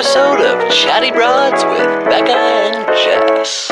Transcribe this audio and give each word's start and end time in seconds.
episode 0.00 0.40
of 0.40 0.72
Chatty 0.72 1.10
Broads 1.10 1.62
with 1.62 2.06
Becca 2.06 2.32
and 2.32 2.86
Jess. 2.96 3.68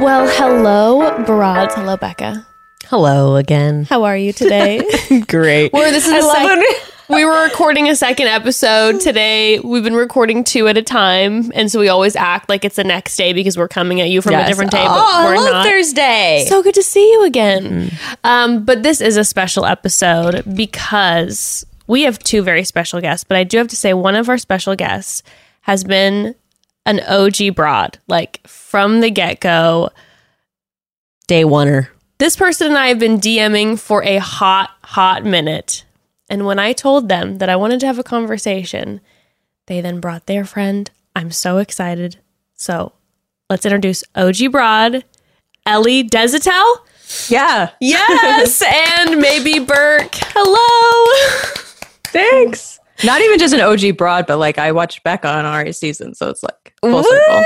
Well, 0.00 0.26
hello, 0.28 1.24
broads. 1.24 1.74
Hello, 1.74 1.96
Becca. 1.96 2.46
Hello 2.86 3.36
again. 3.36 3.84
How 3.84 4.04
are 4.04 4.16
you 4.16 4.32
today? 4.32 4.82
Great. 5.28 5.72
Well, 5.72 5.90
this 5.92 6.06
is 6.06 6.12
I 6.12 6.20
the 6.20 6.26
love 6.26 6.36
sec- 6.36 6.44
when- 6.46 6.64
we 7.08 7.24
were 7.24 7.44
recording 7.44 7.88
a 7.88 7.96
second 7.96 8.26
episode 8.26 9.00
today. 9.00 9.58
We've 9.60 9.82
been 9.82 9.94
recording 9.94 10.44
two 10.44 10.68
at 10.68 10.76
a 10.76 10.82
time, 10.82 11.50
and 11.54 11.70
so 11.70 11.80
we 11.80 11.88
always 11.88 12.14
act 12.16 12.48
like 12.48 12.64
it's 12.64 12.76
the 12.76 12.84
next 12.84 13.16
day 13.16 13.32
because 13.32 13.56
we're 13.56 13.68
coming 13.68 14.00
at 14.00 14.10
you 14.10 14.20
from 14.20 14.34
a 14.34 14.46
different 14.46 14.70
day, 14.70 14.84
but 14.84 14.90
Oh, 14.98 15.24
we're 15.26 15.36
love 15.36 15.52
not. 15.52 15.66
Thursday. 15.66 16.44
So 16.48 16.62
good 16.62 16.74
to 16.74 16.82
see 16.82 17.10
you 17.12 17.24
again. 17.24 17.90
Um, 18.24 18.64
but 18.64 18.82
this 18.82 19.00
is 19.00 19.16
a 19.16 19.24
special 19.24 19.64
episode 19.64 20.42
because 20.54 21.64
we 21.86 22.02
have 22.02 22.18
two 22.18 22.42
very 22.42 22.64
special 22.64 23.00
guests. 23.00 23.24
But 23.24 23.36
I 23.38 23.44
do 23.44 23.56
have 23.58 23.68
to 23.68 23.76
say, 23.76 23.94
one 23.94 24.14
of 24.14 24.28
our 24.28 24.38
special 24.38 24.76
guests 24.76 25.22
has 25.62 25.84
been 25.84 26.34
an 26.84 27.00
OG 27.00 27.54
broad, 27.54 27.98
like 28.06 28.46
from 28.46 29.00
the 29.00 29.10
get 29.10 29.40
go. 29.40 29.90
Day 31.26 31.44
oneer. 31.44 31.88
This 32.18 32.36
person 32.36 32.68
and 32.68 32.78
I 32.78 32.88
have 32.88 32.98
been 32.98 33.18
DMing 33.20 33.78
for 33.78 34.02
a 34.02 34.16
hot, 34.18 34.70
hot 34.82 35.24
minute. 35.24 35.84
And 36.30 36.44
when 36.44 36.58
I 36.58 36.72
told 36.72 37.08
them 37.08 37.38
that 37.38 37.48
I 37.48 37.56
wanted 37.56 37.80
to 37.80 37.86
have 37.86 37.98
a 37.98 38.04
conversation, 38.04 39.00
they 39.66 39.80
then 39.80 40.00
brought 40.00 40.26
their 40.26 40.44
friend. 40.44 40.90
I'm 41.16 41.30
so 41.30 41.58
excited. 41.58 42.18
So 42.54 42.92
let's 43.48 43.64
introduce 43.64 44.04
OG 44.14 44.52
Broad, 44.52 45.04
Ellie 45.64 46.04
Desautels. 46.04 47.30
Yeah. 47.30 47.70
Yes, 47.80 48.62
and 48.98 49.18
maybe 49.18 49.58
Burke. 49.58 50.14
Hello. 50.14 51.48
Thanks. 52.12 52.78
Not 53.04 53.20
even 53.20 53.38
just 53.38 53.54
an 53.54 53.60
OG 53.60 53.96
broad, 53.96 54.26
but 54.26 54.38
like 54.38 54.58
I 54.58 54.72
watched 54.72 55.04
Becca 55.04 55.28
on 55.28 55.44
Ari 55.44 55.72
season, 55.72 56.14
so 56.14 56.28
it's 56.30 56.42
like 56.42 56.74
full 56.80 56.90
Woo! 56.90 57.02
circle. 57.04 57.42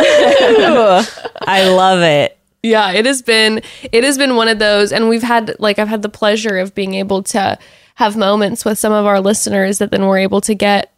I 1.46 1.68
love 1.68 2.00
it. 2.00 2.38
Yeah, 2.62 2.92
it 2.92 3.04
has 3.04 3.20
been 3.20 3.60
it 3.92 4.04
has 4.04 4.16
been 4.16 4.36
one 4.36 4.48
of 4.48 4.58
those 4.58 4.92
and 4.92 5.08
we've 5.08 5.22
had 5.22 5.54
like 5.58 5.78
I've 5.78 5.88
had 5.88 6.02
the 6.02 6.08
pleasure 6.08 6.58
of 6.58 6.74
being 6.74 6.94
able 6.94 7.22
to 7.24 7.58
have 7.96 8.16
moments 8.16 8.64
with 8.64 8.78
some 8.78 8.92
of 8.92 9.04
our 9.06 9.20
listeners 9.20 9.78
that 9.78 9.90
then 9.90 10.06
we're 10.06 10.18
able 10.18 10.40
to 10.42 10.54
get, 10.54 10.92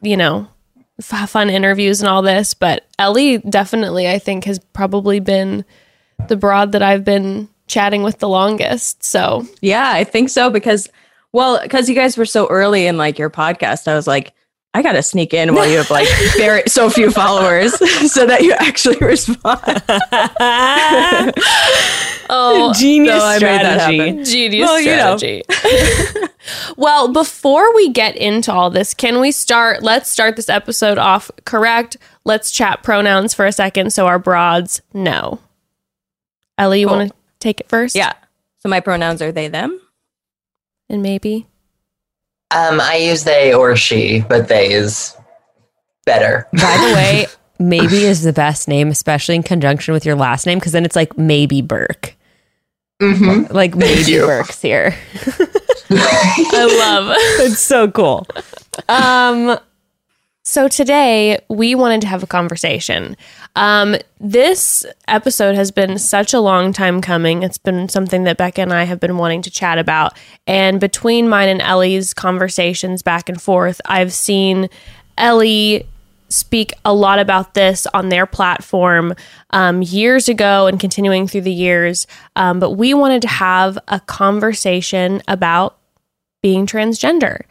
you 0.00 0.16
know, 0.16 0.48
f- 0.98 1.30
fun 1.30 1.50
interviews 1.50 2.00
and 2.00 2.08
all 2.08 2.22
this, 2.22 2.54
but 2.54 2.86
Ellie 2.98 3.38
definitely 3.38 4.08
I 4.08 4.18
think 4.18 4.44
has 4.44 4.58
probably 4.58 5.18
been 5.18 5.64
the 6.28 6.36
broad 6.36 6.72
that 6.72 6.82
I've 6.82 7.04
been 7.04 7.48
chatting 7.66 8.02
with 8.02 8.18
the 8.18 8.28
longest. 8.28 9.02
So, 9.02 9.46
Yeah, 9.60 9.90
I 9.92 10.04
think 10.04 10.28
so 10.28 10.50
because 10.50 10.88
well, 11.32 11.58
because 11.62 11.88
you 11.88 11.94
guys 11.94 12.18
were 12.18 12.26
so 12.26 12.46
early 12.48 12.86
in 12.86 12.98
like 12.98 13.18
your 13.18 13.30
podcast, 13.30 13.88
I 13.88 13.94
was 13.94 14.06
like, 14.06 14.34
I 14.74 14.80
gotta 14.82 15.02
sneak 15.02 15.34
in 15.34 15.54
while 15.54 15.68
you 15.68 15.76
have 15.76 15.90
like 15.90 16.08
very 16.38 16.62
so 16.66 16.88
few 16.88 17.10
followers 17.10 17.72
so 18.12 18.24
that 18.26 18.40
you 18.42 18.52
actually 18.52 18.96
respond. 18.98 19.60
oh, 22.30 22.72
Genius 22.74 23.20
So 23.20 23.26
I 23.26 23.34
made 23.34 23.40
that 23.62 23.80
strategy. 23.82 24.22
Genius 24.24 24.66
Well, 24.66 24.80
you 24.80 24.96
know. 24.96 25.16
strategy. 25.18 25.42
well, 26.76 27.12
before 27.12 27.74
we 27.74 27.90
get 27.90 28.16
into 28.16 28.52
all 28.52 28.70
this, 28.70 28.94
can 28.94 29.20
we 29.20 29.30
start? 29.30 29.82
Let's 29.82 30.08
start 30.10 30.36
this 30.36 30.48
episode 30.48 30.96
off 30.98 31.30
correct. 31.44 31.96
Let's 32.24 32.50
chat 32.50 32.82
pronouns 32.82 33.34
for 33.34 33.44
a 33.46 33.52
second 33.52 33.92
so 33.92 34.06
our 34.06 34.18
broads 34.18 34.80
know. 34.94 35.40
Ellie, 36.56 36.80
you 36.80 36.88
Cool. 36.88 36.96
want 36.98 37.10
to 37.10 37.16
take 37.40 37.60
it 37.60 37.68
first? 37.68 37.94
yeah. 37.94 38.12
So 38.60 38.68
my 38.68 38.80
pronouns 38.80 39.20
are 39.20 39.32
they 39.32 39.48
them. 39.48 39.80
And 40.88 41.02
maybe. 41.02 41.46
Um, 42.54 42.80
I 42.80 42.96
use 42.96 43.24
they 43.24 43.54
or 43.54 43.76
she, 43.76 44.20
but 44.28 44.48
they 44.48 44.72
is 44.72 45.16
better. 46.04 46.48
By 46.52 46.58
the 46.58 46.94
way, 46.94 47.26
maybe 47.58 48.04
is 48.04 48.22
the 48.22 48.32
best 48.32 48.68
name, 48.68 48.88
especially 48.88 49.36
in 49.36 49.42
conjunction 49.42 49.94
with 49.94 50.04
your 50.04 50.16
last 50.16 50.46
name, 50.46 50.58
because 50.58 50.72
then 50.72 50.84
it's 50.84 50.96
like 50.96 51.16
maybe 51.16 51.62
Burke. 51.62 52.16
Mm-hmm. 53.00 53.52
Like 53.52 53.74
maybe 53.74 54.10
you. 54.10 54.26
Burke's 54.26 54.60
here. 54.62 54.94
I 55.94 56.76
love. 56.78 57.16
It's 57.40 57.60
so 57.60 57.90
cool. 57.90 58.26
Um, 58.88 59.58
so 60.44 60.66
today 60.66 61.38
we 61.48 61.74
wanted 61.74 62.00
to 62.00 62.08
have 62.08 62.22
a 62.22 62.26
conversation. 62.26 63.16
Um, 63.54 63.96
this 64.18 64.84
episode 65.06 65.54
has 65.54 65.70
been 65.70 65.98
such 65.98 66.34
a 66.34 66.40
long 66.40 66.72
time 66.72 67.00
coming. 67.00 67.42
It's 67.42 67.58
been 67.58 67.88
something 67.88 68.24
that 68.24 68.38
Becca 68.38 68.62
and 68.62 68.72
I 68.72 68.84
have 68.84 68.98
been 68.98 69.18
wanting 69.18 69.42
to 69.42 69.50
chat 69.50 69.78
about. 69.78 70.18
And 70.46 70.80
between 70.80 71.28
mine 71.28 71.48
and 71.48 71.62
Ellie's 71.62 72.12
conversations 72.12 73.02
back 73.02 73.28
and 73.28 73.40
forth, 73.40 73.80
I've 73.84 74.12
seen 74.12 74.68
Ellie 75.16 75.86
speak 76.28 76.72
a 76.84 76.94
lot 76.94 77.18
about 77.18 77.54
this 77.54 77.86
on 77.94 78.08
their 78.08 78.26
platform 78.26 79.14
um, 79.50 79.82
years 79.82 80.28
ago 80.28 80.66
and 80.66 80.80
continuing 80.80 81.28
through 81.28 81.42
the 81.42 81.52
years. 81.52 82.06
Um, 82.34 82.58
but 82.58 82.72
we 82.72 82.94
wanted 82.94 83.22
to 83.22 83.28
have 83.28 83.78
a 83.88 84.00
conversation 84.00 85.22
about 85.28 85.78
being 86.42 86.66
transgender. 86.66 87.42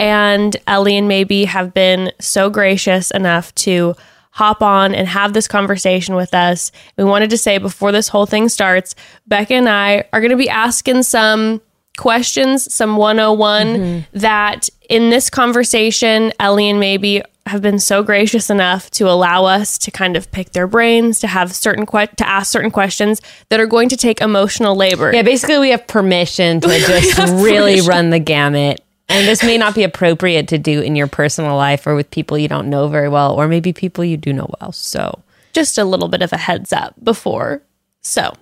And 0.00 0.56
Ellie 0.66 0.96
and 0.96 1.06
Maybe 1.08 1.44
have 1.44 1.74
been 1.74 2.10
so 2.18 2.48
gracious 2.48 3.10
enough 3.10 3.54
to 3.56 3.94
hop 4.30 4.62
on 4.62 4.94
and 4.94 5.06
have 5.06 5.34
this 5.34 5.46
conversation 5.46 6.14
with 6.14 6.32
us. 6.32 6.72
We 6.96 7.04
wanted 7.04 7.30
to 7.30 7.38
say 7.38 7.58
before 7.58 7.92
this 7.92 8.08
whole 8.08 8.26
thing 8.26 8.48
starts, 8.48 8.94
Becca 9.26 9.54
and 9.54 9.68
I 9.68 10.04
are 10.12 10.20
going 10.20 10.30
to 10.30 10.36
be 10.36 10.48
asking 10.48 11.02
some 11.02 11.60
questions, 11.98 12.72
some 12.72 12.96
101 12.96 13.66
mm-hmm. 13.66 14.18
that 14.18 14.70
in 14.88 15.10
this 15.10 15.28
conversation, 15.28 16.32
Ellie 16.40 16.70
and 16.70 16.80
Maybe 16.80 17.22
have 17.46 17.60
been 17.60 17.78
so 17.78 18.02
gracious 18.02 18.48
enough 18.48 18.90
to 18.92 19.08
allow 19.08 19.44
us 19.44 19.76
to 19.78 19.90
kind 19.90 20.16
of 20.16 20.30
pick 20.30 20.52
their 20.52 20.66
brains, 20.66 21.18
to 21.20 21.26
have 21.26 21.54
certain 21.54 21.84
que- 21.84 22.06
to 22.16 22.26
ask 22.26 22.50
certain 22.50 22.70
questions 22.70 23.20
that 23.48 23.60
are 23.60 23.66
going 23.66 23.88
to 23.88 23.96
take 23.96 24.20
emotional 24.20 24.76
labor. 24.76 25.12
Yeah, 25.12 25.22
basically, 25.22 25.58
we 25.58 25.70
have 25.70 25.86
permission 25.86 26.60
to 26.60 26.68
just 26.78 27.34
really 27.34 27.72
permission. 27.72 27.88
run 27.88 28.10
the 28.10 28.18
gamut. 28.18 28.82
And 29.10 29.26
this 29.26 29.42
may 29.42 29.58
not 29.58 29.74
be 29.74 29.82
appropriate 29.82 30.46
to 30.48 30.58
do 30.58 30.80
in 30.80 30.94
your 30.94 31.08
personal 31.08 31.56
life 31.56 31.84
or 31.84 31.96
with 31.96 32.10
people 32.12 32.38
you 32.38 32.46
don't 32.46 32.70
know 32.70 32.86
very 32.86 33.08
well, 33.08 33.34
or 33.34 33.48
maybe 33.48 33.72
people 33.72 34.04
you 34.04 34.16
do 34.16 34.32
know 34.32 34.48
well. 34.60 34.70
So, 34.70 35.18
just 35.52 35.78
a 35.78 35.84
little 35.84 36.06
bit 36.06 36.22
of 36.22 36.32
a 36.32 36.36
heads 36.36 36.72
up 36.72 36.94
before. 37.02 37.60
So, 38.02 38.32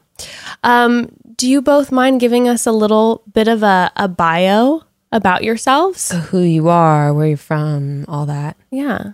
um, 0.62 1.10
do 1.36 1.48
you 1.48 1.62
both 1.62 1.90
mind 1.90 2.20
giving 2.20 2.48
us 2.48 2.66
a 2.66 2.72
little 2.72 3.22
bit 3.32 3.48
of 3.48 3.62
a, 3.62 3.90
a 3.96 4.08
bio 4.08 4.82
about 5.10 5.42
yourselves? 5.42 6.12
who 6.12 6.40
you 6.40 6.68
are, 6.68 7.14
where 7.14 7.28
you're 7.28 7.38
from, 7.38 8.04
all 8.06 8.26
that. 8.26 8.56
Yeah. 8.70 9.12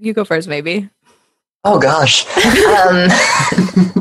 You 0.00 0.14
go 0.14 0.24
first, 0.24 0.48
maybe. 0.48 0.88
Oh 1.70 1.78
gosh. 1.78 2.24
Um, 2.26 2.32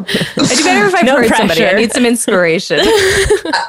I 0.10 0.56
do 0.56 0.64
better 0.64 0.86
if 0.88 0.96
I've 0.96 1.06
No 1.06 1.18
heard 1.18 1.36
somebody. 1.36 1.66
I 1.66 1.74
need 1.74 1.92
some 1.92 2.06
inspiration. 2.06 2.80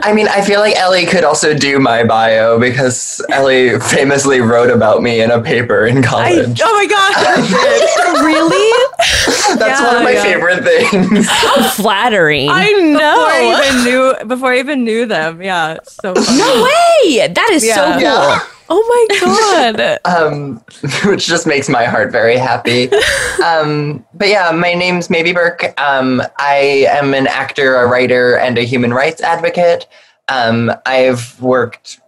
I 0.05 0.13
mean, 0.15 0.29
I 0.29 0.41
feel 0.41 0.61
like 0.61 0.77
Ellie 0.77 1.05
could 1.05 1.25
also 1.25 1.53
do 1.53 1.81
my 1.81 2.05
bio 2.05 2.61
because 2.61 3.21
Ellie 3.31 3.81
famously 3.81 4.41
wrote 4.41 4.71
about 4.71 5.03
me 5.03 5.21
in 5.21 5.33
a 5.33 5.43
paper 5.43 5.85
in 5.85 5.99
I, 5.99 6.03
college. 6.03 6.61
oh 6.63 6.75
my 6.77 6.87
gosh. 6.87 8.23
really? 8.25 9.59
That's 9.59 9.81
one 9.83 9.97
of 9.97 10.03
my 10.05 10.13
yeah. 10.13 10.23
favorite 10.23 10.63
things. 10.63 11.27
How 11.29 11.69
flattering. 11.71 12.51
I 12.51 12.67
Before 12.67 12.83
know. 13.01 13.27
I 13.29 13.69
even 13.73 13.85
knew 13.85 14.15
before 14.29 14.53
I 14.53 14.59
even 14.61 14.85
knew 14.85 15.07
them. 15.07 15.43
Yeah. 15.43 15.79
So 15.89 16.15
funny. 16.15 16.39
no 16.39 16.63
way. 16.63 17.27
That 17.27 17.51
is 17.53 17.63
so 17.63 17.99
Yeah. 17.99 18.39
cool. 18.39 18.55
Oh 18.71 19.07
my 19.09 19.19
god. 19.21 19.99
um, 20.05 20.63
which 21.05 21.27
just 21.27 21.47
makes 21.47 21.69
my 21.69 21.85
heart 21.85 22.13
very 22.13 22.37
happy. 22.37 22.91
Um, 23.45 24.05
but 24.15 24.29
yeah, 24.29 24.51
my 24.51 24.75
name's 24.75 25.09
Maybe 25.09 25.33
Burke. 25.33 25.73
Um, 25.81 26.21
I 26.39 26.87
am 26.91 27.15
an 27.15 27.29
actor, 27.29 27.77
a 27.77 27.87
writer, 27.87 28.37
and 28.37 28.59
a 28.59 28.63
human 28.63 28.93
rights 28.93 29.23
advocate. 29.23 29.87
Um, 30.27 30.73
I've 30.87 31.41
worked 31.41 32.01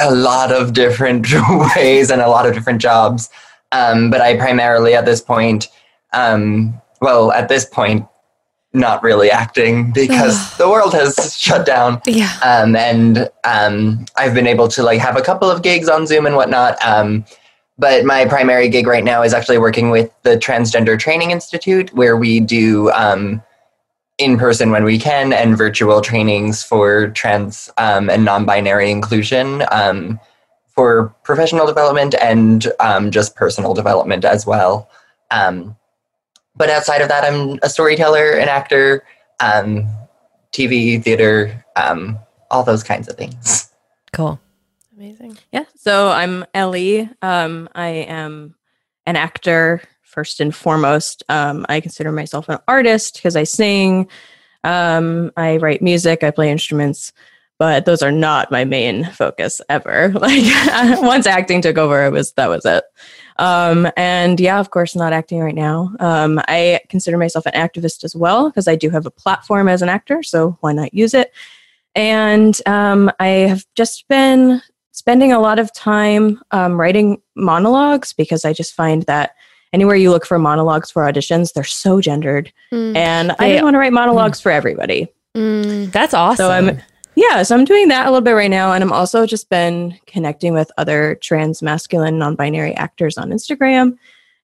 a 0.00 0.14
lot 0.14 0.50
of 0.50 0.72
different 0.72 1.26
ways 1.76 2.10
and 2.10 2.22
a 2.22 2.28
lot 2.28 2.46
of 2.46 2.54
different 2.54 2.80
jobs. 2.80 3.28
Um, 3.70 4.10
but 4.10 4.22
I 4.22 4.38
primarily, 4.38 4.94
at 4.94 5.04
this 5.04 5.20
point, 5.20 5.68
um, 6.14 6.80
well, 7.02 7.30
at 7.32 7.48
this 7.50 7.66
point, 7.66 8.06
not 8.72 9.02
really 9.02 9.30
acting 9.30 9.92
because 9.92 10.56
the 10.58 10.68
world 10.68 10.92
has 10.92 11.36
shut 11.36 11.66
down 11.66 12.00
yeah. 12.06 12.32
um, 12.44 12.74
and 12.76 13.30
um, 13.44 14.04
I've 14.16 14.34
been 14.34 14.46
able 14.46 14.68
to 14.68 14.82
like 14.82 15.00
have 15.00 15.16
a 15.16 15.22
couple 15.22 15.50
of 15.50 15.62
gigs 15.62 15.88
on 15.88 16.06
Zoom 16.06 16.26
and 16.26 16.36
whatnot. 16.36 16.82
Um, 16.84 17.24
but 17.78 18.04
my 18.04 18.26
primary 18.26 18.68
gig 18.68 18.86
right 18.86 19.02
now 19.02 19.22
is 19.22 19.34
actually 19.34 19.58
working 19.58 19.90
with 19.90 20.10
the 20.22 20.36
Transgender 20.36 20.98
Training 20.98 21.30
Institute, 21.30 21.92
where 21.94 22.16
we 22.16 22.38
do 22.38 22.90
um, 22.92 23.42
in 24.18 24.38
person 24.38 24.70
when 24.70 24.84
we 24.84 24.98
can 24.98 25.32
and 25.32 25.56
virtual 25.56 26.00
trainings 26.00 26.62
for 26.62 27.08
trans 27.10 27.70
um, 27.78 28.08
and 28.08 28.24
non-binary 28.24 28.90
inclusion 28.90 29.64
um, 29.72 30.20
for 30.68 31.14
professional 31.24 31.66
development 31.66 32.14
and 32.20 32.70
um, 32.78 33.10
just 33.10 33.34
personal 33.34 33.74
development 33.74 34.24
as 34.24 34.46
well. 34.46 34.88
Um, 35.30 35.76
but 36.56 36.70
outside 36.70 37.00
of 37.00 37.08
that, 37.08 37.24
I'm 37.24 37.58
a 37.62 37.68
storyteller, 37.68 38.32
an 38.32 38.48
actor, 38.48 39.04
um, 39.40 39.86
TV, 40.52 41.02
theater, 41.02 41.64
um, 41.76 42.18
all 42.50 42.62
those 42.62 42.82
kinds 42.82 43.08
of 43.08 43.16
things. 43.16 43.70
Cool. 44.12 44.38
Amazing. 44.96 45.38
Yeah. 45.52 45.64
So 45.76 46.10
I'm 46.10 46.44
Ellie. 46.54 47.08
Um, 47.22 47.68
I 47.74 47.88
am 47.88 48.54
an 49.06 49.16
actor 49.16 49.82
first 50.02 50.40
and 50.40 50.54
foremost. 50.54 51.22
Um, 51.28 51.64
I 51.68 51.80
consider 51.80 52.12
myself 52.12 52.48
an 52.48 52.58
artist 52.68 53.14
because 53.14 53.34
I 53.34 53.44
sing, 53.44 54.08
um, 54.62 55.32
I 55.36 55.56
write 55.56 55.82
music, 55.82 56.22
I 56.22 56.30
play 56.30 56.50
instruments, 56.50 57.12
but 57.58 57.86
those 57.86 58.02
are 58.02 58.12
not 58.12 58.50
my 58.50 58.64
main 58.64 59.04
focus 59.04 59.60
ever. 59.68 60.12
Like 60.14 60.44
once 61.00 61.26
acting 61.26 61.62
took 61.62 61.78
over, 61.78 62.04
it 62.04 62.12
was 62.12 62.32
that 62.32 62.48
was 62.48 62.64
it. 62.66 62.84
Um, 63.38 63.88
and 63.96 64.38
yeah, 64.38 64.60
of 64.60 64.70
course, 64.70 64.94
not 64.94 65.12
acting 65.12 65.40
right 65.40 65.54
now. 65.54 65.94
Um, 66.00 66.40
I 66.48 66.80
consider 66.88 67.18
myself 67.18 67.46
an 67.46 67.52
activist 67.52 68.04
as 68.04 68.14
well 68.14 68.50
because 68.50 68.68
I 68.68 68.76
do 68.76 68.90
have 68.90 69.06
a 69.06 69.10
platform 69.10 69.68
as 69.68 69.82
an 69.82 69.88
actor, 69.88 70.22
so 70.22 70.56
why 70.60 70.72
not 70.72 70.94
use 70.94 71.14
it? 71.14 71.32
And 71.94 72.58
um, 72.66 73.10
I 73.20 73.26
have 73.26 73.64
just 73.74 74.08
been 74.08 74.62
spending 74.92 75.32
a 75.32 75.40
lot 75.40 75.58
of 75.58 75.72
time 75.74 76.40
um, 76.50 76.80
writing 76.80 77.20
monologues 77.34 78.12
because 78.12 78.44
I 78.44 78.52
just 78.52 78.74
find 78.74 79.02
that 79.04 79.34
anywhere 79.72 79.96
you 79.96 80.10
look 80.10 80.26
for 80.26 80.38
monologues 80.38 80.90
for 80.90 81.02
auditions, 81.02 81.52
they're 81.52 81.64
so 81.64 82.00
gendered. 82.00 82.52
Mm. 82.72 82.96
And 82.96 83.32
I 83.38 83.52
just 83.52 83.64
want 83.64 83.74
to 83.74 83.78
write 83.78 83.92
monologues 83.92 84.40
for 84.40 84.52
everybody. 84.52 85.08
Mm. 85.34 85.90
That's 85.92 86.14
awesome. 86.14 86.36
So 86.36 86.50
I'm 86.50 86.80
yeah, 87.14 87.42
so 87.42 87.54
I'm 87.54 87.64
doing 87.64 87.88
that 87.88 88.06
a 88.06 88.10
little 88.10 88.24
bit 88.24 88.32
right 88.32 88.50
now, 88.50 88.72
and 88.72 88.82
I'm 88.82 88.92
also 88.92 89.26
just 89.26 89.48
been 89.48 89.98
connecting 90.06 90.54
with 90.54 90.70
other 90.78 91.16
trans 91.16 91.62
masculine 91.62 92.18
non-binary 92.18 92.74
actors 92.74 93.18
on 93.18 93.30
Instagram, 93.30 93.98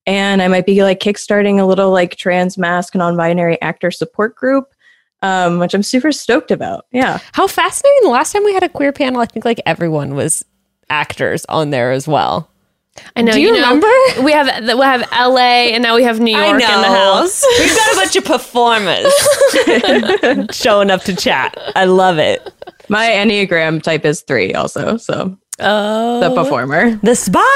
and 0.06 0.42
I 0.42 0.48
might 0.48 0.66
be 0.66 0.82
like 0.82 1.00
kickstarting 1.00 1.58
a 1.60 1.64
little 1.64 1.90
like 1.90 2.16
trans 2.16 2.58
mask 2.58 2.94
non-binary 2.94 3.60
actor 3.62 3.90
support 3.90 4.34
group, 4.34 4.72
um, 5.22 5.58
which 5.58 5.74
I'm 5.74 5.82
super 5.82 6.12
stoked 6.12 6.50
about. 6.50 6.86
Yeah, 6.92 7.18
How 7.32 7.46
fascinating. 7.46 8.00
The 8.02 8.10
last 8.10 8.32
time 8.32 8.44
we 8.44 8.54
had 8.54 8.62
a 8.62 8.68
queer 8.68 8.92
panel, 8.92 9.20
I 9.20 9.26
think 9.26 9.44
like 9.44 9.60
everyone 9.64 10.14
was 10.14 10.44
actors 10.90 11.44
on 11.46 11.70
there 11.70 11.92
as 11.92 12.06
well. 12.06 12.50
I 13.16 13.22
know. 13.22 13.32
Do 13.32 13.40
you 13.40 13.52
know, 13.52 13.60
remember? 13.60 14.22
We 14.22 14.32
have 14.32 14.46
we 14.76 14.84
have 14.84 15.08
LA 15.12 15.70
and 15.72 15.82
now 15.82 15.94
we 15.94 16.02
have 16.02 16.20
New 16.20 16.36
York 16.36 16.50
in 16.50 16.58
the 16.58 16.64
house. 16.64 17.44
We've 17.58 17.76
got 17.76 17.92
a 17.92 17.96
bunch 17.96 18.16
of 18.16 18.24
performers 18.24 19.12
showing 20.56 20.90
up 20.90 21.02
to 21.02 21.14
chat. 21.14 21.56
I 21.76 21.84
love 21.84 22.18
it. 22.18 22.52
My 22.88 23.06
enneagram 23.06 23.82
type 23.82 24.04
is 24.04 24.22
three, 24.22 24.54
also, 24.54 24.96
so 24.96 25.38
Oh, 25.60 26.20
the 26.20 26.32
performer. 26.40 26.94
The 27.02 27.16
spotlight. 27.16 27.48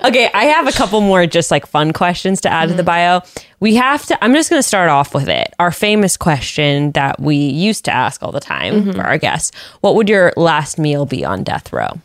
okay, 0.06 0.30
I 0.32 0.44
have 0.46 0.66
a 0.66 0.72
couple 0.72 1.02
more 1.02 1.26
just 1.26 1.50
like 1.50 1.66
fun 1.66 1.92
questions 1.92 2.40
to 2.42 2.48
add 2.48 2.68
to 2.68 2.74
the 2.74 2.82
mm-hmm. 2.82 2.86
bio. 2.86 3.20
We 3.60 3.74
have 3.74 4.06
to, 4.06 4.24
I'm 4.24 4.32
just 4.32 4.48
going 4.48 4.58
to 4.58 4.66
start 4.66 4.88
off 4.88 5.14
with 5.14 5.28
it. 5.28 5.52
Our 5.58 5.70
famous 5.70 6.16
question 6.16 6.92
that 6.92 7.20
we 7.20 7.36
used 7.36 7.84
to 7.84 7.92
ask 7.92 8.22
all 8.22 8.32
the 8.32 8.40
time 8.40 8.74
mm-hmm. 8.74 8.92
for 8.92 9.02
our 9.02 9.18
guests 9.18 9.52
What 9.80 9.94
would 9.94 10.08
your 10.08 10.32
last 10.36 10.78
meal 10.78 11.04
be 11.04 11.22
on 11.22 11.44
death 11.44 11.70
row? 11.70 12.00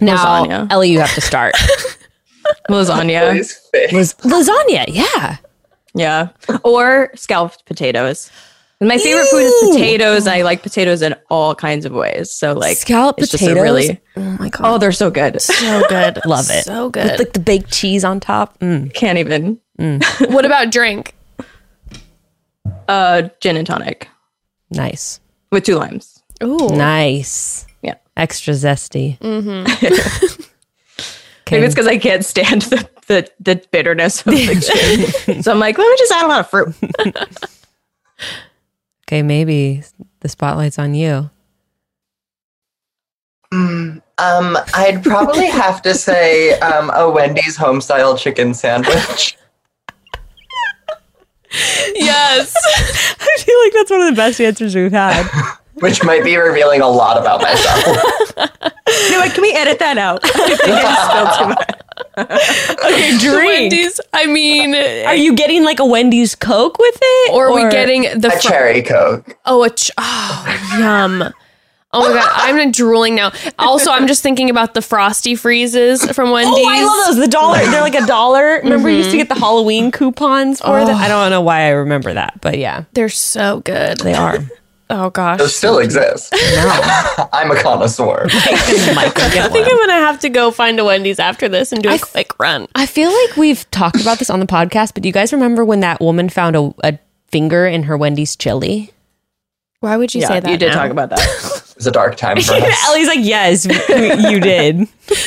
Now, 0.00 0.16
Lasagna. 0.16 0.70
Ellie, 0.70 0.90
you 0.90 1.00
have 1.00 1.14
to 1.14 1.22
start. 1.22 1.54
Lasagna, 2.68 3.36
His 3.36 3.54
face. 3.72 3.92
Was 3.92 4.14
lasagna, 4.16 4.84
yeah. 4.88 5.38
yeah, 5.94 6.28
or 6.62 7.10
scalloped 7.14 7.64
potatoes. 7.64 8.30
My 8.80 8.98
favorite 8.98 9.26
food 9.28 9.38
is 9.44 9.70
potatoes. 9.70 10.26
I 10.26 10.42
like 10.42 10.62
potatoes 10.62 11.00
in 11.00 11.14
all 11.30 11.54
kinds 11.54 11.86
of 11.86 11.92
ways. 11.92 12.30
So 12.30 12.52
like 12.52 12.76
Scalloped 12.76 13.22
it's 13.22 13.32
potatoes. 13.32 13.62
really 13.62 14.00
oh 14.16 14.20
my 14.38 14.48
god, 14.50 14.62
oh, 14.64 14.78
they're 14.78 14.92
so 14.92 15.10
good. 15.10 15.40
so 15.40 15.82
good. 15.88 16.18
love 16.26 16.50
it. 16.50 16.64
So 16.64 16.84
With 16.86 16.92
good. 16.92 17.18
like 17.18 17.32
the 17.32 17.40
baked 17.40 17.72
cheese 17.72 18.04
on 18.04 18.20
top. 18.20 18.58
Mm. 18.58 18.92
Can't 18.92 19.18
even. 19.18 19.58
what 20.30 20.44
about 20.44 20.70
drink? 20.70 21.14
Uh, 22.88 23.28
gin 23.40 23.56
and 23.56 23.66
tonic 23.66 24.08
Nice, 24.70 25.20
with 25.50 25.64
two 25.64 25.76
limes. 25.76 26.22
Ooh. 26.42 26.68
nice. 26.70 27.66
Yeah. 27.82 27.94
extra 28.16 28.52
zesty. 28.54 29.18
Maybe 31.50 31.66
it's 31.66 31.74
because 31.74 31.86
I 31.86 31.98
can't 31.98 32.24
stand 32.24 32.62
the, 32.62 32.88
the, 33.06 33.30
the 33.38 33.62
bitterness 33.70 34.20
of 34.26 34.32
the 34.32 35.24
gin. 35.26 35.42
so 35.42 35.52
I'm 35.52 35.58
like, 35.60 35.78
let 35.78 35.88
me 35.88 35.96
just 35.98 36.12
add 36.12 36.24
a 36.24 36.28
lot 36.28 36.40
of 36.40 36.50
fruit. 36.50 36.74
Okay, 39.06 39.22
maybe 39.22 39.82
the 40.20 40.28
spotlight's 40.28 40.78
on 40.78 40.94
you. 40.94 41.30
Um, 44.18 44.58
I'd 44.74 45.02
probably 45.02 45.46
have 45.46 45.82
to 45.82 45.94
say 45.94 46.58
um, 46.60 46.90
a 46.94 47.10
Wendy's 47.10 47.56
home 47.56 47.80
style 47.80 48.16
chicken 48.16 48.54
sandwich. 48.54 49.36
Yes. 51.94 52.52
I 53.20 53.38
feel 53.38 53.60
like 53.64 53.72
that's 53.72 53.90
one 53.90 54.00
of 54.00 54.06
the 54.08 54.16
best 54.16 54.40
answers 54.40 54.74
we've 54.74 54.90
had. 54.90 55.24
which 55.74 56.04
might 56.04 56.24
be 56.24 56.36
revealing 56.36 56.80
a 56.80 56.88
lot 56.88 57.18
about 57.18 57.42
myself. 57.42 58.60
Anyway, 58.86 59.16
like, 59.16 59.34
can 59.34 59.42
we 59.42 59.52
edit 59.52 59.78
that 59.78 59.98
out? 59.98 60.20
I 60.22 60.28
think 60.28 60.60
I 60.62 60.82
just 60.82 61.10
spilled 61.10 61.38
too 61.38 61.48
much. 61.48 61.74
okay, 62.84 63.18
drink. 63.18 63.72
Wendy's. 63.72 64.00
I 64.12 64.26
mean, 64.26 64.74
Are 64.74 65.14
you 65.14 65.34
getting 65.34 65.64
like 65.64 65.80
a 65.80 65.86
Wendy's 65.86 66.34
Coke 66.34 66.78
with 66.78 66.98
it? 67.00 67.32
or 67.32 67.48
are 67.48 67.54
we 67.54 67.68
getting 67.70 68.02
the 68.20 68.28
a 68.28 68.30
fr- 68.32 68.38
cherry 68.38 68.82
coke. 68.82 69.36
Oh, 69.46 69.64
a 69.64 69.70
ch- 69.70 69.90
oh, 69.96 70.76
yum. 70.78 71.32
Oh 71.92 72.08
my 72.08 72.14
god, 72.14 72.30
I'm 72.34 72.72
drooling 72.72 73.14
now. 73.14 73.32
Also, 73.58 73.90
I'm 73.90 74.08
just 74.08 74.22
thinking 74.22 74.50
about 74.50 74.74
the 74.74 74.82
frosty 74.82 75.36
freezes 75.36 76.04
from 76.10 76.32
Wendy's. 76.32 76.54
Oh, 76.56 76.68
I 76.68 76.84
love 76.84 77.06
those. 77.06 77.24
The 77.24 77.30
dollar, 77.30 77.58
they're 77.58 77.82
like 77.82 77.94
a 77.94 78.04
dollar. 78.04 78.60
Remember, 78.62 78.86
we 78.88 78.96
used 78.96 79.10
to 79.10 79.16
mm-hmm. 79.16 79.18
get 79.18 79.28
the 79.28 79.40
Halloween 79.40 79.92
coupons 79.92 80.60
for 80.60 80.84
them. 80.84 80.96
Oh. 80.96 80.98
I 80.98 81.06
don't 81.06 81.30
know 81.30 81.40
why 81.40 81.60
I 81.62 81.68
remember 81.70 82.12
that, 82.12 82.40
but 82.40 82.58
yeah, 82.58 82.84
They're 82.94 83.08
so 83.08 83.60
good. 83.60 83.98
they 83.98 84.14
are. 84.14 84.38
Oh 84.90 85.08
gosh. 85.10 85.38
Those 85.38 85.54
still 85.56 85.78
exist. 85.78 86.32
No, 86.54 87.28
I'm 87.32 87.50
a 87.50 87.60
connoisseur. 87.60 88.26
I 88.32 89.08
think 89.10 89.66
I'm 89.66 89.78
gonna 89.78 89.92
have 89.94 90.20
to 90.20 90.28
go 90.28 90.50
find 90.50 90.78
a 90.78 90.84
Wendy's 90.84 91.18
after 91.18 91.48
this 91.48 91.72
and 91.72 91.82
do 91.82 91.88
a 91.88 91.92
I- 91.94 91.98
quick 91.98 92.38
run. 92.38 92.66
I 92.74 92.86
feel 92.86 93.10
like 93.10 93.36
we've 93.36 93.68
talked 93.70 94.00
about 94.00 94.18
this 94.18 94.30
on 94.30 94.40
the 94.40 94.46
podcast, 94.46 94.94
but 94.94 95.02
do 95.02 95.08
you 95.08 95.12
guys 95.12 95.32
remember 95.32 95.64
when 95.64 95.80
that 95.80 96.00
woman 96.00 96.28
found 96.28 96.54
a, 96.56 96.74
a 96.84 96.98
finger 97.28 97.66
in 97.66 97.84
her 97.84 97.96
Wendy's 97.96 98.36
chili? 98.36 98.90
Why 99.80 99.96
would 99.96 100.14
you 100.14 100.20
Yeah, 100.22 100.28
say 100.28 100.40
that? 100.40 100.50
you 100.50 100.56
did 100.56 100.68
now? 100.68 100.74
talk 100.82 100.90
about 100.90 101.10
that. 101.10 101.18
It's 101.76 101.86
a 101.86 101.90
dark 101.90 102.16
time 102.16 102.36
for 102.40 102.54
us. 102.54 102.84
Ellie's 102.88 103.08
like, 103.08 103.18
yes, 103.20 103.66
we- 103.66 104.30
you 104.30 104.40
did. 104.40 104.86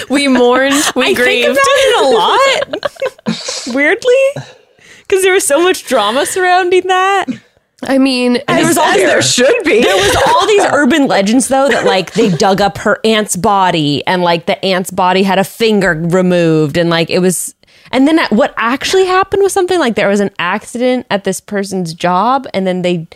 We 0.09 0.27
mourned. 0.27 0.73
We 0.95 1.03
I 1.03 1.05
think 1.13 1.17
grieved. 1.17 1.49
about 1.49 1.57
it 1.67 2.05
a 2.05 2.07
lot, 2.09 3.75
weirdly, 3.75 4.13
because 4.99 5.23
there 5.23 5.33
was 5.33 5.45
so 5.45 5.61
much 5.61 5.85
drama 5.85 6.25
surrounding 6.25 6.87
that. 6.87 7.25
I 7.83 7.99
mean, 7.99 8.37
And 8.47 8.57
there 8.59 8.65
was 8.65 8.77
all 8.77 8.85
As 8.85 8.97
there 8.97 9.21
should 9.21 9.63
be. 9.63 9.81
there 9.81 9.95
was 9.95 10.15
all 10.27 10.47
these 10.47 10.63
urban 10.73 11.05
legends 11.07 11.47
though 11.47 11.69
that 11.69 11.85
like 11.85 12.13
they 12.13 12.29
dug 12.29 12.59
up 12.59 12.77
her 12.79 12.99
aunt's 13.03 13.35
body 13.35 14.05
and 14.07 14.23
like 14.23 14.47
the 14.47 14.63
aunt's 14.65 14.89
body 14.91 15.21
had 15.23 15.37
a 15.37 15.43
finger 15.43 15.91
removed 15.93 16.77
and 16.77 16.89
like 16.89 17.09
it 17.11 17.19
was 17.19 17.53
and 17.91 18.07
then 18.07 18.19
what 18.31 18.53
actually 18.57 19.05
happened 19.05 19.43
was 19.43 19.53
something 19.53 19.79
like 19.79 19.95
there 19.95 20.09
was 20.09 20.19
an 20.19 20.31
accident 20.39 21.05
at 21.11 21.23
this 21.23 21.39
person's 21.39 21.93
job 21.93 22.47
and 22.53 22.65
then 22.65 22.81
they 22.81 23.07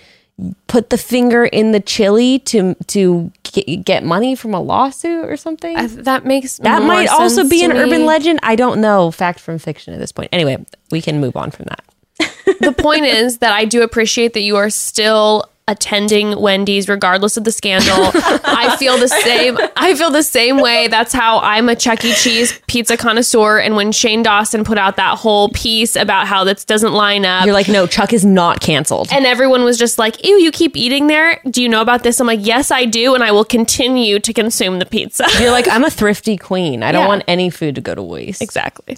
put 0.68 0.92
the 0.92 0.98
finger 0.98 1.44
in 1.46 1.72
the 1.72 1.80
chili 1.80 2.38
to 2.40 2.76
to 2.88 3.32
ge- 3.44 3.84
get 3.84 4.04
money 4.04 4.36
from 4.36 4.54
a 4.54 4.62
lawsuit 4.62 5.26
or 5.26 5.38
something. 5.38 5.76
I- 5.76 5.88
that 5.88 6.24
makes 6.26 6.58
that 6.58 6.84
might 6.84 7.10
also 7.10 7.48
be 7.50 7.64
an 7.64 7.72
urban 7.72 8.06
legend. 8.06 8.40
I 8.44 8.56
don't 8.56 8.80
know 8.80 9.10
fact 9.12 9.40
from 9.40 9.58
fiction 9.58 9.94
at 9.94 10.00
this 10.00 10.12
point. 10.12 10.30
Anyway, 10.32 10.64
we 10.92 11.02
can 11.02 11.20
move 11.20 11.36
on 11.36 11.50
from 11.52 11.66
that. 11.66 11.84
The 12.18 12.74
point 12.78 13.06
is 13.06 13.40
that 13.40 13.52
I 13.54 13.66
do 13.66 13.82
appreciate 13.82 14.34
that 14.34 14.42
you 14.42 14.56
are 14.58 14.70
still 14.70 15.46
attending 15.68 16.38
Wendy's 16.42 16.90
regardless 16.90 17.38
of 17.38 17.46
the 17.46 17.52
scandal. 17.52 17.96
I 18.44 18.76
feel 18.78 18.98
the 18.98 19.08
same. 19.08 19.58
I 19.78 19.96
feel 19.96 20.10
the 20.10 20.24
same 20.24 20.60
way. 20.60 20.88
That's 20.90 21.14
how 21.14 21.40
I'm 21.40 21.70
a 21.70 21.76
Chuck 21.78 22.04
E. 22.04 22.14
Cheese 22.14 22.60
pizza 22.68 22.98
connoisseur. 22.98 23.60
And 23.60 23.76
when 23.78 23.94
Shane 23.94 24.22
Dawson 24.22 24.66
put 24.66 24.78
out 24.78 24.98
that 24.98 25.18
whole 25.20 25.48
piece 25.50 25.96
about 25.96 26.28
how 26.28 26.44
this 26.44 26.66
doesn't 26.66 26.92
line 26.92 27.26
up. 27.26 27.46
You're 27.46 27.54
like, 27.54 27.70
no, 27.70 27.88
Chuck 27.88 28.12
is 28.12 28.26
not 28.26 28.60
canceled. 28.60 29.08
and 29.14 29.26
everyone 29.26 29.64
was 29.64 29.78
just 29.78 29.98
like, 29.98 30.26
ew, 30.26 30.36
you 30.40 30.52
keep 30.52 30.76
eating 30.76 31.08
there? 31.08 31.40
Do 31.50 31.62
you 31.62 31.70
know 31.70 31.82
about 31.82 32.04
this? 32.04 32.20
I'm 32.20 32.28
like, 32.28 32.40
yes, 32.46 32.70
I 32.70 32.84
do. 32.86 33.16
And 33.16 33.24
I 33.24 33.32
will 33.32 33.46
continue 33.46 34.20
to 34.20 34.34
consume 34.34 34.80
the 34.80 34.86
pizza. 34.86 35.26
You're 35.40 35.52
like, 35.52 35.70
I'm 35.70 35.86
a 35.86 35.90
thrifty 35.92 36.36
queen. 36.38 36.84
I 36.84 36.92
don't 36.92 37.04
Yeah. 37.04 37.08
want 37.08 37.24
any 37.28 37.50
food 37.50 37.76
to 37.76 37.82
go 37.82 37.96
to 37.96 38.04
waste. 38.04 38.42
exactly. 38.42 38.98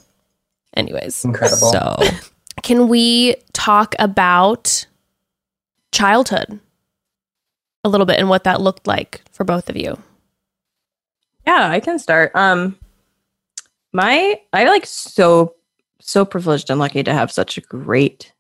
Anyways, 0.76 1.24
Incredible. 1.24 1.72
So 1.72 1.98
can 2.64 2.88
we 2.88 3.36
talk 3.54 3.94
about 4.00 4.88
childhood 5.92 6.60
a 7.84 7.90
little 7.90 8.06
bit 8.06 8.18
and 8.18 8.30
what 8.30 8.46
that 8.46 8.62
looked 8.62 8.88
like 8.88 9.22
for 9.32 9.44
both 9.44 9.70
of 9.70 9.78
you? 9.78 9.98
Yeah, 11.46 11.70
I 11.70 11.80
can 11.80 12.00
start. 12.00 12.32
Um 12.34 12.78
my 13.92 14.40
I 14.54 14.64
like 14.66 14.86
so 14.86 15.56
so 16.00 16.26
privileged 16.26 16.70
and 16.70 16.80
lucky 16.80 17.04
to 17.04 17.14
have 17.14 17.32
such 17.32 17.58
a 17.58 17.62
great 17.62 18.34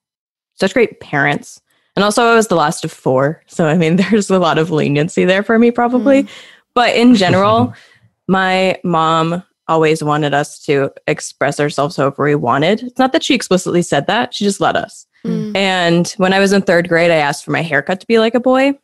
such 0.55 0.73
great 0.73 0.99
parents. 0.99 1.61
And 1.95 2.03
also 2.03 2.23
I 2.23 2.35
was 2.35 2.47
the 2.47 2.55
last 2.55 2.83
of 2.83 2.91
four. 2.91 3.43
So 3.47 3.67
I 3.67 3.77
mean 3.77 3.95
there's 3.97 4.29
a 4.29 4.39
lot 4.39 4.57
of 4.57 4.71
leniency 4.71 5.25
there 5.25 5.43
for 5.43 5.59
me 5.59 5.69
probably. 5.69 6.27
But 6.73 6.95
in 6.95 7.13
general, 7.13 7.73
my 8.27 8.79
mom 8.83 9.43
always 9.67 10.03
wanted 10.03 10.33
us 10.33 10.59
to 10.65 10.91
express 11.07 11.59
ourselves 11.59 11.95
however 11.95 12.25
we 12.25 12.35
wanted. 12.35 12.83
It's 12.83 12.99
not 12.99 13.13
that 13.13 13.23
she 13.23 13.33
explicitly 13.33 13.81
said 13.81 14.07
that, 14.07 14.33
she 14.33 14.43
just 14.43 14.59
let 14.59 14.75
us. 14.75 15.05
Mm. 15.25 15.55
And 15.55 16.07
when 16.17 16.33
I 16.33 16.39
was 16.39 16.51
in 16.51 16.61
third 16.61 16.89
grade, 16.89 17.11
I 17.11 17.15
asked 17.15 17.45
for 17.45 17.51
my 17.51 17.61
haircut 17.61 17.99
to 18.01 18.07
be 18.07 18.19
like 18.19 18.35
a 18.35 18.39
boy. 18.39 18.77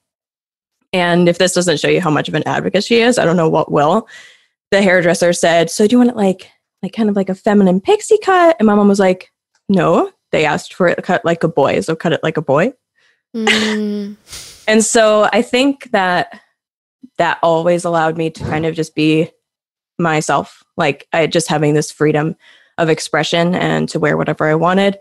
And 0.93 1.29
if 1.29 1.37
this 1.37 1.53
doesn't 1.53 1.79
show 1.79 1.89
you 1.89 2.01
how 2.01 2.09
much 2.09 2.27
of 2.27 2.33
an 2.33 2.47
advocate 2.47 2.83
she 2.83 3.01
is, 3.01 3.19
I 3.19 3.25
don't 3.25 3.37
know 3.37 3.49
what 3.49 3.71
will. 3.71 4.07
The 4.71 4.81
hairdresser 4.81 5.33
said, 5.33 5.69
"So 5.69 5.85
do 5.85 5.93
you 5.93 5.97
want 5.97 6.11
it 6.11 6.15
like 6.15 6.49
like 6.81 6.93
kind 6.93 7.09
of 7.09 7.15
like 7.15 7.29
a 7.29 7.35
feminine 7.35 7.81
pixie 7.81 8.17
cut?" 8.19 8.55
And 8.59 8.65
my 8.65 8.75
mom 8.75 8.87
was 8.87 8.99
like, 8.99 9.31
"No." 9.67 10.11
They 10.31 10.45
asked 10.45 10.75
for 10.75 10.87
it 10.87 11.03
cut 11.03 11.25
like 11.25 11.43
a 11.43 11.47
boy, 11.47 11.81
so 11.81 11.95
cut 11.95 12.13
it 12.13 12.23
like 12.23 12.37
a 12.37 12.41
boy. 12.41 12.73
Mm. 13.35 14.15
And 14.69 14.85
so 14.85 15.27
I 15.33 15.41
think 15.41 15.89
that 15.93 16.39
that 17.17 17.39
always 17.41 17.85
allowed 17.85 18.17
me 18.17 18.29
to 18.29 18.43
kind 18.43 18.67
of 18.67 18.75
just 18.75 18.93
be 18.93 19.31
myself. 19.99 20.63
Like 20.77 21.07
I 21.13 21.27
just 21.27 21.47
having 21.47 21.73
this 21.73 21.91
freedom 21.91 22.35
of 22.77 22.89
expression 22.89 23.53
and 23.55 23.89
to 23.89 23.99
wear 23.99 24.17
whatever 24.17 24.45
I 24.47 24.55
wanted. 24.55 24.97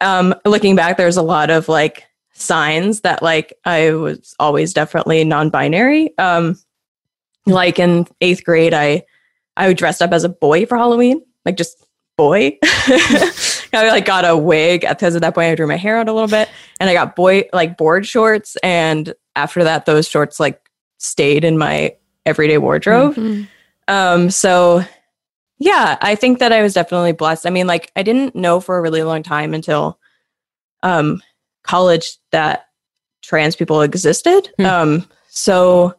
Um, 0.00 0.34
looking 0.44 0.74
back, 0.74 0.96
there's 0.96 1.16
a 1.16 1.22
lot 1.22 1.50
of 1.50 1.68
like 1.68 2.04
signs 2.32 3.02
that 3.02 3.22
like 3.22 3.52
I 3.64 3.92
was 3.92 4.34
always 4.40 4.72
definitely 4.72 5.22
non-binary. 5.24 6.16
Um, 6.18 6.58
like 7.46 7.78
in 7.78 8.06
eighth 8.20 8.44
grade, 8.44 8.74
I 8.74 9.04
I 9.56 9.72
dressed 9.72 10.02
up 10.02 10.12
as 10.12 10.24
a 10.24 10.28
boy 10.28 10.66
for 10.66 10.76
Halloween, 10.76 11.22
like 11.44 11.56
just 11.56 11.84
boy. 12.16 12.58
I 12.62 13.88
like 13.88 14.04
got 14.04 14.24
a 14.24 14.36
wig 14.36 14.82
because 14.88 15.14
at 15.16 15.22
that 15.22 15.34
point 15.34 15.50
I 15.50 15.54
drew 15.54 15.66
my 15.66 15.76
hair 15.76 15.98
out 15.98 16.08
a 16.08 16.12
little 16.12 16.28
bit, 16.28 16.48
and 16.80 16.88
I 16.88 16.94
got 16.94 17.16
boy 17.16 17.44
like 17.52 17.76
board 17.76 18.06
shorts. 18.06 18.56
And 18.62 19.14
after 19.36 19.64
that, 19.64 19.84
those 19.84 20.08
shorts 20.08 20.40
like 20.40 20.60
stayed 20.98 21.44
in 21.44 21.58
my 21.58 21.94
everyday 22.24 22.58
wardrobe. 22.58 23.14
Mhm. 23.16 23.48
Um, 23.88 24.30
so 24.30 24.84
yeah, 25.58 25.96
I 26.00 26.14
think 26.14 26.40
that 26.40 26.52
I 26.52 26.62
was 26.62 26.74
definitely 26.74 27.12
blessed. 27.12 27.46
I 27.46 27.50
mean, 27.50 27.66
like 27.66 27.90
I 27.96 28.02
didn't 28.02 28.34
know 28.34 28.60
for 28.60 28.76
a 28.76 28.82
really 28.82 29.02
long 29.02 29.22
time 29.22 29.54
until 29.54 29.98
um 30.82 31.22
college 31.62 32.18
that 32.32 32.66
trans 33.22 33.56
people 33.56 33.82
existed. 33.82 34.50
Hmm. 34.58 34.66
Um, 34.66 35.08
so 35.28 35.94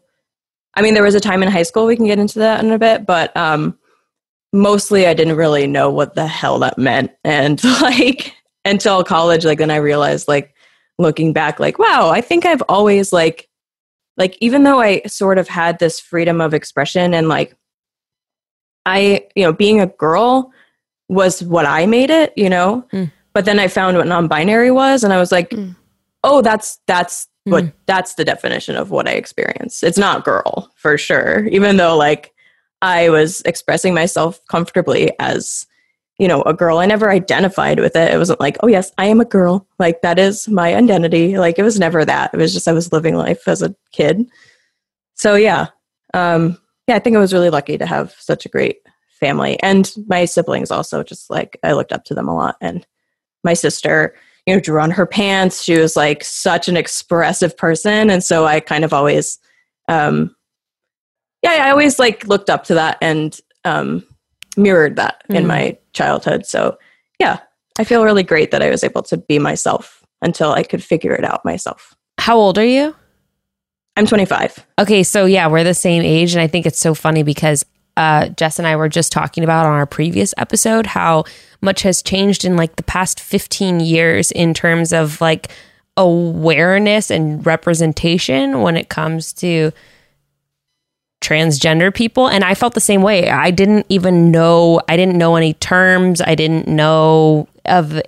I 0.75 0.81
mean, 0.81 0.93
there 0.93 1.03
was 1.03 1.15
a 1.15 1.19
time 1.19 1.41
in 1.41 1.49
high 1.49 1.63
school 1.63 1.85
we 1.85 1.95
can 1.95 2.05
get 2.05 2.19
into 2.19 2.39
that 2.39 2.63
in 2.63 2.71
a 2.71 2.79
bit, 2.79 3.05
but 3.05 3.35
um 3.35 3.77
mostly 4.53 5.07
I 5.07 5.13
didn't 5.13 5.35
really 5.35 5.67
know 5.67 5.89
what 5.89 6.15
the 6.15 6.27
hell 6.27 6.59
that 6.59 6.77
meant. 6.77 7.11
And 7.23 7.63
like 7.81 8.33
until 8.63 9.03
college, 9.03 9.45
like 9.45 9.59
then 9.59 9.71
I 9.71 9.77
realized 9.77 10.27
like 10.27 10.53
looking 10.97 11.33
back, 11.33 11.59
like, 11.59 11.77
wow, 11.79 12.09
I 12.09 12.21
think 12.21 12.45
I've 12.45 12.63
always 12.69 13.11
like 13.13 13.49
like 14.17 14.37
even 14.39 14.63
though 14.63 14.79
I 14.79 15.01
sort 15.07 15.37
of 15.37 15.47
had 15.47 15.79
this 15.79 15.99
freedom 15.99 16.39
of 16.39 16.53
expression 16.53 17.13
and 17.13 17.27
like 17.27 17.55
I, 18.85 19.25
you 19.35 19.43
know, 19.43 19.53
being 19.53 19.81
a 19.81 19.87
girl 19.87 20.51
was 21.09 21.43
what 21.43 21.65
I 21.65 21.85
made 21.85 22.09
it, 22.09 22.33
you 22.35 22.49
know. 22.49 22.85
Mm. 22.93 23.11
But 23.33 23.45
then 23.45 23.59
I 23.59 23.67
found 23.67 23.97
what 23.97 24.07
non-binary 24.07 24.71
was 24.71 25.03
and 25.03 25.11
I 25.13 25.17
was 25.19 25.31
like, 25.31 25.49
Mm. 25.49 25.75
"Oh, 26.23 26.41
that's 26.41 26.79
that's 26.87 27.27
what 27.43 27.65
Mm. 27.65 27.73
that's 27.85 28.15
the 28.15 28.25
definition 28.25 28.75
of 28.75 28.89
what 28.91 29.07
I 29.07 29.11
experience. 29.11 29.83
It's 29.83 29.97
not 29.97 30.23
girl 30.25 30.71
for 30.75 30.97
sure, 30.97 31.45
even 31.47 31.77
though 31.77 31.95
like 31.97 32.33
I 32.81 33.09
was 33.09 33.41
expressing 33.41 33.93
myself 33.93 34.39
comfortably 34.49 35.11
as 35.19 35.65
you 36.17 36.29
know, 36.29 36.41
a 36.43 36.53
girl. 36.53 36.77
I 36.77 36.85
never 36.85 37.11
identified 37.11 37.77
with 37.77 37.93
it. 37.97 38.13
It 38.13 38.17
wasn't 38.17 38.39
like, 38.39 38.55
oh, 38.63 38.67
yes, 38.67 38.89
I 38.97 39.07
am 39.07 39.19
a 39.19 39.25
girl. 39.25 39.67
Like, 39.79 40.01
that 40.01 40.17
is 40.17 40.47
my 40.47 40.73
identity. 40.73 41.37
Like, 41.37 41.59
it 41.59 41.63
was 41.63 41.77
never 41.77 42.05
that. 42.05 42.33
It 42.33 42.37
was 42.37 42.53
just 42.53 42.69
I 42.69 42.71
was 42.71 42.93
living 42.93 43.15
life 43.15 43.49
as 43.49 43.61
a 43.61 43.75
kid. 43.91 44.25
So, 45.15 45.35
yeah. 45.35 45.67
Um, 46.13 46.57
yeah, 46.87 46.95
I 46.95 46.99
think 46.99 47.15
I 47.15 47.19
was 47.19 47.33
really 47.33 47.49
lucky 47.49 47.77
to 47.77 47.85
have 47.85 48.13
such 48.19 48.45
a 48.45 48.49
great 48.49 48.79
family. 49.19 49.61
And 49.61 49.91
my 50.07 50.25
siblings 50.25 50.71
also, 50.71 51.03
just 51.03 51.29
like, 51.29 51.57
I 51.63 51.73
looked 51.73 51.91
up 51.91 52.03
to 52.05 52.13
them 52.13 52.27
a 52.27 52.35
lot. 52.35 52.57
And 52.61 52.85
my 53.43 53.53
sister, 53.53 54.15
you 54.45 54.53
know, 54.53 54.59
drew 54.59 54.79
on 54.79 54.91
her 54.91 55.05
pants. 55.05 55.63
She 55.63 55.77
was 55.77 55.95
like 55.95 56.23
such 56.23 56.67
an 56.67 56.77
expressive 56.77 57.57
person. 57.57 58.09
And 58.09 58.23
so 58.23 58.45
I 58.45 58.59
kind 58.59 58.83
of 58.83 58.93
always, 58.93 59.39
um, 59.87 60.35
yeah, 61.41 61.65
I 61.65 61.71
always 61.71 61.97
like 61.99 62.27
looked 62.27 62.49
up 62.49 62.63
to 62.65 62.73
that 62.75 62.97
and, 63.01 63.39
um, 63.63 64.03
mirrored 64.57 64.95
that 64.95 65.23
in 65.29 65.43
Mhm. 65.43 65.47
my 65.47 65.77
childhood. 65.93 66.45
So, 66.45 66.77
yeah, 67.19 67.39
I 67.77 67.83
feel 67.83 68.03
really 68.03 68.23
great 68.23 68.51
that 68.51 68.61
I 68.61 68.69
was 68.69 68.83
able 68.83 69.03
to 69.03 69.17
be 69.17 69.37
myself 69.39 70.03
until 70.21 70.51
I 70.51 70.63
could 70.63 70.83
figure 70.83 71.13
it 71.13 71.25
out 71.25 71.43
myself. 71.45 71.93
How 72.19 72.37
old 72.37 72.57
are 72.57 72.65
you? 72.65 72.95
I'm 73.97 74.05
25. 74.05 74.65
Okay, 74.79 75.03
so 75.03 75.25
yeah, 75.25 75.47
we're 75.47 75.63
the 75.63 75.73
same 75.73 76.03
age, 76.03 76.33
and 76.33 76.41
I 76.41 76.47
think 76.47 76.65
it's 76.65 76.79
so 76.79 76.93
funny 76.93 77.23
because 77.23 77.65
uh, 77.97 78.27
Jess 78.29 78.59
and 78.59 78.67
I 78.67 78.75
were 78.75 78.89
just 78.89 79.11
talking 79.11 79.43
about 79.43 79.65
on 79.65 79.73
our 79.73 79.85
previous 79.85 80.33
episode 80.37 80.85
how 80.85 81.23
much 81.61 81.81
has 81.83 82.01
changed 82.01 82.43
in 82.43 82.57
like 82.57 82.75
the 82.75 82.83
past 82.83 83.19
15 83.19 83.79
years 83.79 84.31
in 84.31 84.53
terms 84.53 84.91
of 84.91 85.21
like 85.21 85.49
awareness 85.97 87.09
and 87.09 87.45
representation 87.45 88.61
when 88.61 88.75
it 88.75 88.89
comes 88.89 89.31
to 89.31 89.71
transgender 91.21 91.93
people 91.93 92.27
and 92.27 92.43
I 92.43 92.53
felt 92.53 92.73
the 92.73 92.81
same 92.81 93.01
way. 93.01 93.29
I 93.29 93.49
didn't 93.49 93.85
even 93.89 94.29
know 94.29 94.81
I 94.89 94.97
didn't 94.97 95.17
know 95.17 95.37
any 95.37 95.53
terms. 95.53 96.21
I 96.21 96.35
didn't 96.35 96.67
know 96.67 97.47
of 97.63 98.01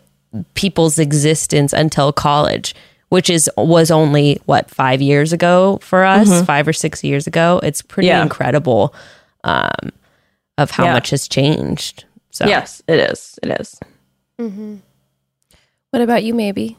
people's 0.53 1.00
existence 1.00 1.74
until 1.74 2.12
college, 2.12 2.75
which 3.10 3.30
is 3.30 3.50
was 3.58 3.90
only 3.92 4.40
what 4.46 4.70
5 4.70 5.02
years 5.02 5.32
ago 5.34 5.80
for 5.82 6.04
us, 6.04 6.44
5 6.46 6.68
or 6.68 6.74
6 6.74 7.04
years 7.04 7.28
ago. 7.28 7.60
It's 7.64 7.82
pretty 7.82 8.08
Yeah. 8.08 8.22
incredible 8.24 8.94
um 9.44 9.92
of 10.58 10.72
how 10.72 10.86
Yeah. 10.86 10.94
much 10.94 11.10
has 11.12 11.28
changed. 11.28 12.06
So 12.32 12.46
Yes, 12.48 12.82
it 12.88 13.00
is. 13.12 13.40
It 13.44 13.60
is. 13.62 13.80
Mhm. 14.40 14.80
What 15.92 16.02
about 16.02 16.24
you, 16.24 16.34
maybe? 16.34 16.78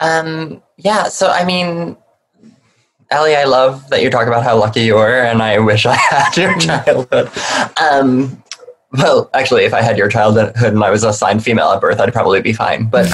Um, 0.00 0.62
yeah, 0.78 1.04
so 1.04 1.28
I 1.30 1.44
mean, 1.44 1.96
Ellie, 3.10 3.36
I 3.36 3.44
love 3.44 3.88
that 3.90 4.02
you 4.02 4.10
talk 4.10 4.26
about 4.28 4.44
how 4.44 4.56
lucky 4.56 4.82
you 4.82 4.94
were, 4.94 5.20
and 5.22 5.42
I 5.42 5.58
wish 5.58 5.84
I 5.86 5.94
had 6.10 6.36
your 6.36 6.58
childhood. 6.58 7.30
Um, 7.76 8.42
well, 8.92 9.30
actually, 9.34 9.64
if 9.64 9.74
I 9.74 9.82
had 9.82 9.96
your 9.96 10.08
childhood 10.08 10.52
and 10.56 10.82
I 10.82 10.90
was 10.90 11.04
assigned 11.04 11.44
female 11.44 11.70
at 11.70 11.80
birth, 11.80 12.00
I'd 12.00 12.12
probably 12.12 12.40
be 12.40 12.52
fine. 12.52 12.86
But, 12.86 13.06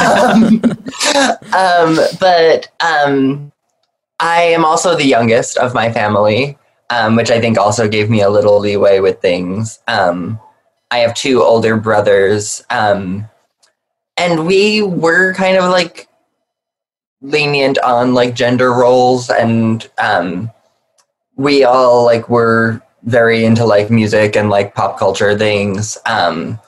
um, 0.00 0.60
um, 1.52 1.98
but 2.18 2.68
um, 2.80 3.52
I 4.18 4.42
am 4.42 4.64
also 4.64 4.96
the 4.96 5.04
youngest 5.04 5.56
of 5.58 5.74
my 5.74 5.92
family, 5.92 6.58
um, 6.90 7.16
which 7.16 7.30
I 7.30 7.40
think 7.40 7.58
also 7.58 7.88
gave 7.88 8.10
me 8.10 8.22
a 8.22 8.30
little 8.30 8.58
leeway 8.58 9.00
with 9.00 9.20
things. 9.20 9.78
Um, 9.86 10.40
I 10.90 10.98
have 10.98 11.14
two 11.14 11.42
older 11.42 11.76
brothers, 11.76 12.62
um, 12.70 13.28
and 14.16 14.46
we 14.46 14.82
were 14.82 15.34
kind 15.34 15.56
of 15.56 15.70
like 15.70 16.08
lenient 17.22 17.78
on 17.78 18.14
like 18.14 18.34
gender 18.34 18.72
roles 18.72 19.30
and 19.30 19.88
um 19.98 20.50
we 21.36 21.62
all 21.62 22.04
like 22.04 22.28
were 22.28 22.82
very 23.04 23.44
into 23.44 23.64
like 23.64 23.90
music 23.90 24.36
and 24.36 24.50
like 24.50 24.74
pop 24.74 24.98
culture 24.98 25.36
things 25.36 25.98
um 26.06 26.58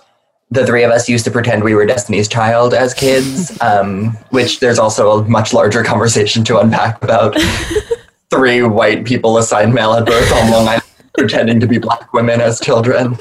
the 0.51 0.67
three 0.67 0.83
of 0.83 0.91
us 0.91 1.09
used 1.09 1.25
to 1.25 1.31
pretend 1.31 1.63
we 1.63 1.75
were 1.75 1.87
destiny's 1.87 2.29
child 2.29 2.75
as 2.75 2.93
kids 2.95 3.57
um 3.61 4.11
which 4.31 4.61
there's 4.61 4.79
also 4.79 5.19
a 5.19 5.29
much 5.29 5.53
larger 5.53 5.85
conversation 5.85 6.45
to 6.45 6.59
unpack 6.59 7.03
about 7.03 7.37
three 8.31 8.63
white 8.63 9.05
people 9.05 9.39
assigned 9.39 9.73
male 9.73 9.93
at 9.93 10.07
birth 10.07 10.33
on 10.33 10.51
long 10.51 10.67
island 10.69 10.83
pretending 11.17 11.61
to 11.61 11.67
be 11.67 11.79
black 11.79 12.13
women 12.13 12.41
as 12.41 12.61
children 12.61 13.17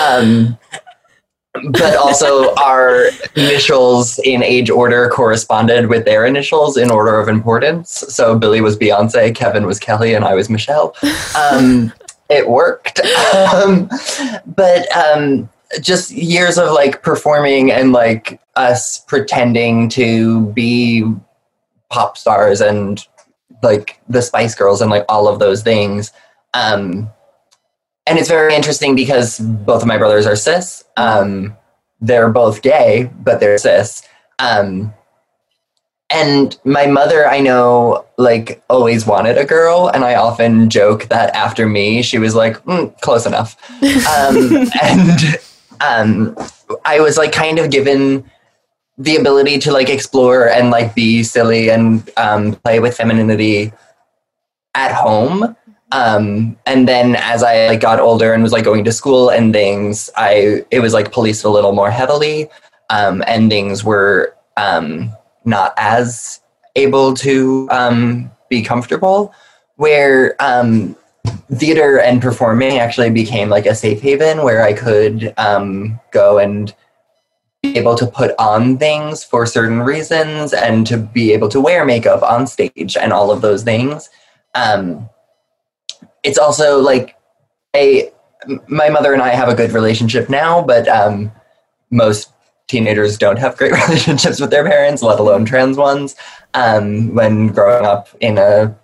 um 0.00 0.58
but 1.70 1.96
also 1.96 2.54
our 2.56 3.06
initials 3.34 4.18
in 4.20 4.42
age 4.42 4.70
order 4.70 5.08
corresponded 5.08 5.88
with 5.88 6.04
their 6.04 6.26
initials 6.26 6.76
in 6.76 6.90
order 6.90 7.18
of 7.18 7.28
importance. 7.28 7.90
So 7.90 8.38
Billy 8.38 8.60
was 8.60 8.76
Beyonce, 8.76 9.34
Kevin 9.34 9.66
was 9.66 9.78
Kelly, 9.78 10.14
and 10.14 10.24
I 10.24 10.34
was 10.34 10.48
Michelle. 10.48 10.94
Um, 11.36 11.92
it 12.28 12.48
worked. 12.48 13.00
Um, 13.54 13.90
but 14.46 14.90
um, 14.96 15.48
just 15.80 16.10
years 16.10 16.56
of 16.58 16.72
like 16.72 17.02
performing 17.02 17.70
and 17.70 17.92
like 17.92 18.40
us 18.56 19.00
pretending 19.00 19.88
to 19.90 20.46
be 20.52 21.04
pop 21.90 22.16
stars 22.16 22.60
and 22.60 23.06
like 23.62 24.00
the 24.08 24.22
Spice 24.22 24.54
Girls 24.54 24.80
and 24.80 24.90
like 24.90 25.04
all 25.08 25.28
of 25.28 25.38
those 25.38 25.62
things. 25.62 26.12
Um, 26.54 27.10
and 28.06 28.18
it's 28.18 28.28
very 28.28 28.54
interesting 28.54 28.96
because 28.96 29.38
both 29.38 29.82
of 29.82 29.88
my 29.88 29.98
brothers 29.98 30.26
are 30.26 30.36
cis. 30.36 30.84
Um, 30.96 31.56
they're 32.00 32.30
both 32.30 32.62
gay, 32.62 33.10
but 33.20 33.40
they're 33.40 33.58
cis. 33.58 34.02
Um, 34.38 34.94
and 36.10 36.58
my 36.64 36.86
mother, 36.86 37.28
I 37.28 37.40
know, 37.40 38.06
like 38.16 38.62
always 38.70 39.06
wanted 39.06 39.36
a 39.36 39.44
girl, 39.44 39.88
and 39.88 40.04
I 40.04 40.14
often 40.14 40.70
joke 40.70 41.08
that 41.08 41.34
after 41.34 41.68
me, 41.68 42.02
she 42.02 42.18
was 42.18 42.34
like, 42.34 42.62
"Mm, 42.64 42.98
"Close 43.00 43.26
enough," 43.26 43.56
um, 43.82 44.68
and 44.82 45.38
um, 45.80 46.36
I 46.84 47.00
was 47.00 47.18
like 47.18 47.32
kind 47.32 47.58
of 47.58 47.70
given 47.70 48.24
the 48.96 49.16
ability 49.16 49.58
to 49.58 49.72
like 49.72 49.88
explore 49.88 50.48
and 50.48 50.70
like 50.70 50.94
be 50.94 51.22
silly 51.22 51.70
and 51.70 52.08
um, 52.16 52.54
play 52.64 52.80
with 52.80 52.96
femininity 52.96 53.72
at 54.74 54.92
home. 54.92 55.56
Um 55.90 56.58
and 56.66 56.86
then 56.86 57.16
as 57.16 57.42
i 57.42 57.68
like 57.68 57.80
got 57.80 57.98
older 57.98 58.34
and 58.34 58.42
was 58.42 58.52
like 58.52 58.62
going 58.62 58.84
to 58.84 58.92
school 58.92 59.30
and 59.30 59.54
things 59.54 60.10
i 60.18 60.62
it 60.70 60.80
was 60.80 60.92
like 60.92 61.12
policed 61.12 61.44
a 61.44 61.48
little 61.48 61.72
more 61.72 61.90
heavily. 61.90 62.50
Um, 62.90 63.24
endings 63.26 63.82
were 63.84 64.36
um, 64.58 65.10
not 65.48 65.74
as 65.76 66.40
able 66.76 67.14
to 67.14 67.68
um, 67.70 68.30
be 68.48 68.62
comfortable. 68.62 69.34
Where 69.76 70.34
um, 70.40 70.96
theater 71.54 71.98
and 72.00 72.20
performing 72.20 72.78
actually 72.78 73.10
became 73.10 73.48
like 73.48 73.66
a 73.66 73.74
safe 73.74 74.00
haven 74.00 74.42
where 74.42 74.62
I 74.62 74.72
could 74.72 75.32
um, 75.36 75.98
go 76.10 76.38
and 76.38 76.74
be 77.62 77.76
able 77.76 77.96
to 77.96 78.06
put 78.06 78.32
on 78.38 78.78
things 78.78 79.24
for 79.24 79.46
certain 79.46 79.80
reasons 79.80 80.52
and 80.52 80.86
to 80.86 80.96
be 80.96 81.32
able 81.32 81.48
to 81.48 81.60
wear 81.60 81.84
makeup 81.84 82.22
on 82.22 82.46
stage 82.46 82.96
and 82.96 83.12
all 83.12 83.30
of 83.30 83.40
those 83.40 83.62
things. 83.62 84.10
Um, 84.54 85.08
it's 86.22 86.38
also 86.38 86.80
like 86.80 87.16
a 87.74 88.10
my 88.68 88.88
mother 88.88 89.12
and 89.12 89.20
I 89.20 89.30
have 89.30 89.48
a 89.48 89.54
good 89.54 89.72
relationship 89.72 90.28
now, 90.28 90.62
but 90.62 90.88
um, 90.88 91.32
most 91.90 92.32
teenagers 92.68 93.18
don't 93.18 93.38
have 93.38 93.56
great 93.56 93.72
relationships 93.88 94.40
with 94.40 94.50
their 94.50 94.64
parents, 94.64 95.02
let 95.02 95.18
alone 95.18 95.44
trans 95.44 95.76
ones. 95.76 96.14
Um, 96.54 97.14
when 97.14 97.48
growing 97.48 97.84
up 97.84 98.08
in 98.20 98.38
a 98.38 98.74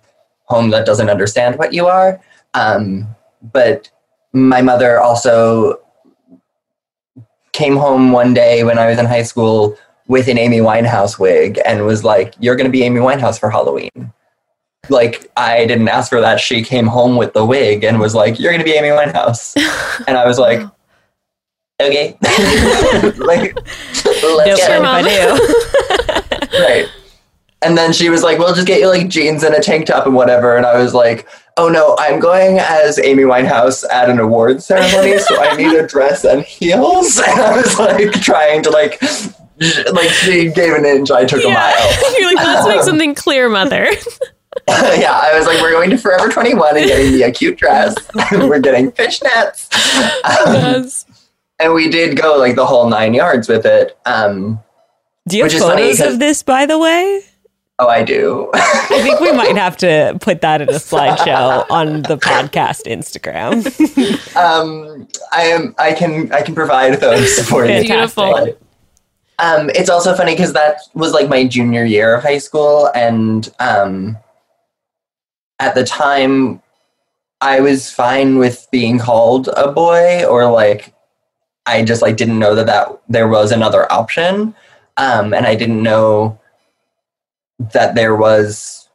home 0.43 0.69
that 0.71 0.85
doesn't 0.85 1.09
understand 1.09 1.57
what 1.57 1.73
you 1.73 1.87
are, 1.87 2.21
um, 2.53 3.07
but 3.53 3.89
my 4.33 4.61
mother 4.61 4.99
also 4.99 5.79
came 7.53 7.77
home 7.77 8.11
one 8.11 8.33
day 8.33 8.63
when 8.63 8.77
I 8.77 8.87
was 8.87 8.99
in 8.99 9.05
high 9.05 9.23
school 9.23 9.77
with 10.07 10.27
an 10.27 10.37
Amy 10.37 10.57
Winehouse 10.57 11.17
wig 11.17 11.59
and 11.65 11.85
was 11.85 12.03
like, 12.03 12.33
You're 12.39 12.55
going 12.55 12.65
to 12.65 12.71
be 12.71 12.83
Amy 12.83 12.99
Winehouse 12.99 13.39
for 13.39 13.49
Halloween. 13.49 14.13
Like, 14.89 15.31
I 15.35 15.65
didn't 15.65 15.87
ask 15.87 16.09
for 16.09 16.21
that. 16.21 16.39
She 16.39 16.61
came 16.61 16.85
home 16.85 17.15
with 17.15 17.33
the 17.33 17.45
wig 17.45 17.83
and 17.83 17.99
was 17.99 18.13
like, 18.13 18.39
You're 18.39 18.51
going 18.51 18.59
to 18.59 18.65
be 18.65 18.73
Amy 18.73 18.89
Winehouse. 18.89 19.55
And 20.07 20.17
I 20.17 20.27
was 20.27 20.37
like, 20.37 20.61
Okay. 21.81 22.17
like, 23.17 23.55
let's 23.55 24.45
get 24.45 24.57
care 24.59 24.81
Mom. 24.81 25.05
if 25.05 25.07
I 25.07 26.47
do. 26.51 26.59
right. 26.59 26.87
And 27.61 27.77
then 27.77 27.91
she 27.91 28.09
was 28.09 28.21
like, 28.23 28.37
"We'll 28.37 28.53
just 28.53 28.67
get 28.67 28.79
you 28.79 28.87
like 28.89 29.07
jeans 29.09 29.43
and 29.43 29.55
a 29.55 29.59
tank 29.59 29.87
top 29.87 30.05
and 30.05 30.15
whatever." 30.15 30.55
And 30.55 30.65
I 30.65 30.77
was 30.77 30.93
like, 30.93 31.27
"Oh 31.57 31.67
no, 31.67 31.95
I'm 31.99 32.19
going 32.19 32.59
as 32.59 32.99
Amy 32.99 33.23
Winehouse 33.23 33.83
at 33.91 34.09
an 34.09 34.19
award 34.19 34.61
ceremony, 34.61 35.17
so 35.17 35.41
I 35.41 35.55
need 35.55 35.75
a 35.75 35.87
dress 35.87 36.23
and 36.23 36.43
heels." 36.43 37.19
And 37.27 37.41
I 37.41 37.57
was 37.57 37.79
like 37.79 38.11
trying 38.21 38.61
to 38.63 38.69
like, 38.69 39.01
like 39.91 40.09
she 40.09 40.51
gave 40.51 40.73
an 40.73 40.85
inch, 40.85 41.09
I 41.11 41.25
took 41.25 41.43
a 41.43 41.49
mile. 41.49 42.13
You're 42.19 42.35
like, 42.35 42.45
let's 42.45 42.67
make 42.67 42.83
something 42.83 43.15
clear, 43.15 43.49
mother. 43.49 43.87
yeah, 44.67 45.19
I 45.23 45.31
was 45.37 45.47
like, 45.47 45.59
"We're 45.59 45.71
going 45.71 45.89
to 45.89 45.97
Forever 45.97 46.29
21 46.29 46.77
and 46.77 46.85
getting 46.85 47.11
me 47.13 47.23
a 47.23 47.31
cute 47.31 47.57
dress. 47.57 47.95
We're 48.31 48.59
getting 48.59 48.91
fishnets." 48.91 49.73
Um, 50.23 50.53
yes. 50.53 51.05
And 51.59 51.73
we 51.73 51.89
did 51.89 52.17
go 52.17 52.37
like 52.37 52.55
the 52.55 52.65
whole 52.65 52.89
nine 52.89 53.13
yards 53.13 53.47
with 53.47 53.65
it. 53.65 53.97
Um, 54.05 54.59
Do 55.27 55.37
you 55.37 55.43
have 55.43 55.53
funny 55.53 55.91
of 55.91 56.19
this, 56.19 56.43
by 56.43 56.65
the 56.65 56.77
way? 56.77 57.23
oh, 57.79 57.87
I 57.87 58.03
do. 58.03 58.49
I 58.53 58.99
think 59.01 59.19
we 59.19 59.31
might 59.31 59.57
have 59.57 59.77
to 59.77 60.17
put 60.21 60.41
that 60.41 60.61
in 60.61 60.69
a 60.69 60.73
slideshow 60.73 61.65
on 61.69 62.03
the 62.03 62.17
podcast 62.17 62.85
Instagram. 62.85 63.65
um, 64.35 65.07
I 65.31 65.43
am. 65.43 65.75
I 65.77 65.93
can. 65.93 66.31
I 66.31 66.41
can 66.41 66.55
provide 66.55 66.99
those 66.99 67.39
for 67.49 67.65
you. 67.65 67.81
Beautiful. 67.81 68.55
Um, 69.37 69.69
it's 69.75 69.89
also 69.89 70.15
funny 70.15 70.33
because 70.33 70.53
that 70.53 70.77
was 70.93 71.11
like 71.11 71.27
my 71.27 71.45
junior 71.45 71.83
year 71.83 72.15
of 72.15 72.23
high 72.23 72.37
school, 72.37 72.89
and 72.95 73.53
um, 73.59 74.17
at 75.59 75.75
the 75.75 75.83
time, 75.83 76.61
I 77.41 77.59
was 77.59 77.91
fine 77.91 78.37
with 78.37 78.67
being 78.71 78.99
called 78.99 79.49
a 79.57 79.71
boy, 79.71 80.25
or 80.25 80.49
like 80.49 80.93
I 81.65 81.83
just 81.83 82.01
like 82.01 82.17
didn't 82.17 82.39
know 82.39 82.55
that 82.55 82.67
that 82.67 83.01
there 83.09 83.27
was 83.27 83.51
another 83.51 83.91
option, 83.91 84.55
um, 84.97 85.33
and 85.33 85.45
I 85.45 85.55
didn't 85.55 85.81
know 85.81 86.39
that 87.73 87.95
there 87.95 88.15
was. 88.15 88.89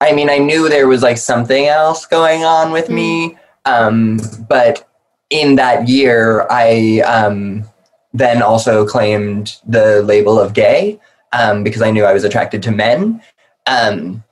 I 0.00 0.12
mean, 0.12 0.28
I 0.28 0.38
knew 0.38 0.68
there 0.68 0.88
was 0.88 1.02
like 1.02 1.18
something 1.18 1.66
else 1.66 2.06
going 2.06 2.44
on 2.44 2.72
with 2.72 2.90
me, 2.90 3.38
um, 3.64 4.20
but 4.48 4.88
in 5.30 5.56
that 5.56 5.88
year, 5.88 6.46
I 6.50 7.00
um, 7.00 7.64
then 8.12 8.42
also 8.42 8.86
claimed 8.86 9.56
the 9.66 10.02
label 10.02 10.38
of 10.38 10.54
gay 10.54 11.00
um, 11.32 11.64
because 11.64 11.82
I 11.82 11.90
knew 11.90 12.04
I 12.04 12.12
was 12.12 12.24
attracted 12.24 12.62
to 12.64 12.70
men. 12.70 13.20
Um, 13.66 14.22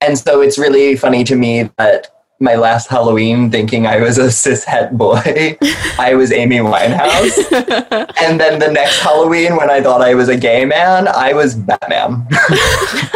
and 0.00 0.18
so 0.18 0.40
it's 0.40 0.58
really 0.58 0.96
funny 0.96 1.24
to 1.24 1.36
me 1.36 1.70
that 1.78 2.19
my 2.40 2.54
last 2.54 2.88
Halloween, 2.88 3.50
thinking 3.50 3.86
I 3.86 4.00
was 4.00 4.16
a 4.16 4.28
cishet 4.28 4.92
boy, 4.92 5.58
I 5.98 6.14
was 6.14 6.32
Amy 6.32 6.56
Winehouse. 6.56 7.36
and 8.22 8.40
then 8.40 8.58
the 8.58 8.72
next 8.72 9.00
Halloween, 9.00 9.56
when 9.56 9.70
I 9.70 9.82
thought 9.82 10.00
I 10.00 10.14
was 10.14 10.28
a 10.28 10.36
gay 10.36 10.64
man, 10.64 11.06
I 11.06 11.34
was 11.34 11.54
Batman. 11.54 12.26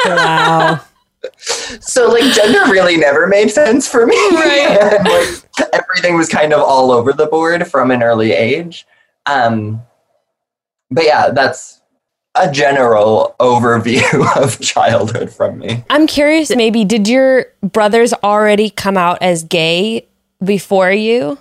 wow. 0.05 0.81
so 1.39 2.09
like 2.09 2.35
gender 2.35 2.71
really 2.71 2.99
never 2.99 3.27
made 3.27 3.51
sense 3.51 3.89
for 3.89 4.07
me. 4.07 4.17
Right. 4.33 4.79
and, 4.79 5.05
like 5.05 5.69
everything 5.73 6.17
was 6.17 6.29
kind 6.29 6.53
of 6.53 6.61
all 6.61 6.91
over 6.91 7.15
the 7.15 7.27
board 7.27 7.67
from 7.67 7.91
an 7.91 8.03
early 8.03 8.33
age. 8.33 8.87
Um, 9.25 9.81
but 10.91 11.05
yeah, 11.05 11.31
that's 11.31 11.81
a 12.35 12.51
general 12.51 13.37
overview 13.39 14.03
of 14.43 14.61
childhood 14.61 15.33
from 15.33 15.59
me. 15.59 15.85
I'm 15.91 16.07
curious, 16.07 16.55
maybe, 16.55 16.85
did 16.85 17.09
your 17.09 17.47
brothers 17.63 18.13
already 18.23 18.71
come 18.71 18.97
out 18.97 19.19
as 19.21 19.45
gay 19.45 20.07
before 20.43 20.91
you? 20.91 21.39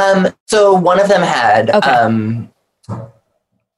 Um, 0.00 0.28
so 0.46 0.74
one 0.74 1.00
of 1.00 1.08
them 1.08 1.22
had. 1.22 1.70
Okay. 1.70 1.90
Um, 1.90 2.52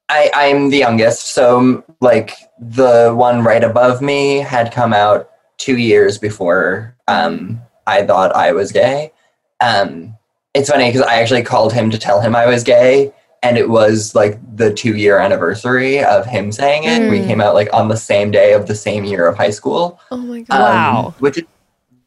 I 0.08 0.30
I'm 0.34 0.70
the 0.70 0.78
youngest, 0.78 1.34
so 1.34 1.84
like 2.00 2.32
the 2.58 3.12
one 3.14 3.42
right 3.44 3.62
above 3.62 4.00
me 4.00 4.38
had 4.38 4.72
come 4.72 4.94
out 4.94 5.30
two 5.58 5.76
years 5.76 6.16
before 6.16 6.96
um, 7.08 7.60
I 7.86 8.06
thought 8.06 8.34
I 8.34 8.52
was 8.52 8.72
gay. 8.72 9.12
Um, 9.60 10.16
it's 10.54 10.70
funny 10.70 10.88
because 10.88 11.02
I 11.02 11.20
actually 11.20 11.42
called 11.42 11.72
him 11.72 11.90
to 11.90 11.98
tell 11.98 12.20
him 12.20 12.34
I 12.34 12.46
was 12.46 12.64
gay, 12.64 13.12
and 13.42 13.56
it 13.56 13.68
was 13.68 14.14
like 14.14 14.38
the 14.56 14.72
two 14.72 14.96
year 14.96 15.18
anniversary 15.18 16.02
of 16.02 16.26
him 16.26 16.50
saying 16.50 16.84
it. 16.84 17.08
We 17.10 17.20
Mm. 17.20 17.26
came 17.26 17.40
out 17.40 17.54
like 17.54 17.68
on 17.72 17.88
the 17.88 17.96
same 17.96 18.30
day 18.30 18.52
of 18.52 18.66
the 18.66 18.74
same 18.74 19.04
year 19.04 19.26
of 19.28 19.36
high 19.36 19.50
school. 19.50 20.00
Oh 20.10 20.16
my 20.16 20.40
god. 20.42 20.54
Um, 20.56 20.60
Wow. 20.62 21.14
Which 21.20 21.38
is 21.38 21.44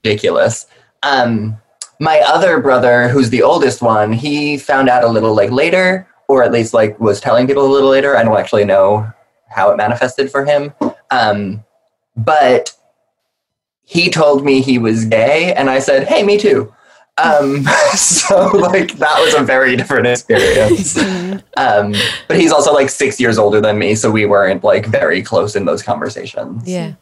ridiculous. 0.03 0.67
Um, 1.03 1.57
my 1.99 2.19
other 2.27 2.59
brother, 2.59 3.07
who's 3.07 3.29
the 3.29 3.43
oldest 3.43 3.81
one, 3.81 4.11
he 4.11 4.57
found 4.57 4.89
out 4.89 5.03
a 5.03 5.07
little 5.07 5.33
like 5.35 5.51
later, 5.51 6.07
or 6.27 6.43
at 6.43 6.51
least 6.51 6.73
like 6.73 6.99
was 6.99 7.19
telling 7.21 7.47
people 7.47 7.65
a 7.65 7.71
little 7.71 7.89
later. 7.89 8.17
I 8.17 8.23
don't 8.23 8.37
actually 8.37 8.65
know 8.65 9.07
how 9.49 9.69
it 9.71 9.77
manifested 9.77 10.31
for 10.31 10.43
him. 10.45 10.73
Um, 11.11 11.63
but 12.17 12.73
he 13.83 14.09
told 14.09 14.43
me 14.45 14.61
he 14.61 14.77
was 14.77 15.05
gay, 15.05 15.53
and 15.53 15.69
I 15.69 15.79
said, 15.79 16.07
"Hey, 16.07 16.23
me 16.23 16.37
too." 16.37 16.73
Um, 17.17 17.63
so 17.95 18.47
like 18.57 18.93
that 18.93 19.19
was 19.19 19.33
a 19.33 19.43
very 19.43 19.75
different 19.75 20.07
experience. 20.07 20.97
Um, 21.57 21.93
but 22.27 22.39
he's 22.39 22.51
also 22.51 22.73
like 22.73 22.89
six 22.89 23.19
years 23.19 23.37
older 23.37 23.61
than 23.61 23.77
me, 23.77 23.93
so 23.95 24.09
we 24.09 24.25
weren't 24.25 24.63
like 24.63 24.85
very 24.85 25.21
close 25.21 25.55
in 25.55 25.65
those 25.65 25.83
conversations. 25.83 26.67
Yeah. 26.67 26.93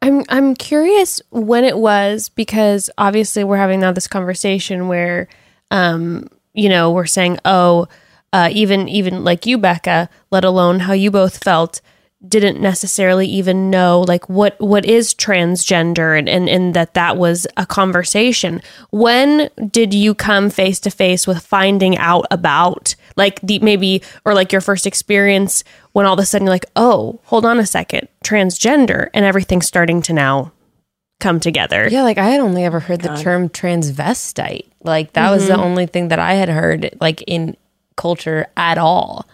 I'm 0.00 0.24
I'm 0.28 0.54
curious 0.54 1.20
when 1.30 1.64
it 1.64 1.76
was 1.76 2.28
because 2.30 2.88
obviously 2.96 3.44
we're 3.44 3.56
having 3.56 3.80
now 3.80 3.92
this 3.92 4.06
conversation 4.06 4.88
where 4.88 5.28
um 5.70 6.28
you 6.54 6.68
know 6.68 6.90
we're 6.92 7.06
saying 7.06 7.38
oh 7.44 7.88
uh 8.32 8.48
even 8.52 8.88
even 8.88 9.24
like 9.24 9.44
you 9.44 9.58
Becca 9.58 10.08
let 10.30 10.44
alone 10.44 10.80
how 10.80 10.92
you 10.92 11.10
both 11.10 11.42
felt 11.42 11.80
didn't 12.26 12.60
necessarily 12.60 13.26
even 13.28 13.70
know 13.70 14.00
like 14.08 14.28
what 14.28 14.58
what 14.60 14.84
is 14.84 15.14
transgender 15.14 16.18
and 16.18 16.28
and, 16.28 16.48
and 16.48 16.74
that 16.74 16.94
that 16.94 17.16
was 17.16 17.46
a 17.56 17.64
conversation. 17.64 18.60
When 18.90 19.48
did 19.70 19.94
you 19.94 20.14
come 20.14 20.50
face 20.50 20.80
to 20.80 20.90
face 20.90 21.26
with 21.26 21.44
finding 21.44 21.96
out 21.96 22.26
about 22.30 22.96
like 23.16 23.40
the 23.40 23.60
maybe 23.60 24.02
or 24.24 24.34
like 24.34 24.50
your 24.50 24.60
first 24.60 24.86
experience 24.86 25.62
when 25.92 26.06
all 26.06 26.14
of 26.14 26.18
a 26.18 26.26
sudden 26.26 26.46
you're 26.46 26.54
like 26.54 26.66
oh 26.74 27.20
hold 27.24 27.46
on 27.46 27.60
a 27.60 27.66
second 27.66 28.08
transgender 28.24 29.10
and 29.14 29.24
everything's 29.24 29.68
starting 29.68 30.02
to 30.02 30.12
now 30.12 30.52
come 31.20 31.40
together? 31.40 31.88
Yeah, 31.90 32.02
like 32.02 32.18
I 32.18 32.30
had 32.30 32.40
only 32.40 32.64
ever 32.64 32.80
heard 32.80 33.00
the 33.00 33.16
term 33.16 33.48
transvestite. 33.48 34.66
Like 34.82 35.12
that 35.12 35.30
was 35.30 35.46
the 35.46 35.54
mm-hmm. 35.54 35.62
only 35.62 35.86
thing 35.86 36.08
that 36.08 36.18
I 36.18 36.34
had 36.34 36.48
heard 36.48 36.96
like 37.00 37.22
in 37.26 37.56
culture 37.98 38.46
at 38.56 38.78
all. 38.78 39.26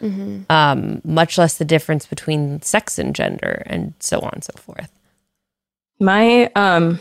Um, 0.51 1.01
much 1.05 1.39
less 1.39 1.59
the 1.59 1.65
difference 1.65 2.07
between 2.07 2.61
sex 2.63 2.99
and 2.99 3.15
gender 3.15 3.63
and 3.67 3.95
so 4.01 4.19
on 4.21 4.31
and 4.33 4.43
so 4.45 4.53
forth. 4.57 4.91
my 6.01 6.51
um 6.57 6.99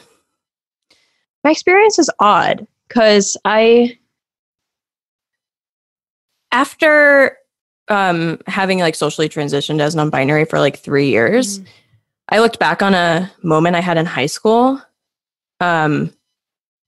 my 1.43 1.49
experience 1.51 1.97
is 1.97 2.09
odd 2.19 2.67
because 2.87 3.35
i 3.43 3.97
after 6.51 7.37
um 7.89 8.39
having 8.47 8.79
like 8.79 8.95
socially 8.95 9.27
transitioned 9.27 9.81
as 9.81 9.95
non-binary 9.95 10.45
for 10.45 10.59
like 10.59 10.77
three 10.77 11.09
years 11.09 11.59
i 12.29 12.39
looked 12.39 12.59
back 12.59 12.81
on 12.81 12.93
a 12.93 13.31
moment 13.43 13.75
i 13.75 13.81
had 13.81 13.97
in 13.97 14.05
high 14.05 14.25
school 14.27 14.79
um 15.59 16.11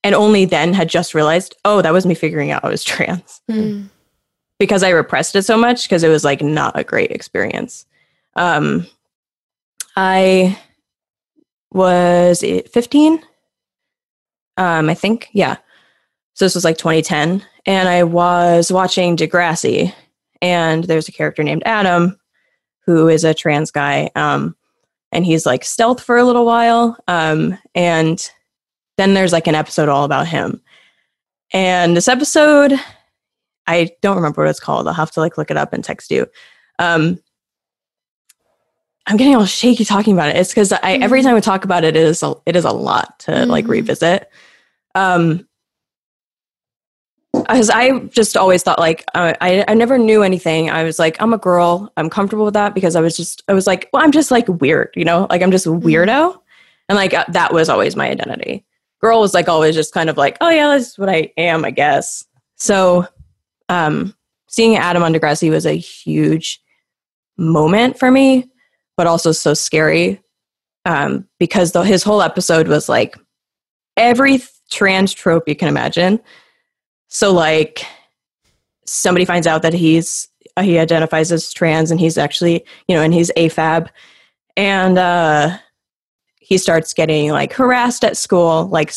and 0.04 0.14
only 0.16 0.46
then 0.46 0.74
had 0.74 0.88
just 0.88 1.14
realized 1.14 1.56
oh 1.66 1.82
that 1.82 1.92
was 1.94 2.06
me 2.06 2.14
figuring 2.16 2.52
out 2.52 2.64
i 2.64 2.70
was 2.70 2.84
trans 2.84 3.42
Mm. 3.50 3.90
Because 4.60 4.84
I 4.84 4.90
repressed 4.90 5.36
it 5.36 5.44
so 5.44 5.58
much 5.58 5.84
because 5.84 6.04
it 6.04 6.10
was 6.10 6.24
like 6.24 6.42
not 6.42 6.78
a 6.78 6.84
great 6.84 7.12
experience. 7.12 7.86
Um, 8.36 8.88
I 9.96 10.58
was 11.72 12.42
15, 12.42 13.22
um, 14.58 14.90
I 14.90 14.94
think, 14.94 15.30
yeah. 15.34 15.58
So 16.34 16.46
this 16.46 16.56
was 16.56 16.66
like 16.66 16.78
2010, 16.78 17.46
and 17.66 17.90
I 17.90 18.04
was 18.04 18.72
watching 18.72 19.16
Degrassi, 19.16 19.94
and 20.42 20.84
there's 20.84 21.08
a 21.08 21.14
character 21.14 21.44
named 21.44 21.64
Adam 21.66 22.20
who 22.86 23.08
is 23.08 23.24
a 23.24 23.34
trans 23.34 23.72
guy, 23.72 24.10
um, 24.16 24.56
and 25.12 25.26
he's 25.26 25.46
like 25.46 25.64
stealth 25.64 26.04
for 26.04 26.18
a 26.18 26.26
little 26.26 26.46
while, 26.46 26.98
um, 27.08 27.58
and 27.74 28.30
then 28.98 29.14
there's 29.14 29.34
like 29.34 29.48
an 29.48 29.56
episode 29.56 29.90
all 29.90 30.04
about 30.04 30.28
him. 30.28 30.62
And 31.54 31.96
this 31.96 32.08
episode, 32.08 32.74
I 33.68 33.92
don't 34.02 34.16
remember 34.16 34.42
what 34.44 34.50
it's 34.50 34.60
called. 34.60 34.88
I'll 34.88 34.94
have 34.94 35.12
to 35.12 35.20
like 35.20 35.38
look 35.38 35.52
it 35.52 35.58
up 35.58 35.74
and 35.74 35.84
text 35.84 36.12
you. 36.12 36.28
Um, 36.80 37.20
I'm 39.08 39.18
getting 39.18 39.36
all 39.36 39.46
shaky 39.46 39.86
talking 39.86 40.14
about 40.14 40.30
it. 40.30 40.36
It's 40.38 40.50
because 40.50 40.72
I 40.72 40.94
every 40.94 41.22
time 41.22 41.36
we 41.36 41.42
talk 41.42 41.64
about 41.64 41.84
it, 41.84 41.96
it 41.96 42.04
is 42.04 42.24
a, 42.24 42.34
it 42.46 42.56
is 42.56 42.66
a 42.66 42.72
lot 42.72 43.20
to 43.20 43.46
like 43.46 43.66
Mhm. 43.66 43.70
revisit. 43.70 44.30
Um, 44.96 45.48
as 47.48 47.70
I 47.70 48.00
just 48.06 48.38
always 48.38 48.64
thought 48.64 48.80
like 48.80 49.04
uh, 49.14 49.34
I 49.42 49.64
I 49.68 49.74
never 49.74 49.98
knew 49.98 50.24
anything. 50.24 50.70
I 50.70 50.84
was 50.84 50.98
like 50.98 51.22
I'm 51.22 51.34
a 51.34 51.38
girl. 51.38 51.92
I'm 51.98 52.10
comfortable 52.10 52.46
with 52.46 52.54
that 52.56 52.74
because 52.74 52.96
I 52.96 53.02
was 53.02 53.16
just 53.16 53.44
I 53.48 53.54
was 53.54 53.68
like 53.68 53.90
well 53.94 54.04
I'm 54.04 54.12
just 54.12 54.32
like 54.32 54.48
weird, 54.48 54.92
you 54.96 55.06
know, 55.06 55.28
like 55.30 55.42
I'm 55.42 55.52
just 55.52 55.66
a 55.68 55.70
weirdo, 55.70 56.40
and 56.90 56.96
like 56.96 57.14
uh, 57.14 57.26
that 57.30 57.54
was 57.54 57.70
always 57.70 57.96
my 57.96 58.10
identity. 58.10 58.66
Girl 59.02 59.20
was 59.20 59.34
like 59.34 59.50
always 59.50 59.76
just 59.76 59.94
kind 59.94 60.10
of 60.10 60.18
like 60.18 60.38
oh 60.42 60.50
yeah 60.50 60.70
that's 60.70 60.98
what 60.98 61.10
I 61.10 61.32
am 61.38 61.66
I 61.66 61.72
guess. 61.72 62.26
So, 62.56 63.06
um, 63.70 64.16
seeing 64.48 64.78
Adam 64.78 65.04
on 65.04 65.14
Degrassi 65.14 65.50
was 65.50 65.66
a 65.66 65.74
huge 65.74 66.62
moment 67.38 67.98
for 68.00 68.12
me, 68.12 68.50
but 68.98 69.08
also 69.08 69.32
so 69.32 69.54
scary 69.54 70.22
um, 70.86 71.28
because 71.40 71.72
the, 71.72 71.82
his 71.82 72.04
whole 72.04 72.22
episode 72.22 72.68
was 72.68 72.88
like 72.88 73.18
every 73.98 74.42
trans 74.72 75.14
trope 75.14 75.48
you 75.48 75.56
can 75.56 75.68
imagine. 75.68 76.20
So, 77.08 77.32
like, 77.32 77.86
somebody 78.86 79.26
finds 79.26 79.48
out 79.48 79.62
that 79.64 79.74
he's 79.74 80.28
uh, 80.58 80.62
he 80.62 80.78
identifies 80.80 81.32
as 81.32 81.52
trans 81.52 81.92
and 81.92 82.00
he's 82.00 82.18
actually 82.18 82.64
you 82.88 82.96
know 82.96 83.02
and 83.02 83.14
he's 83.14 83.32
AFAB, 83.36 83.90
and 84.56 84.98
uh, 84.98 85.58
he 86.40 86.58
starts 86.58 86.94
getting 86.94 87.32
like 87.32 87.54
harassed 87.54 88.04
at 88.04 88.18
school 88.18 88.68
like 88.68 88.94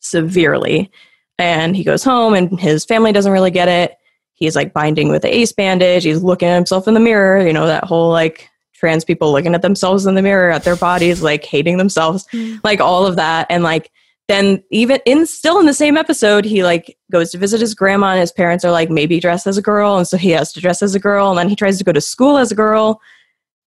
severely, 0.00 0.90
and 1.38 1.76
he 1.76 1.84
goes 1.84 2.04
home 2.04 2.34
and 2.34 2.58
his 2.58 2.84
family 2.84 3.12
doesn't 3.12 3.32
really 3.32 3.50
get 3.50 3.68
it. 3.68 3.96
He's 4.34 4.56
like 4.56 4.72
binding 4.72 5.08
with 5.08 5.22
the 5.22 5.34
ace 5.34 5.52
bandage. 5.52 6.04
He's 6.04 6.22
looking 6.22 6.48
at 6.48 6.56
himself 6.56 6.88
in 6.88 6.94
the 6.94 7.00
mirror. 7.00 7.44
You 7.46 7.52
know 7.52 7.66
that 7.66 7.84
whole 7.84 8.10
like 8.10 8.50
trans 8.72 9.04
people 9.04 9.32
looking 9.32 9.54
at 9.54 9.62
themselves 9.62 10.06
in 10.06 10.14
the 10.14 10.22
mirror 10.22 10.50
at 10.50 10.64
their 10.64 10.76
bodies, 10.76 11.22
like 11.22 11.44
hating 11.44 11.78
themselves, 11.78 12.26
like 12.64 12.80
all 12.80 13.06
of 13.06 13.16
that, 13.16 13.46
and 13.48 13.62
like 13.62 13.90
then 14.28 14.62
even 14.70 15.00
in 15.04 15.26
still 15.26 15.60
in 15.60 15.66
the 15.66 15.74
same 15.74 15.96
episode 15.96 16.44
he 16.44 16.64
like 16.64 16.96
goes 17.12 17.30
to 17.30 17.38
visit 17.38 17.60
his 17.60 17.74
grandma 17.74 18.12
and 18.12 18.20
his 18.20 18.32
parents 18.32 18.64
are 18.64 18.70
like 18.70 18.90
maybe 18.90 19.20
dressed 19.20 19.46
as 19.46 19.58
a 19.58 19.62
girl 19.62 19.96
and 19.96 20.08
so 20.08 20.16
he 20.16 20.30
has 20.30 20.52
to 20.52 20.60
dress 20.60 20.82
as 20.82 20.94
a 20.94 21.00
girl 21.00 21.30
and 21.30 21.38
then 21.38 21.48
he 21.48 21.56
tries 21.56 21.78
to 21.78 21.84
go 21.84 21.92
to 21.92 22.00
school 22.00 22.38
as 22.38 22.50
a 22.50 22.54
girl 22.54 23.00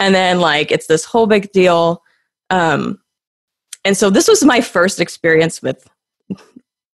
and 0.01 0.15
then 0.15 0.41
like 0.41 0.71
it's 0.71 0.87
this 0.87 1.05
whole 1.05 1.27
big 1.27 1.53
deal 1.53 2.03
um 2.51 2.99
and 3.85 3.97
so 3.97 4.09
this 4.09 4.29
was 4.29 4.45
my 4.45 4.61
first 4.61 5.01
experience 5.01 5.61
with 5.61 5.89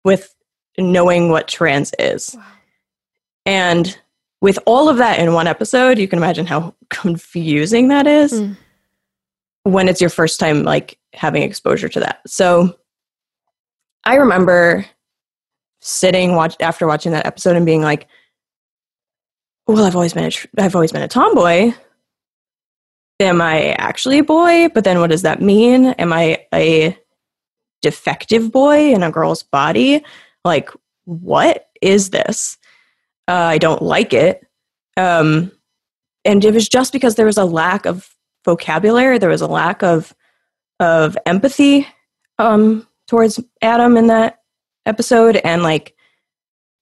with 0.03 0.33
knowing 0.77 1.29
what 1.29 1.47
trans 1.47 1.91
is 1.99 2.35
and 3.45 3.97
with 4.41 4.59
all 4.65 4.89
of 4.89 4.97
that 4.97 5.19
in 5.19 5.33
one 5.33 5.47
episode 5.47 5.97
you 5.97 6.07
can 6.07 6.17
imagine 6.19 6.45
how 6.45 6.73
confusing 6.89 7.87
that 7.89 8.07
is 8.07 8.31
Mm. 8.33 8.57
when 9.63 9.87
it's 9.89 10.01
your 10.01 10.09
first 10.09 10.39
time 10.39 10.63
like 10.63 10.97
having 11.13 11.43
exposure 11.43 11.89
to 11.89 11.99
that 12.01 12.19
so 12.27 12.77
I 14.05 14.15
remember 14.15 14.85
sitting 15.81 16.35
watch 16.35 16.55
after 16.61 16.87
watching 16.87 17.11
that 17.11 17.25
episode 17.25 17.57
and 17.57 17.65
being 17.65 17.81
like, 17.81 18.07
"Well, 19.67 19.83
I've 19.83 19.95
always 19.97 20.13
been 20.13 20.23
a 20.23 20.31
tr- 20.31 20.47
I've 20.57 20.75
always 20.75 20.93
been 20.93 21.01
a 21.01 21.09
tomboy. 21.09 21.73
Am 23.19 23.41
I 23.41 23.71
actually 23.73 24.19
a 24.19 24.23
boy? 24.23 24.69
But 24.73 24.85
then, 24.85 24.99
what 25.01 25.09
does 25.09 25.23
that 25.23 25.41
mean? 25.41 25.87
Am 25.87 26.13
I 26.13 26.45
a 26.53 26.97
defective 27.81 28.49
boy 28.49 28.93
in 28.93 29.03
a 29.03 29.11
girl's 29.11 29.43
body? 29.43 30.05
Like, 30.47 30.71
what 31.05 31.67
is 31.81 32.09
this? 32.09 32.57
Uh, 33.27 33.33
I 33.33 33.57
don't 33.57 33.81
like 33.81 34.13
it. 34.13 34.45
Um, 34.95 35.51
and 36.25 36.43
it 36.43 36.53
was 36.53 36.67
just 36.67 36.91
because 36.91 37.15
there 37.15 37.25
was 37.25 37.37
a 37.37 37.45
lack 37.45 37.85
of 37.85 38.09
vocabulary. 38.45 39.17
There 39.17 39.29
was 39.29 39.41
a 39.41 39.47
lack 39.47 39.83
of 39.83 40.15
of 40.79 41.17
empathy 41.25 41.87
um, 42.39 42.87
towards 43.07 43.39
Adam 43.61 43.97
in 43.97 44.07
that 44.07 44.39
episode, 44.85 45.37
and 45.37 45.63
like 45.63 45.95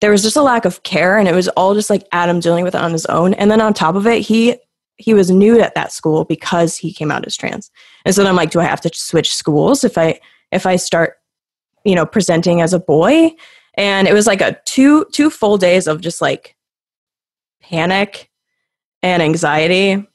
there 0.01 0.12
was 0.12 0.23
just 0.23 0.36
a 0.36 0.41
lack 0.41 0.65
of 0.65 0.84
care, 0.84 1.17
and 1.17 1.28
it 1.28 1.36
was 1.36 1.47
all 1.49 1.73
just 1.73 1.89
like 1.89 2.08
Adam 2.12 2.39
dealing 2.39 2.63
with 2.63 2.75
it 2.75 2.82
on 2.82 2.91
his 2.91 3.06
own. 3.08 3.34
And 3.34 3.49
then 3.49 3.62
on 3.62 3.73
top 3.73 3.95
of 3.95 4.08
it, 4.08 4.21
he 4.21 4.58
he 4.97 5.13
was 5.13 5.30
new 5.30 5.60
at 5.60 5.75
that 5.75 5.91
school 5.91 6.23
because 6.23 6.78
he 6.78 6.93
came 6.93 7.12
out 7.12 7.25
as 7.25 7.36
trans, 7.36 7.71
and 8.06 8.13
so 8.13 8.21
then 8.21 8.30
I'm 8.30 8.36
like, 8.36 8.51
do 8.51 8.60
I 8.60 8.65
have 8.65 8.82
to 8.82 8.91
switch 8.93 9.34
schools 9.34 9.84
if 9.84 9.97
I 9.97 10.19
if 10.51 10.65
I 10.65 10.75
start, 10.75 11.15
you 11.85 11.95
know, 11.95 12.05
presenting 12.05 12.61
as 12.61 12.73
a 12.73 12.79
boy? 12.79 13.31
And 13.75 14.07
it 14.07 14.13
was 14.13 14.27
like 14.27 14.41
a 14.41 14.59
two 14.65 15.05
two 15.11 15.29
full 15.29 15.57
days 15.57 15.87
of 15.87 16.01
just 16.01 16.21
like 16.21 16.55
panic 17.61 18.29
and 19.01 19.21
anxiety. 19.21 20.05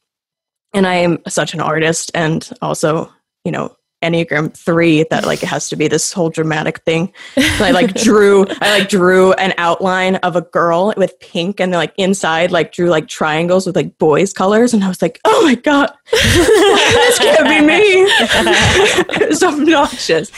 And 0.72 0.86
I 0.86 0.94
am 0.94 1.18
such 1.26 1.52
an 1.54 1.60
artist, 1.60 2.12
and 2.14 2.48
also, 2.62 3.12
you 3.44 3.50
know, 3.50 3.76
Enneagram 4.02 4.56
three 4.56 5.04
that 5.10 5.26
like 5.26 5.42
it 5.42 5.46
has 5.46 5.68
to 5.68 5.76
be 5.76 5.86
this 5.86 6.12
whole 6.12 6.30
dramatic 6.30 6.78
thing. 6.84 7.12
And 7.36 7.62
I 7.62 7.70
like 7.70 7.94
drew 8.02 8.46
I 8.60 8.78
like 8.78 8.88
drew 8.88 9.32
an 9.34 9.52
outline 9.58 10.16
of 10.16 10.36
a 10.36 10.40
girl 10.40 10.94
with 10.96 11.18
pink 11.20 11.60
and 11.60 11.72
then 11.72 11.78
like 11.78 11.92
inside 11.98 12.50
like 12.50 12.72
drew 12.72 12.88
like 12.88 13.08
triangles 13.08 13.66
with 13.66 13.76
like 13.76 13.98
boys 13.98 14.32
colors 14.32 14.72
and 14.72 14.82
I 14.82 14.88
was 14.88 15.02
like, 15.02 15.20
oh 15.24 15.42
my 15.44 15.54
god, 15.54 15.92
this 16.10 17.18
can't 17.18 17.44
be 17.44 17.60
me. 17.60 17.80
it 19.20 19.28
was 19.28 19.42
obnoxious. 19.42 20.32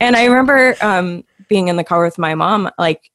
And 0.00 0.14
I 0.14 0.24
remember 0.24 0.76
um, 0.80 1.24
being 1.48 1.68
in 1.68 1.76
the 1.76 1.84
car 1.84 2.04
with 2.04 2.18
my 2.18 2.34
mom 2.34 2.70
like 2.78 3.10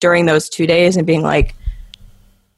during 0.00 0.26
those 0.26 0.48
two 0.48 0.66
days 0.66 0.96
and 0.96 1.06
being 1.06 1.22
like, 1.22 1.54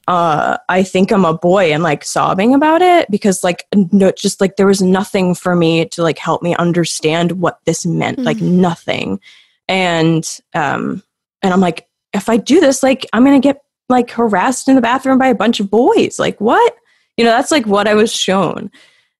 uh, 0.08 0.56
I 0.70 0.82
think 0.84 1.12
I'm 1.12 1.26
a 1.26 1.36
boy 1.36 1.70
and 1.70 1.82
like 1.82 2.02
sobbing 2.02 2.54
about 2.54 2.80
it 2.80 3.10
because 3.10 3.44
like 3.44 3.66
no, 3.74 4.10
just 4.10 4.40
like 4.40 4.56
there 4.56 4.66
was 4.66 4.80
nothing 4.80 5.34
for 5.34 5.54
me 5.54 5.84
to 5.84 6.02
like 6.02 6.16
help 6.16 6.42
me 6.42 6.56
understand 6.56 7.32
what 7.32 7.60
this 7.66 7.84
meant, 7.84 8.18
like 8.18 8.40
nothing. 8.40 9.20
And 9.68 10.26
um, 10.54 11.02
and 11.42 11.52
I'm 11.52 11.60
like, 11.60 11.88
if 12.14 12.30
I 12.30 12.38
do 12.38 12.58
this, 12.58 12.82
like 12.82 13.04
I'm 13.12 13.22
gonna 13.22 13.38
get 13.38 13.62
like 13.90 14.10
harassed 14.10 14.66
in 14.66 14.76
the 14.76 14.80
bathroom 14.80 15.18
by 15.18 15.26
a 15.26 15.34
bunch 15.34 15.60
of 15.60 15.70
boys. 15.70 16.18
Like 16.18 16.40
what? 16.40 16.74
You 17.18 17.24
know, 17.24 17.30
that's 17.30 17.50
like 17.50 17.66
what 17.66 17.86
I 17.86 17.92
was 17.92 18.10
shown. 18.10 18.70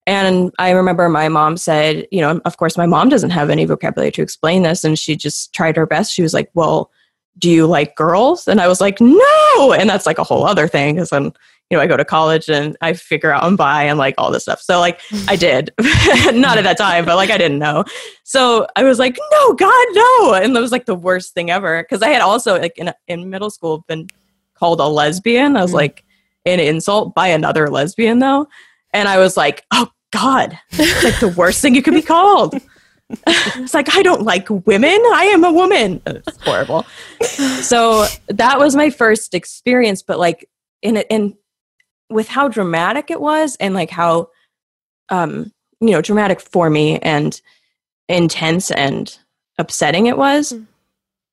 And 0.07 0.55
I 0.59 0.71
remember 0.71 1.11
my 1.11 1.29
mom 1.29 1.59
said, 1.59 2.07
you 2.11 2.23
know, 2.23 2.41
of 2.47 2.57
course, 2.57 2.79
my 2.79 2.87
mom 2.87 3.11
doesn't 3.11 3.29
have 3.29 3.51
any 3.51 3.67
vocabulary 3.67 4.13
to 4.13 4.23
explain 4.23 4.63
this. 4.63 4.85
And 4.85 4.99
she 4.99 5.17
just 5.17 5.53
tried 5.53 5.77
her 5.77 5.85
best. 5.85 6.15
She 6.15 6.23
was 6.23 6.33
like, 6.33 6.51
well, 6.55 6.91
do 7.39 7.51
you 7.51 7.67
like 7.67 7.95
girls? 7.97 8.49
And 8.49 8.61
I 8.61 8.69
was 8.69 8.81
like, 8.81 9.01
no. 9.01 9.73
And 9.73 9.89
that's 9.89 10.07
like 10.07 10.19
a 10.19 10.25
whole 10.25 10.45
other 10.47 10.67
thing 10.67 10.95
because 10.97 11.11
then, 11.11 11.33
you 11.71 11.77
know, 11.77 11.81
I 11.81 11.87
go 11.87 11.97
to 11.97 12.05
college 12.05 12.49
and 12.49 12.77
I 12.81 12.95
figure 12.95 13.31
out 13.31 13.45
I'm 13.45 13.55
bi 13.57 13.85
and 13.85 13.99
like 13.99 14.15
all 14.19 14.31
this 14.31 14.43
stuff. 14.43 14.61
So 14.61 14.81
like 14.81 15.01
I 15.29 15.37
did, 15.47 15.71
not 16.35 16.59
at 16.59 16.65
that 16.65 16.79
time, 16.79 17.05
but 17.05 17.17
like 17.17 17.31
I 17.31 17.39
didn't 17.39 17.59
know. 17.59 17.85
So 18.25 18.67
I 18.77 18.83
was 18.85 18.99
like, 18.99 19.19
no, 19.33 19.53
God, 19.55 19.87
no. 19.93 20.35
And 20.35 20.57
that 20.57 20.61
was 20.61 20.73
like 20.73 20.87
the 20.87 20.95
worst 20.95 21.35
thing 21.35 21.51
ever. 21.51 21.85
Cause 21.85 22.03
I 22.03 22.09
had 22.09 22.23
also 22.23 22.59
like 22.59 22.77
in, 22.79 22.93
in 23.07 23.31
middle 23.31 23.51
school 23.51 23.85
been 23.87 24.09
called 24.55 24.81
a 24.81 24.87
lesbian. 24.87 25.57
I 25.57 25.63
was 25.63 25.71
Mm. 25.73 25.75
like 25.75 26.05
an 26.47 26.61
insult 26.61 27.15
by 27.15 27.29
another 27.29 27.69
lesbian 27.69 28.19
though. 28.19 28.47
And 28.93 29.07
I 29.07 29.19
was 29.19 29.37
like, 29.37 29.65
oh 29.73 29.89
God, 30.13 30.59
like 30.79 31.21
the 31.21 31.35
worst 31.37 31.61
thing 31.61 31.75
you 31.75 31.83
could 31.83 31.95
be 31.95 32.03
called. 32.03 32.55
it's 33.27 33.75
like 33.75 33.95
I 33.97 34.03
don't 34.03 34.23
like 34.23 34.49
women. 34.67 35.01
I 35.15 35.31
am 35.33 35.45
a 35.45 35.53
woman. 35.53 36.03
It's 36.07 36.43
horrible. 36.45 36.85
so 37.63 38.07
that 38.29 38.59
was 38.59 38.77
my 38.77 38.91
first 38.91 39.35
experience, 39.35 40.03
but 40.03 40.19
like 40.19 40.49
in 40.83 40.97
it 40.97 41.07
and 41.11 41.35
with 42.11 42.29
how 42.29 42.49
dramatic 42.49 43.11
it 43.11 43.21
was 43.21 43.57
and 43.61 43.75
like 43.75 43.91
how 43.91 44.29
um 45.11 45.53
you 45.81 45.91
know 45.91 46.01
dramatic 46.01 46.41
for 46.41 46.71
me 46.71 46.99
and 47.01 47.41
intense 48.09 48.71
and 48.71 49.19
upsetting 49.59 50.07
it 50.07 50.17
was 50.17 50.53
Mm. 50.53 50.67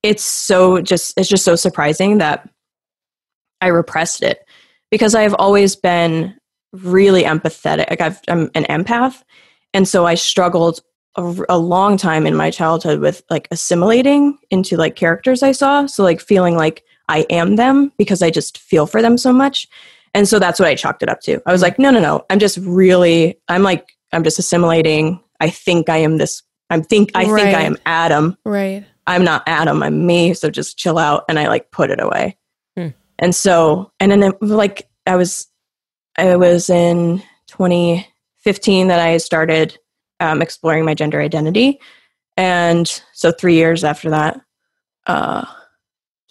it's 0.02 0.22
so 0.22 0.80
just 0.80 1.14
it's 1.18 1.28
just 1.28 1.44
so 1.44 1.54
surprising 1.56 2.18
that 2.18 2.48
i 3.60 3.68
repressed 3.68 4.22
it 4.22 4.44
because 4.90 5.14
i've 5.14 5.34
always 5.34 5.76
been 5.76 6.34
really 6.72 7.22
empathetic 7.22 7.88
like 7.88 8.00
I've, 8.00 8.20
i'm 8.28 8.50
an 8.54 8.64
empath 8.64 9.22
and 9.72 9.86
so 9.88 10.04
i 10.06 10.14
struggled 10.14 10.80
a, 11.16 11.36
a 11.48 11.58
long 11.58 11.96
time 11.96 12.26
in 12.26 12.36
my 12.36 12.50
childhood 12.50 13.00
with 13.00 13.22
like 13.30 13.48
assimilating 13.50 14.38
into 14.50 14.76
like 14.76 14.96
characters 14.96 15.42
i 15.42 15.52
saw 15.52 15.86
so 15.86 16.02
like 16.02 16.20
feeling 16.20 16.56
like 16.56 16.84
I 17.08 17.20
am 17.30 17.56
them 17.56 17.92
because 17.98 18.22
I 18.22 18.30
just 18.30 18.58
feel 18.58 18.86
for 18.86 19.02
them 19.02 19.18
so 19.18 19.32
much. 19.32 19.68
And 20.14 20.26
so 20.28 20.38
that's 20.38 20.58
what 20.58 20.68
I 20.68 20.74
chalked 20.74 21.02
it 21.02 21.08
up 21.08 21.20
to. 21.22 21.40
I 21.46 21.52
was 21.52 21.62
like, 21.62 21.78
no, 21.78 21.90
no, 21.90 22.00
no. 22.00 22.24
I'm 22.30 22.38
just 22.38 22.58
really, 22.58 23.38
I'm 23.48 23.62
like, 23.62 23.92
I'm 24.12 24.24
just 24.24 24.38
assimilating. 24.38 25.22
I 25.40 25.50
think 25.50 25.88
I 25.88 25.98
am 25.98 26.16
this. 26.16 26.42
I'm 26.70 26.82
think 26.82 27.12
I 27.14 27.24
think 27.24 27.54
I 27.54 27.62
am 27.62 27.76
Adam. 27.86 28.36
Right. 28.44 28.84
I'm 29.06 29.24
not 29.24 29.42
Adam. 29.46 29.82
I'm 29.82 30.06
me. 30.06 30.34
So 30.34 30.50
just 30.50 30.78
chill 30.78 30.98
out. 30.98 31.24
And 31.28 31.38
I 31.38 31.48
like 31.48 31.70
put 31.70 31.90
it 31.90 32.00
away. 32.00 32.36
Hmm. 32.76 32.88
And 33.18 33.34
so, 33.34 33.92
and 34.00 34.10
then 34.10 34.32
like 34.40 34.88
I 35.06 35.16
was, 35.16 35.46
I 36.16 36.36
was 36.36 36.70
in 36.70 37.22
2015 37.48 38.88
that 38.88 38.98
I 38.98 39.18
started 39.18 39.78
um, 40.20 40.42
exploring 40.42 40.84
my 40.84 40.94
gender 40.94 41.20
identity. 41.20 41.80
And 42.36 42.86
so 43.12 43.32
three 43.32 43.54
years 43.54 43.84
after 43.84 44.10
that, 44.10 44.40
uh, 45.06 45.42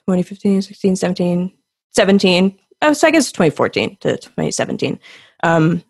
2015, 0.08 0.62
16, 0.62 0.96
17, 0.96 1.52
17, 1.92 2.60
oh, 2.82 2.94
so 2.94 3.08
I 3.08 3.12
guess 3.12 3.32
2014 3.32 3.98
to 4.02 4.18
2017. 4.18 5.00
Um, 5.44 5.84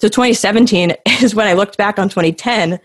so 0.00 0.08
2017 0.08 0.94
is 1.22 1.34
when 1.34 1.46
I 1.46 1.54
looked 1.54 1.76
back 1.76 1.98
on 1.98 2.08
2010 2.08 2.78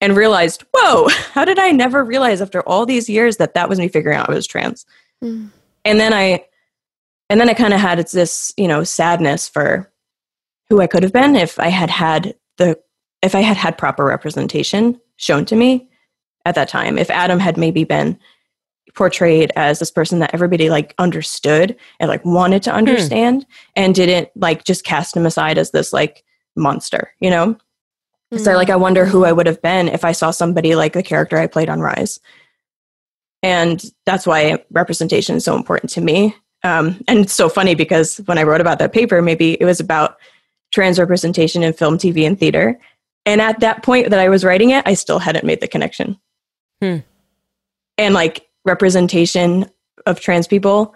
and 0.00 0.16
realized, 0.16 0.64
whoa, 0.74 1.08
how 1.32 1.44
did 1.44 1.58
I 1.58 1.70
never 1.70 2.04
realize 2.04 2.40
after 2.40 2.62
all 2.62 2.86
these 2.86 3.08
years 3.08 3.38
that 3.38 3.54
that 3.54 3.68
was 3.68 3.78
me 3.78 3.88
figuring 3.88 4.18
out 4.18 4.28
I 4.28 4.34
was 4.34 4.46
trans? 4.46 4.84
Mm. 5.22 5.50
And 5.84 5.98
then 5.98 6.12
I, 6.12 6.44
and 7.30 7.40
then 7.40 7.48
I 7.48 7.54
kind 7.54 7.74
of 7.74 7.80
had 7.80 7.98
this, 7.98 8.52
you 8.56 8.68
know, 8.68 8.84
sadness 8.84 9.48
for 9.48 9.90
who 10.68 10.80
I 10.80 10.86
could 10.86 11.02
have 11.02 11.12
been 11.12 11.36
if 11.36 11.58
I 11.58 11.68
had 11.68 11.90
had 11.90 12.34
the, 12.58 12.78
if 13.22 13.34
I 13.34 13.40
had 13.40 13.56
had 13.56 13.78
proper 13.78 14.04
representation 14.04 15.00
shown 15.16 15.44
to 15.46 15.56
me 15.56 15.88
at 16.44 16.54
that 16.54 16.68
time. 16.68 16.98
If 16.98 17.10
Adam 17.10 17.38
had 17.38 17.56
maybe 17.56 17.84
been 17.84 18.18
portrayed 18.94 19.52
as 19.54 19.78
this 19.78 19.90
person 19.90 20.18
that 20.18 20.32
everybody 20.34 20.70
like 20.70 20.94
understood 20.98 21.76
and 22.00 22.08
like 22.08 22.24
wanted 22.24 22.62
to 22.62 22.72
understand 22.72 23.46
and 23.76 23.94
didn't 23.94 24.28
like 24.34 24.64
just 24.64 24.84
cast 24.84 25.16
him 25.16 25.26
aside 25.26 25.58
as 25.58 25.70
this 25.70 25.92
like 25.92 26.24
monster, 26.56 27.12
you 27.20 27.30
know? 27.30 27.56
So 28.36 28.52
like 28.54 28.70
I 28.70 28.76
wonder 28.76 29.06
who 29.06 29.24
I 29.24 29.32
would 29.32 29.46
have 29.46 29.62
been 29.62 29.88
if 29.88 30.04
I 30.04 30.12
saw 30.12 30.30
somebody 30.30 30.74
like 30.74 30.92
the 30.92 31.02
character 31.02 31.38
I 31.38 31.46
played 31.46 31.70
on 31.70 31.80
Rise. 31.80 32.20
And 33.42 33.82
that's 34.04 34.26
why 34.26 34.64
representation 34.70 35.36
is 35.36 35.44
so 35.44 35.56
important 35.56 35.90
to 35.92 36.00
me. 36.00 36.34
Um, 36.62 37.00
and 37.08 37.20
it's 37.20 37.32
so 37.32 37.48
funny 37.48 37.74
because 37.74 38.18
when 38.26 38.36
I 38.36 38.42
wrote 38.42 38.60
about 38.60 38.80
that 38.80 38.92
paper, 38.92 39.22
maybe 39.22 39.54
it 39.54 39.64
was 39.64 39.80
about 39.80 40.18
trans 40.72 40.98
representation 40.98 41.62
in 41.62 41.72
film, 41.72 41.96
TV, 41.96 42.26
and 42.26 42.38
theater. 42.38 42.78
And 43.26 43.40
at 43.40 43.60
that 43.60 43.82
point 43.82 44.10
that 44.10 44.18
I 44.18 44.28
was 44.28 44.44
writing 44.44 44.70
it, 44.70 44.82
I 44.86 44.94
still 44.94 45.18
hadn't 45.18 45.44
made 45.44 45.60
the 45.60 45.68
connection. 45.68 46.18
Hmm. 46.82 46.98
And 47.98 48.14
like 48.14 48.46
representation 48.64 49.66
of 50.06 50.20
trans 50.20 50.46
people, 50.46 50.94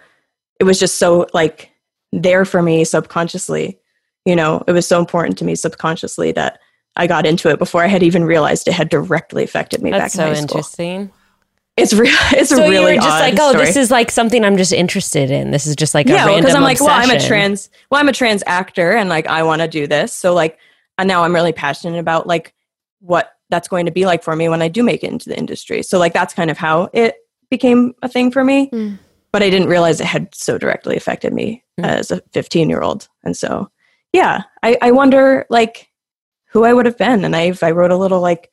it 0.59 0.63
was 0.63 0.79
just 0.79 0.97
so 0.97 1.27
like 1.33 1.69
there 2.11 2.45
for 2.45 2.61
me 2.61 2.85
subconsciously. 2.85 3.79
You 4.25 4.35
know, 4.35 4.63
it 4.67 4.71
was 4.71 4.87
so 4.87 4.99
important 4.99 5.37
to 5.39 5.45
me 5.45 5.55
subconsciously 5.55 6.31
that 6.33 6.59
I 6.95 7.07
got 7.07 7.25
into 7.25 7.49
it 7.49 7.59
before 7.59 7.83
I 7.83 7.87
had 7.87 8.03
even 8.03 8.23
realized 8.23 8.67
it 8.67 8.73
had 8.73 8.89
directly 8.89 9.43
affected 9.43 9.81
me 9.81 9.91
That's 9.91 10.01
back 10.01 10.11
so 10.11 10.23
in 10.23 10.27
high 10.29 10.33
school. 10.35 10.41
interesting. 10.57 11.11
It's 11.75 11.93
real. 11.93 12.15
It's 12.31 12.51
So 12.51 12.63
a 12.63 12.69
really 12.69 12.95
just 12.95 13.07
like, 13.07 13.33
oh, 13.39 13.49
story. 13.49 13.65
this 13.65 13.75
is 13.75 13.91
like 13.91 14.11
something 14.11 14.45
I'm 14.45 14.57
just 14.57 14.71
interested 14.71 15.29
in. 15.31 15.51
This 15.51 15.65
is 15.65 15.75
just 15.75 15.93
like 15.93 16.07
a 16.07 16.11
yeah, 16.13 16.35
because 16.39 16.55
I'm 16.55 16.61
like, 16.61 16.79
well, 16.79 16.89
I'm 16.91 17.09
a 17.09 17.19
trans, 17.19 17.69
well, 17.89 17.99
I'm 17.99 18.07
a 18.09 18.13
trans 18.13 18.43
actor, 18.45 18.91
and 18.91 19.09
like 19.09 19.27
I 19.27 19.43
want 19.43 19.61
to 19.63 19.67
do 19.67 19.87
this. 19.87 20.13
So 20.13 20.33
like, 20.33 20.57
and 20.97 21.07
now 21.07 21.23
I'm 21.23 21.33
really 21.33 21.53
passionate 21.53 21.99
about 21.99 22.27
like 22.27 22.53
what 22.99 23.31
that's 23.49 23.67
going 23.67 23.85
to 23.85 23.91
be 23.91 24.05
like 24.05 24.23
for 24.23 24.35
me 24.35 24.49
when 24.49 24.61
I 24.61 24.67
do 24.67 24.83
make 24.83 25.03
it 25.03 25.11
into 25.11 25.29
the 25.29 25.37
industry. 25.37 25.83
So 25.83 25.99
like 25.99 26.13
that's 26.13 26.33
kind 26.33 26.49
of 26.49 26.57
how 26.57 26.89
it 26.93 27.15
became 27.49 27.93
a 28.01 28.07
thing 28.07 28.31
for 28.31 28.43
me. 28.43 28.69
Mm. 28.71 28.97
But 29.31 29.43
I 29.43 29.49
didn't 29.49 29.67
realize 29.69 29.99
it 29.99 30.05
had 30.05 30.33
so 30.33 30.57
directly 30.57 30.95
affected 30.95 31.33
me 31.33 31.63
Mm. 31.79 31.85
as 31.85 32.11
a 32.11 32.21
15 32.33 32.69
year 32.69 32.81
old. 32.81 33.07
And 33.23 33.35
so, 33.35 33.67
yeah, 34.11 34.43
I, 34.61 34.77
I 34.83 34.91
wonder 34.91 35.45
like 35.49 35.89
who 36.51 36.63
I 36.65 36.71
would 36.73 36.85
have 36.85 36.99
been. 36.99 37.25
And 37.25 37.35
I 37.35 37.51
I 37.63 37.71
wrote 37.71 37.89
a 37.89 37.97
little 37.97 38.21
like 38.21 38.51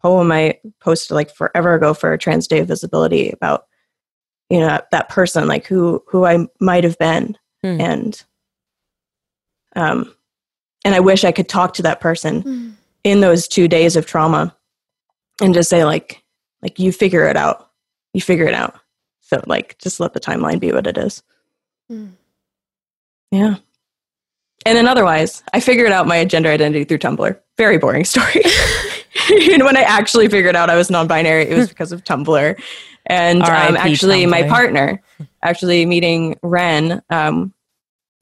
poem 0.00 0.30
I 0.30 0.60
posted 0.80 1.16
like 1.16 1.34
forever 1.34 1.74
ago 1.74 1.94
for 1.94 2.16
Trans 2.16 2.46
Day 2.46 2.60
of 2.60 2.68
Visibility 2.68 3.30
about 3.30 3.66
you 4.50 4.60
know 4.60 4.80
that, 4.92 5.08
person 5.08 5.48
like 5.48 5.66
who 5.66 6.00
who 6.06 6.24
I 6.24 6.46
might 6.60 6.84
have 6.84 6.96
been 6.98 7.36
Hmm. 7.64 7.80
and 7.80 8.24
um 9.76 10.14
and 10.84 10.94
I 10.94 11.00
wish 11.00 11.24
I 11.24 11.32
could 11.32 11.48
talk 11.48 11.74
to 11.74 11.82
that 11.82 12.00
person 12.00 12.42
Mm. 12.42 12.72
in 13.04 13.20
those 13.20 13.46
two 13.48 13.68
days 13.68 13.96
of 13.96 14.06
trauma 14.06 14.54
and 15.40 15.54
just 15.54 15.70
say 15.70 15.84
like 15.84 16.22
like 16.62 16.78
you 16.78 16.92
figure 16.92 17.26
it 17.26 17.36
out. 17.36 17.70
You 18.12 18.20
figure 18.20 18.46
it 18.46 18.54
out. 18.54 18.74
So 19.20 19.42
like 19.46 19.78
just 19.78 20.00
let 20.00 20.12
the 20.12 20.20
timeline 20.20 20.60
be 20.60 20.72
what 20.72 20.86
it 20.86 20.98
is. 20.98 21.22
Mm. 21.90 22.12
yeah. 23.30 23.56
And 24.66 24.76
then 24.76 24.86
otherwise 24.86 25.42
i 25.54 25.60
figured 25.60 25.90
out 25.92 26.06
my 26.06 26.24
gender 26.24 26.50
identity 26.50 26.84
through 26.84 26.98
tumblr. 26.98 27.38
Very 27.56 27.78
boring 27.78 28.04
story. 28.04 28.42
And 29.52 29.64
when 29.64 29.76
i 29.76 29.82
actually 29.82 30.28
figured 30.28 30.56
out 30.56 30.70
i 30.70 30.76
was 30.76 30.90
non-binary 30.90 31.42
it 31.44 31.56
was 31.56 31.68
because 31.74 31.92
of 31.92 32.04
tumblr. 32.04 32.60
And 33.06 33.42
um, 33.42 33.76
actually 33.76 34.26
my 34.26 34.42
partner 34.44 35.02
actually 35.42 35.86
meeting 35.86 36.38
Wren 36.42 37.02
um, 37.10 37.52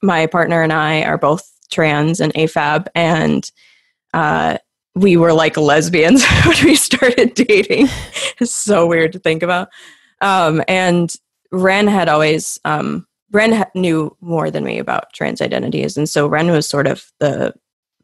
my 0.01 0.25
partner 0.27 0.61
and 0.63 0.71
i 0.73 1.03
are 1.03 1.17
both 1.17 1.51
trans 1.69 2.19
and 2.19 2.33
afab 2.33 2.87
and 2.95 3.51
uh, 4.13 4.57
we 4.95 5.17
were 5.17 5.33
like 5.33 5.57
lesbians 5.57 6.25
when 6.45 6.57
we 6.63 6.75
started 6.75 7.33
dating. 7.33 7.87
it's 8.39 8.55
so 8.55 8.87
weird 8.87 9.13
to 9.13 9.19
think 9.19 9.43
about. 9.43 9.69
Um, 10.21 10.61
and 10.67 11.13
Wren 11.51 11.87
had 11.87 12.09
always, 12.09 12.59
um, 12.65 13.07
Wren 13.31 13.53
ha- 13.53 13.71
knew 13.75 14.15
more 14.21 14.51
than 14.51 14.63
me 14.63 14.79
about 14.79 15.13
trans 15.13 15.41
identities. 15.41 15.97
And 15.97 16.09
so 16.09 16.27
Wren 16.27 16.51
was 16.51 16.67
sort 16.67 16.87
of 16.87 17.11
the, 17.19 17.53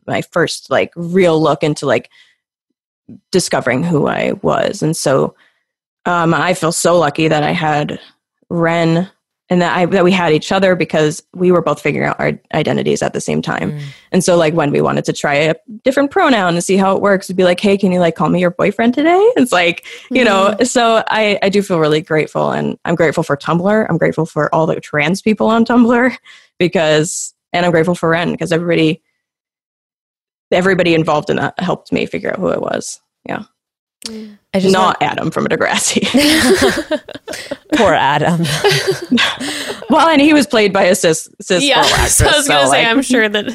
my 0.08 0.22
first 0.22 0.70
like 0.70 0.92
real 0.96 1.42
look 1.42 1.64
into 1.64 1.86
like 1.86 2.10
discovering 3.32 3.84
who 3.84 4.08
I 4.08 4.34
was. 4.42 4.82
And 4.82 4.96
so 4.96 5.36
um, 6.06 6.34
I 6.34 6.54
feel 6.54 6.72
so 6.72 6.98
lucky 6.98 7.28
that 7.28 7.44
I 7.44 7.52
had 7.52 8.00
Wren 8.50 9.10
and 9.50 9.62
that 9.62 9.78
I 9.78 9.86
that 9.86 10.04
we 10.04 10.12
had 10.12 10.34
each 10.34 10.52
other 10.52 10.76
because 10.76 11.22
we 11.34 11.52
were 11.52 11.62
both 11.62 11.82
figuring 11.82 12.08
out 12.08 12.20
our 12.20 12.34
identities 12.54 13.02
at 13.02 13.14
the 13.14 13.22
same 13.22 13.42
time. 13.42 13.74
Mm. 13.74 13.82
And 14.12 14.24
so 14.24 14.36
like 14.36 14.54
when 14.54 14.72
we 14.72 14.82
wanted 14.82 15.06
to 15.06 15.14
try 15.14 15.36
a 15.36 15.56
different 15.84 16.12
pronoun 16.12 16.56
and 16.56 16.64
see 16.64 16.78
how 16.78 16.96
it 16.96 17.02
works, 17.02 17.28
we'd 17.28 17.38
be 17.38 17.44
like, 17.44 17.60
"Hey, 17.60 17.78
can 17.78 17.92
you 17.92 18.00
like 18.00 18.16
call 18.16 18.30
me 18.30 18.40
your 18.40 18.52
boyfriend 18.52 18.94
today?" 18.94 19.20
It's 19.38 19.52
like, 19.52 19.86
you 20.10 20.24
know, 20.24 20.56
so 20.64 21.04
I 21.08 21.38
I 21.44 21.50
do 21.50 21.62
feel 21.62 21.80
really 21.80 22.02
grateful 22.02 22.52
and 22.52 22.78
I'm 22.86 22.96
grateful 22.96 23.24
for 23.24 23.38
Tumblr. 23.38 23.86
I'm 23.90 23.98
grateful 23.98 24.26
for 24.26 24.54
all 24.54 24.66
the 24.66 24.80
trans 24.80 25.22
people 25.22 25.48
on 25.48 25.66
Tumblr 25.66 26.16
because 26.60 27.34
and 27.54 27.66
I'm 27.66 27.72
grateful 27.72 27.96
for 27.96 28.10
Wren 28.10 28.32
because 28.32 28.52
everybody 28.52 29.02
everybody 30.52 30.94
involved 30.96 31.30
in 31.30 31.38
that 31.38 31.60
helped 31.60 31.92
me 31.92 32.06
figure 32.06 32.32
out 32.32 32.40
who 32.40 32.48
I 32.48 32.58
was. 32.58 33.02
Yeah. 33.28 33.44
I 34.54 34.60
just 34.60 34.72
Not 34.74 34.98
Adam 35.02 35.32
from 35.32 35.48
Degrassi. 35.48 36.02
poor 37.76 37.94
Adam. 37.94 38.40
well, 39.90 40.08
and 40.08 40.22
he 40.22 40.34
was 40.34 40.48
played 40.48 40.72
by 40.74 40.84
a 40.84 40.96
cis 40.96 41.30
cis 41.42 41.64
Yeah, 41.64 41.76
girl 41.82 41.86
actress. 41.94 42.16
so 42.18 42.26
I 42.28 42.38
was 42.38 42.48
gonna 42.48 42.66
so, 42.66 42.72
say, 42.72 42.78
like- 42.84 42.88
I'm 42.88 43.02
sure 43.02 43.28
that 43.30 43.46
we, 43.46 43.54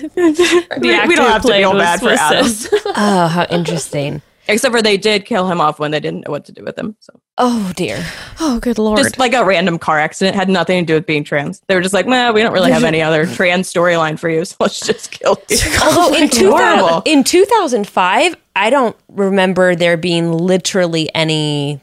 the 0.89 0.95
actor 0.95 1.09
we 1.09 1.17
don't 1.17 1.31
have 1.31 1.43
to 1.43 1.49
played 1.49 1.63
feel 1.63 1.73
was- 1.75 1.83
bad 1.83 1.99
for 2.01 2.07
was 2.11 2.19
Adam. 2.21 2.45
cis. 2.47 2.69
oh, 2.87 3.27
how 3.29 3.45
interesting. 3.51 4.23
Except 4.53 4.75
for 4.75 4.83
they 4.83 4.97
did 4.97 5.25
kill 5.25 5.49
him 5.49 5.61
off 5.61 5.79
when 5.79 5.91
they 5.91 6.01
didn't 6.01 6.27
know 6.27 6.31
what 6.33 6.45
to 6.47 6.53
do 6.53 6.65
with 6.65 6.79
him. 6.79 6.97
So 7.01 7.21
Oh 7.43 7.73
dear. 7.75 8.05
Oh, 8.39 8.61
good 8.61 8.77
lord! 8.77 8.99
just 8.99 9.19
like 9.19 9.33
a 9.33 9.43
random 9.43 9.79
car 9.79 9.99
accident 9.99 10.37
had 10.37 10.51
nothing 10.51 10.83
to 10.83 10.87
do 10.87 10.95
with 10.95 11.07
being 11.07 11.25
trans. 11.25 11.63
They 11.69 11.75
were 11.75 11.81
just 11.81 11.95
like, 11.95 12.07
"Nah, 12.07 12.33
we 12.33 12.43
don't 12.43 12.53
really 12.53 12.71
have 12.71 12.85
any 12.93 13.01
other 13.01 13.25
trans 13.25 13.73
storyline 13.73 14.19
for 14.19 14.29
you, 14.29 14.45
so 14.45 14.57
let's 14.61 14.79
just 14.79 15.11
kill 15.11 15.41
you." 15.49 15.57
Although 15.83 16.15
in, 16.15 16.29
2000, 16.29 17.03
in 17.07 17.25
2005, 17.25 18.37
I 18.57 18.69
don't 18.69 18.95
remember 19.09 19.75
there 19.75 19.97
being 19.97 20.33
literally 20.33 21.09
any 21.15 21.81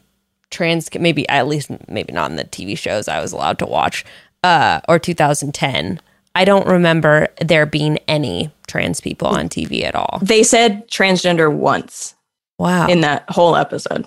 trans, 0.52 0.90
maybe 0.94 1.28
at 1.28 1.48
least 1.48 1.72
maybe 1.88 2.14
not 2.14 2.30
in 2.30 2.38
the 2.38 2.44
TV 2.44 2.78
shows 2.78 3.08
I 3.08 3.20
was 3.20 3.32
allowed 3.32 3.58
to 3.60 3.66
watch, 3.66 4.06
uh, 4.44 4.82
or 4.88 5.00
2010. 5.00 6.00
I 6.36 6.46
don't 6.46 6.68
remember 6.68 7.30
there 7.42 7.66
being 7.66 7.98
any 8.08 8.52
trans 8.68 9.02
people 9.02 9.28
on 9.28 9.50
TV 9.50 9.84
at 9.84 9.96
all. 9.96 10.20
They 10.22 10.44
said 10.44 10.88
transgender 10.88 11.52
once 11.52 12.14
Wow. 12.58 12.88
in 12.88 13.02
that 13.02 13.26
whole 13.30 13.56
episode. 13.56 14.06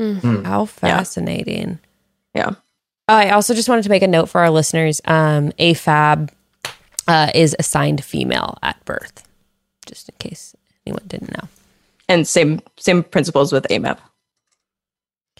How 0.00 0.64
fascinating. 0.64 1.78
Yeah. 2.34 2.52
I 3.08 3.30
also 3.30 3.54
just 3.54 3.68
wanted 3.68 3.82
to 3.82 3.88
make 3.88 4.02
a 4.02 4.06
note 4.08 4.28
for 4.28 4.40
our 4.40 4.50
listeners. 4.50 5.00
Um, 5.04 5.50
AFAB 5.52 6.30
uh, 7.08 7.30
is 7.34 7.56
assigned 7.58 8.04
female 8.04 8.58
at 8.62 8.84
birth, 8.84 9.26
just 9.86 10.08
in 10.08 10.14
case 10.18 10.54
anyone 10.86 11.04
didn't 11.06 11.32
know. 11.32 11.48
And 12.08 12.28
same 12.28 12.60
same 12.76 13.02
principles 13.02 13.52
with 13.52 13.66
AMAB. 13.70 13.98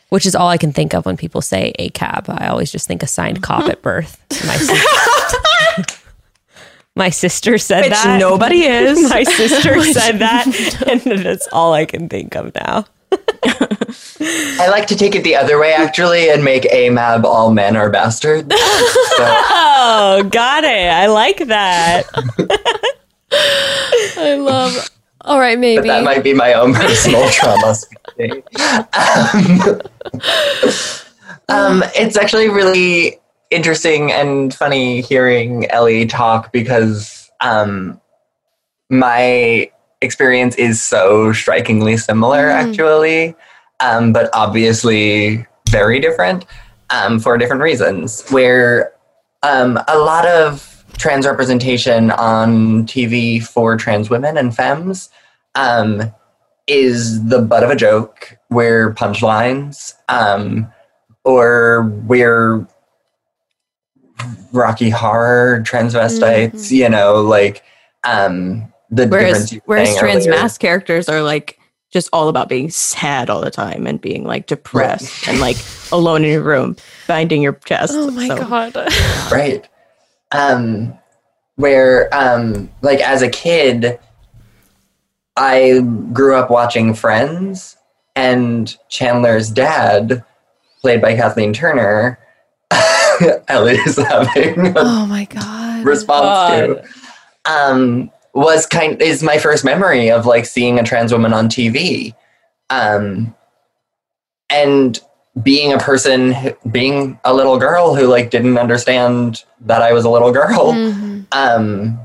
Which 0.08 0.24
is 0.26 0.34
all 0.34 0.48
I 0.48 0.56
can 0.56 0.72
think 0.72 0.94
of 0.94 1.04
when 1.06 1.16
people 1.18 1.42
say 1.42 1.72
ACAB. 1.78 2.28
I 2.40 2.48
always 2.48 2.72
just 2.72 2.88
think 2.88 3.02
assigned 3.02 3.42
cop 3.42 3.68
at 3.68 3.82
birth. 3.88 4.18
My, 6.98 7.10
sister 7.10 7.58
said 7.58 7.82
Which 7.84 7.92
that. 7.92 8.18
nobody 8.18 8.62
is. 8.64 9.08
My 9.10 9.22
sister 9.24 9.82
said 9.92 10.18
that, 10.18 10.46
and 11.06 11.24
that's 11.24 11.48
all 11.52 11.72
I 11.72 11.84
can 11.86 12.08
think 12.08 12.34
of 12.36 12.54
now. 12.54 12.84
I 14.20 14.68
like 14.68 14.86
to 14.88 14.96
take 14.96 15.14
it 15.14 15.24
the 15.24 15.36
other 15.36 15.58
way 15.58 15.72
actually 15.72 16.28
and 16.30 16.44
make 16.44 16.64
AMAB 16.64 17.24
all 17.24 17.52
men 17.52 17.76
are 17.76 17.88
bastards. 17.88 18.48
So, 18.52 19.24
Oh, 19.80 20.28
got 20.30 20.64
it. 20.64 20.88
I 20.90 21.06
like 21.06 21.38
that. 21.46 22.02
I 23.32 24.34
love. 24.34 24.90
All 25.22 25.38
right, 25.38 25.56
but 25.56 25.60
maybe. 25.60 25.88
that 25.88 26.04
might 26.04 26.24
be 26.24 26.34
my 26.34 26.52
own 26.54 26.74
personal 26.74 27.28
trauma. 27.30 27.74
Um, 28.92 29.80
um, 31.48 31.82
it's 31.94 32.16
actually 32.16 32.48
really 32.48 33.18
interesting 33.50 34.12
and 34.12 34.54
funny 34.54 35.00
hearing 35.00 35.70
Ellie 35.70 36.06
talk 36.06 36.52
because 36.52 37.30
um, 37.40 38.00
my 38.90 39.70
experience 40.00 40.54
is 40.56 40.82
so 40.82 41.32
strikingly 41.32 41.96
similar, 41.96 42.48
actually, 42.48 43.34
um, 43.80 44.12
but 44.12 44.30
obviously 44.32 45.46
very 45.70 46.00
different 46.00 46.44
um, 46.90 47.18
for 47.18 47.36
different 47.38 47.62
reasons. 47.62 48.28
Where 48.30 48.92
um, 49.42 49.78
a 49.88 49.98
lot 49.98 50.26
of 50.26 50.84
trans 50.96 51.26
representation 51.26 52.10
on 52.10 52.84
TV 52.86 53.42
for 53.42 53.76
trans 53.76 54.10
women 54.10 54.36
and 54.36 54.54
femmes 54.54 55.10
um, 55.54 56.12
is 56.66 57.24
the 57.26 57.40
butt 57.40 57.62
of 57.62 57.70
a 57.70 57.76
joke, 57.76 58.36
where 58.48 58.92
punchlines, 58.94 59.94
um, 60.08 60.70
or 61.24 61.84
where 62.06 62.66
Rocky 64.52 64.90
Horror 64.90 65.62
transvestites, 65.66 66.70
you 66.70 66.88
know, 66.88 67.22
like 67.22 67.62
um, 68.04 68.72
the 68.90 69.06
Whereas 69.06 69.50
difference. 69.50 69.52
you 69.52 69.58
were 69.58 69.62
whereas 69.76 69.88
saying 69.88 69.98
trans 70.00 70.26
earlier. 70.26 70.40
mask 70.42 70.60
characters 70.60 71.08
are 71.08 71.22
like 71.22 71.58
just 71.92 72.08
all 72.12 72.28
about 72.28 72.48
being 72.48 72.68
sad 72.70 73.30
all 73.30 73.40
the 73.40 73.50
time 73.50 73.86
and 73.86 74.00
being 74.00 74.24
like 74.24 74.46
depressed 74.46 75.26
and 75.28 75.40
like 75.40 75.56
alone 75.92 76.24
in 76.24 76.30
your 76.30 76.42
room, 76.42 76.76
binding 77.06 77.40
your 77.42 77.54
chest. 77.64 77.92
oh 77.96 78.10
my 78.10 78.28
So- 78.28 78.36
god. 78.44 78.76
right 79.32 79.66
um 80.32 80.92
where 81.56 82.14
um 82.14 82.68
like 82.82 83.00
as 83.00 83.22
a 83.22 83.28
kid 83.30 83.98
i 85.36 85.80
grew 86.12 86.34
up 86.34 86.50
watching 86.50 86.92
friends 86.92 87.76
and 88.14 88.76
chandler's 88.90 89.48
dad 89.50 90.22
played 90.82 91.00
by 91.00 91.14
kathleen 91.16 91.52
turner 91.54 92.18
ellie 93.48 93.74
is 93.76 93.96
having 93.96 94.66
a 94.68 94.72
Oh 94.76 95.06
my 95.06 95.24
god. 95.26 95.84
response 95.84 96.38
to 96.50 96.84
um 97.50 98.10
was 98.34 98.66
kind 98.66 99.00
is 99.02 99.22
my 99.22 99.38
first 99.38 99.64
memory 99.64 100.10
of 100.10 100.26
like 100.26 100.46
seeing 100.46 100.78
a 100.78 100.82
trans 100.84 101.12
woman 101.12 101.32
on 101.32 101.48
tv 101.48 102.14
um 102.70 103.34
and 104.50 105.00
being 105.42 105.72
a 105.72 105.78
person 105.78 106.34
being 106.70 107.18
a 107.24 107.32
little 107.32 107.58
girl 107.58 107.94
who 107.94 108.06
like 108.06 108.30
didn't 108.30 108.58
understand 108.58 109.44
that 109.60 109.82
i 109.82 109.92
was 109.92 110.04
a 110.04 110.10
little 110.10 110.32
girl 110.32 110.72
Mhm. 110.72 111.26
um 111.32 111.98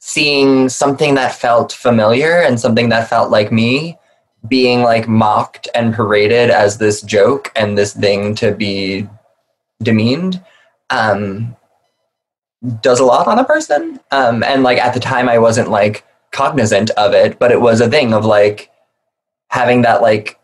seeing 0.00 0.68
something 0.68 1.14
that 1.14 1.34
felt 1.34 1.72
familiar 1.72 2.40
and 2.42 2.60
something 2.60 2.90
that 2.90 3.08
felt 3.08 3.30
like 3.30 3.50
me 3.50 3.98
being 4.48 4.82
like 4.82 5.08
mocked 5.08 5.66
and 5.74 5.94
paraded 5.94 6.50
as 6.50 6.76
this 6.76 7.00
joke 7.00 7.50
and 7.56 7.78
this 7.78 7.94
thing 7.94 8.34
to 8.34 8.52
be 8.52 9.08
demeaned 9.82 10.42
um 10.90 11.54
does 12.80 13.00
a 13.00 13.04
lot 13.04 13.26
on 13.26 13.38
a 13.38 13.44
person. 13.44 14.00
Um 14.10 14.42
and 14.42 14.62
like 14.62 14.78
at 14.78 14.94
the 14.94 15.00
time 15.00 15.28
i 15.28 15.38
wasn't 15.38 15.70
like 15.70 16.04
cognizant 16.32 16.90
of 16.90 17.14
it 17.14 17.38
but 17.38 17.52
it 17.52 17.60
was 17.60 17.80
a 17.80 17.88
thing 17.88 18.12
of 18.12 18.24
like 18.24 18.70
having 19.48 19.82
that 19.82 20.02
like 20.02 20.38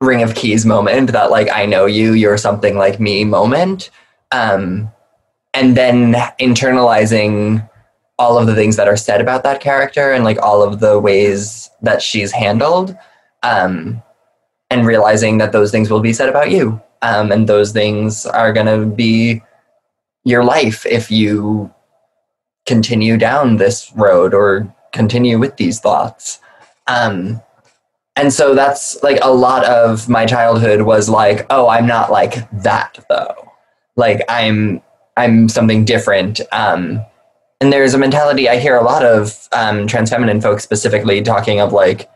ring 0.00 0.22
of 0.22 0.34
keys 0.34 0.64
moment 0.64 1.12
that 1.12 1.30
like 1.30 1.50
i 1.52 1.66
know 1.66 1.84
you 1.84 2.12
you're 2.12 2.38
something 2.38 2.76
like 2.76 3.00
me 3.00 3.24
moment. 3.24 3.90
Um 4.30 4.90
and 5.54 5.76
then 5.76 6.12
internalizing 6.38 7.68
all 8.18 8.38
of 8.38 8.46
the 8.46 8.54
things 8.54 8.76
that 8.76 8.88
are 8.88 8.96
said 8.96 9.20
about 9.20 9.42
that 9.44 9.60
character 9.60 10.12
and 10.12 10.24
like 10.24 10.40
all 10.42 10.62
of 10.62 10.80
the 10.80 10.98
ways 10.98 11.70
that 11.82 12.02
she's 12.02 12.32
handled 12.32 12.96
um 13.42 14.02
and 14.70 14.86
realizing 14.86 15.38
that 15.38 15.52
those 15.52 15.70
things 15.70 15.90
will 15.90 16.00
be 16.00 16.12
said 16.12 16.28
about 16.28 16.50
you 16.50 16.80
um 17.02 17.32
and 17.32 17.48
those 17.48 17.72
things 17.72 18.26
are 18.26 18.52
going 18.52 18.66
to 18.66 18.86
be 18.86 19.42
your 20.24 20.44
life 20.44 20.84
if 20.86 21.10
you 21.10 21.72
continue 22.66 23.16
down 23.16 23.56
this 23.56 23.92
road 23.94 24.34
or 24.34 24.72
continue 24.92 25.38
with 25.38 25.56
these 25.56 25.80
thoughts. 25.80 26.40
Um 26.86 27.40
and 28.16 28.32
so 28.32 28.54
that's 28.54 29.00
like 29.02 29.18
a 29.22 29.32
lot 29.32 29.64
of 29.64 30.08
my 30.08 30.26
childhood 30.26 30.82
was 30.82 31.08
like 31.08 31.46
oh 31.50 31.68
i'm 31.68 31.86
not 31.86 32.10
like 32.10 32.50
that 32.62 33.04
though. 33.08 33.52
Like 33.96 34.22
i'm 34.28 34.82
i'm 35.16 35.48
something 35.48 35.84
different. 35.84 36.40
Um 36.52 37.04
and 37.60 37.72
there's 37.72 37.94
a 37.94 37.98
mentality 37.98 38.48
i 38.48 38.56
hear 38.56 38.76
a 38.76 38.84
lot 38.84 39.04
of 39.04 39.48
um 39.52 39.86
trans 39.86 40.10
feminine 40.10 40.40
folks 40.40 40.62
specifically 40.62 41.22
talking 41.22 41.60
of 41.60 41.72
like 41.72 42.08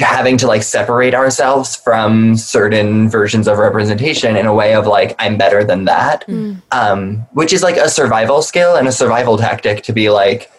having 0.00 0.36
to 0.38 0.46
like 0.46 0.62
separate 0.62 1.14
ourselves 1.14 1.76
from 1.76 2.36
certain 2.36 3.08
versions 3.08 3.46
of 3.46 3.58
representation 3.58 4.36
in 4.36 4.46
a 4.46 4.54
way 4.54 4.74
of 4.74 4.86
like 4.86 5.14
i'm 5.18 5.36
better 5.38 5.62
than 5.62 5.84
that 5.84 6.26
Mm. 6.26 6.60
um, 6.72 7.26
which 7.32 7.52
is 7.52 7.62
like 7.62 7.76
a 7.76 7.88
survival 7.88 8.42
skill 8.42 8.74
and 8.76 8.88
a 8.88 8.92
survival 8.92 9.36
tactic 9.38 9.82
to 9.84 9.92
be 9.92 10.10
like, 10.10 10.50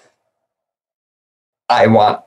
I 1.69 1.87
want 1.87 2.21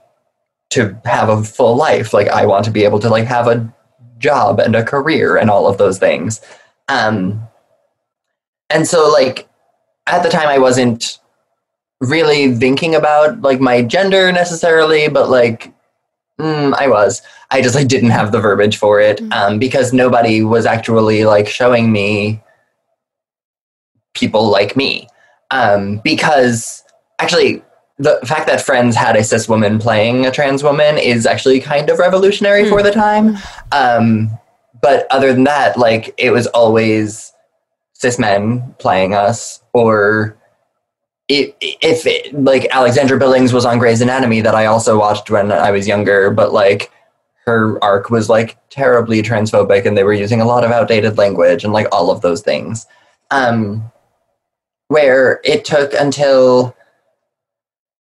to 0.71 1.01
have 1.05 1.29
a 1.29 1.43
full 1.43 1.75
life. 1.77 2.13
Like, 2.13 2.29
I 2.29 2.45
want 2.47 2.65
to 2.67 2.71
be 2.71 2.85
able 2.85 2.99
to 3.01 3.09
like 3.09 3.25
have 3.25 3.47
a 3.49 3.73
job 4.19 4.61
and 4.61 4.77
a 4.77 4.85
career 4.85 5.37
and 5.37 5.49
all 5.49 5.67
of 5.67 5.79
those 5.79 5.99
things. 5.99 6.41
Um, 6.89 7.41
and 8.69 8.87
so, 8.87 9.11
like, 9.11 9.49
at 10.07 10.23
the 10.23 10.29
time, 10.29 10.49
I 10.49 10.59
wasn't 10.59 11.19
really 12.01 12.55
thinking 12.55 12.95
about 12.95 13.41
like 13.41 13.61
my 13.61 13.83
gender 13.83 14.31
necessarily, 14.33 15.09
but 15.09 15.31
like, 15.31 15.73
mm, 16.41 16.75
I 16.75 16.89
was. 16.89 17.23
I 17.51 17.63
just 17.63 17.75
like 17.75 17.89
didn't 17.89 18.11
have 18.11 18.33
the 18.33 18.41
verbiage 18.41 18.77
for 18.77 19.01
it 19.01 19.21
um, 19.33 19.59
because 19.59 19.93
nobody 19.93 20.43
was 20.43 20.67
actually 20.67 21.25
like 21.25 21.49
showing 21.49 21.91
me 21.91 22.43
people 24.15 24.51
like 24.51 24.77
me. 24.77 25.09
Um, 25.51 26.01
because 26.05 26.85
actually, 27.19 27.63
the 27.99 28.19
fact 28.25 28.47
that 28.47 28.63
Friends 28.63 28.97
had 28.97 29.17
a 29.17 29.25
cis 29.25 29.49
woman 29.49 29.79
playing 29.79 30.25
a 30.27 30.31
trans 30.31 30.63
woman 30.63 30.97
is 30.97 31.27
actually 31.27 31.61
kind 31.61 31.91
of 31.91 31.99
revolutionary 31.99 32.69
for 32.69 32.83
the 32.83 32.91
time. 32.91 33.37
Um, 33.73 34.31
but 34.81 35.07
other 35.11 35.33
than 35.33 35.45
that, 35.45 35.77
like 35.77 36.15
it 36.17 36.31
was 36.31 36.47
always 36.49 37.33
cis 37.93 38.19
men 38.19 38.75
playing 38.79 39.15
us, 39.15 39.61
or 39.75 40.40
i 41.31 41.55
if 41.61 42.07
it, 42.07 42.35
like 42.35 42.67
Alexandra 42.73 43.19
Billings 43.19 43.53
was 43.53 43.65
on 43.65 43.79
Grey's 43.79 44.01
Anatomy 44.01 44.41
that 44.41 44.55
I 44.55 44.67
also 44.67 44.99
watched 44.99 45.31
when 45.31 45.53
I 45.53 45.71
was 45.71 45.87
younger, 45.87 46.31
but 46.31 46.53
like 46.53 46.91
her 47.47 47.83
arc 47.83 48.11
was 48.11 48.29
like 48.29 48.57
terribly 48.71 49.23
transphobic 49.23 49.87
and 49.87 49.97
they 49.97 50.05
were 50.05 50.13
using 50.13 50.41
a 50.41 50.45
lot 50.45 50.65
of 50.65 50.71
outdated 50.71 51.19
language 51.19 51.65
and 51.65 51.73
like 51.73 51.87
all 51.93 52.11
of 52.11 52.21
those 52.21 52.43
things. 52.43 52.87
Um, 53.31 53.91
where 54.89 55.41
it 55.45 55.65
took 55.65 55.95
until 55.95 56.77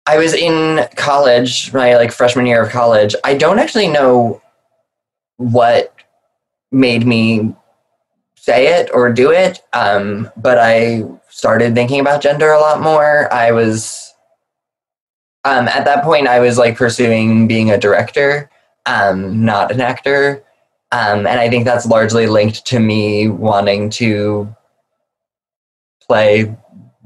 I 0.06 0.18
was 0.18 0.34
in 0.34 0.86
college, 0.96 1.72
my 1.72 1.96
like 1.96 2.12
freshman 2.12 2.46
year 2.46 2.62
of 2.62 2.70
college. 2.70 3.14
I 3.24 3.34
don't 3.34 3.58
actually 3.58 3.88
know 3.88 4.42
what 5.36 5.94
made 6.70 7.06
me 7.06 7.54
say 8.44 8.66
it 8.78 8.90
or 8.92 9.10
do 9.10 9.30
it, 9.30 9.60
um, 9.72 10.30
but 10.36 10.58
I 10.58 11.04
started 11.30 11.74
thinking 11.74 12.00
about 12.00 12.20
gender 12.22 12.50
a 12.52 12.60
lot 12.60 12.82
more. 12.82 13.32
I 13.32 13.52
was 13.52 14.12
um, 15.44 15.66
at 15.68 15.84
that 15.86 16.04
point 16.04 16.26
I 16.28 16.40
was 16.40 16.58
like 16.58 16.76
pursuing 16.76 17.48
being 17.48 17.70
a 17.70 17.78
director, 17.78 18.50
um, 18.86 19.44
not 19.44 19.72
an 19.72 19.80
actor, 19.80 20.44
um, 20.92 21.26
and 21.26 21.40
I 21.40 21.48
think 21.48 21.64
that's 21.64 21.86
largely 21.86 22.26
linked 22.26 22.66
to 22.66 22.78
me 22.78 23.28
wanting 23.28 23.88
to 23.90 24.54
play 26.06 26.54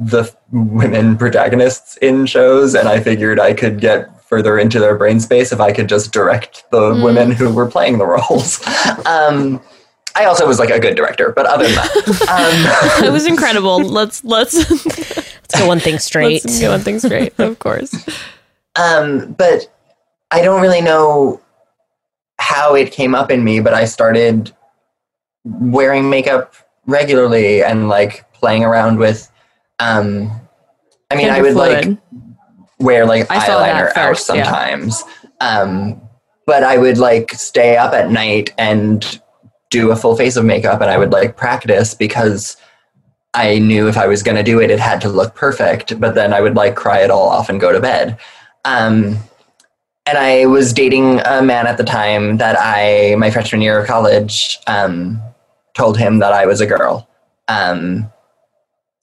the 0.01 0.32
women 0.53 1.16
protagonists 1.16 1.97
in 1.99 2.24
shows 2.26 2.74
and 2.76 2.89
i 2.89 3.01
figured 3.01 3.41
i 3.41 3.53
could 3.53 3.80
get 3.80 4.09
further 4.24 4.57
into 4.59 4.78
their 4.78 4.97
brain 4.97 5.18
space 5.18 5.51
if 5.53 5.61
i 5.61 5.72
could 5.72 5.89
just 5.89 6.12
direct 6.12 6.64
the 6.70 6.80
Mm. 6.80 7.03
women 7.05 7.30
who 7.32 7.53
were 7.53 7.66
playing 7.66 7.99
the 7.99 8.07
roles 8.07 8.61
um, 9.07 9.61
i 10.18 10.24
also 10.24 10.46
was 10.46 10.58
like 10.58 10.70
a 10.70 10.78
good 10.78 10.94
director 10.96 11.32
but 11.34 11.46
other 11.46 11.64
than 11.64 11.74
that 11.74 13.00
It 13.04 13.12
was 13.12 13.26
incredible. 13.34 13.78
Let's 13.80 14.24
let's 14.24 14.54
Let's 14.70 15.54
get 15.54 15.66
one 15.66 15.80
thing 15.80 15.98
straight. 15.98 16.44
let's 16.44 16.58
get 16.60 16.68
one 16.68 16.80
thing 16.80 16.98
straight. 16.98 17.32
Of 17.38 17.58
course. 17.58 17.94
um, 18.76 18.84
um, 18.84 19.32
but 19.32 19.72
i 20.30 20.42
don't 20.42 20.60
really 20.60 20.80
know 20.80 21.40
how 22.38 22.74
it 22.74 22.92
came 22.92 23.14
up 23.14 23.30
in 23.30 23.42
me 23.42 23.60
but 23.60 23.74
i 23.74 23.84
started 23.84 24.52
wearing 25.44 26.10
makeup 26.10 26.54
regularly 26.86 27.62
and 27.64 27.88
like 27.88 28.30
playing 28.32 28.62
around 28.64 28.98
with 28.98 29.30
um, 29.78 30.30
i 31.10 31.16
mean 31.16 31.30
i 31.30 31.40
Gender 31.40 31.48
would 31.48 31.56
like 31.56 31.98
wear 32.80 33.06
like 33.06 33.30
I 33.30 33.44
saw 33.44 33.58
that 33.58 33.74
eyeliner 33.74 33.96
out 33.96 34.08
first, 34.16 34.28
yeah. 34.28 34.44
sometimes. 34.44 35.02
Um, 35.40 36.00
but 36.46 36.62
I 36.62 36.78
would 36.78 36.98
like 36.98 37.32
stay 37.32 37.76
up 37.76 37.92
at 37.92 38.10
night 38.10 38.54
and 38.58 39.20
do 39.70 39.90
a 39.90 39.96
full 39.96 40.16
face 40.16 40.36
of 40.36 40.44
makeup 40.44 40.80
and 40.80 40.90
I 40.90 40.98
would 40.98 41.12
like 41.12 41.36
practice 41.36 41.94
because 41.94 42.56
I 43.34 43.58
knew 43.58 43.88
if 43.88 43.96
I 43.96 44.06
was 44.06 44.22
going 44.22 44.36
to 44.36 44.42
do 44.42 44.60
it, 44.60 44.70
it 44.70 44.80
had 44.80 45.00
to 45.02 45.08
look 45.08 45.34
perfect. 45.34 46.00
But 46.00 46.14
then 46.14 46.32
I 46.32 46.40
would 46.40 46.56
like 46.56 46.74
cry 46.74 47.00
it 47.00 47.10
all 47.10 47.28
off 47.28 47.48
and 47.48 47.60
go 47.60 47.72
to 47.72 47.80
bed. 47.80 48.18
Um, 48.64 49.18
and 50.06 50.16
I 50.16 50.46
was 50.46 50.72
dating 50.72 51.20
a 51.20 51.42
man 51.42 51.66
at 51.66 51.76
the 51.76 51.84
time 51.84 52.38
that 52.38 52.56
I, 52.58 53.14
my 53.16 53.30
freshman 53.30 53.60
year 53.60 53.78
of 53.78 53.86
college, 53.86 54.58
um, 54.66 55.20
told 55.74 55.98
him 55.98 56.18
that 56.20 56.32
I 56.32 56.46
was 56.46 56.60
a 56.60 56.66
girl. 56.66 57.08
Um, 57.48 58.10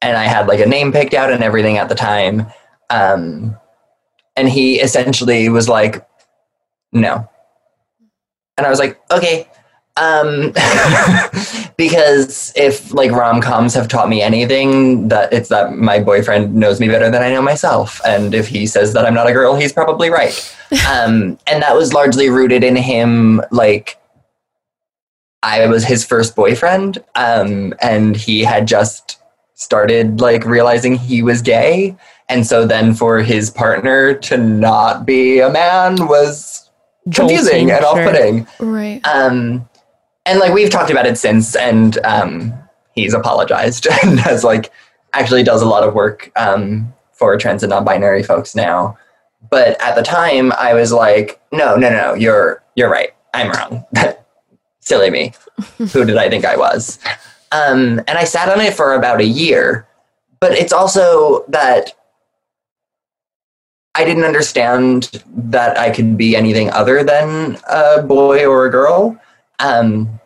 and 0.02 0.18
I 0.18 0.26
had 0.26 0.48
like 0.48 0.60
a 0.60 0.66
name 0.66 0.92
picked 0.92 1.14
out 1.14 1.32
and 1.32 1.44
everything 1.44 1.78
at 1.78 1.90
the 1.90 1.96
time. 1.96 2.48
Um, 2.90 3.56
and 4.36 4.50
he 4.50 4.80
essentially 4.80 5.48
was 5.50 5.70
like, 5.70 6.08
no. 6.92 7.30
And 8.58 8.66
I 8.66 8.70
was 8.70 8.80
like, 8.80 9.00
okay. 9.12 9.48
Um, 9.98 10.52
because 11.78 12.52
if 12.56 12.94
like 12.94 13.12
rom 13.12 13.42
coms 13.42 13.74
have 13.74 13.88
taught 13.88 14.10
me 14.10 14.22
anything, 14.22 15.08
that 15.08 15.32
it's 15.32 15.50
that 15.50 15.74
my 15.78 16.00
boyfriend 16.00 16.54
knows 16.54 16.80
me 16.80 16.88
better 16.88 17.10
than 17.10 17.24
I 17.24 17.32
know 17.32 17.42
myself. 17.42 18.02
And 18.06 18.34
if 18.34 18.48
he 18.48 18.68
says 18.68 18.94
that 18.94 19.06
I'm 19.06 19.14
not 19.14 19.28
a 19.28 19.34
girl, 19.34 19.56
he's 19.56 19.74
probably 19.74 20.10
right. 20.10 20.52
Um, 20.90 21.38
and 21.48 21.62
that 21.62 21.76
was 21.76 21.94
largely 21.94 22.28
rooted 22.30 22.64
in 22.64 22.76
him, 22.76 23.40
like, 23.52 23.98
I 25.44 25.68
was 25.68 25.86
his 25.86 26.04
first 26.04 26.36
boyfriend, 26.36 26.98
um, 27.14 27.74
and 27.82 28.16
he 28.16 28.44
had 28.44 28.68
just 28.68 29.22
started 29.54 30.20
like 30.20 30.44
realizing 30.46 30.96
he 30.96 31.22
was 31.22 31.42
gay. 31.44 31.96
And 32.30 32.46
so 32.46 32.66
then 32.66 32.96
for 32.96 33.20
his 33.20 33.52
partner 33.52 34.16
to 34.16 34.38
not 34.38 35.06
be 35.06 35.40
a 35.40 35.50
man 35.50 36.08
was 36.08 36.70
confusing 37.14 37.68
Jolting, 37.68 37.72
and 37.72 37.86
off-putting. 37.86 38.48
Right. 38.60 39.02
Um, 39.06 39.70
and 40.26 40.40
like 40.40 40.54
we've 40.54 40.70
talked 40.70 40.92
about 40.92 41.06
it 41.06 41.18
since, 41.18 41.56
and 41.56 41.98
um, 42.06 42.54
he's 42.94 43.14
apologized 43.14 43.88
and 44.04 44.20
has 44.20 44.44
like 44.44 44.72
actually 45.14 45.44
does 45.44 45.62
a 45.62 45.68
lot 45.68 45.84
of 45.84 45.94
work 45.94 46.32
um, 46.36 46.94
for 47.14 47.38
trans 47.38 47.64
and 47.64 47.70
non-binary 47.70 48.24
folks 48.24 48.56
now. 48.56 48.98
But 49.50 49.80
at 49.82 49.96
the 49.96 50.02
time, 50.02 50.52
I 50.54 50.74
was 50.74 50.92
like, 50.92 51.40
no, 51.52 51.76
no, 51.76 51.90
no, 51.90 52.14
you're 52.14 52.64
you're 52.76 52.90
right. 52.90 53.14
I'm 53.34 53.52
wrong. 53.52 53.86
Silly 54.80 55.10
me. 55.10 55.34
Who 55.78 56.06
did 56.06 56.18
I 56.18 56.30
think 56.30 56.46
I 56.46 56.58
was? 56.58 57.00
Um, 57.52 58.00
and 58.08 58.18
I 58.18 58.24
sat 58.24 58.50
on 58.50 58.60
it 58.62 58.74
for 58.74 58.94
about 58.94 59.22
a 59.22 59.26
year. 59.26 59.88
But 60.40 60.54
it's 60.54 60.74
also 60.74 61.46
that 61.48 61.94
I 63.96 64.04
didn't 64.04 64.26
understand 64.26 65.24
that 65.26 65.78
I 65.78 65.90
could 65.90 66.18
be 66.18 66.36
anything 66.36 66.70
other 66.72 67.04
than 67.04 67.58
a 67.68 68.02
boy 68.02 68.46
or 68.46 68.66
a 68.66 68.70
girl. 68.70 69.20
Um, 69.60 70.20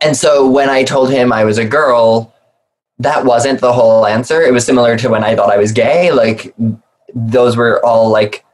and 0.00 0.16
so 0.16 0.48
when 0.48 0.68
I 0.68 0.82
told 0.84 1.10
him 1.10 1.32
I 1.32 1.44
was 1.44 1.58
a 1.58 1.64
girl, 1.64 2.34
that 2.98 3.24
wasn't 3.24 3.60
the 3.60 3.72
whole 3.72 4.06
answer. 4.06 4.42
It 4.42 4.52
was 4.52 4.64
similar 4.64 4.96
to 4.98 5.08
when 5.08 5.24
I 5.24 5.34
thought 5.34 5.50
I 5.50 5.58
was 5.58 5.72
gay. 5.72 6.12
Like, 6.12 6.54
those 7.14 7.56
were 7.56 7.84
all 7.84 8.10
like 8.10 8.44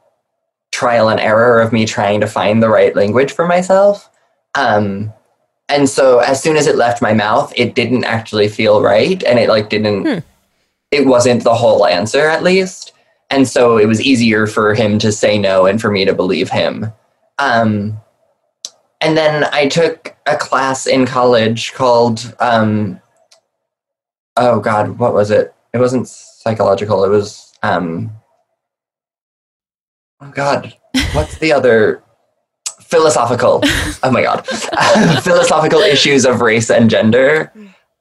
trial 0.71 1.09
and 1.09 1.19
error 1.19 1.61
of 1.61 1.73
me 1.73 1.85
trying 1.85 2.21
to 2.21 2.27
find 2.27 2.61
the 2.61 2.69
right 2.69 2.95
language 2.95 3.31
for 3.31 3.47
myself. 3.47 4.09
Um, 4.55 5.13
and 5.67 5.87
so 5.87 6.19
as 6.19 6.41
soon 6.41 6.57
as 6.57 6.67
it 6.67 6.75
left 6.75 7.01
my 7.01 7.13
mouth, 7.13 7.53
it 7.55 7.75
didn't 7.75 8.03
actually 8.03 8.47
feel 8.47 8.81
right. 8.81 9.23
And 9.23 9.39
it 9.39 9.49
like 9.49 9.69
didn't, 9.69 10.23
it 10.91 11.05
wasn't 11.05 11.43
the 11.43 11.55
whole 11.55 11.85
answer 11.85 12.27
at 12.27 12.43
least. 12.43 12.93
And 13.29 13.47
so 13.47 13.77
it 13.77 13.85
was 13.85 14.01
easier 14.01 14.47
for 14.47 14.73
him 14.73 14.97
to 14.99 15.11
say 15.11 15.37
no 15.37 15.67
and 15.67 15.79
for 15.79 15.91
me 15.91 16.05
to 16.05 16.13
believe 16.13 16.49
him. 16.49 16.91
Um, 17.37 17.99
and 19.01 19.17
then 19.17 19.45
I 19.51 19.67
took 19.67 20.15
a 20.25 20.35
class 20.35 20.85
in 20.85 21.05
college 21.05 21.73
called, 21.73 22.35
um, 22.39 22.99
oh 24.35 24.59
God, 24.59 24.99
what 24.99 25.13
was 25.13 25.31
it? 25.31 25.53
It 25.73 25.77
wasn't 25.77 26.07
psychological. 26.07 27.05
It 27.05 27.09
was, 27.09 27.53
um, 27.63 28.11
oh 30.19 30.31
God, 30.31 30.75
what's 31.13 31.37
the 31.37 31.53
other? 31.53 32.03
Philosophical. 32.81 33.61
Oh 34.01 34.11
my 34.11 34.23
God. 34.23 34.47
Philosophical 35.23 35.81
issues 35.81 36.25
of 36.25 36.39
race 36.39 36.69
and 36.71 36.89
gender. 36.89 37.51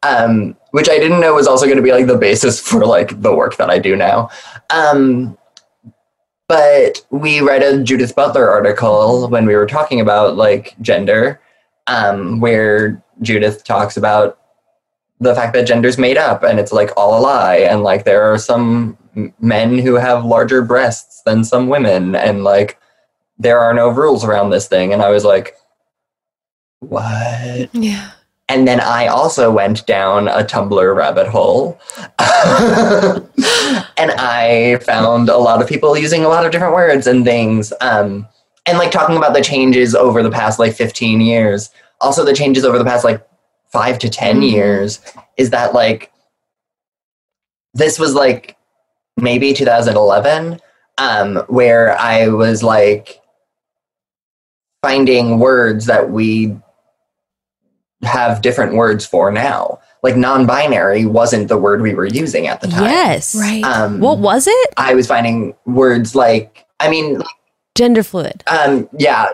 Um, 0.05 0.57
which 0.71 0.89
I 0.89 0.99
didn't 0.99 1.21
know 1.21 1.35
was 1.35 1.49
also 1.49 1.67
going 1.67 1.77
to 1.77 1.83
be 1.83 1.91
like 1.91 2.07
the 2.07 2.17
basis 2.17 2.61
for 2.61 2.87
like 2.87 3.21
the 3.21 3.35
work 3.35 3.57
that 3.57 3.69
I 3.69 3.81
do 3.81 3.97
now. 3.97 4.31
Um, 4.71 5.37
but 6.49 7.05
we 7.11 7.41
read 7.41 7.63
a 7.63 7.83
Judith 7.83 8.15
Butler 8.15 8.51
article 8.51 9.29
when 9.29 9.47
we 9.47 9.55
were 9.55 9.67
talking 9.67 10.01
about 10.01 10.37
like 10.37 10.75
gender, 10.81 11.41
um, 11.87 12.41
where 12.41 13.03
Judith 13.21 13.65
talks 13.65 13.97
about 13.97 14.39
the 15.21 15.35
fact 15.35 15.53
that 15.53 15.67
gender's 15.67 15.99
made 15.99 16.17
up 16.17 16.43
and 16.43 16.59
it's 16.59 16.73
like 16.73 16.91
all 16.97 17.19
a 17.19 17.21
lie, 17.21 17.57
and 17.57 17.83
like 17.83 18.05
there 18.05 18.23
are 18.23 18.39
some 18.39 18.97
men 19.41 19.79
who 19.79 19.95
have 19.95 20.25
larger 20.25 20.63
breasts 20.63 21.23
than 21.23 21.45
some 21.45 21.69
women, 21.69 22.15
and 22.15 22.45
like 22.45 22.79
there 23.39 23.59
are 23.59 23.75
no 23.75 23.89
rules 23.89 24.25
around 24.25 24.51
this 24.51 24.69
thing. 24.69 24.93
And 24.93 25.03
I 25.03 25.11
was 25.11 25.25
like, 25.25 25.55
what? 26.81 27.75
Yeah. 27.75 28.11
And 28.49 28.67
then 28.67 28.81
I 28.81 29.09
also 29.09 29.51
went 29.51 29.85
down 29.87 30.27
a 30.29 30.43
Tumblr 30.43 30.97
rabbit 30.97 31.29
hole. 31.29 31.79
and 32.19 34.11
I 34.13 34.79
found 34.83 35.29
a 35.29 35.37
lot 35.37 35.61
of 35.61 35.69
people 35.69 35.99
using 35.99 36.25
a 36.25 36.29
lot 36.29 36.47
of 36.47 36.53
different 36.53 36.75
words 36.75 37.07
and 37.07 37.25
things. 37.25 37.73
Um, 37.83 38.27
and 38.65 38.79
like 38.79 38.91
talking 38.91 39.17
about 39.17 39.35
the 39.35 39.43
changes 39.43 39.95
over 39.95 40.23
the 40.23 40.31
past 40.31 40.59
like 40.59 40.75
15 40.75 41.21
years. 41.21 41.71
Also, 42.01 42.25
the 42.25 42.35
changes 42.35 42.65
over 42.65 42.79
the 42.79 42.85
past 42.85 43.05
like 43.05 43.27
five 43.71 43.99
to 43.99 44.09
10 44.09 44.43
years 44.43 45.01
is 45.37 45.51
that 45.51 45.75
like 45.75 46.11
this 47.75 47.99
was 47.99 48.15
like 48.15 48.57
maybe 49.17 49.53
2011, 49.53 50.61
um, 50.97 51.37
where 51.49 51.99
I 51.99 52.29
was 52.29 52.63
like 52.63 53.21
finding 54.83 55.39
words 55.39 55.87
that 55.87 56.11
we 56.11 56.57
have 58.03 58.43
different 58.43 58.75
words 58.75 59.05
for 59.07 59.31
now. 59.33 59.79
Like 60.03 60.17
non-binary 60.17 61.05
wasn't 61.07 61.49
the 61.49 61.59
word 61.59 61.83
we 61.83 61.95
were 61.95 62.07
using 62.07 62.47
at 62.47 62.61
the 62.61 62.69
time. 62.69 62.85
Yes. 62.85 63.35
Right. 63.35 63.65
Um, 63.65 63.99
What 64.01 64.19
was 64.19 64.47
it? 64.47 64.75
I 64.77 64.95
was 64.95 65.07
finding 65.07 65.55
words 65.67 66.15
like 66.15 66.67
I 66.81 66.89
mean, 66.89 67.23
Gender 67.75 68.03
fluid. 68.05 68.45
um, 68.47 68.89
yeah. 68.97 69.31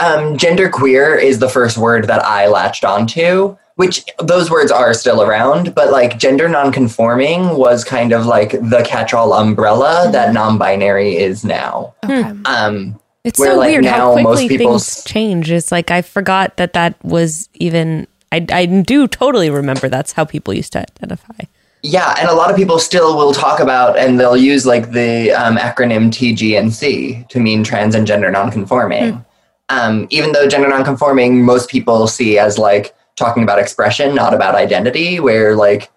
Um, 0.00 0.36
gender 0.36 0.68
queer 0.68 1.16
is 1.16 1.40
the 1.40 1.48
first 1.48 1.76
word 1.76 2.06
that 2.06 2.24
I 2.24 2.46
latched 2.46 2.84
onto, 2.84 3.56
which 3.76 4.04
those 4.20 4.48
words 4.48 4.70
are 4.70 4.94
still 4.94 5.22
around, 5.22 5.74
but 5.74 5.90
like 5.90 6.18
gender 6.18 6.48
nonconforming 6.48 7.56
was 7.56 7.82
kind 7.84 8.12
of 8.12 8.24
like 8.24 8.52
the 8.52 8.84
catch-all 8.86 9.32
umbrella 9.34 10.08
that 10.12 10.32
non-binary 10.32 11.16
is 11.16 11.44
now. 11.44 11.94
Okay. 12.04 12.30
Um, 12.44 13.00
It's 13.24 13.38
Where, 13.38 13.52
so 13.52 13.58
like, 13.58 13.70
weird 13.70 13.84
how 13.84 14.12
quickly 14.12 14.56
things 14.56 15.04
change. 15.04 15.50
It's 15.50 15.72
like 15.72 15.90
I 15.90 16.02
forgot 16.02 16.56
that 16.56 16.72
that 16.72 17.02
was 17.04 17.48
even. 17.54 18.06
I 18.30 18.46
I 18.52 18.66
do 18.66 19.08
totally 19.08 19.50
remember 19.50 19.88
that's 19.88 20.12
how 20.12 20.24
people 20.24 20.54
used 20.54 20.72
to 20.74 20.80
identify. 20.80 21.44
Yeah, 21.82 22.14
and 22.18 22.28
a 22.28 22.34
lot 22.34 22.50
of 22.50 22.56
people 22.56 22.78
still 22.78 23.16
will 23.16 23.32
talk 23.32 23.60
about 23.60 23.96
and 23.96 24.18
they'll 24.18 24.36
use 24.36 24.66
like 24.66 24.90
the 24.90 25.30
um, 25.32 25.56
acronym 25.56 26.10
TGNC 26.10 27.28
to 27.28 27.40
mean 27.40 27.62
trans 27.62 27.94
and 27.94 28.06
gender 28.06 28.30
nonconforming. 28.30 29.24
Um, 29.68 30.06
even 30.10 30.32
though 30.32 30.48
gender 30.48 30.68
nonconforming, 30.68 31.44
most 31.44 31.68
people 31.70 32.06
see 32.08 32.38
as 32.38 32.58
like 32.58 32.94
talking 33.16 33.42
about 33.42 33.58
expression, 33.58 34.14
not 34.14 34.34
about 34.34 34.54
identity, 34.54 35.20
where 35.20 35.54
like 35.54 35.90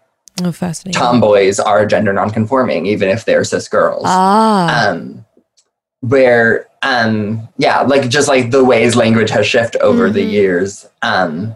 Oh, 0.44 0.52
fascinating. 0.52 1.00
tomboys 1.00 1.60
are 1.60 1.86
gender 1.86 2.14
nonconforming, 2.14 2.86
even 2.86 3.10
if 3.10 3.26
they're 3.26 3.44
cis 3.44 3.68
girls. 3.68 4.04
Ah, 4.06 4.90
Um, 4.90 5.26
where, 6.02 6.68
um, 6.82 7.48
yeah, 7.58 7.82
like 7.82 8.10
just 8.10 8.28
like 8.28 8.52
the 8.52 8.64
ways 8.64 8.96
language 8.96 9.30
has 9.30 9.48
shifted 9.48 9.82
over 9.82 10.10
the 10.10 10.24
years. 10.24 10.88
Um, 11.02 11.56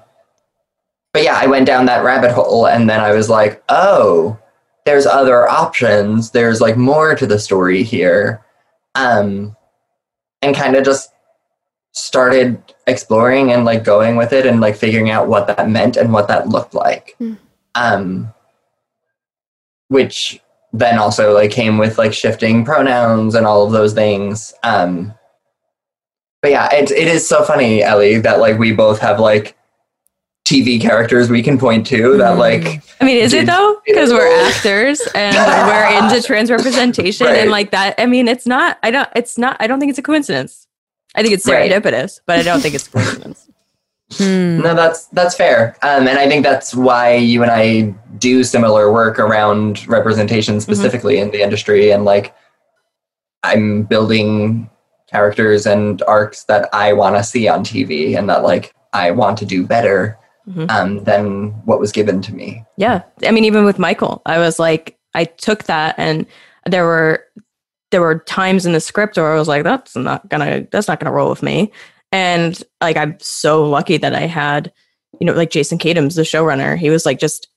but 1.13 1.23
yeah, 1.23 1.37
I 1.37 1.47
went 1.47 1.65
down 1.65 1.85
that 1.85 2.03
rabbit 2.03 2.31
hole 2.31 2.67
and 2.67 2.89
then 2.89 2.99
I 2.99 3.13
was 3.13 3.29
like, 3.29 3.63
oh, 3.69 4.37
there's 4.85 5.05
other 5.05 5.49
options. 5.49 6.31
There's 6.31 6.61
like 6.61 6.77
more 6.77 7.15
to 7.15 7.25
the 7.25 7.39
story 7.39 7.83
here. 7.83 8.43
Um, 8.95 9.55
and 10.41 10.55
kind 10.55 10.75
of 10.75 10.85
just 10.85 11.11
started 11.93 12.61
exploring 12.87 13.51
and 13.51 13.65
like 13.65 13.83
going 13.83 14.15
with 14.15 14.33
it 14.33 14.45
and 14.45 14.61
like 14.61 14.75
figuring 14.75 15.09
out 15.09 15.27
what 15.27 15.47
that 15.47 15.69
meant 15.69 15.97
and 15.97 16.13
what 16.13 16.27
that 16.27 16.49
looked 16.49 16.73
like. 16.73 17.15
Mm. 17.19 17.37
Um, 17.73 18.33
which 19.87 20.39
then 20.77 20.97
also 20.99 21.33
like 21.33 21.51
came 21.51 21.77
with 21.77 21.97
like 21.97 22.13
shifting 22.13 22.65
pronouns 22.65 23.35
and 23.35 23.45
all 23.45 23.65
of 23.65 23.71
those 23.71 23.93
things. 23.93 24.53
Um, 24.63 25.13
but 26.41 26.51
yeah, 26.51 26.73
it, 26.73 26.91
it 26.91 27.07
is 27.07 27.27
so 27.27 27.43
funny, 27.43 27.81
Ellie, 27.81 28.19
that 28.19 28.39
like 28.39 28.59
we 28.59 28.71
both 28.71 28.99
have 28.99 29.19
like 29.19 29.57
TV 30.45 30.79
characters 30.79 31.27
we 31.29 31.41
can 31.41 31.57
point 31.57 31.87
to 31.87 32.17
that 32.17 32.37
like 32.37 32.83
I 33.01 33.05
mean, 33.05 33.17
is 33.17 33.33
it 33.33 33.47
though? 33.47 33.81
Because 33.85 34.11
we're 34.13 34.47
actors 34.47 35.01
and 35.15 35.35
we're 35.35 36.03
into 36.05 36.21
trans 36.25 36.51
representation 36.51 37.25
Right. 37.27 37.37
and 37.37 37.49
like 37.51 37.71
that. 37.71 37.95
I 37.97 38.05
mean, 38.05 38.27
it's 38.27 38.45
not. 38.45 38.77
I 38.83 38.91
don't. 38.91 39.09
It's 39.15 39.37
not. 39.39 39.57
I 39.59 39.65
don't 39.67 39.79
think 39.79 39.89
it's 39.89 39.97
a 39.99 40.03
coincidence. 40.03 40.67
I 41.15 41.21
think 41.23 41.33
it's 41.33 41.47
Right. 41.47 41.71
serendipitous, 41.71 42.19
but 42.27 42.37
I 42.39 42.43
don't 42.43 42.61
think 42.61 42.75
it's 42.75 42.87
coincidence. 42.87 43.44
No, 44.19 44.75
that's 44.75 45.05
that's 45.07 45.35
fair, 45.35 45.75
um, 45.81 46.07
and 46.07 46.17
I 46.19 46.27
think 46.27 46.43
that's 46.43 46.75
why 46.75 47.15
you 47.15 47.41
and 47.41 47.51
I 47.51 47.93
do 48.19 48.43
similar 48.43 48.91
work 48.93 49.17
around 49.19 49.87
representation, 49.87 50.61
specifically 50.61 51.17
in 51.17 51.31
the 51.31 51.41
industry, 51.41 51.91
and 51.91 52.05
like 52.05 52.33
I'm 53.43 53.83
building 53.83 54.69
characters 55.09 55.65
and 55.65 56.01
arcs 56.03 56.43
that 56.45 56.69
I 56.73 56.93
want 56.93 57.15
to 57.15 57.23
see 57.23 57.47
on 57.47 57.63
TV, 57.63 58.17
and 58.17 58.29
that 58.29 58.43
like 58.43 58.73
I 58.93 59.11
want 59.11 59.37
to 59.39 59.45
do 59.45 59.65
better 59.65 60.17
Mhm. 60.47 60.69
um, 60.69 61.03
than 61.05 61.47
what 61.65 61.79
was 61.79 61.91
given 61.91 62.21
to 62.21 62.33
me. 62.33 62.63
Yeah. 62.77 63.01
I 63.25 63.31
mean, 63.31 63.45
even 63.45 63.65
with 63.65 63.79
Michael, 63.79 64.21
I 64.27 64.37
was 64.37 64.59
like, 64.59 64.95
I 65.15 65.23
took 65.25 65.63
that 65.63 65.95
and 65.97 66.27
there 66.67 66.85
were 66.85 67.23
there 67.91 68.01
were 68.01 68.19
times 68.19 68.65
in 68.65 68.73
the 68.73 68.79
script 68.79 69.17
where 69.17 69.31
I 69.33 69.37
was 69.39 69.47
like, 69.47 69.63
that's 69.63 69.95
not 69.95 70.27
gonna 70.29 70.67
that's 70.71 70.87
not 70.87 70.99
gonna 70.99 71.11
roll 71.15 71.29
with 71.31 71.41
me. 71.41 71.71
And 72.11 72.61
like 72.81 72.97
I'm 72.97 73.17
so 73.19 73.67
lucky 73.67 73.97
that 73.97 74.15
I 74.15 74.21
had, 74.21 74.71
you 75.19 75.25
know, 75.25 75.33
like 75.33 75.49
Jason 75.49 75.77
Katims, 75.77 76.15
the 76.15 76.21
showrunner, 76.21 76.77
he 76.77 76.89
was 76.89 77.05
like 77.05 77.19
just 77.19 77.49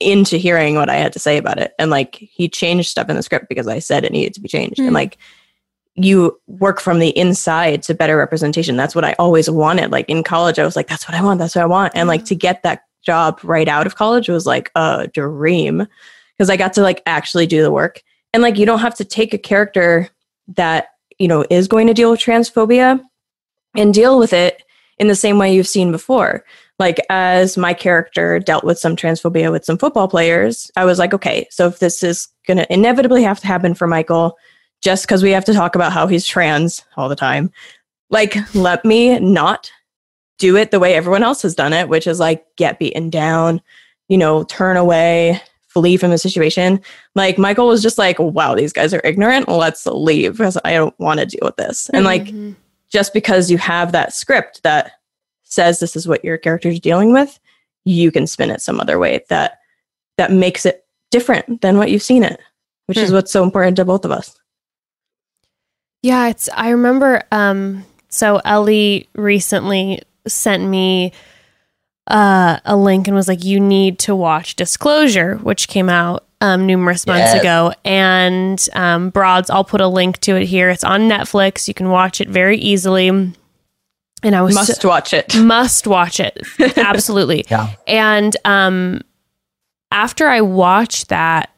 into 0.00 0.36
hearing 0.36 0.74
what 0.74 0.90
I 0.90 0.96
had 0.96 1.12
to 1.14 1.18
say 1.18 1.38
about 1.38 1.58
it. 1.58 1.72
And 1.78 1.90
like 1.90 2.16
he 2.16 2.48
changed 2.48 2.90
stuff 2.90 3.08
in 3.08 3.16
the 3.16 3.22
script 3.22 3.48
because 3.48 3.68
I 3.68 3.78
said 3.78 4.04
it 4.04 4.12
needed 4.12 4.34
to 4.34 4.40
be 4.40 4.48
changed. 4.48 4.78
Hmm. 4.78 4.86
And 4.86 4.94
like 4.94 5.18
you 5.94 6.38
work 6.46 6.80
from 6.80 6.98
the 6.98 7.16
inside 7.16 7.82
to 7.84 7.94
better 7.94 8.16
representation. 8.16 8.76
That's 8.76 8.94
what 8.94 9.04
I 9.04 9.14
always 9.18 9.48
wanted. 9.48 9.92
Like 9.92 10.08
in 10.08 10.24
college, 10.24 10.58
I 10.58 10.64
was 10.64 10.76
like, 10.76 10.88
that's 10.88 11.08
what 11.08 11.16
I 11.16 11.22
want. 11.22 11.38
That's 11.38 11.54
what 11.54 11.62
I 11.62 11.66
want. 11.66 11.92
And 11.94 12.08
like 12.08 12.24
to 12.26 12.34
get 12.34 12.62
that 12.62 12.82
job 13.04 13.38
right 13.42 13.68
out 13.68 13.86
of 13.86 13.96
college 13.96 14.28
was 14.28 14.46
like 14.46 14.70
a 14.74 15.08
dream 15.12 15.86
because 16.36 16.50
I 16.50 16.56
got 16.56 16.72
to 16.74 16.82
like 16.82 17.02
actually 17.06 17.46
do 17.46 17.62
the 17.62 17.70
work. 17.70 18.02
And 18.32 18.42
like 18.42 18.58
you 18.58 18.66
don't 18.66 18.80
have 18.80 18.96
to 18.96 19.04
take 19.04 19.32
a 19.32 19.38
character 19.38 20.08
that, 20.48 20.88
you 21.18 21.28
know, 21.28 21.44
is 21.48 21.68
going 21.68 21.86
to 21.86 21.94
deal 21.94 22.10
with 22.10 22.20
transphobia 22.20 23.00
and 23.76 23.92
deal 23.94 24.18
with 24.18 24.32
it 24.32 24.62
in 24.98 25.08
the 25.08 25.14
same 25.16 25.38
way 25.38 25.54
you've 25.54 25.68
seen 25.68 25.90
before. 25.92 26.44
Like 26.78 27.00
as 27.08 27.56
my 27.56 27.72
character 27.72 28.38
dealt 28.38 28.64
with 28.64 28.78
some 28.78 28.96
transphobia 28.96 29.50
with 29.52 29.64
some 29.64 29.78
football 29.78 30.08
players, 30.08 30.70
I 30.76 30.84
was 30.84 30.98
like, 30.98 31.14
okay, 31.14 31.46
so 31.50 31.68
if 31.68 31.78
this 31.78 32.02
is 32.02 32.28
going 32.46 32.56
to 32.58 32.72
inevitably 32.72 33.22
have 33.22 33.40
to 33.40 33.46
happen 33.46 33.74
for 33.74 33.86
Michael, 33.86 34.36
just 34.82 35.04
because 35.04 35.22
we 35.22 35.30
have 35.30 35.44
to 35.46 35.54
talk 35.54 35.74
about 35.74 35.92
how 35.92 36.06
he's 36.06 36.26
trans 36.26 36.84
all 36.96 37.08
the 37.08 37.16
time, 37.16 37.50
like 38.10 38.36
let 38.54 38.84
me 38.84 39.18
not 39.20 39.70
do 40.38 40.56
it 40.56 40.72
the 40.72 40.80
way 40.80 40.94
everyone 40.94 41.22
else 41.22 41.42
has 41.42 41.54
done 41.54 41.72
it, 41.72 41.88
which 41.88 42.06
is 42.06 42.18
like 42.18 42.44
get 42.56 42.78
beaten 42.78 43.08
down, 43.08 43.62
you 44.08 44.18
know, 44.18 44.42
turn 44.44 44.76
away, 44.76 45.40
flee 45.68 45.96
from 45.96 46.10
the 46.10 46.18
situation. 46.18 46.80
Like 47.14 47.38
Michael 47.38 47.68
was 47.68 47.82
just 47.82 47.98
like, 47.98 48.18
wow, 48.18 48.54
these 48.54 48.72
guys 48.72 48.92
are 48.92 49.00
ignorant. 49.04 49.48
Let's 49.48 49.86
leave 49.86 50.32
because 50.32 50.58
I 50.64 50.72
don't 50.74 50.98
want 50.98 51.20
to 51.20 51.26
deal 51.26 51.40
with 51.42 51.56
this. 51.56 51.88
And 51.90 52.04
like, 52.04 52.24
Mhm. 52.24 52.56
Just 52.94 53.12
because 53.12 53.50
you 53.50 53.58
have 53.58 53.90
that 53.90 54.14
script 54.14 54.62
that 54.62 54.92
says 55.42 55.80
this 55.80 55.96
is 55.96 56.06
what 56.06 56.24
your 56.24 56.38
character 56.38 56.68
is 56.68 56.78
dealing 56.78 57.12
with, 57.12 57.40
you 57.84 58.12
can 58.12 58.24
spin 58.24 58.52
it 58.52 58.60
some 58.60 58.78
other 58.78 59.00
way 59.00 59.24
that 59.28 59.58
that 60.16 60.30
makes 60.30 60.64
it 60.64 60.86
different 61.10 61.60
than 61.60 61.76
what 61.76 61.90
you've 61.90 62.04
seen 62.04 62.22
it, 62.22 62.38
which 62.86 62.96
is 62.96 63.12
what's 63.12 63.32
so 63.32 63.42
important 63.42 63.76
to 63.76 63.84
both 63.84 64.04
of 64.04 64.12
us. 64.12 64.38
Yeah, 66.02 66.28
it's 66.28 66.48
I 66.54 66.68
remember 66.68 67.24
um 67.32 67.84
so 68.10 68.40
Ellie 68.44 69.08
recently 69.16 70.00
sent 70.28 70.62
me 70.62 71.12
uh 72.06 72.60
a 72.64 72.76
link 72.76 73.08
and 73.08 73.16
was 73.16 73.26
like 73.26 73.42
you 73.42 73.58
need 73.58 73.98
to 74.00 74.14
watch 74.14 74.54
Disclosure 74.54 75.34
which 75.38 75.66
came 75.66 75.88
out 75.88 76.23
um 76.40 76.66
numerous 76.66 77.06
months 77.06 77.32
Yes. 77.34 77.40
ago 77.40 77.72
and 77.84 78.68
um 78.74 79.10
Broads 79.10 79.50
I'll 79.50 79.64
put 79.64 79.80
a 79.80 79.88
link 79.88 80.18
to 80.20 80.36
it 80.36 80.46
here. 80.46 80.68
It's 80.70 80.84
on 80.84 81.08
Netflix. 81.08 81.66
You 81.68 81.74
can 81.74 81.88
watch 81.90 82.20
it 82.20 82.28
very 82.28 82.58
easily. 82.58 83.08
And 83.08 83.36
I 84.34 84.42
was 84.42 84.54
Must 84.54 84.80
so- 84.80 84.88
watch 84.88 85.12
it. 85.12 85.36
must 85.36 85.86
watch 85.86 86.18
it. 86.20 86.38
Absolutely. 86.76 87.44
Yeah. 87.50 87.74
And 87.86 88.36
um 88.44 89.00
after 89.90 90.28
I 90.28 90.40
watched 90.40 91.08
that 91.08 91.50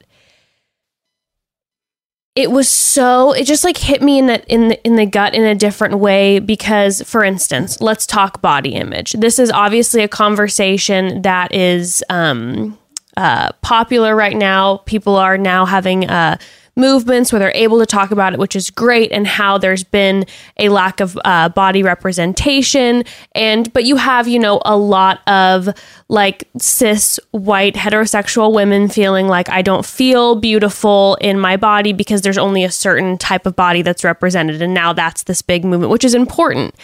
it 2.35 2.51
was 2.51 2.69
so 2.69 3.33
it 3.33 3.45
just 3.45 3.65
like 3.65 3.79
hit 3.79 4.03
me 4.03 4.19
in 4.19 4.27
the 4.27 4.45
in 4.53 4.69
the 4.69 4.85
in 4.85 4.97
the 4.97 5.07
gut 5.07 5.35
in 5.35 5.43
a 5.43 5.55
different 5.55 5.99
way 5.99 6.39
because 6.39 7.01
for 7.03 7.25
instance, 7.25 7.81
let's 7.81 8.07
talk 8.07 8.43
body 8.43 8.75
image. 8.75 9.13
This 9.13 9.39
is 9.39 9.51
obviously 9.51 10.03
a 10.03 10.09
conversation 10.09 11.23
that 11.23 11.55
is 11.55 12.05
um 12.11 12.77
uh, 13.17 13.53
popular 13.63 14.15
right 14.15 14.37
now. 14.37 14.79
People 14.79 15.17
are 15.17 15.39
now 15.39 15.65
having 15.65 16.09
uh, 16.09 16.37
movements 16.77 17.33
where 17.33 17.39
they're 17.39 17.53
able 17.55 17.79
to 17.79 17.87
talk 17.87 18.11
about 18.11 18.35
it, 18.35 18.39
which 18.39 18.55
is 18.55 18.71
great, 18.71 19.11
and 19.11 19.27
how 19.27 19.57
there's 19.57 19.83
been 19.83 20.27
a 20.59 20.69
lack 20.69 21.01
of 21.01 21.19
uh, 21.25 21.49
body 21.49 21.83
representation. 21.83 23.03
And 23.35 23.73
but 23.73 23.85
you 23.85 23.97
have, 23.97 24.29
you 24.29 24.39
know, 24.39 24.61
a 24.65 24.77
lot 24.77 25.27
of 25.27 25.69
like 26.09 26.49
cis 26.59 27.19
white 27.31 27.75
heterosexual 27.75 28.55
women 28.55 28.89
feeling 28.89 29.27
like 29.27 29.49
I 29.49 29.63
don't 29.63 29.87
feel 29.87 30.37
beautiful 30.37 31.17
in 31.21 31.41
my 31.41 31.57
body 31.57 31.93
because 31.93 32.21
there's 32.23 32.39
only 32.39 32.65
a 32.65 32.71
certain 32.71 33.17
type 33.17 33.47
of 33.47 33.57
body 33.57 33.83
that's 33.83 34.05
represented, 34.05 34.61
and 34.61 34.75
now 34.75 34.93
that's 34.93 35.23
this 35.25 35.43
big 35.43 35.65
movement, 35.65 35.91
which 35.91 36.05
is 36.05 36.15
important. 36.15 36.75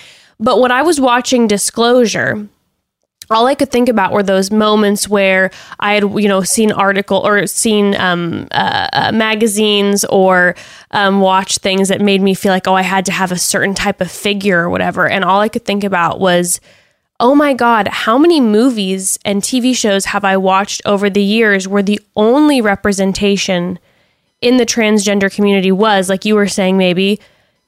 But 0.41 0.61
when 0.61 0.73
I 0.73 0.83
was 0.83 1.01
watching 1.01 1.47
Disclosure, 1.47 2.49
all 3.31 3.47
I 3.47 3.55
could 3.55 3.71
think 3.71 3.89
about 3.89 4.13
were 4.13 4.23
those 4.23 4.51
moments 4.51 5.09
where 5.09 5.51
I 5.81 5.95
had, 5.95 6.03
you 6.03 6.29
know, 6.29 6.43
seen 6.43 6.73
article 6.73 7.19
or 7.19 7.47
seen 7.47 7.95
um, 7.97 8.49
uh, 8.51 8.89
uh, 8.93 9.13
magazines 9.13 10.05
or 10.07 10.55
um, 10.91 11.21
watched 11.21 11.61
things 11.61 11.89
that 11.89 12.01
made 12.01 12.21
me 12.21 12.35
feel 12.35 12.53
like, 12.53 12.67
oh, 12.67 12.75
I 12.75 12.83
had 12.83 13.07
to 13.07 13.13
have 13.13 13.33
a 13.33 13.39
certain 13.39 13.75
type 13.75 14.01
of 14.01 14.11
figure 14.11 14.61
or 14.61 14.71
whatever. 14.71 15.09
And 15.09 15.25
all 15.25 15.41
I 15.41 15.49
could 15.49 15.65
think 15.65 15.85
about 15.85 16.21
was, 16.21 16.61
oh 17.21 17.35
my 17.35 17.55
God, 17.55 17.89
how 17.89 18.19
many 18.19 18.41
movies 18.41 19.19
and 19.25 19.43
TV 19.43 19.77
shows 19.77 20.07
have 20.07 20.25
I 20.25 20.37
watched 20.37 20.83
over 20.85 21.09
the 21.09 21.23
years 21.23 21.69
where 21.69 21.83
the 21.83 22.01
only 22.17 22.61
representation 22.61 23.79
in 24.41 24.57
the 24.57 24.67
transgender 24.67 25.33
community 25.33 25.71
was, 25.71 26.09
like 26.09 26.25
you 26.25 26.35
were 26.35 26.49
saying, 26.49 26.77
maybe 26.77 27.21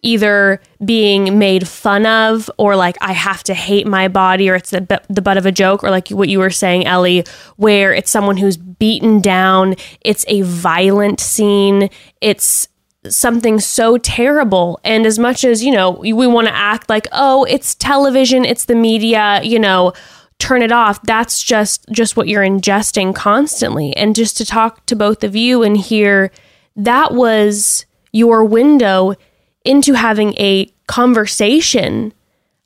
either 0.05 0.61
being 0.85 1.39
made 1.39 1.67
fun 1.67 2.07
of 2.07 2.51
or 2.59 2.77
like 2.77 2.97
I 3.01 3.13
have 3.13 3.43
to 3.45 3.55
hate 3.55 3.87
my 3.87 4.07
body 4.07 4.51
or 4.51 4.55
it's 4.55 4.71
the, 4.71 5.03
the 5.09 5.23
butt 5.23 5.39
of 5.39 5.47
a 5.47 5.53
joke 5.53 5.83
or 5.83 5.91
like 5.91 6.09
what 6.09 6.29
you 6.29 6.39
were 6.39 6.51
saying 6.51 6.87
Ellie 6.87 7.25
where 7.57 7.93
it's 7.93 8.11
someone 8.11 8.37
who's 8.37 8.57
beaten 8.57 9.21
down 9.21 9.75
it's 10.03 10.25
a 10.29 10.43
violent 10.43 11.21
scene 11.21 11.89
it's 12.21 12.69
something 13.09 13.61
so 13.61 13.99
terrible. 13.99 14.81
And 14.83 15.07
as 15.07 15.19
much 15.19 15.45
as 15.45 15.65
you 15.65 15.73
know 15.73 15.91
we 15.91 16.13
want 16.13 16.49
to 16.49 16.55
act 16.55 16.89
like 16.89 17.07
oh 17.13 17.45
it's 17.45 17.75
television 17.75 18.45
it's 18.45 18.67
the 18.67 18.75
media 18.75 19.41
you 19.43 19.59
know 19.59 19.93
turn 20.39 20.63
it 20.63 20.73
off 20.73 21.01
that's 21.03 21.43
just 21.43 21.87
just 21.91 22.17
what 22.17 22.29
you're 22.29 22.45
ingesting 22.45 23.15
constantly. 23.15 23.97
And 23.97 24.15
just 24.15 24.37
to 24.39 24.45
talk 24.45 24.85
to 24.87 24.97
both 24.97 25.25
of 25.25 25.35
you 25.35 25.63
and 25.63 25.77
hear 25.77 26.31
that 26.77 27.15
was 27.15 27.87
your 28.13 28.45
window 28.45 29.15
into 29.65 29.95
having 29.95 30.35
a 30.35 30.67
conversation 30.87 32.13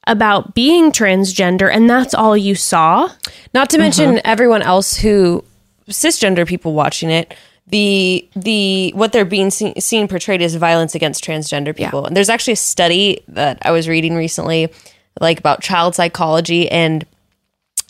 about 0.06 0.54
being 0.54 0.90
transgender 0.90 1.70
and 1.72 1.88
that's 1.88 2.14
all 2.14 2.36
you 2.36 2.54
saw 2.54 3.08
Not 3.52 3.70
to 3.70 3.78
mention 3.78 4.20
everyone 4.24 4.62
else 4.62 4.96
who 4.96 5.44
cisgender 5.90 6.46
people 6.46 6.72
watching 6.74 7.10
it. 7.10 7.34
The 7.66 8.26
the 8.34 8.92
what 8.94 9.12
they're 9.12 9.26
being 9.26 9.50
seen, 9.50 9.78
seen 9.80 10.08
portrayed 10.08 10.40
as 10.40 10.54
violence 10.54 10.94
against 10.94 11.22
transgender 11.22 11.76
people. 11.76 12.06
And 12.06 12.16
there's 12.16 12.30
actually 12.30 12.54
a 12.54 12.56
study 12.56 13.20
that 13.28 13.58
I 13.62 13.72
was 13.72 13.88
reading 13.88 14.14
recently, 14.14 14.72
like 15.20 15.38
about 15.38 15.60
child 15.60 15.94
psychology 15.94 16.70
and 16.70 17.04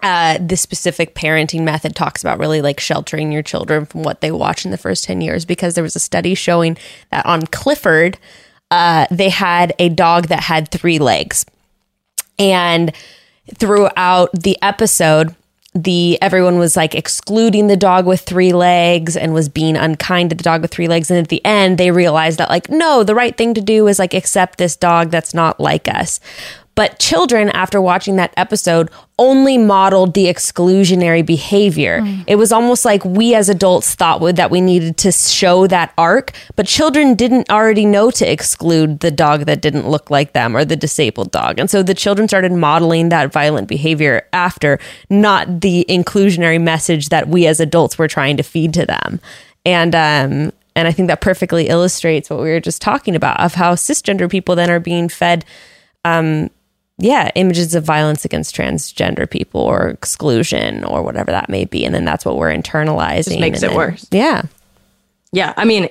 uh, 0.03 0.39
this 0.41 0.61
specific 0.61 1.15
parenting 1.15 1.63
method 1.63 1.95
talks 1.97 2.23
about 2.23 2.39
really 2.39 2.63
like 2.63 2.79
sheltering 2.79 3.33
your 3.33 3.43
children 3.43 3.85
from 3.85 4.03
what 4.03 4.21
they 4.21 4.31
watch 4.31 4.65
in 4.65 4.71
the 4.71 4.79
first 4.79 5.05
10 5.05 5.21
years 5.21 5.45
because 5.45 5.75
there 5.75 5.83
was 5.83 5.97
a 5.97 6.01
study 6.01 6.35
showing 6.35 6.77
that 7.11 7.27
on 7.27 7.43
Clifford, 7.47 8.17
uh, 8.71 9.07
they 9.11 9.29
had 9.31 9.75
a 9.79 9.89
dog 9.89 10.29
that 10.29 10.41
had 10.41 10.71
three 10.71 10.99
legs. 10.99 11.47
And 12.39 12.93
throughout 13.55 14.31
the 14.33 14.57
episode, 14.63 15.35
the 15.75 16.21
everyone 16.23 16.59
was 16.59 16.77
like 16.77 16.95
excluding 16.95 17.67
the 17.67 17.77
dog 17.77 18.07
with 18.07 18.21
three 18.23 18.53
legs 18.53 19.17
and 19.17 19.35
was 19.35 19.49
being 19.49 19.77
unkind 19.77 20.31
to 20.31 20.37
the 20.37 20.43
dog 20.43 20.63
with 20.63 20.71
three 20.71 20.89
legs. 20.89 21.11
And 21.11 21.19
at 21.19 21.29
the 21.29 21.45
end, 21.45 21.79
they 21.79 21.91
realized 21.91 22.39
that 22.39 22.49
like, 22.49 22.71
no, 22.71 23.05
the 23.05 23.15
right 23.15 23.37
thing 23.37 23.55
to 23.55 23.61
do 23.61 23.87
is 23.87 23.99
like 23.99 24.15
accept 24.15 24.59
this 24.59 24.77
dog 24.77 25.11
that's 25.11 25.35
not 25.35 25.61
like 25.61 25.89
us. 25.89 26.21
But 26.75 26.99
children, 26.99 27.49
after 27.51 27.81
watching 27.81 28.17
that 28.17 28.33
episode, 28.37 28.91
only 29.19 29.59
modeled 29.59 30.15
the 30.15 30.27
exclusionary 30.27 31.25
behavior. 31.27 32.05
It 32.27 32.37
was 32.37 32.53
almost 32.53 32.85
like 32.85 33.05
we 33.05 33.35
as 33.35 33.49
adults 33.49 33.95
thought 33.95 34.21
would- 34.21 34.37
that 34.37 34.51
we 34.51 34.61
needed 34.61 34.97
to 34.99 35.11
show 35.13 35.67
that 35.67 35.93
arc, 35.99 36.33
but 36.55 36.67
children 36.67 37.15
didn't 37.15 37.51
already 37.51 37.85
know 37.85 38.11
to 38.13 38.31
exclude 38.31 39.01
the 39.01 39.11
dog 39.11 39.47
that 39.47 39.61
didn't 39.61 39.89
look 39.89 40.11
like 40.11 40.35
them 40.35 40.57
or 40.57 40.65
the 40.65 40.77
disabled 40.77 41.33
dog. 41.33 41.59
And 41.59 41.69
so 41.69 41.83
the 41.83 41.95
children 41.95 42.29
started 42.29 42.53
modeling 42.53 43.09
that 43.09 43.33
violent 43.33 43.67
behavior 43.69 44.23
after, 44.33 44.79
not 45.11 45.61
the 45.63 45.85
inclusionary 45.89 46.61
message 46.61 47.09
that 47.09 47.29
we 47.29 47.47
as 47.47 47.59
adults 47.61 47.99
were 47.99 48.09
trying 48.09 48.37
to 48.37 48.43
feed 48.43 48.73
to 48.75 48.87
them. 48.87 49.21
And 49.67 49.95
um 49.95 50.53
and 50.77 50.87
I 50.87 50.93
think 50.93 51.09
that 51.09 51.21
perfectly 51.21 51.67
illustrates 51.67 52.31
what 52.31 52.39
we 52.39 52.51
were 52.51 52.61
just 52.61 52.81
talking 52.81 53.17
about 53.17 53.41
of 53.41 53.55
how 53.55 53.75
cisgender 53.75 54.31
people 54.31 54.55
then 54.55 54.71
are 54.71 54.79
being 54.79 55.09
fed 55.09 55.45
um, 56.05 56.51
yeah, 56.99 57.31
images 57.37 57.75
of 57.75 57.85
violence 57.85 58.25
against 58.25 58.55
transgender 58.57 59.31
people 59.31 59.61
or 59.61 59.89
exclusion 59.89 60.85
or 60.85 61.03
whatever 61.03 61.31
that 61.31 61.49
may 61.49 61.65
be, 61.65 61.85
and 61.85 61.95
then 61.95 62.05
that's 62.05 62.25
what 62.25 62.37
we're 62.37 62.53
internalizing. 62.55 63.25
Just 63.25 63.41
makes 63.41 63.63
it 63.63 63.69
then- 63.69 63.77
worse. 63.77 64.07
Yeah, 64.11 64.43
Yeah, 65.33 65.55
I 65.57 65.65
mean, 65.65 65.89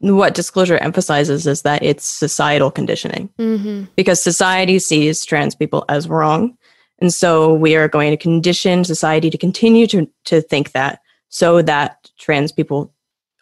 what 0.00 0.34
disclosure 0.34 0.76
emphasizes 0.78 1.46
is 1.46 1.62
that 1.62 1.82
it's 1.82 2.04
societal 2.04 2.70
conditioning 2.70 3.28
Mm-hmm. 3.38 3.84
because 3.96 4.22
society 4.22 4.78
sees 4.78 5.24
trans 5.24 5.54
people 5.54 5.84
as 5.88 6.08
wrong. 6.08 6.56
And 7.00 7.12
so 7.14 7.54
we 7.54 7.76
are 7.76 7.88
going 7.88 8.10
to 8.10 8.16
condition 8.16 8.84
society 8.84 9.30
to 9.30 9.38
continue 9.38 9.86
to, 9.86 10.06
to 10.26 10.42
think 10.42 10.72
that 10.72 11.00
so 11.30 11.62
that 11.62 12.10
trans 12.18 12.52
people 12.52 12.92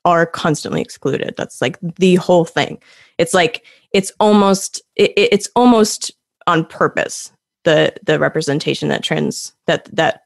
are 0.05 0.27
constantly 0.27 0.81
excluded. 0.81 1.35
That's 1.37 1.61
like 1.61 1.77
the 1.99 2.17
whole 2.17 2.45
thing. 2.45 2.79
It's 3.19 3.35
like 3.35 3.65
it's 3.93 4.13
almost 4.21 4.81
it- 4.97 5.13
it's 5.17 5.49
almost 5.57 6.13
on 6.49 6.65
purpose 6.65 7.31
the 7.65 7.93
the 8.05 8.19
representation 8.19 8.89
that 8.89 9.05
trans 9.05 9.53
that 9.67 9.85
that 9.95 10.23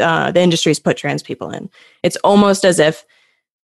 uh, 0.00 0.32
the 0.32 0.40
industries 0.40 0.80
put 0.80 0.96
trans 0.96 1.22
people 1.22 1.50
in. 1.50 1.70
It's 2.02 2.16
almost 2.16 2.64
as 2.64 2.78
if 2.78 3.06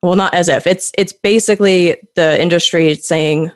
well 0.01 0.15
not 0.15 0.34
as 0.34 0.47
if 0.47 0.65
it's 0.65 0.91
it's 0.97 1.13
basically 1.13 1.97
the 2.15 2.41
industry 2.41 2.95
saying 2.95 3.51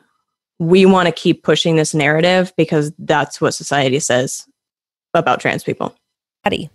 we 0.59 0.86
want 0.86 1.07
to 1.07 1.13
keep 1.13 1.43
pushing 1.43 1.78
this 1.78 1.93
narrative 1.93 2.51
because 2.57 2.91
that's 2.99 3.39
what 3.39 3.53
society 3.53 3.99
says 3.99 4.45
about 5.13 5.39
trans 5.39 5.63
people 5.63 5.95
Patty. 6.43 6.70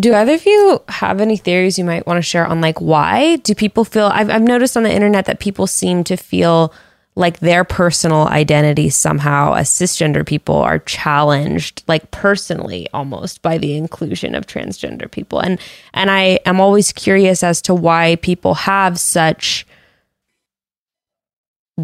Do 0.00 0.14
either 0.14 0.34
of 0.34 0.46
you 0.46 0.82
have 0.88 1.20
any 1.20 1.36
theories 1.36 1.78
you 1.78 1.84
might 1.84 2.06
want 2.06 2.16
to 2.18 2.22
share 2.22 2.46
on 2.46 2.60
like 2.60 2.80
why 2.80 3.36
do 3.36 3.54
people 3.54 3.84
feel? 3.84 4.06
I've, 4.06 4.30
I've 4.30 4.42
noticed 4.42 4.76
on 4.76 4.82
the 4.82 4.92
internet 4.92 5.26
that 5.26 5.38
people 5.38 5.66
seem 5.66 6.02
to 6.04 6.16
feel 6.16 6.72
like 7.14 7.40
their 7.40 7.62
personal 7.62 8.26
identity 8.28 8.88
somehow 8.88 9.52
as 9.52 9.68
cisgender 9.68 10.26
people 10.26 10.56
are 10.56 10.78
challenged 10.80 11.82
like 11.86 12.10
personally 12.10 12.88
almost 12.94 13.42
by 13.42 13.58
the 13.58 13.76
inclusion 13.76 14.34
of 14.34 14.46
transgender 14.46 15.10
people. 15.10 15.38
And 15.40 15.60
and 15.92 16.10
I 16.10 16.40
am 16.46 16.60
always 16.60 16.92
curious 16.92 17.42
as 17.42 17.60
to 17.62 17.74
why 17.74 18.16
people 18.16 18.54
have 18.54 18.98
such 18.98 19.66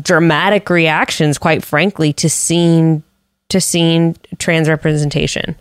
dramatic 0.01 0.71
reactions 0.71 1.39
quite 1.39 1.65
frankly 1.65 2.13
to 2.15 2.31
seeing 2.31 3.03
to 3.51 3.61
seeing 3.61 4.17
trans 4.39 4.69
representation. 4.69 5.57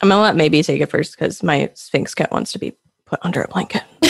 I'm 0.00 0.08
gonna 0.08 0.22
let 0.22 0.36
maybe 0.36 0.62
take 0.62 0.80
it 0.80 0.90
first 0.90 1.18
because 1.18 1.42
my 1.42 1.70
sphynx 1.74 2.14
cat 2.14 2.32
wants 2.32 2.52
to 2.52 2.58
be 2.58 2.74
put 3.12 3.18
under 3.26 3.42
a 3.42 3.48
blanket 3.48 3.82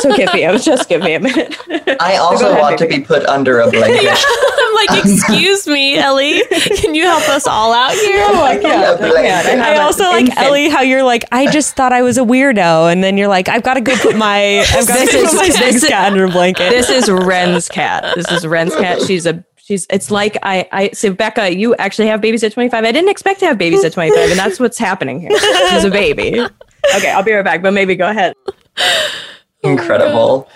so 0.00 0.14
give 0.16 0.32
me 0.32 0.44
a 0.44 0.56
just 0.58 0.88
give 0.88 1.02
me 1.02 1.14
a 1.14 1.20
minute 1.20 1.56
I 2.00 2.16
also 2.16 2.48
ahead, 2.48 2.60
want 2.60 2.78
to 2.78 2.86
be 2.86 3.00
put 3.00 3.24
under 3.26 3.58
a 3.60 3.68
blanket. 3.70 4.16
I'm 4.66 4.74
like, 4.88 5.04
excuse 5.06 5.66
me, 5.66 5.96
Ellie. 5.96 6.42
Can 6.76 6.94
you 6.94 7.04
help 7.04 7.26
us 7.30 7.46
all 7.46 7.72
out 7.72 7.92
here? 7.92 8.22
oh 8.28 8.34
my 8.34 8.60
god 8.60 9.00
I 9.02 9.22
can't. 9.22 9.60
I, 9.60 9.74
I 9.74 9.78
also 9.78 10.04
like 10.04 10.26
infant. 10.26 10.38
Ellie 10.38 10.68
how 10.68 10.82
you're 10.82 11.02
like 11.02 11.24
I 11.32 11.50
just 11.50 11.74
thought 11.76 11.92
I 11.92 12.02
was 12.02 12.18
a 12.18 12.22
weirdo 12.22 12.90
and 12.92 13.02
then 13.02 13.16
you're 13.16 13.28
like 13.28 13.48
I've 13.48 13.62
got 13.62 13.74
to 13.74 13.80
go 13.80 13.96
put 13.96 14.16
my 14.16 14.60
I've 14.68 14.86
got 14.86 14.98
to 14.98 15.06
This 15.06 15.14
is- 15.14 15.30
put 15.30 15.36
my 15.38 15.48
this 15.48 15.82
is- 15.82 15.88
cat 15.88 16.12
under 16.12 16.24
a 16.24 16.30
blanket. 16.30 16.70
this 16.70 16.88
is 16.90 17.10
Wren's 17.10 17.68
cat 17.68 18.14
this 18.14 18.30
is 18.30 18.46
Wren's 18.46 18.74
cat 18.76 19.00
she's 19.02 19.26
a 19.26 19.44
she's 19.56 19.86
it's 19.90 20.10
like 20.12 20.36
i 20.44 20.68
i 20.72 20.90
so 20.92 21.12
becca 21.12 21.52
you 21.56 21.74
actually 21.76 22.06
have 22.06 22.20
babies 22.20 22.44
at 22.44 22.52
25 22.52 22.84
i 22.84 22.92
didn't 22.92 23.08
expect 23.10 23.40
to 23.40 23.46
have 23.46 23.58
babies 23.58 23.82
at 23.84 23.92
25 23.92 24.30
and 24.30 24.38
that's 24.38 24.60
what's 24.60 24.78
happening 24.78 25.20
here 25.20 25.30
she's 25.70 25.84
a 25.84 25.90
baby 25.90 26.46
okay 26.94 27.10
i'll 27.10 27.22
be 27.22 27.32
right 27.32 27.44
back 27.44 27.62
but 27.62 27.72
maybe 27.72 27.94
go 27.96 28.08
ahead 28.08 28.34
Incredible. 29.62 30.48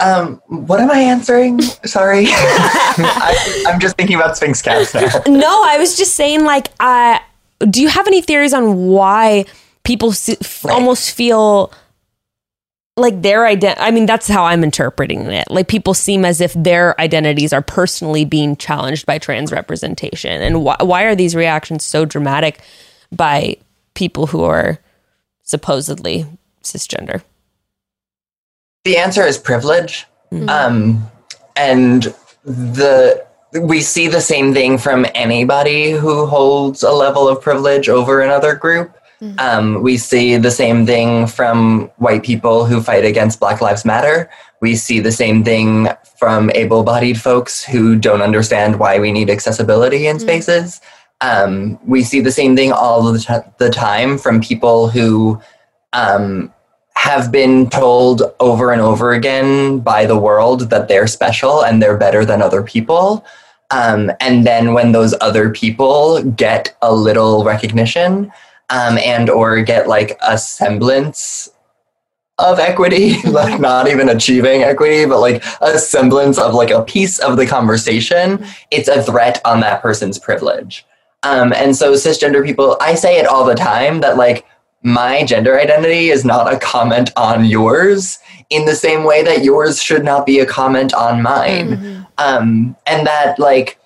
Um, 0.00 0.42
what 0.48 0.80
am 0.80 0.90
I 0.90 0.98
answering? 0.98 1.62
Sorry, 1.62 2.24
I, 2.28 3.64
I'm 3.68 3.80
just 3.80 3.96
thinking 3.96 4.16
about 4.16 4.36
Sphynx 4.36 4.60
cats 4.60 4.92
now. 4.92 5.06
no, 5.26 5.62
I 5.64 5.78
was 5.78 5.96
just 5.96 6.14
saying 6.14 6.44
like 6.44 6.68
uh 6.80 7.18
do 7.70 7.80
you 7.80 7.88
have 7.88 8.06
any 8.06 8.20
theories 8.20 8.52
on 8.52 8.88
why 8.88 9.46
people 9.84 10.10
s- 10.10 10.28
f- 10.28 10.64
Right. 10.64 10.74
almost 10.74 11.12
feel 11.12 11.72
like 12.96 13.22
their 13.22 13.40
ident 13.44 13.76
I 13.78 13.90
mean 13.92 14.04
that's 14.04 14.28
how 14.28 14.44
I'm 14.44 14.62
interpreting 14.64 15.22
it. 15.30 15.50
Like 15.50 15.68
people 15.68 15.94
seem 15.94 16.24
as 16.24 16.40
if 16.42 16.52
their 16.54 17.00
identities 17.00 17.52
are 17.54 17.62
personally 17.62 18.24
being 18.26 18.56
challenged 18.56 19.06
by 19.06 19.18
trans 19.18 19.50
representation 19.52 20.42
and 20.42 20.62
why 20.62 20.76
why 20.80 21.04
are 21.04 21.14
these 21.14 21.34
reactions 21.34 21.84
so 21.84 22.04
dramatic 22.04 22.60
by 23.12 23.56
people 23.94 24.26
who 24.26 24.42
are 24.42 24.78
supposedly 25.44 26.26
cisgender? 26.62 27.22
The 28.84 28.96
answer 28.96 29.22
is 29.22 29.38
privilege. 29.38 30.06
Um, 30.48 31.10
and 31.56 32.12
the 32.44 33.24
we 33.60 33.80
see 33.80 34.08
the 34.08 34.20
same 34.20 34.52
thing 34.52 34.78
from 34.78 35.06
anybody 35.14 35.92
who 35.92 36.26
holds 36.26 36.82
a 36.82 36.90
level 36.90 37.28
of 37.28 37.40
privilege 37.40 37.88
over 37.88 38.20
another 38.20 38.56
group. 38.56 38.98
Um, 39.38 39.80
we 39.82 39.96
see 39.96 40.36
the 40.36 40.50
same 40.50 40.84
thing 40.84 41.26
from 41.28 41.90
white 41.96 42.24
people 42.24 42.66
who 42.66 42.82
fight 42.82 43.04
against 43.04 43.40
Black 43.40 43.60
Lives 43.60 43.84
Matter. 43.84 44.28
We 44.60 44.74
see 44.74 45.00
the 45.00 45.12
same 45.12 45.44
thing 45.44 45.88
from 46.18 46.50
able 46.50 46.82
bodied 46.82 47.20
folks 47.20 47.62
who 47.64 47.96
don't 47.96 48.22
understand 48.22 48.78
why 48.78 48.98
we 48.98 49.12
need 49.12 49.30
accessibility 49.30 50.08
in 50.08 50.18
spaces. 50.18 50.80
Um, 51.20 51.78
we 51.86 52.02
see 52.02 52.20
the 52.20 52.32
same 52.32 52.56
thing 52.56 52.72
all 52.72 53.02
the, 53.12 53.18
t- 53.18 53.50
the 53.58 53.70
time 53.70 54.18
from 54.18 54.40
people 54.40 54.88
who 54.88 55.40
um, 55.92 56.52
have 56.96 57.30
been 57.30 57.68
told 57.70 58.22
over 58.40 58.72
and 58.72 58.80
over 58.80 59.12
again 59.12 59.78
by 59.80 60.06
the 60.06 60.18
world 60.18 60.70
that 60.70 60.88
they're 60.88 61.06
special 61.06 61.64
and 61.64 61.82
they're 61.82 61.96
better 61.96 62.24
than 62.24 62.42
other 62.42 62.62
people. 62.62 63.24
Um, 63.70 64.10
and 64.20 64.46
then 64.46 64.74
when 64.74 64.92
those 64.92 65.14
other 65.20 65.50
people 65.50 66.22
get 66.22 66.76
a 66.82 66.94
little 66.94 67.44
recognition 67.44 68.32
um, 68.70 68.98
and 68.98 69.28
or 69.28 69.62
get 69.62 69.88
like 69.88 70.18
a 70.22 70.38
semblance 70.38 71.50
of 72.38 72.58
equity, 72.58 73.20
like 73.24 73.60
not 73.60 73.88
even 73.88 74.08
achieving 74.08 74.62
equity, 74.62 75.06
but 75.06 75.20
like 75.20 75.44
a 75.60 75.78
semblance 75.78 76.38
of 76.38 76.54
like 76.54 76.70
a 76.70 76.82
piece 76.82 77.18
of 77.18 77.36
the 77.36 77.46
conversation, 77.46 78.44
it's 78.70 78.88
a 78.88 79.02
threat 79.02 79.40
on 79.44 79.60
that 79.60 79.82
person's 79.82 80.18
privilege. 80.18 80.86
Um, 81.24 81.52
and 81.52 81.74
so 81.74 81.94
cisgender 81.94 82.44
people, 82.44 82.76
I 82.80 82.94
say 82.94 83.18
it 83.18 83.26
all 83.26 83.44
the 83.44 83.54
time 83.54 84.00
that 84.00 84.16
like 84.16 84.46
my 84.82 85.24
gender 85.24 85.58
identity 85.58 86.10
is 86.10 86.24
not 86.24 86.52
a 86.52 86.58
comment 86.58 87.10
on 87.16 87.46
yours 87.46 88.18
in 88.50 88.66
the 88.66 88.74
same 88.74 89.04
way 89.04 89.22
that 89.22 89.42
yours 89.42 89.82
should 89.82 90.04
not 90.04 90.26
be 90.26 90.38
a 90.40 90.46
comment 90.46 90.92
on 90.92 91.22
mine. 91.22 92.06
Um, 92.18 92.76
and 92.86 93.06
that 93.06 93.38
like 93.38 93.78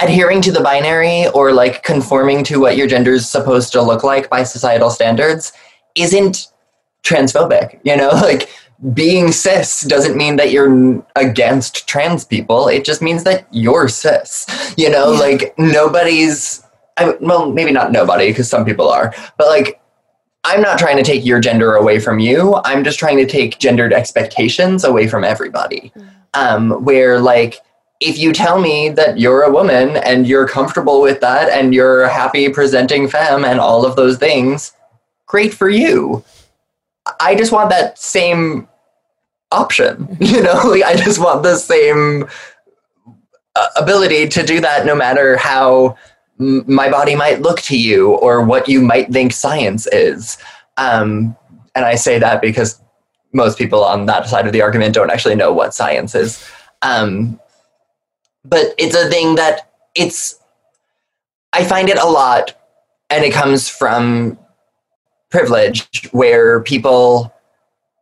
adhering 0.00 0.40
to 0.42 0.52
the 0.52 0.60
binary 0.60 1.28
or 1.28 1.52
like 1.52 1.82
conforming 1.84 2.42
to 2.44 2.58
what 2.58 2.76
your 2.76 2.86
gender 2.86 3.12
is 3.12 3.30
supposed 3.30 3.72
to 3.72 3.82
look 3.82 4.02
like 4.02 4.28
by 4.28 4.42
societal 4.42 4.90
standards 4.90 5.52
isn't 5.94 6.48
transphobic. 7.04 7.78
You 7.84 7.96
know, 7.96 8.08
like 8.14 8.50
being 8.94 9.30
cis 9.30 9.82
doesn't 9.82 10.16
mean 10.16 10.36
that 10.36 10.50
you're 10.50 11.04
against 11.16 11.86
trans 11.86 12.24
people. 12.24 12.68
It 12.68 12.84
just 12.84 13.02
means 13.02 13.24
that 13.24 13.46
you're 13.50 13.88
cis. 13.88 14.46
You 14.76 14.90
know, 14.90 15.10
like 15.10 15.54
nobody's. 15.58 16.64
I, 16.96 17.14
well, 17.20 17.50
maybe 17.50 17.72
not 17.72 17.92
nobody, 17.92 18.28
because 18.28 18.50
some 18.50 18.64
people 18.64 18.88
are, 18.88 19.14
but 19.38 19.46
like, 19.48 19.80
I'm 20.44 20.60
not 20.60 20.78
trying 20.78 20.96
to 20.96 21.02
take 21.02 21.24
your 21.24 21.40
gender 21.40 21.74
away 21.74 21.98
from 21.98 22.18
you. 22.18 22.60
I'm 22.64 22.84
just 22.84 22.98
trying 22.98 23.16
to 23.18 23.26
take 23.26 23.58
gendered 23.58 23.92
expectations 23.92 24.84
away 24.84 25.08
from 25.08 25.24
everybody. 25.24 25.92
Um, 26.34 26.84
where 26.84 27.20
like, 27.20 27.58
if 28.00 28.18
you 28.18 28.32
tell 28.32 28.60
me 28.60 28.88
that 28.90 29.18
you're 29.18 29.42
a 29.42 29.50
woman 29.50 29.98
and 29.98 30.26
you're 30.26 30.48
comfortable 30.48 31.02
with 31.02 31.20
that 31.20 31.50
and 31.50 31.74
you're 31.74 32.08
happy 32.08 32.48
presenting 32.48 33.08
femme 33.08 33.44
and 33.44 33.60
all 33.60 33.84
of 33.84 33.96
those 33.96 34.16
things, 34.16 34.72
great 35.26 35.52
for 35.52 35.68
you. 35.68 36.24
I 37.18 37.34
just 37.34 37.52
want 37.52 37.70
that 37.70 37.98
same 37.98 38.68
option. 39.50 40.16
You 40.20 40.42
know, 40.42 40.60
like 40.64 40.82
I 40.82 40.96
just 40.96 41.18
want 41.18 41.42
the 41.42 41.56
same 41.56 42.28
uh, 43.56 43.68
ability 43.76 44.28
to 44.28 44.42
do 44.42 44.60
that 44.60 44.86
no 44.86 44.94
matter 44.94 45.36
how 45.36 45.96
my 46.38 46.90
body 46.90 47.14
might 47.14 47.42
look 47.42 47.60
to 47.60 47.78
you 47.78 48.12
or 48.12 48.42
what 48.42 48.68
you 48.68 48.80
might 48.80 49.12
think 49.12 49.32
science 49.32 49.86
is. 49.88 50.38
Um, 50.76 51.36
and 51.74 51.84
I 51.84 51.96
say 51.96 52.18
that 52.18 52.40
because 52.40 52.80
most 53.32 53.58
people 53.58 53.84
on 53.84 54.06
that 54.06 54.28
side 54.28 54.46
of 54.46 54.52
the 54.52 54.62
argument 54.62 54.94
don't 54.94 55.10
actually 55.10 55.34
know 55.34 55.52
what 55.52 55.74
science 55.74 56.14
is. 56.14 56.44
Um, 56.82 57.38
but 58.44 58.74
it's 58.78 58.96
a 58.96 59.08
thing 59.08 59.34
that 59.34 59.70
it's, 59.94 60.38
I 61.52 61.64
find 61.64 61.88
it 61.88 61.98
a 61.98 62.06
lot, 62.06 62.54
and 63.10 63.24
it 63.24 63.32
comes 63.32 63.68
from 63.68 64.38
privilege 65.30 66.08
where 66.12 66.60
people 66.60 67.32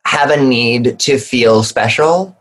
have 0.08 0.30
a 0.30 0.42
need 0.42 0.98
to 0.98 1.18
feel 1.18 1.62
special. 1.62 2.34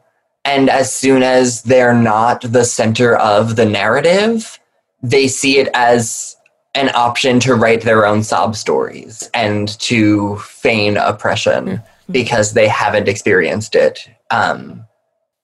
And 0.45 0.69
as 0.69 0.93
soon 0.93 1.21
as 1.21 1.63
they're 1.63 1.93
not 1.93 2.41
the 2.41 2.63
center 2.63 3.17
of 3.17 3.57
the 3.57 3.65
narrative, 3.65 4.57
they 5.03 5.27
see 5.27 5.57
it 5.57 5.67
as 5.73 6.37
an 6.75 6.89
option 6.95 7.41
to 7.41 7.55
write 7.55 7.81
their 7.81 8.05
own 8.05 8.23
sob 8.23 8.55
stories 8.55 9.29
and 9.33 9.77
to 9.79 10.37
feign 10.37 10.95
oppression 10.95 11.81
because 12.09 12.53
they 12.53 12.69
haven't 12.69 13.09
experienced 13.09 13.75
it. 13.75 14.09
Um, 14.31 14.85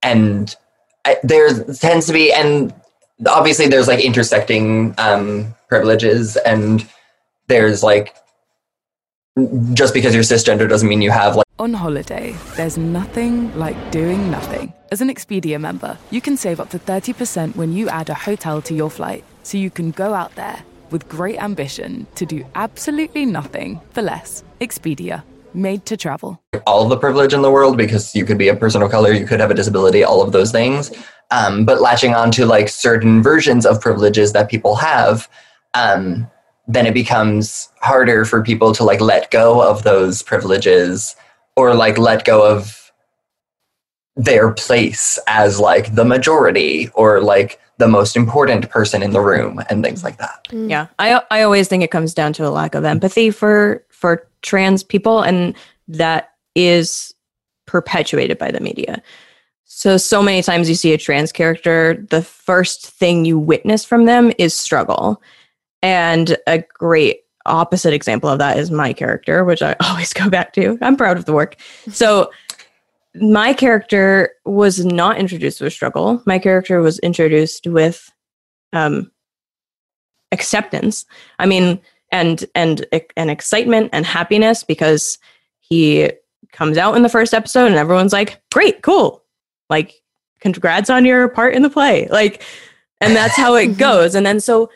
and 0.01 0.55
I, 1.03 1.17
there 1.23 1.49
tends 1.73 2.05
to 2.05 2.13
be, 2.13 2.31
and 2.31 2.73
obviously 3.27 3.67
there's 3.67 3.89
like 3.89 3.99
intersecting 3.99 4.95
um, 4.97 5.53
privileges, 5.67 6.37
and 6.37 6.87
there's 7.47 7.83
like 7.83 8.15
just 9.73 9.93
because 9.93 10.13
you're 10.13 10.23
cisgender 10.23 10.69
doesn't 10.69 10.87
mean 10.87 11.01
you 11.01 11.11
have 11.11 11.35
like 11.35 11.45
On 11.57 11.73
holiday, 11.73 12.35
there's 12.55 12.77
nothing 12.77 13.55
like 13.57 13.77
doing 13.91 14.29
nothing. 14.29 14.73
As 14.91 15.01
an 15.01 15.09
Expedia 15.09 15.59
member, 15.59 15.97
you 16.11 16.21
can 16.21 16.37
save 16.37 16.59
up 16.59 16.69
to 16.69 16.79
30% 16.79 17.55
when 17.55 17.73
you 17.73 17.89
add 17.89 18.09
a 18.09 18.13
hotel 18.13 18.61
to 18.61 18.75
your 18.75 18.91
flight, 18.91 19.23
so 19.41 19.57
you 19.57 19.71
can 19.71 19.89
go 19.91 20.13
out 20.13 20.35
there 20.35 20.61
with 20.91 21.09
great 21.09 21.41
ambition 21.41 22.05
to 22.13 22.25
do 22.27 22.45
absolutely 22.53 23.25
nothing 23.25 23.81
for 23.89 24.03
less. 24.03 24.43
Expedia, 24.61 25.23
made 25.55 25.83
to 25.87 25.97
travel. 25.97 26.39
all 26.67 26.83
of 26.83 26.89
the 26.89 26.97
privilege 26.97 27.33
in 27.33 27.41
the 27.41 27.51
world 27.51 27.75
because 27.75 28.15
you 28.15 28.25
could 28.25 28.37
be 28.37 28.49
a 28.49 28.55
person 28.55 28.83
of 28.83 28.91
color, 28.91 29.11
you 29.11 29.25
could 29.25 29.39
have 29.39 29.49
a 29.49 29.55
disability, 29.55 30.03
all 30.03 30.21
of 30.21 30.31
those 30.31 30.51
things. 30.51 30.91
Um, 31.31 31.65
but 31.65 31.81
latching 31.81 32.13
on 32.13 32.29
to 32.31 32.45
like 32.45 32.69
certain 32.69 33.23
versions 33.23 33.65
of 33.65 33.81
privileges 33.81 34.33
that 34.33 34.47
people 34.47 34.75
have, 34.75 35.27
um, 35.73 36.29
then 36.67 36.85
it 36.85 36.93
becomes 36.93 37.69
harder 37.81 38.25
for 38.25 38.41
people 38.41 38.73
to 38.73 38.83
like 38.83 39.01
let 39.01 39.31
go 39.31 39.61
of 39.61 39.83
those 39.83 40.21
privileges 40.21 41.15
or 41.55 41.75
like 41.75 41.97
let 41.97 42.25
go 42.25 42.45
of 42.45 42.91
their 44.15 44.51
place 44.51 45.19
as 45.27 45.59
like 45.59 45.95
the 45.95 46.05
majority 46.05 46.89
or 46.93 47.19
like 47.21 47.59
the 47.77 47.87
most 47.87 48.15
important 48.15 48.69
person 48.69 49.01
in 49.01 49.11
the 49.11 49.19
room 49.19 49.61
and 49.69 49.83
things 49.83 50.03
like 50.03 50.17
that. 50.17 50.47
Mm. 50.49 50.69
Yeah, 50.69 50.87
I 50.99 51.21
I 51.31 51.41
always 51.41 51.67
think 51.67 51.83
it 51.83 51.91
comes 51.91 52.13
down 52.13 52.33
to 52.33 52.47
a 52.47 52.49
lack 52.49 52.75
of 52.75 52.85
empathy 52.85 53.31
for 53.31 53.83
for 53.89 54.27
trans 54.41 54.83
people, 54.83 55.21
and 55.21 55.55
that 55.87 56.33
is 56.55 57.13
perpetuated 57.65 58.37
by 58.37 58.51
the 58.51 58.59
media. 58.59 59.01
So 59.65 59.97
so 59.97 60.21
many 60.21 60.43
times 60.43 60.69
you 60.69 60.75
see 60.75 60.93
a 60.93 60.97
trans 60.97 61.31
character, 61.31 62.05
the 62.09 62.21
first 62.21 62.85
thing 62.91 63.25
you 63.25 63.39
witness 63.39 63.83
from 63.83 64.05
them 64.05 64.31
is 64.37 64.53
struggle, 64.53 65.21
and 65.83 66.37
a 66.47 66.59
great 66.59 67.19
opposite 67.45 67.93
example 67.93 68.29
of 68.29 68.39
that 68.39 68.57
is 68.57 68.71
my 68.71 68.93
character, 68.93 69.43
which 69.43 69.61
I 69.61 69.75
always 69.87 70.13
go 70.13 70.29
back 70.29 70.53
to. 70.53 70.79
I'm 70.81 70.95
proud 70.95 71.17
of 71.17 71.25
the 71.25 71.33
work. 71.33 71.57
So 71.91 72.31
my 73.15 73.53
character 73.53 74.31
was 74.45 74.83
not 74.83 75.17
introduced 75.17 75.61
with 75.61 75.73
struggle. 75.73 76.23
My 76.25 76.39
character 76.39 76.81
was 76.81 76.97
introduced 76.99 77.67
with 77.67 78.09
um, 78.71 79.11
acceptance. 80.31 81.05
I 81.37 81.45
mean, 81.45 81.79
and 82.11 82.45
and 82.55 82.85
and 83.17 83.29
excitement 83.29 83.89
and 83.91 84.05
happiness 84.05 84.63
because 84.63 85.19
he 85.59 86.11
comes 86.51 86.77
out 86.77 86.95
in 86.95 87.03
the 87.03 87.09
first 87.09 87.33
episode 87.33 87.67
and 87.67 87.75
everyone's 87.75 88.13
like, 88.13 88.41
"Great, 88.51 88.81
cool, 88.83 89.23
like, 89.69 90.01
congrats 90.39 90.89
on 90.89 91.05
your 91.05 91.27
part 91.27 91.55
in 91.55 91.61
the 91.61 91.69
play." 91.69 92.07
Like, 92.07 92.43
and 93.01 93.15
that's 93.15 93.35
how 93.35 93.55
it 93.55 93.77
goes. 93.77 94.15
And 94.15 94.25
then 94.25 94.39
so 94.39 94.69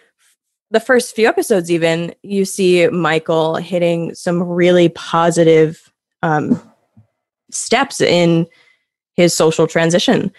the 0.72 0.80
first 0.80 1.15
few 1.15 1.28
episodes, 1.28 1.72
even 1.72 2.13
you 2.24 2.45
see 2.45 2.88
Michael 2.88 3.55
hitting 3.55 4.13
some 4.13 4.43
really 4.43 4.89
positive 4.89 5.91
um, 6.24 6.61
steps 7.51 8.01
in 8.01 8.47
his 9.15 9.34
social 9.34 9.68
transition. 9.68 10.32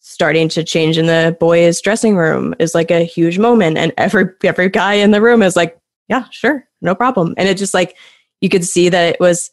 Starting 0.00 0.48
to 0.50 0.62
change 0.62 0.98
in 0.98 1.06
the 1.06 1.36
boys 1.40 1.80
dressing 1.80 2.16
room 2.16 2.54
is 2.58 2.74
like 2.74 2.90
a 2.90 3.04
huge 3.04 3.38
moment 3.38 3.78
and 3.78 3.90
every 3.96 4.26
every 4.44 4.68
guy 4.68 4.94
in 4.94 5.12
the 5.12 5.20
room 5.20 5.42
is 5.42 5.56
like 5.56 5.78
yeah 6.08 6.26
sure 6.30 6.68
no 6.82 6.94
problem. 6.94 7.32
And 7.38 7.48
it 7.48 7.56
just 7.56 7.72
like 7.72 7.96
you 8.42 8.50
could 8.50 8.64
see 8.64 8.90
that 8.90 9.14
it 9.14 9.20
was 9.20 9.50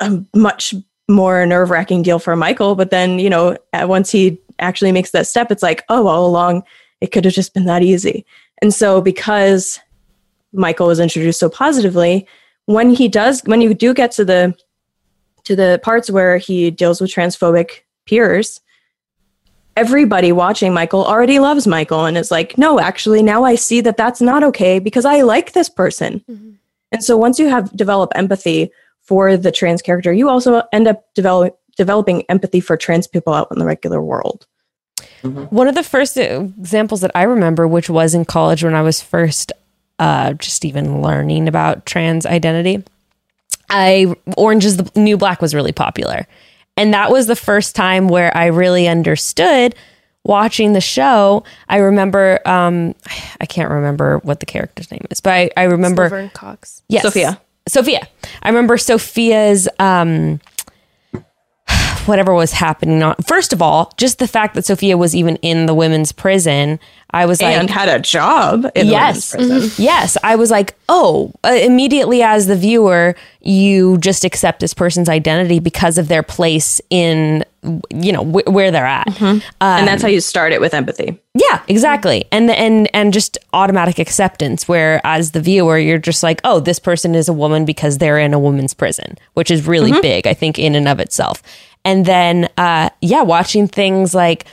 a 0.00 0.24
much 0.34 0.74
more 1.08 1.46
nerve-wracking 1.46 2.02
deal 2.02 2.18
for 2.18 2.34
michael 2.34 2.74
but 2.74 2.90
then 2.90 3.18
you 3.20 3.30
know 3.30 3.56
once 3.72 4.10
he 4.10 4.40
actually 4.58 4.90
makes 4.90 5.12
that 5.12 5.26
step 5.26 5.52
it's 5.52 5.62
like 5.62 5.84
oh 5.88 6.08
all 6.08 6.26
along 6.26 6.62
it 7.00 7.12
could 7.12 7.24
have 7.24 7.34
just 7.34 7.54
been 7.54 7.66
that 7.66 7.82
easy 7.82 8.26
and 8.62 8.72
so 8.72 9.00
because 9.00 9.78
michael 10.52 10.86
was 10.86 11.00
introduced 11.00 11.40
so 11.40 11.48
positively 11.48 12.26
when 12.66 12.90
he 12.90 13.08
does 13.08 13.42
when 13.44 13.60
you 13.60 13.74
do 13.74 13.94
get 13.94 14.10
to 14.10 14.24
the 14.24 14.54
to 15.46 15.54
the 15.54 15.80
parts 15.82 16.10
where 16.10 16.38
he 16.38 16.72
deals 16.72 17.00
with 17.00 17.10
transphobic 17.10 17.82
peers, 18.06 18.60
everybody 19.76 20.32
watching 20.32 20.74
Michael 20.74 21.04
already 21.04 21.38
loves 21.38 21.68
Michael 21.68 22.04
and 22.04 22.18
is 22.18 22.32
like, 22.32 22.58
no, 22.58 22.80
actually, 22.80 23.22
now 23.22 23.44
I 23.44 23.54
see 23.54 23.80
that 23.82 23.96
that's 23.96 24.20
not 24.20 24.42
okay 24.42 24.80
because 24.80 25.04
I 25.04 25.20
like 25.22 25.52
this 25.52 25.68
person. 25.68 26.22
Mm-hmm. 26.28 26.50
And 26.92 27.04
so 27.04 27.16
once 27.16 27.38
you 27.38 27.48
have 27.48 27.76
developed 27.76 28.14
empathy 28.16 28.72
for 29.02 29.36
the 29.36 29.52
trans 29.52 29.82
character, 29.82 30.12
you 30.12 30.28
also 30.28 30.62
end 30.72 30.88
up 30.88 31.04
develop, 31.14 31.58
developing 31.76 32.22
empathy 32.22 32.60
for 32.60 32.76
trans 32.76 33.06
people 33.06 33.32
out 33.32 33.48
in 33.52 33.60
the 33.60 33.66
regular 33.66 34.02
world. 34.02 34.46
One 35.22 35.68
of 35.68 35.74
the 35.74 35.82
first 35.82 36.16
examples 36.16 37.00
that 37.00 37.10
I 37.14 37.24
remember, 37.24 37.66
which 37.66 37.90
was 37.90 38.14
in 38.14 38.24
college 38.24 38.62
when 38.62 38.74
I 38.74 38.82
was 38.82 39.00
first 39.00 39.52
uh, 39.98 40.34
just 40.34 40.64
even 40.64 41.02
learning 41.02 41.48
about 41.48 41.86
trans 41.86 42.26
identity, 42.26 42.84
I 43.68 44.14
Orange 44.36 44.64
is 44.64 44.76
the 44.76 44.90
New 44.98 45.16
Black 45.16 45.42
was 45.42 45.54
really 45.54 45.72
popular. 45.72 46.26
And 46.76 46.92
that 46.94 47.10
was 47.10 47.26
the 47.26 47.36
first 47.36 47.74
time 47.74 48.08
where 48.08 48.36
I 48.36 48.46
really 48.46 48.86
understood 48.86 49.74
watching 50.24 50.72
the 50.74 50.80
show. 50.80 51.44
I 51.68 51.78
remember, 51.78 52.40
um, 52.46 52.94
I 53.40 53.46
can't 53.46 53.70
remember 53.70 54.18
what 54.18 54.40
the 54.40 54.46
character's 54.46 54.90
name 54.90 55.06
is, 55.10 55.20
but 55.20 55.32
I, 55.32 55.50
I 55.56 55.64
remember 55.64 56.04
Laverne 56.04 56.30
Cox. 56.30 56.82
Yes. 56.88 57.02
Sophia. 57.02 57.40
Sophia. 57.68 58.06
I 58.42 58.48
remember 58.48 58.76
Sophia's 58.76 59.68
um 59.78 60.40
whatever 62.06 62.34
was 62.34 62.52
happening 62.52 63.02
on 63.02 63.14
first 63.26 63.52
of 63.52 63.62
all, 63.62 63.92
just 63.96 64.18
the 64.18 64.28
fact 64.28 64.54
that 64.54 64.64
Sophia 64.64 64.96
was 64.96 65.14
even 65.14 65.36
in 65.36 65.66
the 65.66 65.74
women's 65.74 66.12
prison, 66.12 66.78
I 67.10 67.26
was 67.26 67.40
like 67.40 67.56
and 67.56 67.70
had 67.70 67.88
a 67.88 68.00
job 68.00 68.70
in 68.74 68.86
yes 68.86 69.32
the 69.32 69.38
women's 69.38 69.58
prison. 69.58 69.70
Mm-hmm. 69.70 69.82
yes. 69.82 70.16
I 70.22 70.36
was 70.36 70.50
like 70.50 70.76
oh 70.88 71.32
uh, 71.44 71.48
immediately 71.48 72.22
as 72.22 72.46
the 72.46 72.56
viewer 72.56 73.14
you 73.40 73.98
just 73.98 74.24
accept 74.24 74.60
this 74.60 74.74
person's 74.74 75.08
identity 75.08 75.60
because 75.60 75.98
of 75.98 76.08
their 76.08 76.22
place 76.22 76.80
in 76.90 77.44
you 77.90 78.12
know 78.12 78.24
wh- 78.24 78.46
where 78.52 78.70
they're 78.70 78.86
at. 78.86 79.06
Mm-hmm. 79.08 79.38
And 79.60 79.88
that's 79.88 80.02
how 80.02 80.08
um, 80.08 80.14
you 80.14 80.20
start 80.20 80.52
it 80.52 80.60
with 80.60 80.74
empathy. 80.74 81.20
yeah 81.34 81.62
exactly. 81.68 82.26
And 82.30 82.50
and 82.50 82.88
and 82.94 83.12
just 83.12 83.38
automatic 83.52 83.98
acceptance 83.98 84.68
where 84.68 85.00
as 85.04 85.32
the 85.32 85.40
viewer 85.40 85.78
you're 85.78 85.98
just 85.98 86.22
like 86.22 86.40
oh 86.44 86.60
this 86.60 86.78
person 86.78 87.14
is 87.14 87.28
a 87.28 87.32
woman 87.32 87.64
because 87.64 87.98
they're 87.98 88.18
in 88.18 88.34
a 88.34 88.38
woman's 88.38 88.74
prison 88.74 89.16
which 89.34 89.50
is 89.50 89.66
really 89.66 89.92
mm-hmm. 89.92 90.02
big 90.02 90.26
i 90.26 90.34
think 90.34 90.58
in 90.58 90.74
and 90.74 90.86
of 90.86 91.00
itself 91.00 91.42
and 91.86 92.04
then 92.04 92.48
uh 92.58 92.90
yeah 93.00 93.22
watching 93.22 93.66
things 93.66 94.14
like 94.14 94.44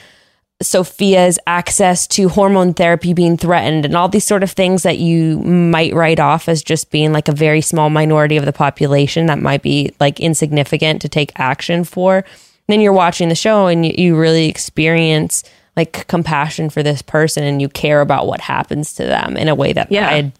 Sophia's 0.61 1.37
access 1.45 2.07
to 2.07 2.29
hormone 2.29 2.73
therapy 2.73 3.13
being 3.13 3.35
threatened 3.35 3.83
and 3.83 3.97
all 3.97 4.07
these 4.07 4.23
sort 4.23 4.43
of 4.43 4.51
things 4.51 4.83
that 4.83 4.97
you 4.97 5.39
might 5.39 5.93
write 5.93 6.21
off 6.21 6.47
as 6.47 6.63
just 6.63 6.89
being 6.89 7.11
like 7.11 7.27
a 7.27 7.33
very 7.33 7.59
small 7.59 7.89
minority 7.89 8.37
of 8.37 8.45
the 8.45 8.53
population 8.53 9.25
that 9.25 9.39
might 9.39 9.61
be 9.61 9.93
like 9.99 10.21
insignificant 10.21 11.01
to 11.01 11.09
take 11.09 11.37
action 11.37 11.83
for. 11.83 12.23
Then 12.67 12.79
you're 12.79 12.93
watching 12.93 13.27
the 13.27 13.35
show 13.35 13.67
and 13.67 13.85
you, 13.85 13.93
you 13.97 14.15
really 14.17 14.47
experience 14.47 15.43
like 15.75 16.07
compassion 16.07 16.69
for 16.69 16.81
this 16.81 17.01
person 17.01 17.43
and 17.43 17.61
you 17.61 17.67
care 17.67 17.99
about 17.99 18.25
what 18.27 18.39
happens 18.39 18.93
to 18.93 19.03
them 19.03 19.35
in 19.35 19.49
a 19.49 19.55
way 19.55 19.73
that 19.73 19.91
Yeah. 19.91 20.07
I 20.07 20.13
had 20.13 20.31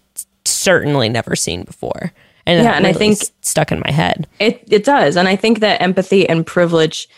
certainly 0.46 1.10
never 1.10 1.36
seen 1.36 1.64
before. 1.64 2.12
And 2.46 2.58
Yeah, 2.58 2.64
that 2.72 2.76
and 2.76 2.86
I 2.86 2.92
think- 2.92 3.18
stuck 3.42 3.72
in 3.72 3.80
my 3.80 3.90
head. 3.90 4.26
It 4.38 4.62
it 4.70 4.84
does, 4.84 5.16
and 5.16 5.28
I 5.28 5.36
think 5.36 5.60
that 5.60 5.80
empathy 5.80 6.28
and 6.28 6.46
privilege 6.46 7.08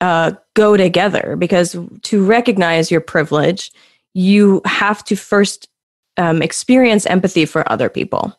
uh, 0.00 0.32
go 0.54 0.76
together 0.76 1.36
because 1.38 1.76
to 2.02 2.24
recognize 2.24 2.90
your 2.90 3.02
privilege, 3.02 3.70
you 4.14 4.62
have 4.64 5.04
to 5.04 5.16
first 5.16 5.68
um, 6.16 6.40
experience 6.42 7.04
empathy 7.06 7.44
for 7.44 7.70
other 7.70 7.88
people. 7.88 8.34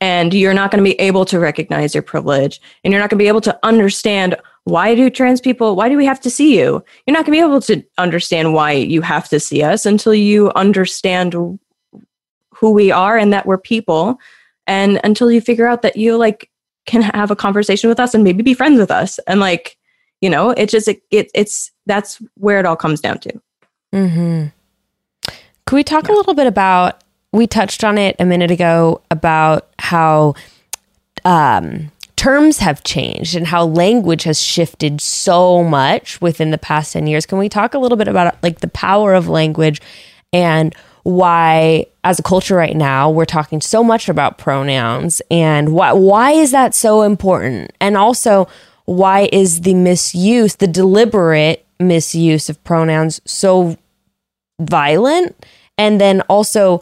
And 0.00 0.34
you're 0.34 0.52
not 0.54 0.70
going 0.70 0.84
to 0.84 0.88
be 0.88 1.00
able 1.00 1.24
to 1.26 1.38
recognize 1.40 1.94
your 1.94 2.02
privilege, 2.02 2.60
and 2.82 2.92
you're 2.92 3.00
not 3.00 3.08
going 3.10 3.18
to 3.18 3.22
be 3.22 3.28
able 3.28 3.40
to 3.42 3.58
understand 3.62 4.36
why 4.64 4.94
do 4.94 5.08
trans 5.10 5.40
people, 5.40 5.76
why 5.76 5.88
do 5.88 5.96
we 5.96 6.04
have 6.04 6.20
to 6.20 6.30
see 6.30 6.58
you? 6.58 6.84
You're 7.06 7.14
not 7.16 7.24
going 7.24 7.38
to 7.38 7.42
be 7.42 7.48
able 7.48 7.60
to 7.62 7.84
understand 7.98 8.54
why 8.54 8.72
you 8.72 9.00
have 9.02 9.28
to 9.30 9.40
see 9.40 9.62
us 9.62 9.86
until 9.86 10.14
you 10.14 10.50
understand 10.52 11.32
who 11.32 12.70
we 12.70 12.90
are 12.90 13.16
and 13.16 13.32
that 13.32 13.46
we're 13.46 13.58
people 13.58 14.18
and 14.66 15.00
until 15.04 15.30
you 15.30 15.40
figure 15.40 15.66
out 15.66 15.82
that 15.82 15.96
you 15.96 16.16
like 16.16 16.50
can 16.86 17.02
have 17.02 17.30
a 17.30 17.36
conversation 17.36 17.88
with 17.88 17.98
us 17.98 18.14
and 18.14 18.24
maybe 18.24 18.42
be 18.42 18.54
friends 18.54 18.78
with 18.78 18.90
us 18.90 19.18
and 19.26 19.40
like 19.40 19.76
you 20.20 20.28
know 20.28 20.50
it 20.50 20.68
just 20.68 20.88
it, 20.88 21.02
it 21.10 21.30
it's 21.34 21.70
that's 21.86 22.20
where 22.34 22.60
it 22.60 22.66
all 22.66 22.76
comes 22.76 23.00
down 23.00 23.18
to 23.18 23.32
Mm-hmm. 23.94 24.46
Could 25.66 25.76
we 25.76 25.84
talk 25.84 26.08
a 26.08 26.12
little 26.12 26.34
bit 26.34 26.46
about? 26.46 27.02
We 27.32 27.46
touched 27.46 27.84
on 27.84 27.96
it 27.96 28.16
a 28.18 28.24
minute 28.24 28.50
ago 28.50 29.00
about 29.10 29.70
how 29.78 30.34
um, 31.24 31.90
terms 32.16 32.58
have 32.58 32.84
changed 32.84 33.34
and 33.34 33.46
how 33.46 33.64
language 33.64 34.24
has 34.24 34.40
shifted 34.40 35.00
so 35.00 35.62
much 35.62 36.20
within 36.20 36.50
the 36.50 36.58
past 36.58 36.92
10 36.92 37.06
years. 37.06 37.24
Can 37.24 37.38
we 37.38 37.48
talk 37.48 37.74
a 37.74 37.78
little 37.78 37.96
bit 37.96 38.08
about 38.08 38.36
like 38.42 38.60
the 38.60 38.68
power 38.68 39.14
of 39.14 39.28
language 39.28 39.80
and 40.32 40.74
why 41.04 41.86
as 42.02 42.18
a 42.18 42.22
culture 42.22 42.56
right 42.56 42.76
now 42.76 43.10
we're 43.10 43.24
talking 43.24 43.60
so 43.60 43.84
much 43.84 44.08
about 44.08 44.38
pronouns 44.38 45.22
and 45.30 45.72
why 45.72 45.92
why 45.92 46.32
is 46.32 46.50
that 46.50 46.74
so 46.74 47.02
important? 47.02 47.72
And 47.80 47.96
also 47.96 48.48
why 48.86 49.28
is 49.32 49.62
the 49.62 49.74
misuse, 49.74 50.56
the 50.56 50.66
deliberate 50.66 51.64
misuse 51.78 52.48
of 52.48 52.62
pronouns 52.64 53.20
so 53.24 53.76
violent 54.60 55.44
and 55.76 56.00
then 56.00 56.20
also 56.22 56.80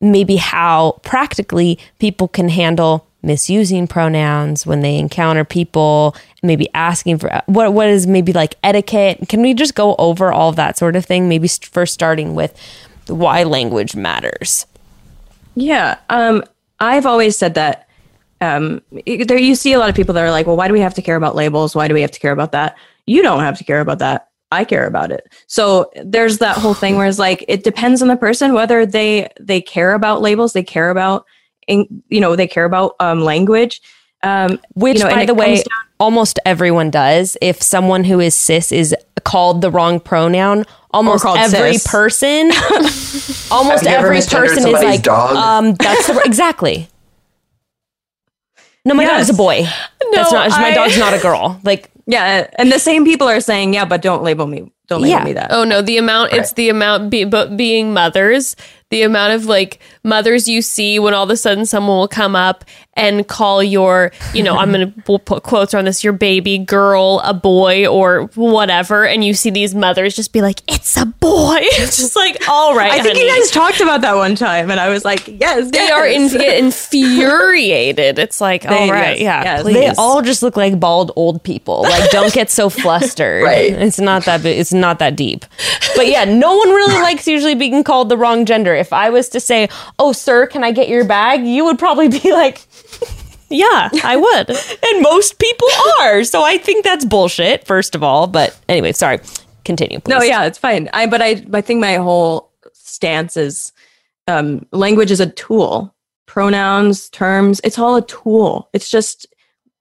maybe 0.00 0.36
how 0.36 0.98
practically 1.02 1.78
people 1.98 2.28
can 2.28 2.48
handle 2.48 3.06
misusing 3.22 3.86
pronouns 3.86 4.64
when 4.64 4.80
they 4.80 4.96
encounter 4.96 5.44
people 5.44 6.14
maybe 6.42 6.68
asking 6.72 7.18
for 7.18 7.42
what 7.46 7.72
what 7.72 7.88
is 7.88 8.06
maybe 8.06 8.32
like 8.32 8.54
etiquette 8.62 9.18
can 9.28 9.42
we 9.42 9.52
just 9.52 9.74
go 9.74 9.96
over 9.98 10.32
all 10.32 10.52
that 10.52 10.78
sort 10.78 10.94
of 10.94 11.04
thing 11.04 11.28
maybe 11.28 11.48
st- 11.48 11.68
first 11.68 11.92
starting 11.92 12.36
with 12.36 12.56
why 13.08 13.42
language 13.42 13.96
matters 13.96 14.66
Yeah. 15.54 15.98
Um, 16.08 16.44
I've 16.80 17.06
always 17.06 17.36
said 17.36 17.54
that 17.54 17.88
um, 18.40 18.80
there 19.04 19.38
you 19.38 19.54
see 19.54 19.72
a 19.72 19.78
lot 19.78 19.90
of 19.90 19.96
people 19.96 20.14
that 20.14 20.22
are 20.22 20.30
like, 20.30 20.46
well, 20.46 20.56
why 20.56 20.68
do 20.68 20.72
we 20.72 20.80
have 20.80 20.94
to 20.94 21.02
care 21.02 21.16
about 21.16 21.34
labels? 21.34 21.74
Why 21.74 21.88
do 21.88 21.94
we 21.94 22.00
have 22.02 22.12
to 22.12 22.20
care 22.20 22.30
about 22.30 22.52
that? 22.52 22.76
You 23.06 23.22
don't 23.22 23.40
have 23.40 23.58
to 23.58 23.64
care 23.64 23.80
about 23.80 23.98
that. 23.98 24.28
I 24.52 24.64
care 24.64 24.86
about 24.86 25.10
it. 25.10 25.30
So 25.46 25.90
there's 26.02 26.38
that 26.38 26.56
whole 26.56 26.74
thing 26.74 26.96
where 26.96 27.06
it's 27.06 27.18
like 27.18 27.44
it 27.48 27.64
depends 27.64 28.00
on 28.00 28.08
the 28.08 28.16
person 28.16 28.54
whether 28.54 28.86
they 28.86 29.28
they 29.40 29.60
care 29.60 29.92
about 29.92 30.22
labels, 30.22 30.52
they 30.52 30.62
care 30.62 30.90
about 30.90 31.26
in, 31.66 31.86
you 32.08 32.20
know 32.20 32.36
they 32.36 32.46
care 32.46 32.64
about 32.64 32.94
um, 33.00 33.20
language. 33.20 33.82
Um, 34.22 34.58
which 34.74 34.98
you 34.98 35.04
know, 35.04 35.10
by 35.10 35.26
the 35.26 35.34
way 35.34 35.56
down- 35.56 35.64
almost 36.00 36.38
everyone 36.44 36.90
does 36.90 37.36
if 37.40 37.62
someone 37.62 38.04
who 38.04 38.20
is 38.20 38.34
cis 38.34 38.72
is 38.72 38.94
called 39.24 39.60
the 39.60 39.70
wrong 39.70 40.00
pronoun 40.00 40.64
almost 40.98 41.24
every 41.26 41.74
cis. 41.74 41.86
person 41.86 42.50
almost 43.50 43.84
Have 43.84 43.92
you 43.92 43.98
ever 43.98 44.06
every 44.08 44.20
person 44.20 44.58
is 44.58 44.62
somebody's 44.64 44.84
like 44.84 45.02
dog? 45.02 45.36
um 45.36 45.74
that's 45.74 46.06
the 46.06 46.20
exactly 46.24 46.88
no 48.84 48.94
my 48.94 49.02
Yes. 49.04 49.26
dog's 49.28 49.30
a 49.30 49.34
boy 49.34 49.62
that's 50.12 50.32
No, 50.32 50.38
not 50.38 50.50
my 50.50 50.68
I- 50.70 50.74
dog's 50.74 50.98
not 50.98 51.14
a 51.14 51.18
girl 51.18 51.60
like 51.64 51.90
yeah, 52.10 52.48
and 52.58 52.72
the 52.72 52.78
same 52.78 53.04
people 53.04 53.28
are 53.28 53.38
saying, 53.38 53.74
yeah, 53.74 53.84
but 53.84 54.00
don't 54.00 54.22
label 54.22 54.46
me. 54.46 54.72
Don't 54.86 55.02
label 55.02 55.18
Yeah. 55.18 55.24
me 55.24 55.34
that. 55.34 55.52
Oh 55.52 55.64
no, 55.64 55.82
the 55.82 55.98
amount 55.98 56.32
it's 56.32 56.54
the 56.54 56.70
amount 56.70 57.10
be, 57.10 57.24
but 57.24 57.54
being 57.54 57.92
mothers, 57.92 58.56
the 58.90 59.02
amount 59.02 59.34
of 59.34 59.44
like 59.46 59.80
mothers 60.02 60.48
you 60.48 60.62
see 60.62 60.98
when 60.98 61.12
all 61.14 61.24
of 61.24 61.30
a 61.30 61.36
sudden 61.36 61.66
someone 61.66 61.98
will 61.98 62.08
come 62.08 62.34
up 62.34 62.64
and 62.94 63.28
call 63.28 63.62
your, 63.62 64.10
you 64.34 64.42
know, 64.42 64.56
I'm 64.56 64.72
going 64.72 64.92
to 64.92 65.02
we'll 65.06 65.18
put 65.20 65.42
quotes 65.44 65.72
on 65.74 65.84
this, 65.84 66.02
your 66.02 66.12
baby 66.14 66.58
girl, 66.58 67.20
a 67.22 67.32
boy 67.34 67.86
or 67.86 68.22
whatever 68.34 69.06
and 69.06 69.22
you 69.24 69.34
see 69.34 69.50
these 69.50 69.74
mothers 69.74 70.16
just 70.16 70.32
be 70.32 70.40
like, 70.42 70.62
"It's 70.66 70.96
a 70.96 71.06
boy." 71.06 71.58
It's 71.62 71.96
just 71.98 72.16
like, 72.16 72.48
"All 72.48 72.74
right, 72.74 72.90
I 72.92 73.02
think 73.02 73.16
you 73.18 73.28
guys 73.28 73.50
talked 73.50 73.80
about 73.80 74.00
that 74.00 74.16
one 74.16 74.34
time, 74.34 74.70
and 74.70 74.80
I 74.80 74.88
was 74.88 75.04
like, 75.04 75.28
yes, 75.28 75.70
they 75.70 75.78
yes. 75.78 75.92
are 75.92 76.06
in, 76.06 76.64
infuriated. 76.64 78.18
It's 78.18 78.40
like, 78.40 78.62
They- 78.62 78.68
all 78.68 78.90
right, 78.90 79.18
yes, 79.18 79.20
yeah, 79.20 79.42
yes. 79.44 79.62
please. 79.62 79.74
they 79.74 79.88
all 79.96 80.22
just 80.22 80.42
look 80.42 80.56
like 80.56 80.80
bald 80.80 81.12
old 81.16 81.42
people 81.42 81.82
like 81.82 82.10
don't 82.10 82.32
get 82.32 82.50
so 82.50 82.68
flustered 82.82 83.44
Right. 83.44 83.72
it's 83.72 83.98
not 83.98 84.24
that 84.24 84.44
it's 84.44 84.72
not 84.72 84.98
that 84.98 85.16
deep 85.16 85.44
but 85.96 86.06
yeah 86.06 86.24
no 86.24 86.56
one 86.56 86.68
really 86.70 86.94
likes 87.00 87.26
usually 87.26 87.54
being 87.54 87.82
called 87.84 88.08
the 88.08 88.16
wrong 88.16 88.44
gender 88.44 88.74
if 88.78 88.92
i 88.92 89.10
was 89.10 89.28
to 89.28 89.40
say 89.40 89.68
oh 89.98 90.12
sir 90.12 90.46
can 90.46 90.64
i 90.64 90.72
get 90.72 90.88
your 90.88 91.04
bag 91.04 91.46
you 91.46 91.64
would 91.64 91.78
probably 91.78 92.08
be 92.08 92.32
like 92.32 92.66
yeah, 93.50 93.88
I 94.04 94.16
would. 94.16 94.50
and 94.86 95.02
most 95.02 95.38
people 95.38 95.68
are. 96.00 96.24
So 96.24 96.42
I 96.42 96.58
think 96.58 96.84
that's 96.84 97.04
bullshit, 97.04 97.66
first 97.66 97.94
of 97.94 98.02
all. 98.02 98.26
But 98.26 98.58
anyway, 98.68 98.92
sorry. 98.92 99.20
Continue, 99.64 100.00
please. 100.00 100.10
No, 100.10 100.22
yeah, 100.22 100.44
it's 100.44 100.58
fine. 100.58 100.88
I 100.92 101.06
but 101.06 101.20
I 101.20 101.44
I 101.52 101.60
think 101.60 101.80
my 101.80 101.96
whole 101.96 102.50
stance 102.72 103.36
is 103.36 103.72
um, 104.26 104.66
language 104.72 105.10
is 105.10 105.20
a 105.20 105.30
tool. 105.30 105.94
Pronouns, 106.26 107.08
terms, 107.10 107.60
it's 107.64 107.78
all 107.78 107.96
a 107.96 108.06
tool. 108.06 108.68
It's 108.72 108.90
just 108.90 109.26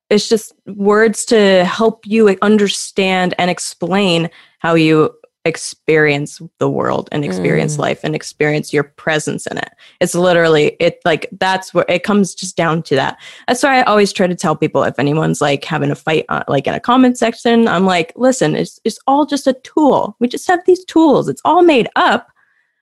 it's 0.10 0.28
just 0.28 0.54
words 0.66 1.26
to 1.26 1.64
help 1.66 2.06
you 2.06 2.38
understand 2.42 3.34
and 3.38 3.50
explain 3.52 4.30
how 4.60 4.76
you 4.76 5.14
experience 5.48 6.40
the 6.60 6.70
world 6.70 7.10
and 7.12 7.26
experience 7.26 7.80
life 7.80 8.02
and 8.04 8.14
experience 8.14 8.72
your 8.72 8.84
presence 8.84 9.48
in 9.48 9.58
it. 9.58 9.70
It's 10.00 10.14
literally 10.14 10.76
it 10.80 11.00
like 11.06 11.28
that's 11.40 11.74
where 11.74 11.86
it 11.88 12.04
comes 12.04 12.36
just 12.36 12.56
down 12.56 12.84
to 12.84 12.96
that. 12.96 13.18
That's 13.48 13.64
why 13.64 13.80
I 13.80 13.84
always 13.84 14.14
try 14.14 14.28
to 14.28 14.36
tell 14.36 14.56
people 14.56 14.84
if 14.84 15.00
anyone's 15.00 15.42
like 15.42 15.66
having 15.66 15.90
a 15.90 15.96
fight 15.96 16.26
uh, 16.30 16.44
like 16.48 16.68
in 16.68 16.76
a 16.76 16.80
comment 16.80 17.18
section, 17.18 17.68
I'm 17.68 17.86
like, 17.86 18.14
listen, 18.16 18.56
it's 18.56 18.80
it's 18.84 19.00
all 19.08 19.26
just 19.26 19.48
a 19.48 19.54
tool. 19.54 20.16
We 20.20 20.28
just 20.28 20.48
have 20.48 20.60
these 20.66 20.86
tools. 20.86 21.28
It's 21.30 21.42
all 21.44 21.64
made 21.64 21.90
up, 21.96 22.28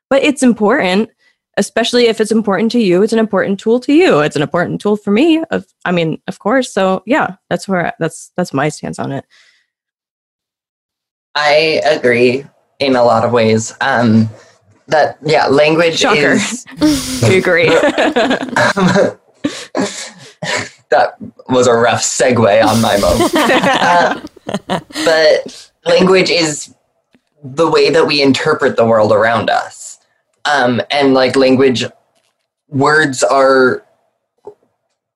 but 0.09 0.23
it's 0.23 0.43
important. 0.43 1.09
Especially 1.57 2.07
if 2.07 2.19
it's 2.19 2.33
important 2.33 2.69
to 2.73 2.79
you, 2.79 3.01
it's 3.01 3.13
an 3.13 3.19
important 3.19 3.61
tool 3.61 3.79
to 3.79 3.93
you. 3.93 4.19
It's 4.19 4.35
an 4.35 4.41
important 4.41 4.81
tool 4.81 4.97
for 4.97 5.11
me. 5.11 5.41
Of, 5.51 5.65
I 5.85 5.93
mean, 5.93 6.21
of 6.27 6.39
course. 6.39 6.73
So 6.73 7.01
yeah, 7.05 7.37
that's 7.49 7.65
where 7.65 7.93
that's 7.97 8.33
that's 8.35 8.53
my 8.53 8.67
stance 8.67 8.99
on 8.99 9.13
it. 9.13 9.25
I 11.35 11.81
agree 11.85 12.45
in 12.79 12.95
a 12.95 13.03
lot 13.03 13.23
of 13.23 13.31
ways. 13.31 13.73
Um, 13.81 14.29
that 14.87 15.17
yeah, 15.23 15.47
language 15.47 15.97
Shocker. 15.97 16.33
is 16.33 16.65
I 17.23 17.33
agree. 17.33 17.69
that 20.89 21.15
was 21.49 21.67
a 21.67 21.73
rough 21.73 22.01
segue 22.01 22.63
on 22.65 22.81
my 22.81 22.97
moment. 22.97 23.31
Uh, 24.47 24.79
but 25.03 25.71
language 25.85 26.29
is 26.29 26.75
the 27.43 27.69
way 27.69 27.89
that 27.89 28.05
we 28.05 28.21
interpret 28.21 28.75
the 28.75 28.85
world 28.85 29.11
around 29.11 29.49
us. 29.49 29.99
Um, 30.45 30.81
and 30.91 31.15
like 31.15 31.35
language, 31.35 31.83
words 32.69 33.23
are, 33.23 33.83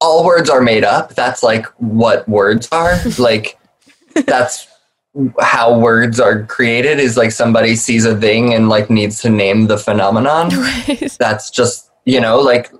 all 0.01 0.25
words 0.25 0.49
are 0.49 0.61
made 0.61 0.83
up. 0.83 1.13
That's 1.13 1.43
like 1.43 1.67
what 1.77 2.27
words 2.27 2.67
are. 2.71 2.99
like, 3.19 3.59
that's 4.25 4.67
how 5.39 5.77
words 5.77 6.19
are 6.19 6.45
created 6.45 6.99
is 6.99 7.17
like 7.17 7.31
somebody 7.31 7.75
sees 7.75 8.05
a 8.05 8.17
thing 8.17 8.53
and 8.53 8.69
like 8.69 8.89
needs 8.89 9.21
to 9.21 9.29
name 9.29 9.67
the 9.67 9.77
phenomenon. 9.77 10.49
That's 11.19 11.49
just 11.49 11.91
you 12.05 12.19
know 12.19 12.39
like 12.39 12.71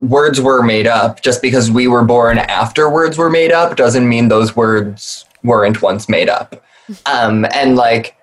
words 0.00 0.40
were 0.40 0.62
made 0.62 0.86
up. 0.86 1.22
Just 1.22 1.42
because 1.42 1.70
we 1.70 1.88
were 1.88 2.04
born 2.04 2.38
after 2.38 2.90
words 2.90 3.18
were 3.18 3.30
made 3.30 3.52
up 3.52 3.76
doesn't 3.76 4.08
mean 4.08 4.28
those 4.28 4.56
words 4.56 5.24
weren't 5.42 5.82
once 5.82 6.08
made 6.08 6.28
up. 6.28 6.62
Um 7.04 7.44
and 7.52 7.76
like 7.76 8.16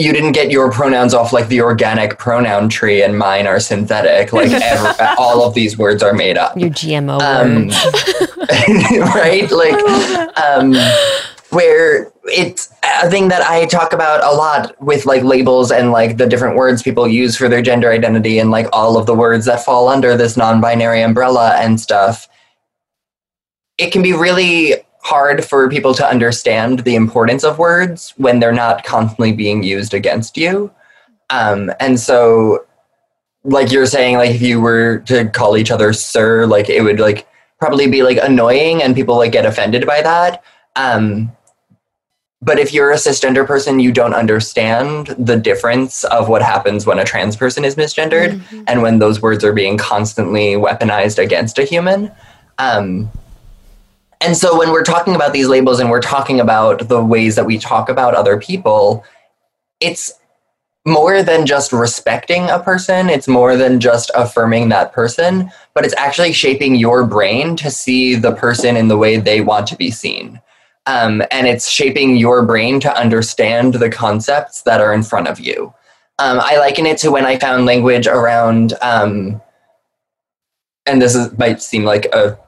you 0.00 0.12
didn't 0.12 0.32
get 0.32 0.50
your 0.50 0.70
pronouns 0.70 1.12
off 1.14 1.32
like 1.32 1.48
the 1.48 1.60
organic 1.60 2.18
pronoun 2.18 2.68
tree 2.68 3.02
and 3.02 3.18
mine 3.18 3.46
are 3.46 3.60
synthetic. 3.60 4.32
Like 4.32 4.50
ever, 4.62 4.94
all 5.18 5.44
of 5.44 5.54
these 5.54 5.76
words 5.76 6.02
are 6.02 6.14
made 6.14 6.38
up. 6.38 6.56
Your 6.56 6.70
GMO 6.70 7.20
um, 7.20 7.66
words. 7.66 9.14
right? 9.14 9.50
Like, 9.50 10.38
um, 10.38 10.72
where 11.50 12.12
it's 12.24 12.72
a 13.02 13.10
thing 13.10 13.28
that 13.28 13.42
I 13.42 13.66
talk 13.66 13.92
about 13.92 14.22
a 14.24 14.36
lot 14.36 14.80
with 14.82 15.06
like 15.06 15.22
labels 15.22 15.70
and 15.72 15.90
like 15.90 16.16
the 16.16 16.26
different 16.26 16.56
words 16.56 16.82
people 16.82 17.08
use 17.08 17.36
for 17.36 17.48
their 17.48 17.62
gender 17.62 17.90
identity 17.90 18.38
and 18.38 18.50
like 18.50 18.66
all 18.72 18.96
of 18.96 19.06
the 19.06 19.14
words 19.14 19.46
that 19.46 19.64
fall 19.64 19.88
under 19.88 20.16
this 20.16 20.36
non 20.36 20.60
binary 20.60 21.02
umbrella 21.02 21.56
and 21.56 21.80
stuff. 21.80 22.28
It 23.78 23.90
can 23.92 24.02
be 24.02 24.12
really 24.12 24.74
hard 25.02 25.44
for 25.44 25.68
people 25.68 25.94
to 25.94 26.06
understand 26.06 26.80
the 26.80 26.94
importance 26.94 27.42
of 27.42 27.58
words 27.58 28.12
when 28.16 28.38
they're 28.38 28.52
not 28.52 28.84
constantly 28.84 29.32
being 29.32 29.62
used 29.62 29.94
against 29.94 30.36
you. 30.36 30.70
Um, 31.30 31.72
and 31.80 31.98
so, 31.98 32.66
like 33.44 33.72
you're 33.72 33.86
saying, 33.86 34.16
like 34.16 34.30
if 34.30 34.42
you 34.42 34.60
were 34.60 34.98
to 35.06 35.28
call 35.30 35.56
each 35.56 35.70
other 35.70 35.92
sir, 35.92 36.46
like 36.46 36.68
it 36.68 36.82
would 36.82 37.00
like 37.00 37.26
probably 37.58 37.86
be 37.86 38.02
like 38.02 38.18
annoying 38.22 38.82
and 38.82 38.94
people 38.94 39.16
like 39.16 39.32
get 39.32 39.46
offended 39.46 39.86
by 39.86 40.02
that. 40.02 40.42
Um, 40.76 41.32
but 42.42 42.58
if 42.58 42.72
you're 42.72 42.90
a 42.90 42.96
cisgender 42.96 43.46
person, 43.46 43.80
you 43.80 43.92
don't 43.92 44.14
understand 44.14 45.08
the 45.18 45.36
difference 45.36 46.04
of 46.04 46.28
what 46.28 46.40
happens 46.40 46.86
when 46.86 46.98
a 46.98 47.04
trans 47.04 47.36
person 47.36 47.64
is 47.64 47.74
misgendered 47.74 48.42
and 48.66 48.80
when 48.80 48.98
those 48.98 49.20
words 49.20 49.44
are 49.44 49.52
being 49.52 49.76
constantly 49.76 50.54
weaponized 50.54 51.18
against 51.18 51.58
a 51.58 51.64
human. 51.64 52.10
Um, 52.58 53.10
and 54.22 54.36
so 54.36 54.58
when 54.58 54.70
we're 54.70 54.84
talking 54.84 55.14
about 55.14 55.34
these 55.34 55.48
labels 55.48 55.80
and 55.80 55.90
we're 55.90 56.00
talking 56.00 56.40
about 56.40 56.88
the 56.88 57.02
ways 57.02 57.36
that 57.36 57.44
we 57.44 57.58
talk 57.58 57.90
about 57.90 58.14
other 58.14 58.38
people, 58.38 59.04
it's 59.80 60.12
more 60.86 61.22
than 61.22 61.44
just 61.44 61.74
respecting 61.74 62.48
a 62.48 62.58
person, 62.58 63.10
it's 63.10 63.28
more 63.28 63.54
than 63.54 63.80
just 63.80 64.10
affirming 64.14 64.70
that 64.70 64.92
person, 64.92 65.50
but 65.74 65.84
it's 65.84 65.94
actually 65.98 66.32
shaping 66.32 66.74
your 66.74 67.04
brain 67.04 67.54
to 67.56 67.70
see 67.70 68.14
the 68.14 68.32
person 68.32 68.78
in 68.78 68.88
the 68.88 68.96
way 68.96 69.18
they 69.18 69.42
want 69.42 69.66
to 69.66 69.76
be 69.76 69.90
seen. 69.90 70.40
Um, 70.86 71.22
and 71.30 71.46
it's 71.46 71.68
shaping 71.68 72.16
your 72.16 72.44
brain 72.44 72.80
to 72.80 72.96
understand 72.96 73.74
the 73.74 73.90
concepts 73.90 74.62
that 74.62 74.80
are 74.80 74.92
in 74.92 75.02
front 75.02 75.28
of 75.28 75.38
you. 75.38 75.72
Um, 76.18 76.40
I 76.40 76.58
liken 76.58 76.86
it 76.86 76.98
to 76.98 77.10
when 77.10 77.24
I 77.24 77.38
found 77.38 77.66
language 77.66 78.06
around, 78.06 78.74
um, 78.82 79.40
and 80.86 81.00
this 81.00 81.14
is, 81.14 81.36
might 81.38 81.62
seem 81.62 81.84
like 81.84 82.06
a 82.06 82.38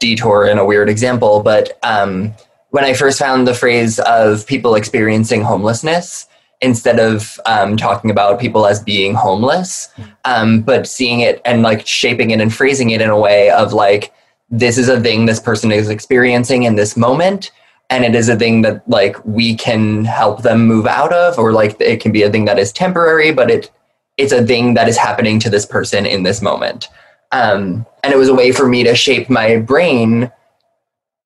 detour 0.00 0.46
and 0.46 0.58
a 0.58 0.64
weird 0.64 0.88
example, 0.88 1.42
but 1.42 1.78
um, 1.82 2.34
when 2.70 2.84
I 2.84 2.94
first 2.94 3.18
found 3.18 3.46
the 3.46 3.54
phrase 3.54 3.98
of 4.00 4.46
people 4.46 4.74
experiencing 4.74 5.42
homelessness, 5.42 6.26
instead 6.62 7.00
of 7.00 7.40
um, 7.44 7.76
talking 7.76 8.10
about 8.10 8.40
people 8.40 8.66
as 8.66 8.80
being 8.82 9.14
homeless, 9.14 9.88
um, 10.24 10.62
but 10.62 10.86
seeing 10.86 11.20
it 11.20 11.42
and 11.44 11.62
like 11.62 11.86
shaping 11.86 12.30
it 12.30 12.40
and 12.40 12.54
phrasing 12.54 12.90
it 12.90 13.02
in 13.02 13.10
a 13.10 13.18
way 13.18 13.50
of 13.50 13.72
like, 13.72 14.14
this 14.52 14.78
is 14.78 14.88
a 14.88 15.00
thing 15.00 15.26
this 15.26 15.40
person 15.40 15.72
is 15.72 15.88
experiencing 15.88 16.62
in 16.62 16.76
this 16.76 16.96
moment. 16.96 17.50
and 17.90 18.04
it 18.04 18.14
is 18.14 18.28
a 18.28 18.36
thing 18.36 18.62
that 18.62 18.88
like 18.88 19.16
we 19.24 19.54
can 19.54 20.04
help 20.04 20.42
them 20.42 20.66
move 20.66 20.86
out 20.86 21.12
of 21.12 21.38
or 21.38 21.52
like 21.52 21.78
it 21.80 22.00
can 22.00 22.12
be 22.12 22.22
a 22.22 22.30
thing 22.30 22.46
that 22.46 22.58
is 22.58 22.72
temporary 22.72 23.32
but 23.32 23.50
it 23.50 23.70
it's 24.18 24.32
a 24.32 24.46
thing 24.46 24.74
that 24.74 24.88
is 24.88 24.96
happening 24.96 25.38
to 25.40 25.50
this 25.50 25.66
person 25.66 26.06
in 26.06 26.22
this 26.22 26.42
moment. 26.42 26.88
Um, 27.32 27.86
and 28.02 28.12
it 28.12 28.16
was 28.18 28.28
a 28.28 28.34
way 28.34 28.52
for 28.52 28.68
me 28.68 28.84
to 28.84 28.94
shape 28.94 29.30
my 29.30 29.58
brain 29.58 30.30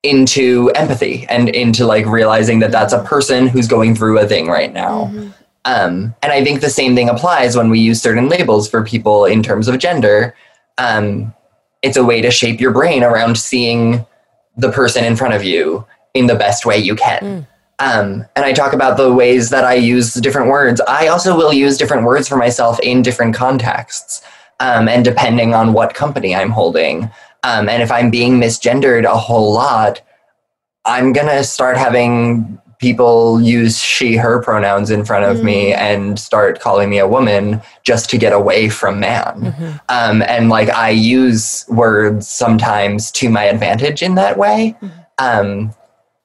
into 0.02 0.70
empathy 0.74 1.26
and 1.28 1.48
into 1.48 1.84
like 1.84 2.06
realizing 2.06 2.60
that 2.60 2.70
that's 2.70 2.92
a 2.92 3.02
person 3.02 3.48
who's 3.48 3.66
going 3.66 3.96
through 3.96 4.20
a 4.20 4.26
thing 4.26 4.46
right 4.46 4.72
now. 4.72 5.12
Um, 5.64 6.14
and 6.22 6.30
i 6.30 6.44
think 6.44 6.60
the 6.60 6.70
same 6.70 6.94
thing 6.94 7.08
applies 7.08 7.56
when 7.56 7.70
we 7.70 7.80
use 7.80 8.00
certain 8.00 8.28
labels 8.28 8.70
for 8.70 8.84
people 8.84 9.24
in 9.24 9.42
terms 9.42 9.66
of 9.66 9.80
gender. 9.80 10.36
Um, 10.78 11.34
it's 11.86 11.96
a 11.96 12.04
way 12.04 12.20
to 12.20 12.30
shape 12.30 12.60
your 12.60 12.72
brain 12.72 13.02
around 13.02 13.38
seeing 13.38 14.04
the 14.56 14.70
person 14.70 15.04
in 15.04 15.16
front 15.16 15.34
of 15.34 15.44
you 15.44 15.86
in 16.14 16.26
the 16.26 16.34
best 16.34 16.66
way 16.66 16.76
you 16.78 16.96
can. 16.96 17.46
Um, 17.78 18.24
and 18.34 18.44
I 18.44 18.52
talk 18.52 18.72
about 18.72 18.96
the 18.96 19.12
ways 19.12 19.50
that 19.50 19.64
I 19.64 19.74
use 19.74 20.14
different 20.14 20.48
words. 20.48 20.80
I 20.88 21.08
also 21.08 21.36
will 21.36 21.52
use 21.52 21.76
different 21.76 22.04
words 22.04 22.26
for 22.26 22.36
myself 22.36 22.80
in 22.80 23.02
different 23.02 23.34
contexts, 23.34 24.22
um, 24.60 24.88
and 24.88 25.04
depending 25.04 25.52
on 25.52 25.74
what 25.74 25.92
company 25.92 26.34
I'm 26.34 26.50
holding. 26.50 27.10
Um, 27.42 27.68
and 27.68 27.82
if 27.82 27.92
I'm 27.92 28.10
being 28.10 28.40
misgendered 28.40 29.04
a 29.04 29.16
whole 29.16 29.52
lot, 29.52 30.00
I'm 30.86 31.12
gonna 31.12 31.44
start 31.44 31.76
having 31.76 32.58
people 32.78 33.40
use 33.40 33.78
she, 33.78 34.16
her 34.16 34.42
pronouns 34.42 34.90
in 34.90 35.04
front 35.04 35.24
of 35.24 35.42
me 35.42 35.72
and 35.72 36.18
start 36.18 36.60
calling 36.60 36.90
me 36.90 36.98
a 36.98 37.08
woman 37.08 37.60
just 37.82 38.10
to 38.10 38.18
get 38.18 38.32
away 38.32 38.68
from 38.68 39.00
man. 39.00 39.80
Um, 39.88 40.22
and 40.22 40.48
like 40.48 40.68
I 40.68 40.90
use 40.90 41.64
words 41.68 42.28
sometimes 42.28 43.10
to 43.12 43.30
my 43.30 43.44
advantage 43.44 44.02
in 44.02 44.14
that 44.16 44.36
way. 44.36 44.76
Um, 45.18 45.74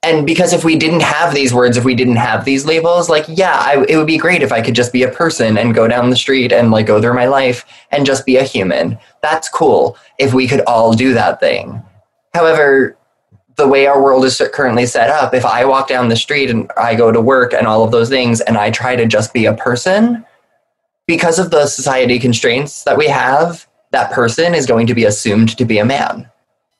and 0.03 0.25
because 0.25 0.51
if 0.51 0.65
we 0.65 0.75
didn't 0.75 1.03
have 1.03 1.33
these 1.33 1.53
words, 1.53 1.77
if 1.77 1.85
we 1.85 1.93
didn't 1.93 2.15
have 2.15 2.43
these 2.43 2.65
labels, 2.65 3.07
like, 3.07 3.25
yeah, 3.27 3.57
I, 3.59 3.85
it 3.87 3.97
would 3.97 4.07
be 4.07 4.17
great 4.17 4.41
if 4.41 4.51
I 4.51 4.61
could 4.61 4.73
just 4.73 4.91
be 4.91 5.03
a 5.03 5.11
person 5.11 5.59
and 5.59 5.75
go 5.75 5.87
down 5.87 6.09
the 6.09 6.15
street 6.15 6.51
and 6.51 6.71
like 6.71 6.87
go 6.87 6.99
through 6.99 7.13
my 7.13 7.27
life 7.27 7.65
and 7.91 8.03
just 8.05 8.25
be 8.25 8.37
a 8.37 8.43
human. 8.43 8.97
That's 9.21 9.47
cool 9.47 9.95
if 10.17 10.33
we 10.33 10.47
could 10.47 10.61
all 10.61 10.93
do 10.93 11.13
that 11.13 11.39
thing. 11.39 11.83
However, 12.33 12.97
the 13.61 13.67
way 13.67 13.85
our 13.85 14.01
world 14.01 14.25
is 14.25 14.41
currently 14.53 14.87
set 14.87 15.09
up, 15.09 15.33
if 15.35 15.45
I 15.45 15.65
walk 15.65 15.87
down 15.87 16.09
the 16.09 16.15
street 16.15 16.49
and 16.49 16.69
I 16.77 16.95
go 16.95 17.11
to 17.11 17.21
work 17.21 17.53
and 17.53 17.67
all 17.67 17.83
of 17.83 17.91
those 17.91 18.09
things 18.09 18.41
and 18.41 18.57
I 18.57 18.71
try 18.71 18.95
to 18.95 19.05
just 19.05 19.33
be 19.33 19.45
a 19.45 19.53
person, 19.53 20.25
because 21.05 21.37
of 21.37 21.51
the 21.51 21.67
society 21.67 22.17
constraints 22.17 22.83
that 22.85 22.97
we 22.97 23.07
have, 23.07 23.67
that 23.91 24.11
person 24.11 24.55
is 24.55 24.65
going 24.65 24.87
to 24.87 24.95
be 24.95 25.05
assumed 25.05 25.55
to 25.57 25.65
be 25.65 25.77
a 25.77 25.85
man. 25.85 26.29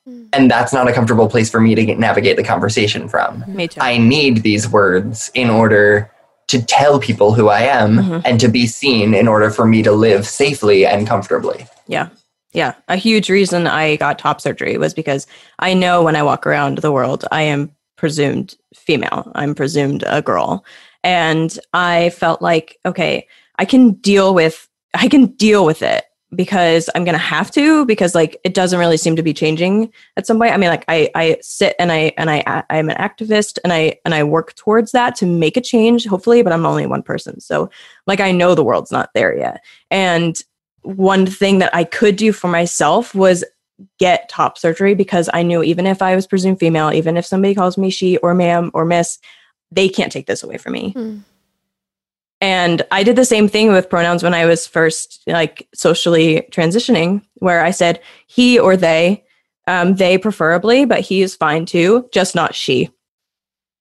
Mm. 0.10 0.30
And 0.34 0.50
that's 0.50 0.74
not 0.74 0.88
a 0.88 0.94
comfortable 0.94 1.30
place 1.30 1.52
for 1.52 1.60
me 1.62 1.76
to 1.76 1.86
get, 1.86 2.00
navigate 2.00 2.38
the 2.38 2.44
conversation 2.44 3.08
from. 3.08 3.44
Me 3.48 3.68
too. 3.68 3.80
I 3.80 3.98
need 3.98 4.38
these 4.42 4.68
words 4.68 5.30
in 5.36 5.50
order 5.50 6.10
to 6.48 6.64
tell 6.64 7.00
people 7.00 7.34
who 7.34 7.50
I 7.50 7.62
am 7.62 7.98
Mhm. 7.98 8.22
and 8.26 8.40
to 8.40 8.48
be 8.48 8.66
seen 8.66 9.14
in 9.14 9.28
order 9.28 9.52
for 9.52 9.66
me 9.66 9.84
to 9.84 9.92
live 9.92 10.28
safely 10.28 10.86
and 10.86 11.06
comfortably. 11.08 11.68
Yeah. 11.88 12.08
Yeah. 12.54 12.74
A 12.88 12.98
huge 12.98 13.30
reason 13.30 13.68
I 13.68 13.96
got 13.96 14.20
top 14.20 14.42
surgery 14.42 14.78
was 14.78 14.94
because 14.94 15.26
I 15.60 15.74
know 15.74 16.04
when 16.04 16.16
I 16.16 16.24
walk 16.24 16.46
around 16.46 16.80
the 16.80 16.92
world, 16.92 17.26
I 17.32 17.44
am 17.44 17.72
presumed 17.96 18.56
female. 18.76 19.32
I'm 19.36 19.56
presumed 19.56 20.04
a 20.08 20.22
girl. 20.22 20.66
And 21.04 21.58
I 21.74 22.10
felt 22.10 22.42
like, 22.42 22.78
okay, 22.86 23.28
I 23.58 23.66
can 23.66 23.92
deal 23.92 24.34
with 24.34 24.68
I 24.94 25.08
can 25.08 25.28
deal 25.28 25.66
with 25.66 25.82
it 25.82 26.04
because 26.34 26.90
I'm 26.96 27.04
gonna 27.04 27.18
have 27.18 27.52
to 27.52 27.86
because 27.86 28.16
like 28.16 28.40
it 28.44 28.54
doesn't 28.54 28.80
really 28.80 28.98
seem 28.98 29.16
to 29.16 29.24
be 29.24 29.34
changing 29.34 29.92
at 30.18 30.26
some 30.26 30.38
point. 30.38 30.54
I 30.54 30.58
mean, 30.58 30.70
like 30.70 30.86
I 30.88 31.10
I 31.16 31.38
sit 31.42 31.76
and 31.80 31.92
I 31.92 32.14
and 32.18 32.30
I 32.30 32.64
I'm 32.70 32.90
an 32.90 32.98
activist 32.98 33.60
and 33.64 33.72
I 33.72 34.00
and 34.06 34.14
I 34.14 34.24
work 34.24 34.56
towards 34.56 34.92
that 34.92 35.16
to 35.18 35.26
make 35.26 35.58
a 35.58 35.62
change, 35.62 36.06
hopefully, 36.06 36.42
but 36.42 36.54
I'm 36.54 36.66
only 36.66 36.86
one 36.86 37.04
person. 37.04 37.40
So 37.40 37.70
like 38.08 38.20
I 38.20 38.32
know 38.32 38.56
the 38.56 38.64
world's 38.64 38.92
not 38.92 39.12
there 39.14 39.38
yet. 39.38 39.64
And 39.90 40.42
one 40.84 41.26
thing 41.26 41.60
that 41.60 41.74
I 41.76 41.84
could 41.84 42.16
do 42.16 42.34
for 42.34 42.48
myself 42.48 43.14
was 43.14 43.44
get 44.00 44.30
top 44.30 44.58
surgery 44.58 44.94
because 44.94 45.30
I 45.34 45.44
knew 45.44 45.64
even 45.64 45.88
if 45.88 46.02
I 46.02 46.16
was 46.16 46.28
presumed 46.28 46.60
female, 46.60 46.92
even 46.94 47.18
if 47.18 47.26
somebody 47.26 47.56
calls 47.56 47.78
me 47.78 47.90
she 47.90 48.18
or 48.18 48.34
ma'am 48.34 48.72
or 48.74 48.86
miss, 48.86 49.20
they 49.72 49.90
can't 49.90 50.12
take 50.12 50.28
this 50.28 50.44
away 50.44 50.58
from 50.58 50.74
me. 50.74 50.92
Hmm. 50.92 51.18
And 52.42 52.82
I 52.90 53.04
did 53.04 53.16
the 53.16 53.26
same 53.26 53.48
thing 53.48 53.72
with 53.72 53.90
pronouns 53.90 54.24
when 54.24 54.34
I 54.34 54.46
was 54.46 54.66
first 54.66 55.22
like 55.28 55.68
socially 55.76 56.48
transitioning, 56.52 57.22
where 57.36 57.64
I 57.64 57.70
said 57.70 58.02
he 58.26 58.58
or 58.58 58.76
they, 58.76 59.24
um, 59.68 59.96
they 59.96 60.18
preferably, 60.18 60.86
but 60.86 61.02
he 61.02 61.22
is 61.22 61.36
fine 61.36 61.68
too, 61.68 62.10
just 62.12 62.34
not 62.34 62.56
she. 62.56 62.90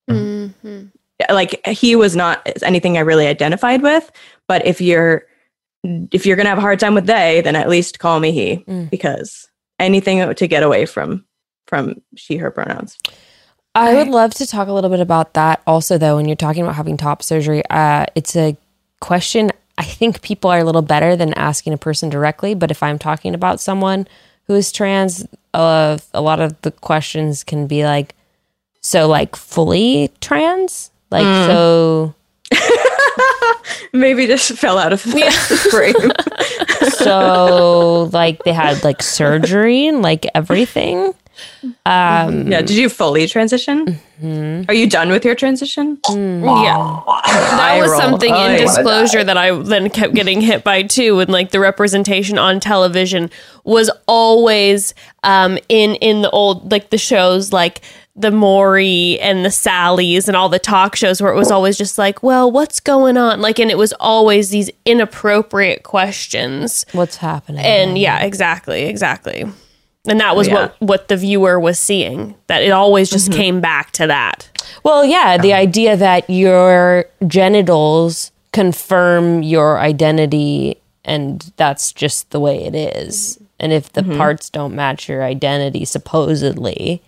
Mhm. 0.09 0.91
Like 1.29 1.65
he 1.67 1.95
was 1.95 2.15
not 2.15 2.47
anything 2.61 2.97
I 2.97 3.01
really 3.01 3.27
identified 3.27 3.81
with. 3.81 4.11
But 4.47 4.65
if 4.65 4.79
you're 4.79 5.25
if 5.83 6.25
you're 6.25 6.35
gonna 6.37 6.49
have 6.49 6.57
a 6.57 6.61
hard 6.61 6.79
time 6.79 6.93
with 6.93 7.05
they, 7.05 7.41
then 7.41 7.55
at 7.55 7.69
least 7.69 7.99
call 7.99 8.19
me 8.19 8.31
he 8.31 8.57
Mm. 8.67 8.89
because 8.89 9.47
anything 9.79 10.33
to 10.35 10.47
get 10.47 10.63
away 10.63 10.85
from 10.85 11.25
from 11.67 12.01
she 12.15 12.37
her 12.37 12.51
pronouns. 12.51 12.97
I 13.73 13.95
would 13.95 14.09
love 14.09 14.33
to 14.35 14.45
talk 14.45 14.67
a 14.67 14.73
little 14.73 14.89
bit 14.89 14.99
about 14.99 15.33
that 15.35 15.61
also, 15.65 15.97
though. 15.97 16.17
When 16.17 16.27
you're 16.27 16.35
talking 16.35 16.61
about 16.63 16.75
having 16.75 16.97
top 16.97 17.23
surgery, 17.23 17.63
uh, 17.69 18.05
it's 18.15 18.35
a 18.35 18.57
question 18.99 19.51
I 19.77 19.83
think 19.83 20.21
people 20.21 20.51
are 20.51 20.59
a 20.59 20.63
little 20.65 20.81
better 20.81 21.15
than 21.15 21.33
asking 21.35 21.71
a 21.73 21.77
person 21.77 22.09
directly. 22.09 22.53
But 22.53 22.69
if 22.69 22.83
I'm 22.83 22.99
talking 22.99 23.33
about 23.33 23.61
someone 23.61 24.07
who 24.47 24.55
is 24.55 24.71
trans, 24.71 25.25
uh, 25.53 25.97
a 26.13 26.21
lot 26.21 26.41
of 26.41 26.61
the 26.61 26.71
questions 26.71 27.43
can 27.45 27.65
be 27.65 27.85
like, 27.85 28.13
so 28.81 29.07
like 29.07 29.35
fully 29.37 30.11
trans? 30.19 30.91
Like, 31.09 31.23
so, 31.23 32.13
Maybe 33.93 34.27
just 34.27 34.51
fell 34.57 34.77
out 34.77 34.93
of 34.93 35.03
the 35.03 35.21
frame. 35.71 36.89
so 36.91 38.09
like 38.13 38.43
they 38.43 38.53
had 38.53 38.83
like 38.83 39.01
surgery 39.01 39.87
and 39.87 40.01
like 40.01 40.25
everything. 40.35 41.13
Um, 41.85 42.51
yeah. 42.51 42.61
Did 42.61 42.71
you 42.71 42.89
fully 42.89 43.27
transition? 43.27 43.99
Are 44.67 44.73
you 44.73 44.87
done 44.87 45.09
with 45.09 45.25
your 45.25 45.33
transition? 45.33 45.97
Yeah. 46.07 47.01
That 47.05 47.77
was 47.81 47.95
something 47.97 48.31
Oh, 48.31 48.45
in 48.49 48.59
disclosure 48.61 49.23
that 49.23 49.37
I 49.37 49.51
then 49.63 49.89
kept 49.89 50.13
getting 50.13 50.41
hit 50.41 50.63
by 50.63 50.83
too, 50.83 51.19
and 51.19 51.31
like 51.31 51.49
the 51.49 51.59
representation 51.59 52.37
on 52.37 52.59
television 52.59 53.31
was 53.63 53.89
always 54.07 54.93
um, 55.23 55.57
in 55.69 55.95
in 55.95 56.21
the 56.21 56.29
old 56.29 56.71
like 56.71 56.91
the 56.91 56.99
shows 56.99 57.51
like 57.51 57.81
the 58.21 58.31
Maury 58.31 59.19
and 59.19 59.43
the 59.43 59.49
Sallys 59.49 60.27
and 60.27 60.37
all 60.37 60.49
the 60.49 60.59
talk 60.59 60.95
shows 60.95 61.21
where 61.21 61.31
it 61.31 61.35
was 61.35 61.51
always 61.51 61.77
just 61.77 61.97
like, 61.97 62.23
well, 62.23 62.51
what's 62.51 62.79
going 62.79 63.17
on? 63.17 63.41
Like, 63.41 63.59
and 63.59 63.71
it 63.71 63.77
was 63.77 63.93
always 63.99 64.49
these 64.49 64.69
inappropriate 64.85 65.83
questions. 65.83 66.85
what's 66.93 67.17
happening? 67.17 67.65
And 67.65 67.97
yeah, 67.97 68.23
exactly, 68.23 68.83
exactly. 68.83 69.45
And 70.07 70.19
that 70.19 70.35
was 70.35 70.47
oh, 70.47 70.51
yeah. 70.51 70.55
what 70.55 70.75
what 70.79 71.07
the 71.09 71.17
viewer 71.17 71.59
was 71.59 71.77
seeing. 71.77 72.35
That 72.47 72.63
it 72.63 72.71
always 72.71 73.09
just 73.09 73.29
mm-hmm. 73.29 73.39
came 73.39 73.61
back 73.61 73.91
to 73.91 74.07
that. 74.07 74.49
Well, 74.83 75.05
yeah, 75.05 75.37
the 75.37 75.53
idea 75.53 75.95
that 75.97 76.27
your 76.29 77.05
genitals 77.27 78.31
confirm 78.51 79.43
your 79.43 79.79
identity 79.79 80.77
and 81.05 81.51
that's 81.55 81.91
just 81.91 82.31
the 82.31 82.39
way 82.39 82.63
it 82.63 82.75
is. 82.75 83.39
And 83.59 83.71
if 83.71 83.93
the 83.93 84.01
mm-hmm. 84.01 84.17
parts 84.17 84.49
don't 84.49 84.75
match 84.75 85.07
your 85.07 85.23
identity 85.23 85.85
supposedly, 85.85 87.01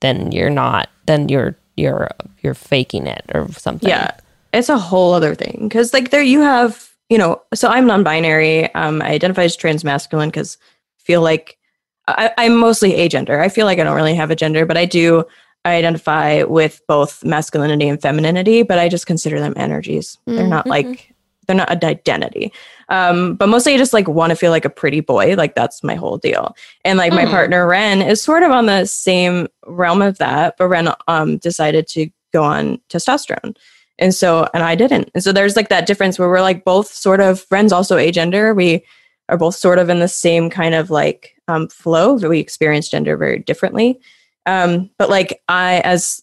then 0.00 0.32
you're 0.32 0.50
not 0.50 0.88
then 1.06 1.28
you're 1.28 1.56
you're 1.76 2.08
you're 2.40 2.54
faking 2.54 3.06
it 3.06 3.24
or 3.34 3.50
something. 3.52 3.88
Yeah, 3.88 4.10
it's 4.52 4.68
a 4.68 4.78
whole 4.78 5.14
other 5.14 5.34
thing 5.34 5.60
because 5.62 5.92
like 5.92 6.10
there 6.10 6.22
you 6.22 6.40
have 6.40 6.90
you 7.08 7.18
know. 7.18 7.42
So 7.54 7.68
I'm 7.68 7.86
non-binary. 7.86 8.72
Um, 8.74 9.02
I 9.02 9.10
identify 9.10 9.44
as 9.44 9.56
trans 9.56 9.84
masculine 9.84 10.28
because 10.28 10.58
feel 10.98 11.22
like 11.22 11.58
I, 12.06 12.32
I'm 12.38 12.56
mostly 12.56 12.92
agender. 12.92 13.40
I 13.40 13.48
feel 13.48 13.66
like 13.66 13.78
I 13.78 13.84
don't 13.84 13.96
really 13.96 14.14
have 14.14 14.30
a 14.30 14.36
gender, 14.36 14.66
but 14.66 14.76
I 14.76 14.84
do. 14.84 15.24
I 15.64 15.74
identify 15.74 16.44
with 16.44 16.80
both 16.86 17.24
masculinity 17.24 17.88
and 17.88 18.00
femininity, 18.00 18.62
but 18.62 18.78
I 18.78 18.88
just 18.88 19.06
consider 19.06 19.40
them 19.40 19.54
energies. 19.56 20.16
They're 20.26 20.46
not 20.46 20.66
like 20.66 21.07
they're 21.48 21.56
not 21.56 21.72
an 21.72 21.88
identity. 21.88 22.52
Um, 22.90 23.34
but 23.34 23.48
mostly 23.48 23.74
I 23.74 23.78
just 23.78 23.94
like 23.94 24.06
want 24.06 24.30
to 24.30 24.36
feel 24.36 24.50
like 24.50 24.66
a 24.66 24.70
pretty 24.70 25.00
boy. 25.00 25.34
Like 25.34 25.54
that's 25.54 25.82
my 25.82 25.94
whole 25.94 26.18
deal. 26.18 26.54
And 26.84 26.98
like 26.98 27.12
my 27.12 27.24
partner 27.24 27.66
Wren 27.66 28.02
is 28.02 28.22
sort 28.22 28.42
of 28.42 28.50
on 28.50 28.66
the 28.66 28.84
same 28.84 29.48
realm 29.66 30.02
of 30.02 30.18
that, 30.18 30.56
but 30.58 30.68
Wren 30.68 30.92
um 31.08 31.38
decided 31.38 31.88
to 31.88 32.10
go 32.32 32.44
on 32.44 32.80
testosterone. 32.90 33.56
And 33.98 34.14
so 34.14 34.48
and 34.52 34.62
I 34.62 34.74
didn't. 34.74 35.10
And 35.14 35.24
so 35.24 35.32
there's 35.32 35.56
like 35.56 35.70
that 35.70 35.86
difference 35.86 36.18
where 36.18 36.28
we're 36.28 36.42
like 36.42 36.64
both 36.64 36.88
sort 36.88 37.20
of 37.20 37.46
Wren's 37.50 37.72
also 37.72 37.96
agender. 37.96 38.54
We 38.54 38.84
are 39.30 39.38
both 39.38 39.54
sort 39.54 39.78
of 39.78 39.88
in 39.88 40.00
the 40.00 40.08
same 40.08 40.50
kind 40.50 40.74
of 40.74 40.90
like 40.90 41.34
um 41.48 41.68
flow, 41.68 42.18
but 42.18 42.30
we 42.30 42.40
experience 42.40 42.90
gender 42.90 43.16
very 43.16 43.38
differently. 43.38 43.98
Um, 44.44 44.90
but 44.98 45.08
like 45.08 45.42
I 45.48 45.80
as 45.80 46.22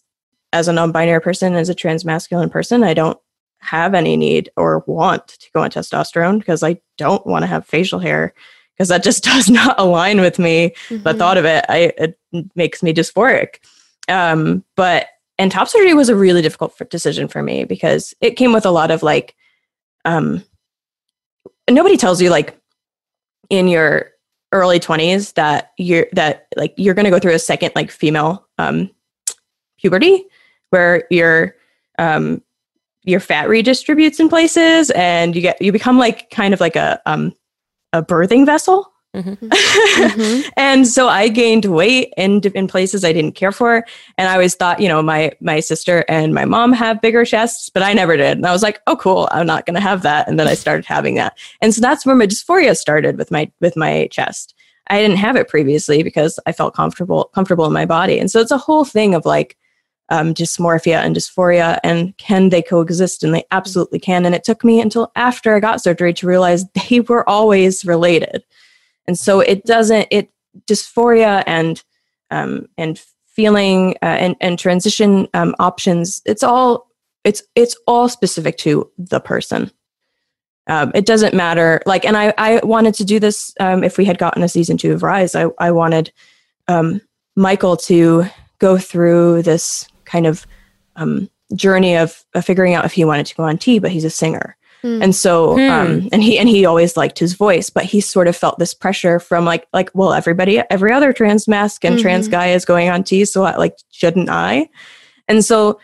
as 0.52 0.68
a 0.68 0.72
non-binary 0.72 1.20
person, 1.20 1.54
as 1.54 1.68
a 1.68 1.74
trans 1.74 2.04
masculine 2.04 2.48
person, 2.48 2.84
I 2.84 2.94
don't 2.94 3.18
have 3.66 3.94
any 3.94 4.16
need 4.16 4.50
or 4.56 4.84
want 4.86 5.28
to 5.28 5.50
go 5.52 5.62
on 5.62 5.70
testosterone 5.70 6.38
because 6.38 6.62
I 6.62 6.78
don't 6.96 7.26
want 7.26 7.42
to 7.42 7.46
have 7.46 7.66
facial 7.66 7.98
hair 7.98 8.34
because 8.74 8.88
that 8.88 9.02
just 9.02 9.24
does 9.32 9.50
not 9.50 9.78
align 9.78 10.20
with 10.20 10.38
me. 10.38 10.74
The 10.90 11.14
thought 11.14 11.38
of 11.38 11.44
it, 11.44 11.64
I 11.68 11.92
it 11.98 12.18
makes 12.54 12.82
me 12.82 12.92
dysphoric. 12.92 13.56
Um, 14.08 14.64
but 14.76 15.08
and 15.38 15.50
top 15.50 15.68
surgery 15.68 15.94
was 15.94 16.08
a 16.08 16.16
really 16.16 16.42
difficult 16.42 16.74
f- 16.80 16.88
decision 16.88 17.28
for 17.28 17.42
me 17.42 17.64
because 17.64 18.14
it 18.20 18.32
came 18.32 18.52
with 18.52 18.64
a 18.64 18.70
lot 18.70 18.90
of 18.90 19.02
like 19.02 19.34
um 20.04 20.42
nobody 21.68 21.96
tells 21.96 22.22
you 22.22 22.30
like 22.30 22.58
in 23.50 23.68
your 23.68 24.12
early 24.52 24.78
20s 24.78 25.34
that 25.34 25.72
you're 25.76 26.06
that 26.12 26.46
like 26.56 26.72
you're 26.76 26.94
going 26.94 27.04
to 27.04 27.10
go 27.10 27.18
through 27.18 27.34
a 27.34 27.38
second 27.38 27.72
like 27.74 27.90
female 27.90 28.46
um 28.58 28.88
puberty 29.78 30.24
where 30.70 31.04
your 31.10 31.56
um 31.98 32.42
your 33.06 33.20
fat 33.20 33.48
redistributes 33.48 34.20
in 34.20 34.28
places 34.28 34.90
and 34.90 35.34
you 35.34 35.40
get 35.40 35.60
you 35.62 35.72
become 35.72 35.98
like 35.98 36.28
kind 36.30 36.52
of 36.52 36.60
like 36.60 36.76
a 36.76 37.00
um 37.06 37.32
a 37.92 38.02
birthing 38.02 38.44
vessel 38.44 38.92
Mhm. 39.16 40.50
and 40.58 40.86
so 40.86 41.08
I 41.08 41.28
gained 41.28 41.64
weight 41.64 42.12
in 42.18 42.40
in 42.54 42.68
places 42.68 43.02
I 43.02 43.14
didn't 43.14 43.32
care 43.32 43.52
for, 43.52 43.84
and 44.18 44.28
I 44.28 44.34
always 44.34 44.54
thought, 44.54 44.78
you 44.78 44.88
know, 44.88 45.02
my 45.02 45.32
my 45.40 45.60
sister 45.60 46.04
and 46.06 46.34
my 46.34 46.44
mom 46.44 46.74
have 46.74 47.00
bigger 47.00 47.24
chests, 47.24 47.70
but 47.70 47.82
I 47.82 47.94
never 47.94 48.16
did. 48.18 48.36
And 48.36 48.46
I 48.46 48.52
was 48.52 48.62
like, 48.62 48.80
oh, 48.86 48.96
cool, 48.96 49.28
I'm 49.30 49.46
not 49.46 49.64
going 49.64 49.74
to 49.74 49.80
have 49.80 50.02
that. 50.02 50.28
And 50.28 50.38
then 50.38 50.46
I 50.46 50.54
started 50.54 50.84
having 50.84 51.14
that, 51.14 51.38
and 51.62 51.74
so 51.74 51.80
that's 51.80 52.04
where 52.04 52.14
my 52.14 52.26
dysphoria 52.26 52.76
started 52.76 53.16
with 53.16 53.30
my 53.30 53.50
with 53.60 53.74
my 53.74 54.08
chest. 54.10 54.54
I 54.88 55.00
didn't 55.00 55.16
have 55.16 55.36
it 55.36 55.48
previously 55.48 56.02
because 56.02 56.38
I 56.44 56.52
felt 56.52 56.74
comfortable 56.74 57.30
comfortable 57.34 57.64
in 57.64 57.72
my 57.72 57.86
body, 57.86 58.18
and 58.18 58.30
so 58.30 58.38
it's 58.40 58.50
a 58.50 58.58
whole 58.58 58.84
thing 58.84 59.14
of 59.14 59.24
like 59.24 59.56
um, 60.08 60.34
dysmorphia 60.34 60.98
and 60.98 61.16
dysphoria, 61.16 61.78
and 61.82 62.16
can 62.16 62.50
they 62.50 62.62
coexist? 62.62 63.24
And 63.24 63.34
they 63.34 63.44
absolutely 63.50 63.98
can. 63.98 64.24
And 64.24 64.34
it 64.34 64.44
took 64.44 64.64
me 64.64 64.80
until 64.80 65.10
after 65.16 65.54
I 65.54 65.60
got 65.60 65.82
surgery 65.82 66.14
to 66.14 66.26
realize 66.26 66.64
they 66.88 67.00
were 67.00 67.28
always 67.28 67.84
related 67.84 68.44
and 69.06 69.18
so 69.18 69.40
it 69.40 69.64
doesn't 69.64 70.06
it 70.10 70.30
dysphoria 70.66 71.42
and 71.46 71.82
um, 72.30 72.66
and 72.76 73.00
feeling 73.26 73.96
uh, 74.02 74.06
and 74.06 74.36
and 74.40 74.58
transition 74.58 75.28
um, 75.34 75.54
options 75.58 76.22
it's 76.24 76.42
all 76.42 76.88
it's 77.24 77.42
it's 77.54 77.76
all 77.86 78.08
specific 78.08 78.56
to 78.58 78.90
the 78.98 79.20
person 79.20 79.70
um, 80.68 80.90
it 80.94 81.06
doesn't 81.06 81.34
matter 81.34 81.80
like 81.86 82.04
and 82.04 82.16
i 82.16 82.32
i 82.38 82.60
wanted 82.62 82.94
to 82.94 83.04
do 83.04 83.20
this 83.20 83.52
um, 83.60 83.84
if 83.84 83.98
we 83.98 84.04
had 84.04 84.18
gotten 84.18 84.42
a 84.42 84.48
season 84.48 84.76
two 84.76 84.92
of 84.92 85.02
rise 85.02 85.34
i 85.34 85.46
i 85.58 85.70
wanted 85.70 86.12
um, 86.68 87.00
michael 87.36 87.76
to 87.76 88.24
go 88.58 88.78
through 88.78 89.42
this 89.42 89.86
kind 90.06 90.26
of 90.26 90.46
um, 90.96 91.28
journey 91.54 91.96
of, 91.96 92.24
of 92.34 92.44
figuring 92.44 92.74
out 92.74 92.84
if 92.84 92.92
he 92.92 93.04
wanted 93.04 93.26
to 93.26 93.34
go 93.34 93.42
on 93.44 93.58
t 93.58 93.78
but 93.78 93.90
he's 93.90 94.04
a 94.04 94.10
singer 94.10 94.56
Hmm. 94.82 95.02
and 95.02 95.14
so 95.14 95.54
Hmm. 95.54 95.70
um 95.70 96.08
and 96.12 96.22
he 96.22 96.38
and 96.38 96.48
he 96.50 96.66
always 96.66 96.96
liked 96.98 97.18
his 97.18 97.32
voice 97.32 97.70
but 97.70 97.84
he 97.84 98.00
sort 98.02 98.28
of 98.28 98.36
felt 98.36 98.58
this 98.58 98.74
pressure 98.74 99.18
from 99.18 99.44
like 99.46 99.66
like 99.72 99.90
well 99.94 100.12
everybody 100.12 100.60
every 100.70 100.92
other 100.92 101.12
trans 101.14 101.48
masc 101.48 101.82
and 101.84 101.98
trans 101.98 102.28
Mhm. 102.28 102.32
guy 102.32 102.46
is 102.48 102.64
going 102.66 102.90
on 102.90 103.02
t 103.02 103.24
so 103.24 103.44
I, 103.44 103.56
like 103.56 103.74
shouldn't 103.90 104.28
i 104.28 104.68
and 105.28 105.42
so 105.42 105.80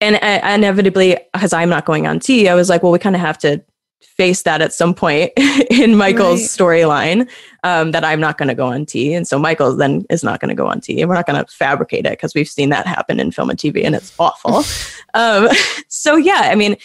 and 0.00 0.16
uh, 0.16 0.40
inevitably 0.54 1.18
because 1.34 1.52
i'm 1.52 1.68
not 1.68 1.84
going 1.84 2.06
on 2.06 2.20
t 2.20 2.48
i 2.48 2.54
was 2.54 2.70
like 2.70 2.82
well 2.82 2.90
we 2.92 2.98
kind 2.98 3.14
of 3.14 3.20
have 3.20 3.36
to 3.38 3.62
face 4.04 4.42
that 4.42 4.60
at 4.62 4.72
some 4.72 4.94
point 4.94 5.32
in 5.70 5.96
michael's 5.96 6.40
Right. 6.40 6.48
storyline 6.48 7.28
um, 7.64 7.90
that 7.92 8.04
i'm 8.04 8.20
not 8.20 8.38
going 8.38 8.48
to 8.48 8.54
go 8.54 8.66
on 8.66 8.84
t 8.86 9.14
and 9.14 9.26
so 9.26 9.38
michael 9.38 9.74
then 9.76 10.04
is 10.10 10.22
not 10.22 10.40
going 10.40 10.48
to 10.50 10.54
go 10.54 10.66
on 10.66 10.80
t 10.80 11.00
and 11.00 11.08
we're 11.08 11.14
not 11.14 11.26
going 11.26 11.44
to 11.44 11.50
fabricate 11.52 12.06
it 12.06 12.10
because 12.12 12.34
we've 12.34 12.48
seen 12.48 12.70
that 12.70 12.86
happen 12.86 13.18
in 13.20 13.30
film 13.30 13.50
and 13.50 13.58
tv 13.58 13.84
and 13.84 13.94
it's 13.94 14.12
awful. 14.18 14.64
Um, 15.14 15.48
so 15.88 16.16
yeah 16.16 16.48
i 16.50 16.54
mean 16.54 16.76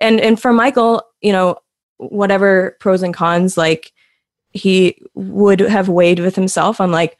and 0.00 0.20
and 0.20 0.40
for 0.40 0.52
michael 0.52 1.02
you 1.20 1.30
know 1.30 1.58
whatever 1.98 2.76
pros 2.80 3.02
and 3.04 3.14
cons 3.14 3.56
like 3.56 3.92
he 4.52 5.00
would 5.14 5.60
have 5.60 5.88
weighed 5.88 6.18
with 6.18 6.34
himself 6.34 6.80
on 6.80 6.90
like 6.90 7.16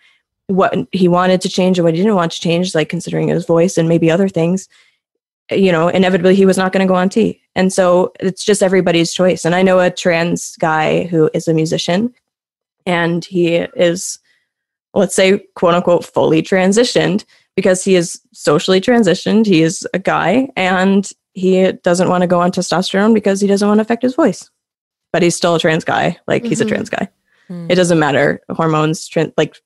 what 0.49 0.74
he 0.93 1.07
wanted 1.09 1.41
to 1.43 1.49
change 1.49 1.78
and 1.78 1.85
what 1.85 1.95
he 1.95 2.01
didn't 2.01 2.16
want 2.16 2.33
to 2.33 2.41
change 2.41 2.74
like 2.74 2.89
considering 2.89 3.28
his 3.28 3.47
voice 3.47 3.78
and 3.78 3.89
maybe 3.89 4.11
other 4.11 4.28
things 4.28 4.68
you 5.51 5.70
know 5.72 5.89
inevitably 5.89 6.35
he 6.35 6.47
was 6.47 6.59
not 6.59 6.72
going 6.72 6.87
to 6.87 6.91
go 6.91 6.97
on 6.99 7.09
t 7.09 7.41
and 7.55 7.73
so 7.73 8.13
it's 8.21 8.45
just 8.45 8.63
everybody's 8.63 9.13
choice. 9.13 9.45
And 9.45 9.55
i 9.55 9.63
know 9.63 9.79
a 9.81 9.91
trans 9.91 10.57
guy 10.57 11.05
who 11.05 11.31
is 11.35 11.49
a 11.49 11.55
musician 11.55 12.13
and 12.87 13.25
he 13.25 13.57
is 13.57 14.19
let's 14.95 15.15
say 15.15 15.39
quote 15.55 15.75
unquote 15.75 16.05
fully 16.05 16.43
transitioned 16.43 17.25
because 17.57 17.85
he 17.85 17.95
is 17.95 18.21
socially 18.33 18.81
transitioned. 18.81 19.47
He 19.47 19.63
is 19.63 19.87
a 19.95 19.99
guy 19.99 20.49
and 20.57 21.09
he 21.35 21.71
doesn't 21.73 22.09
want 22.09 22.23
to 22.23 22.27
go 22.27 22.41
on 22.41 22.51
testosterone 22.51 23.15
because 23.15 23.41
he 23.41 23.47
doesn't 23.47 23.67
want 23.69 23.79
to 23.79 23.83
affect 23.83 24.03
his 24.03 24.15
voice. 24.15 24.51
But 25.13 25.23
he's 25.23 25.37
still 25.37 25.55
a 25.55 25.59
trans 25.61 25.85
guy 25.85 26.19
like 26.27 26.45
he's 26.45 26.61
a 26.61 26.65
Mhm. 26.65 26.69
trans 26.69 26.91
guy. 26.91 27.09
Hmm. 27.49 27.67
it 27.71 27.75
doesn't 27.75 27.99
matter. 27.99 28.41
Hormones 28.51 29.09
tran- 29.09 29.33
like 29.37 29.57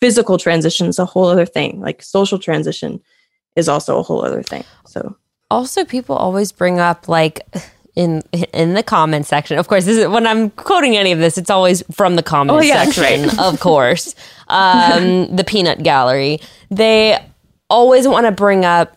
physical 0.00 0.38
transition 0.38 0.86
is 0.86 0.98
a 0.98 1.04
whole 1.04 1.26
other 1.26 1.44
thing. 1.46 1.80
Like 1.80 2.02
social 2.02 2.38
transition 2.38 3.00
is 3.56 3.68
also 3.68 3.98
a 3.98 4.02
whole 4.02 4.24
other 4.24 4.42
thing. 4.42 4.64
So 4.86 5.16
also 5.54 5.84
people 5.84 6.16
always 6.16 6.52
bring 6.52 6.78
up 6.80 7.08
like 7.08 7.40
in 7.94 8.22
in 8.52 8.74
the 8.74 8.82
comment 8.82 9.24
section 9.26 9.56
of 9.58 9.68
course 9.68 9.84
this 9.84 9.96
is 9.98 10.08
when 10.08 10.26
i'm 10.26 10.50
quoting 10.50 10.96
any 10.96 11.12
of 11.12 11.20
this 11.20 11.38
it's 11.38 11.50
always 11.50 11.82
from 11.92 12.16
the 12.16 12.22
comment 12.22 12.58
Oh, 12.58 12.60
yeah, 12.62 12.84
section 12.84 13.38
of 13.38 13.60
course. 13.60 14.14
Um 14.48 15.34
the 15.36 15.44
peanut 15.44 15.82
gallery. 15.82 16.40
They 16.70 17.18
always 17.70 18.06
want 18.08 18.26
to 18.26 18.32
bring 18.32 18.64
up 18.64 18.96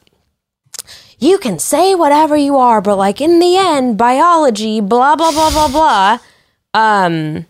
you 1.19 1.37
can 1.39 1.57
say 1.59 1.95
whatever 1.95 2.35
you 2.35 2.57
are 2.57 2.81
but 2.81 2.95
like 2.97 3.21
in 3.21 3.39
the 3.39 3.55
end 3.57 3.97
biology 3.97 4.81
blah 4.81 5.15
blah 5.15 5.31
blah 5.31 5.51
blah 5.51 5.67
blah 5.77 6.17
um 6.73 7.45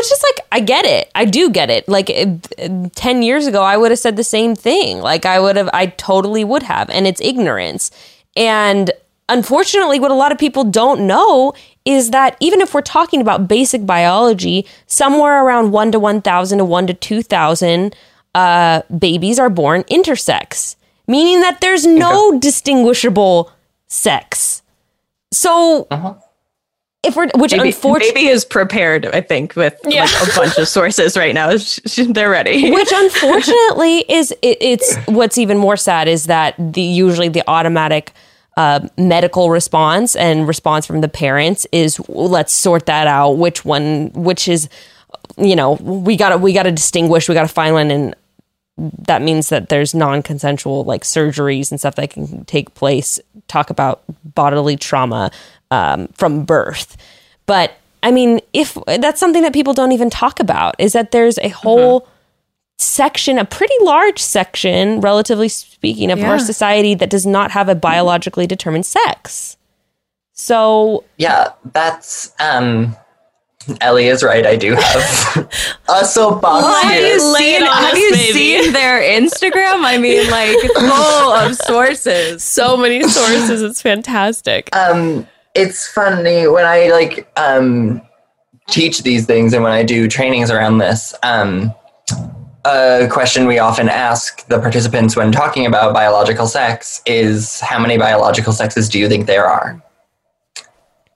which 0.00 0.12
is 0.12 0.22
like 0.22 0.46
i 0.52 0.60
get 0.60 0.84
it. 0.84 1.10
I 1.14 1.24
do 1.24 1.50
get 1.50 1.70
it. 1.70 1.88
Like 1.88 2.08
it, 2.10 2.92
10 2.96 3.22
years 3.22 3.46
ago 3.46 3.62
i 3.62 3.76
would 3.76 3.90
have 3.90 4.00
said 4.00 4.16
the 4.16 4.24
same 4.24 4.54
thing. 4.56 5.00
Like 5.00 5.26
i 5.26 5.38
would 5.38 5.56
have 5.56 5.70
i 5.72 5.86
totally 5.86 6.44
would 6.44 6.62
have 6.62 6.88
and 6.90 7.06
it's 7.06 7.20
ignorance. 7.20 7.90
And 8.36 8.90
unfortunately 9.28 10.00
what 10.00 10.10
a 10.10 10.14
lot 10.14 10.32
of 10.32 10.38
people 10.38 10.64
don't 10.64 11.06
know 11.06 11.52
is 11.84 12.10
that 12.10 12.36
even 12.40 12.60
if 12.60 12.74
we're 12.74 12.82
talking 12.82 13.20
about 13.20 13.46
basic 13.46 13.86
biology 13.86 14.66
somewhere 14.86 15.44
around 15.44 15.70
1 15.70 15.92
to 15.92 16.00
1000 16.00 16.58
to 16.58 16.64
1 16.64 16.86
to 16.88 16.94
2000 16.94 17.96
uh, 18.34 18.82
babies 18.98 19.38
are 19.38 19.50
born 19.50 19.82
intersex 19.84 20.76
meaning 21.10 21.40
that 21.40 21.60
there's 21.60 21.84
no 21.84 22.38
distinguishable 22.38 23.50
sex. 23.88 24.62
So 25.32 25.88
if 27.02 27.16
we're 27.16 27.28
which 27.34 27.52
Baby, 27.52 27.68
unfortunately 27.68 28.12
baby 28.12 28.28
is 28.28 28.44
prepared, 28.44 29.06
I 29.06 29.20
think, 29.22 29.56
with 29.56 29.78
Yeah. 29.86 30.04
like 30.04 30.32
a 30.32 30.36
bunch 30.36 30.58
of 30.58 30.68
sources 30.68 31.16
right 31.16 31.34
now. 31.34 31.56
They're 31.96 32.30
ready. 32.30 32.70
which 32.74 32.90
unfortunately 32.94 34.04
is 34.08 34.32
it, 34.42 34.58
it's 34.60 34.96
what's 35.06 35.38
even 35.38 35.56
more 35.58 35.76
sad 35.76 36.08
is 36.08 36.26
that 36.26 36.54
the 36.58 36.82
usually 36.82 37.28
the 37.28 37.42
automatic 37.48 38.12
uh, 38.56 38.86
medical 38.98 39.48
response 39.48 40.14
and 40.14 40.46
response 40.46 40.84
from 40.84 41.00
the 41.00 41.08
parents 41.08 41.66
is 41.72 41.98
let's 42.08 42.52
sort 42.52 42.86
that 42.86 43.06
out 43.06 43.32
which 43.32 43.64
one 43.64 44.10
which 44.12 44.48
is 44.48 44.68
you 45.38 45.56
know 45.56 45.74
we 45.80 46.16
gotta 46.16 46.36
we 46.36 46.52
gotta 46.52 46.72
distinguish 46.72 47.28
we 47.28 47.34
gotta 47.34 47.48
find 47.48 47.74
one 47.74 47.90
and 47.90 48.14
that 48.76 49.22
means 49.22 49.48
that 49.50 49.68
there's 49.68 49.94
non-consensual 49.94 50.84
like 50.84 51.02
surgeries 51.04 51.70
and 51.70 51.78
stuff 51.78 51.94
that 51.94 52.10
can 52.10 52.44
take 52.44 52.74
place 52.74 53.20
talk 53.46 53.70
about 53.70 54.02
bodily 54.24 54.76
trauma 54.76 55.30
um, 55.70 56.08
from 56.08 56.44
birth 56.44 56.96
but 57.46 57.72
i 58.02 58.10
mean 58.10 58.40
if 58.52 58.76
that's 58.86 59.20
something 59.20 59.42
that 59.42 59.52
people 59.52 59.72
don't 59.72 59.92
even 59.92 60.10
talk 60.10 60.40
about 60.40 60.74
is 60.78 60.92
that 60.92 61.10
there's 61.12 61.38
a 61.38 61.48
whole 61.50 62.06
section 62.78 63.38
a 63.38 63.44
pretty 63.44 63.74
large 63.82 64.18
section 64.18 65.00
relatively 65.00 65.48
speaking 65.48 66.10
of 66.10 66.18
Yeah. 66.18 66.30
our 66.30 66.38
society 66.38 66.94
that 66.94 67.10
does 67.10 67.26
not 67.26 67.50
have 67.50 67.68
a 67.68 67.74
biologically 67.74 68.46
determined 68.46 68.86
sex 68.86 69.56
so 70.32 71.04
Yeah, 71.18 71.48
that's 71.72 72.32
um 72.40 72.96
Ellie 73.82 74.06
is 74.08 74.22
right. 74.22 74.46
I 74.46 74.56
do 74.56 74.74
have 74.74 75.48
a 75.90 76.04
soapbox 76.04 76.82
have 76.82 77.00
you, 77.02 77.20
seen, 77.36 77.62
on 77.62 77.68
have 77.68 77.96
you 77.98 78.14
seen 78.14 78.72
their 78.72 79.00
Instagram? 79.02 79.84
I 79.84 79.98
mean, 79.98 80.30
like 80.30 80.56
full 80.72 81.32
of 81.32 81.54
sources. 81.66 82.42
so 82.42 82.78
many 82.78 83.02
sources. 83.06 83.60
It's 83.60 83.82
fantastic. 83.82 84.74
um 84.74 85.26
it's 85.54 85.88
funny 85.88 86.46
when 86.46 86.64
i 86.64 86.88
like 86.88 87.30
um 87.36 88.00
teach 88.68 89.02
these 89.02 89.26
things 89.26 89.52
and 89.52 89.62
when 89.62 89.72
i 89.72 89.82
do 89.82 90.06
trainings 90.06 90.50
around 90.50 90.78
this 90.78 91.14
um 91.22 91.74
a 92.64 93.08
question 93.10 93.46
we 93.46 93.58
often 93.58 93.88
ask 93.88 94.46
the 94.48 94.58
participants 94.58 95.16
when 95.16 95.32
talking 95.32 95.66
about 95.66 95.94
biological 95.94 96.46
sex 96.46 97.00
is 97.06 97.60
how 97.60 97.78
many 97.78 97.96
biological 97.96 98.52
sexes 98.52 98.88
do 98.88 98.98
you 98.98 99.08
think 99.08 99.26
there 99.26 99.46
are? 99.46 99.82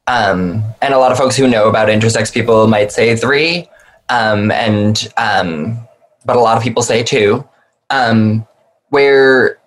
Um, 0.06 0.62
and 0.82 0.94
a 0.94 0.98
lot 0.98 1.12
of 1.12 1.19
folks 1.19 1.36
who 1.36 1.48
know 1.48 1.69
about 1.69 1.89
intersex 1.89 2.32
people 2.32 2.66
might 2.66 2.93
say 2.93 3.16
three 3.16 3.69
um, 4.09 4.51
and 4.51 5.09
um, 5.16 5.78
but 6.24 6.36
a 6.36 6.40
lot 6.40 6.56
of 6.56 6.62
people 6.62 6.82
say 6.82 7.02
two 7.02 7.47
um, 7.90 8.47
where 8.89 9.59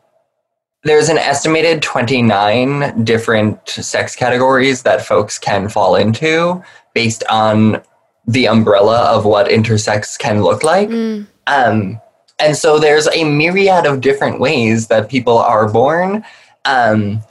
there's 0.88 1.10
an 1.10 1.18
estimated 1.18 1.82
29 1.82 3.04
different 3.04 3.68
sex 3.70 4.16
categories 4.16 4.84
that 4.84 5.06
folks 5.06 5.38
can 5.38 5.70
fall 5.70 5.96
into 5.96 6.64
based 6.94 7.24
on 7.30 7.82
the 8.28 8.48
umbrella 8.48 9.04
of 9.04 9.26
what 9.26 9.48
intersex 9.48 10.18
can 10.18 10.44
look 10.44 10.64
like. 10.64 10.90
Mm. 10.90 11.28
Um, 11.48 12.02
and 12.40 12.56
so 12.56 12.78
there's 12.78 13.08
a 13.08 13.24
myriad 13.24 13.86
of 13.86 14.02
different 14.02 14.40
ways 14.40 14.88
that 14.88 15.10
people 15.10 15.38
are 15.38 15.68
born. 15.70 16.24
Um, 16.66 17.22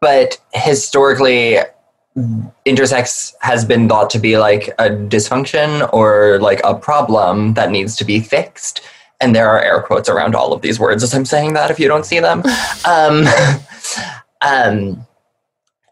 but 0.00 0.40
historically, 0.52 1.58
intersex 2.66 3.34
has 3.40 3.64
been 3.64 3.88
thought 3.88 4.10
to 4.10 4.18
be 4.18 4.38
like 4.38 4.68
a 4.78 4.88
dysfunction 4.90 5.88
or 5.92 6.38
like 6.40 6.60
a 6.64 6.74
problem 6.74 7.54
that 7.54 7.70
needs 7.70 7.96
to 7.96 8.04
be 8.04 8.20
fixed. 8.20 8.80
And 9.20 9.34
there 9.34 9.48
are 9.48 9.60
air 9.60 9.82
quotes 9.82 10.08
around 10.08 10.34
all 10.34 10.52
of 10.52 10.62
these 10.62 10.78
words 10.78 11.02
as 11.02 11.12
I'm 11.12 11.24
saying 11.24 11.54
that 11.54 11.70
if 11.70 11.80
you 11.80 11.88
don't 11.88 12.06
see 12.06 12.20
them. 12.20 12.42
um, 12.84 13.26
um, 14.40 15.06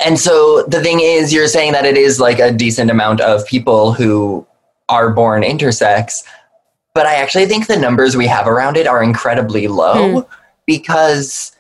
and 0.05 0.19
so 0.19 0.63
the 0.65 0.83
thing 0.83 1.01
is, 1.01 1.33
you're 1.33 1.49
saying 1.49 1.73
that 1.73 1.85
it 1.85 1.97
is 1.97 2.21
like 2.21 2.39
a 2.39 2.53
decent 2.53 2.91
amount 2.91 3.21
of 3.21 3.47
people 3.47 3.93
who 3.93 4.47
are 4.89 5.11
born 5.11 5.43
intersex, 5.43 6.23
but 6.95 7.07
I 7.07 7.17
actually 7.17 7.47
think 7.47 7.67
the 7.67 7.79
numbers 7.79 8.17
we 8.17 8.27
have 8.27 8.47
around 8.47 8.77
it 8.77 8.87
are 8.87 9.03
incredibly 9.03 9.69
low 9.69 10.29
because 10.67 11.53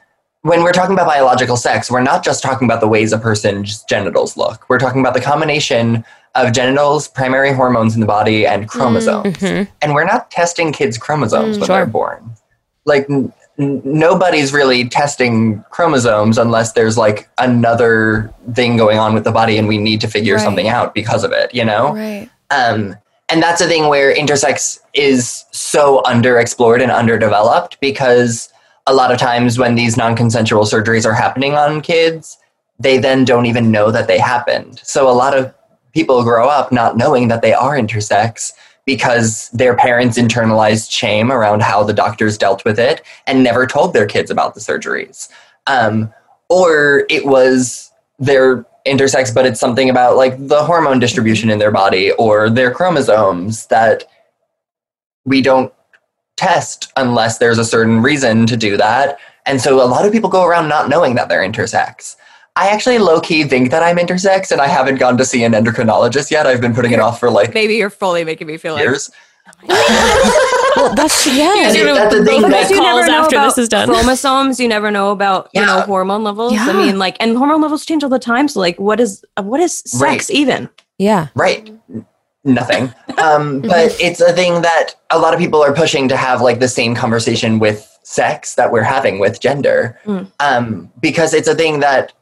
when 0.43 0.62
we're 0.62 0.72
talking 0.72 0.94
about 0.94 1.06
biological 1.06 1.56
sex, 1.56 1.90
we're 1.90 2.02
not 2.02 2.24
just 2.24 2.43
talking 2.43 2.68
about 2.68 2.80
the 2.80 2.86
ways 2.86 3.12
a 3.12 3.18
person's 3.18 3.82
genitals 3.84 4.36
look. 4.36 4.68
We're 4.68 4.78
talking 4.78 5.01
about 5.01 5.14
the 5.14 5.20
combination 5.20 6.05
of 6.36 6.52
genitals, 6.52 7.08
primary 7.08 7.52
hormones 7.52 7.94
in 7.94 8.00
the 8.00 8.06
body, 8.06 8.46
and 8.46 8.68
chromosomes. 8.68 9.36
Mm-hmm. 9.36 9.46
Mm-hmm. 9.46 9.72
And 9.82 9.94
we're 9.94 10.04
not 10.04 10.30
testing 10.30 10.72
kids' 10.72 10.98
chromosomes 10.98 11.56
mm, 11.56 11.60
when 11.60 11.68
they're 11.68 11.86
born. 11.86 12.36
Like, 12.84 13.08
n- 13.10 13.32
nobody's 13.58 14.52
really 14.52 14.88
testing 14.88 15.64
chromosomes 15.70 16.38
unless 16.38 16.72
there's 16.72 16.98
like 16.98 17.28
another 17.38 18.32
thing 18.54 18.76
going 18.76 18.98
on 18.98 19.14
with 19.14 19.24
the 19.24 19.32
body 19.32 19.56
and 19.56 19.66
we 19.66 19.78
need 19.78 20.00
to 20.02 20.08
figure 20.08 20.34
Right. 20.34 20.44
something 20.44 20.68
out 20.68 20.94
because 20.94 21.24
of 21.24 21.32
it, 21.32 21.54
you 21.54 21.64
know? 21.64 21.94
Right. 21.94 22.28
Um, 22.50 22.96
and 23.28 23.42
that's 23.42 23.60
a 23.60 23.66
thing 23.66 23.88
where 23.88 24.14
intersex 24.14 24.78
is 24.94 25.46
so 25.50 26.00
underexplored 26.04 26.82
and 26.82 26.92
underdeveloped 26.92 27.80
because 27.80 28.50
a 28.86 28.94
lot 28.94 29.10
of 29.10 29.18
times 29.18 29.58
when 29.58 29.74
these 29.74 29.96
non-consensual 29.96 30.64
surgeries 30.64 31.04
are 31.04 31.14
happening 31.14 31.54
on 31.54 31.80
kids, 31.80 32.38
they 32.78 32.98
then 32.98 33.24
don't 33.24 33.46
even 33.46 33.70
know 33.72 33.90
that 33.90 34.06
they 34.06 34.18
happened. 34.18 34.80
So 34.84 35.08
a 35.08 35.12
lot 35.12 35.34
of 35.36 35.52
people 35.97 36.23
grow 36.23 36.47
up 36.47 36.70
not 36.70 36.98
knowing 36.98 37.28
that 37.28 37.40
they 37.40 37.55
are 37.55 37.74
intersex 37.74 38.52
because 38.85 39.48
their 39.48 39.74
parents 39.74 40.18
internalized 40.18 40.90
shame 40.90 41.32
around 41.32 41.62
how 41.62 41.82
the 41.82 41.94
doctors 41.94 42.36
dealt 42.36 42.62
with 42.66 42.78
it 42.78 43.01
and 43.27 43.43
never 43.43 43.66
told 43.66 43.94
their 43.94 44.05
kids 44.05 44.31
about 44.31 44.55
the 44.55 44.60
surgeries. 44.60 45.31
Um, 45.66 46.12
or 46.51 47.06
it 47.09 47.24
was 47.24 47.90
their 48.18 48.66
intersex, 48.86 49.35
but 49.35 49.47
it's 49.47 49.59
something 49.59 49.89
about 49.89 50.18
like 50.18 50.35
the 50.48 50.62
hormone 50.66 50.98
distribution 50.98 51.48
in 51.48 51.59
their 51.59 51.73
body 51.73 52.12
or 52.12 52.51
their 52.51 52.70
chromosomes 52.70 53.66
that 53.68 54.05
we 55.24 55.40
don't 55.40 55.73
test 56.36 56.93
unless 56.98 57.39
there's 57.39 57.59
a 57.59 57.64
certain 57.64 58.02
reason 58.02 58.44
to 58.44 58.56
do 58.59 58.77
that. 58.77 59.18
And 59.47 59.62
so 59.62 59.82
a 59.82 59.89
lot 59.89 60.05
of 60.05 60.12
people 60.12 60.28
go 60.28 60.44
around 60.44 60.68
not 60.68 60.90
knowing 60.90 61.14
that 61.14 61.31
they're 61.31 61.40
intersex. 61.40 62.16
I 62.56 62.68
actually 62.68 62.98
low 62.98 63.20
key 63.20 63.44
think 63.44 63.70
that 63.70 63.82
I'm 63.82 63.96
intersex 63.98 64.50
and 64.50 64.60
I 64.60 64.66
haven't 64.66 64.96
gone 64.96 65.16
to 65.18 65.24
see 65.24 65.44
an 65.44 65.52
endocrinologist 65.52 66.30
yet. 66.30 66.46
I've 66.46 66.60
been 66.60 66.74
putting 66.74 66.92
it 66.92 67.00
off 67.00 67.20
for 67.20 67.30
like 67.30 67.52
Maybe 67.54 67.74
you're 67.76 67.90
fully 67.90 68.24
making 68.24 68.46
me 68.46 68.56
feel 68.56 68.74
like 68.74 68.82
years. 68.84 69.10
Well, 70.76 70.94
that's 70.94 71.26
yeah. 71.34 71.72
You're 71.72 71.94
that's 71.94 72.14
the 72.14 72.18
gonna 72.24 72.26
thing 72.26 72.42
make 72.42 72.68
that- 72.68 72.76
calls 72.76 73.08
after 73.08 73.40
this 73.40 73.58
is 73.58 73.68
done. 73.68 73.88
chromosomes. 73.88 74.60
You 74.60 74.68
never 74.68 74.90
know 74.90 75.10
about 75.10 75.48
you 75.54 75.64
know 75.64 75.80
hormone 75.82 76.22
levels. 76.22 76.52
Yeah. 76.52 76.66
I 76.68 76.72
mean, 76.74 76.98
like, 76.98 77.16
and 77.20 77.36
hormone 77.36 77.62
levels 77.62 77.86
change 77.86 78.02
all 78.04 78.10
the 78.10 78.18
time. 78.18 78.46
So, 78.48 78.60
like, 78.60 78.78
what 78.78 79.00
is 79.00 79.24
what 79.40 79.60
is 79.60 79.78
sex 79.78 80.00
Right. 80.02 80.30
even? 80.30 80.68
Yeah. 80.98 81.28
Right. 81.34 81.70
Nothing. 82.44 82.92
Um, 83.22 83.60
but 83.62 83.96
it's 84.00 84.20
a 84.20 84.32
thing 84.32 84.62
that 84.62 84.94
a 85.10 85.18
lot 85.18 85.32
of 85.32 85.40
people 85.40 85.62
are 85.62 85.72
pushing 85.72 86.08
to 86.08 86.16
have 86.16 86.42
like 86.42 86.60
the 86.60 86.68
same 86.68 86.94
conversation 86.94 87.58
with 87.58 87.88
sex 88.02 88.54
that 88.56 88.70
we're 88.70 88.82
having 88.82 89.18
with 89.18 89.40
gender. 89.40 89.98
Mm. 90.04 90.30
Um, 90.40 90.92
because 91.00 91.32
it's 91.32 91.48
a 91.48 91.54
thing 91.54 91.80
that 91.80 92.12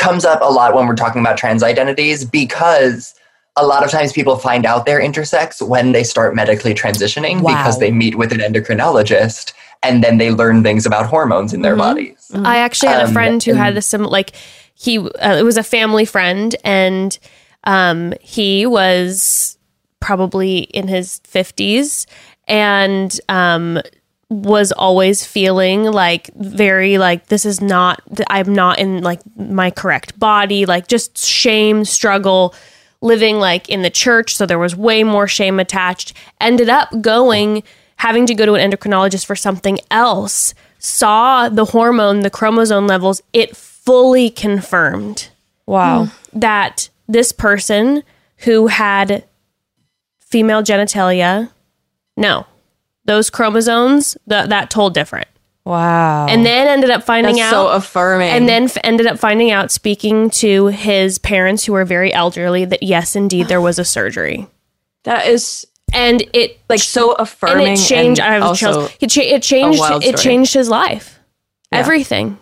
comes 0.00 0.24
up 0.24 0.40
a 0.42 0.50
lot 0.58 0.74
when 0.74 0.86
we're 0.88 0.96
talking 0.96 1.20
about 1.20 1.36
trans 1.36 1.62
identities 1.62 2.24
because 2.24 3.14
a 3.56 3.64
lot 3.66 3.84
of 3.84 3.90
times 3.90 4.12
people 4.12 4.36
find 4.36 4.64
out 4.64 4.86
they're 4.86 5.00
intersex 5.00 5.60
when 5.66 5.92
they 5.92 6.02
start 6.04 6.34
medically 6.34 6.74
transitioning 6.74 7.42
Wow. 7.42 7.50
because 7.56 7.78
they 7.78 7.90
meet 7.90 8.16
with 8.16 8.32
an 8.32 8.38
endocrinologist 8.40 9.52
and 9.82 10.02
then 10.04 10.18
they 10.18 10.30
learn 10.30 10.62
things 10.62 10.86
about 10.86 11.06
hormones 11.06 11.52
in 11.52 11.62
their 11.62 11.76
bodies. 11.76 12.30
I 12.34 12.58
actually 12.58 12.88
had 12.90 13.02
a 13.02 13.06
Um, 13.08 13.12
friend 13.12 13.42
who 13.42 13.54
had 13.54 13.74
this 13.74 13.86
sim 13.86 14.04
like 14.04 14.32
he 14.74 14.98
uh, 14.98 15.36
it 15.38 15.44
was 15.44 15.56
a 15.58 15.62
family 15.62 16.04
friend 16.06 16.54
and 16.64 17.18
um 17.64 18.14
he 18.20 18.64
was 18.66 19.58
probably 20.00 20.60
in 20.60 20.88
his 20.88 21.20
50s 21.30 22.06
and 22.48 23.20
um 23.28 23.80
was 24.30 24.70
always 24.72 25.26
feeling 25.26 25.82
like 25.82 26.30
very 26.36 26.98
like 26.98 27.26
this 27.26 27.44
is 27.44 27.60
not 27.60 28.00
I'm 28.28 28.54
not 28.54 28.78
in 28.78 29.02
like 29.02 29.20
my 29.36 29.72
correct 29.72 30.18
body 30.20 30.66
like 30.66 30.86
just 30.86 31.18
shame 31.18 31.84
struggle 31.84 32.54
living 33.00 33.38
like 33.38 33.68
in 33.68 33.82
the 33.82 33.90
church. 33.90 34.36
So 34.36 34.46
there 34.46 34.58
was 34.58 34.76
way 34.76 35.02
more 35.04 35.26
shame 35.26 35.58
attached. 35.58 36.12
Ended 36.40 36.68
up 36.68 36.88
going 37.00 37.62
having 37.96 38.24
to 38.26 38.34
go 38.34 38.46
to 38.46 38.54
an 38.54 38.70
endocrinologist 38.70 39.26
for 39.26 39.36
something 39.36 39.78
else. 39.90 40.54
Saw 40.78 41.48
the 41.48 41.66
hormone 41.66 42.20
the 42.20 42.30
chromosome 42.30 42.86
levels. 42.86 43.22
It 43.32 43.56
fully 43.56 44.30
confirmed 44.30 45.28
Wow. 45.66 46.04
Mm. 46.04 46.12
that 46.34 46.88
this 47.08 47.32
person 47.32 48.02
who 48.38 48.68
had 48.68 49.24
female 50.20 50.62
genitalia 50.62 51.50
no 52.16 52.46
those 53.10 53.28
chromosomes 53.28 54.16
th- 54.28 54.48
that 54.48 54.70
told 54.70 54.94
different 54.94 55.26
Wow. 55.64 56.26
and 56.28 56.46
then 56.46 56.66
ended 56.68 56.90
up 56.90 57.02
finding 57.02 57.36
That's 57.36 57.52
out 57.52 57.66
so 57.66 57.68
affirming. 57.68 58.30
and 58.30 58.48
then 58.48 58.64
f- 58.64 58.78
ended 58.84 59.06
up 59.06 59.18
finding 59.18 59.50
out 59.50 59.70
speaking 59.70 60.30
to 60.30 60.68
his 60.68 61.18
parents 61.18 61.64
who 61.64 61.72
were 61.74 61.84
very 61.84 62.12
elderly 62.14 62.64
that 62.64 62.82
yes 62.82 63.14
indeed 63.16 63.48
there 63.48 63.60
was 63.60 63.78
a 63.78 63.84
surgery 63.84 64.46
that 65.04 65.26
is 65.26 65.66
and 65.92 66.22
it 66.32 66.58
like 66.68 66.78
so 66.80 67.10
and 67.12 67.20
affirming. 67.20 67.72
it 67.74 67.76
changed 67.78 68.20
I 68.20 68.34
have 68.34 68.42
also, 68.44 68.72
chills. 68.72 68.90
It, 69.00 69.10
cha- 69.10 69.20
it 69.22 69.42
changed 69.42 69.80
it 70.02 70.16
changed 70.16 70.54
his 70.54 70.68
life 70.68 71.18
Yeah. 71.72 71.80
everything 71.80 72.38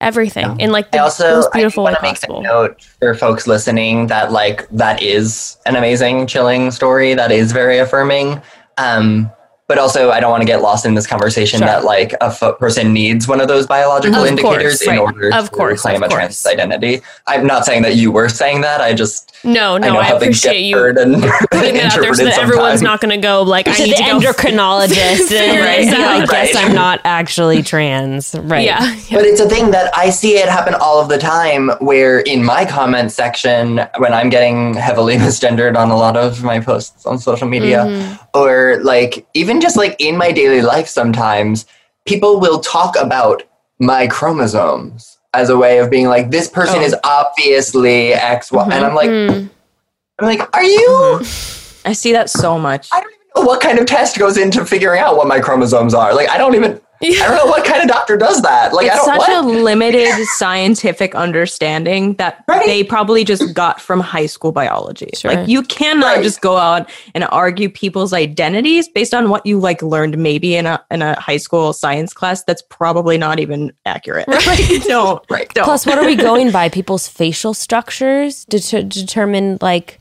everything 0.00 0.58
in 0.60 0.70
like 0.72 0.94
I 0.94 0.98
also 0.98 1.36
most 1.36 1.50
I 1.54 1.58
beautiful 1.58 1.84
want 1.84 1.94
way 1.94 1.98
to 1.98 2.02
make 2.02 2.14
possible 2.14 2.40
a 2.40 2.42
note 2.42 2.82
for 2.98 3.14
folks 3.14 3.46
listening 3.46 4.06
that 4.08 4.32
like 4.32 4.68
that 4.70 5.02
is 5.02 5.56
an 5.66 5.76
amazing, 5.76 6.26
chilling 6.26 6.70
story 6.70 7.12
that 7.14 7.30
is 7.30 7.52
very 7.52 7.78
affirming. 7.78 8.40
Um, 8.78 9.30
but 9.70 9.78
also, 9.78 10.10
I 10.10 10.18
don't 10.18 10.32
want 10.32 10.40
to 10.40 10.46
get 10.46 10.62
lost 10.62 10.84
in 10.84 10.94
this 10.94 11.06
conversation 11.06 11.60
that 11.60 11.84
like 11.84 12.12
a 12.20 12.28
fo- 12.32 12.54
person 12.54 12.92
needs 12.92 13.28
one 13.28 13.40
of 13.40 13.46
those 13.46 13.68
biological 13.68 14.22
Of 14.22 14.26
indicators 14.28 14.78
course, 14.78 14.82
in 14.82 14.88
right. 14.88 14.98
order 14.98 15.32
Of 15.32 15.44
to 15.44 15.56
course, 15.56 15.82
claim 15.82 16.02
of 16.02 16.10
a 16.10 16.12
trans 16.12 16.44
identity. 16.44 17.02
I'm 17.28 17.46
not 17.46 17.64
saying 17.64 17.82
that 17.82 17.94
you 17.94 18.10
were 18.10 18.28
saying 18.28 18.62
that. 18.62 18.80
I 18.80 18.94
just 18.94 19.28
no 19.44 19.76
I 19.76 19.78
no 19.78 19.92
know 19.94 20.00
I, 20.00 20.04
how 20.04 20.18
things 20.18 20.38
appreciate 20.44 20.62
you 20.64 20.76
heard 20.76 20.98
and 20.98 21.22
putting 21.52 21.76
it 21.76 21.84
out 21.84 21.92
there 22.00 22.12
so 22.12 22.24
interpreted 22.24 22.26
that 22.26 22.38
everyone's 22.40 22.82
not 22.82 23.00
going 23.00 23.10
to 23.18 23.24
go 23.24 23.42
like 23.42 23.68
I 23.68 23.74
to 23.76 23.82
need 23.84 23.92
the 23.92 23.96
to 23.96 24.02
go 24.02 24.18
endocrinologist 24.32 25.30
and 25.40 25.60
Right. 25.60 25.84
be 25.84 25.90
like, 25.92 26.28
Right. 26.30 26.48
yes, 26.52 26.56
I'm 26.56 26.74
not 26.74 27.00
actually 27.04 27.62
trans. 27.62 28.34
Right. 28.34 28.64
yeah 28.66 28.80
But 29.10 29.24
it's 29.24 29.40
a 29.40 29.48
thing 29.48 29.70
that 29.70 29.96
I 29.96 30.10
see 30.10 30.32
it 30.36 30.48
happen 30.48 30.74
all 30.74 31.00
of 31.00 31.08
the 31.08 31.18
time 31.18 31.70
where 31.78 32.18
in 32.20 32.44
my 32.44 32.64
comment 32.64 33.12
section, 33.12 33.80
when 33.98 34.12
I'm 34.12 34.30
getting 34.30 34.74
heavily 34.74 35.16
misgendered 35.24 35.76
on 35.76 35.90
a 35.90 35.96
lot 35.96 36.16
of 36.16 36.42
my 36.42 36.58
posts 36.60 37.06
on 37.06 37.18
social 37.18 37.46
media, 37.48 37.84
Mm-hmm. 37.84 38.38
or 38.38 38.78
like 38.82 39.26
even 39.34 39.59
just 39.60 39.76
like 39.76 39.96
in 39.98 40.16
my 40.16 40.32
daily 40.32 40.62
life, 40.62 40.88
sometimes 40.88 41.66
people 42.06 42.40
will 42.40 42.60
talk 42.60 42.96
about 42.98 43.42
my 43.78 44.06
chromosomes 44.06 45.18
as 45.34 45.48
a 45.48 45.56
way 45.56 45.78
of 45.78 45.90
being 45.90 46.06
like, 46.08 46.30
this 46.30 46.48
person 46.48 46.80
Oh. 46.80 46.82
is 46.82 46.94
obviously 47.04 48.12
X, 48.14 48.50
Y. 48.52 48.64
And 48.72 48.84
I'm 48.84 48.94
like, 48.94 49.10
Mm. 49.10 49.48
I'm 50.18 50.26
like, 50.26 50.54
are 50.56 50.62
you? 50.64 51.20
I 51.84 51.92
see 51.94 52.12
that 52.12 52.28
so 52.28 52.58
much. 52.58 52.88
I 52.92 53.00
don't 53.00 53.10
even 53.12 53.20
know 53.36 53.42
what 53.42 53.60
kind 53.62 53.78
of 53.78 53.86
test 53.86 54.18
goes 54.18 54.36
into 54.36 54.66
figuring 54.66 55.00
out 55.00 55.16
what 55.16 55.26
my 55.28 55.40
chromosomes 55.40 55.94
are. 55.94 56.14
Like, 56.14 56.28
I 56.28 56.36
don't 56.36 56.54
even, 56.54 56.80
I 57.02 57.08
don't 57.12 57.34
know 57.36 57.46
what 57.46 57.64
kind 57.64 57.80
of 57.82 57.88
doctor 57.88 58.18
does 58.18 58.42
that. 58.42 58.74
Like, 58.74 58.90
I 58.90 58.94
it's 58.94 58.96
don't 59.06 59.06
such 59.06 59.18
what? 59.28 59.44
a 59.44 59.48
limited 59.48 60.12
scientific 60.36 61.14
understanding 61.14 62.14
that 62.16 62.44
Right. 62.46 62.66
they 62.66 62.84
probably 62.84 63.24
just 63.24 63.54
got 63.54 63.80
from 63.80 64.00
high 64.00 64.26
school 64.26 64.52
biology. 64.52 65.08
Sure. 65.14 65.32
Like 65.32 65.48
you 65.48 65.62
cannot 65.62 66.16
Right. 66.16 66.22
just 66.22 66.42
go 66.42 66.58
out 66.58 66.90
and 67.14 67.24
argue 67.24 67.70
people's 67.70 68.12
identities 68.12 68.86
based 68.88 69.14
on 69.14 69.30
what 69.30 69.46
you 69.46 69.58
like 69.58 69.80
learned 69.82 70.18
maybe 70.18 70.56
in 70.56 70.66
a 70.66 70.84
in 70.90 71.00
a 71.00 71.18
high 71.18 71.38
school 71.38 71.72
science 71.72 72.12
class 72.12 72.44
that's 72.44 72.62
probably 72.68 73.16
not 73.16 73.40
even 73.40 73.72
accurate. 73.86 74.26
Like, 74.46 74.82
don't. 74.84 75.24
Right. 75.30 75.48
Don't. 75.54 75.64
Plus, 75.64 75.86
what 75.86 75.96
are 75.96 76.04
we 76.04 76.16
going 76.16 76.50
by? 76.50 76.68
People's 76.68 77.08
facial 77.08 77.54
structures 77.54 78.44
to, 78.46 78.60
to 78.60 78.82
determine 78.82 79.56
like 79.62 80.00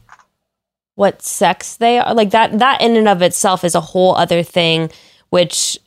what 0.96 1.22
sex 1.22 1.78
they 1.78 2.00
are. 2.00 2.14
Like 2.14 2.32
that. 2.32 2.60
That 2.60 2.82
in 2.82 2.98
and 2.98 3.08
of 3.08 3.22
itself 3.22 3.64
is 3.64 3.74
a 3.76 3.82
whole 3.82 4.16
other 4.16 4.44
thing. 4.44 4.92
Which 5.30 5.78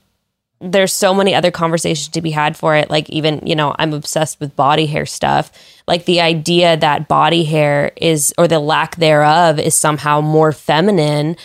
there's 0.63 0.93
so 0.93 1.13
many 1.13 1.35
other 1.35 1.51
conversations 1.51 2.09
to 2.09 2.21
be 2.21 2.31
had 2.31 2.57
for 2.57 2.77
it. 2.77 2.89
Like 2.89 3.11
even 3.11 3.45
you 3.47 3.57
know, 3.57 3.75
I'm 3.79 3.93
obsessed 3.93 4.41
with 4.41 4.55
body 4.57 4.87
hair 4.87 5.05
stuff. 5.07 5.51
Like 5.89 6.05
the 6.05 6.21
idea 6.21 6.77
that 6.77 7.09
body 7.09 7.45
hair 7.45 7.93
is 7.97 8.33
or 8.39 8.47
the 8.47 8.61
lack 8.61 8.97
thereof 8.97 9.59
is 9.59 9.75
somehow 9.75 10.21
more 10.21 10.53
feminine 10.53 11.37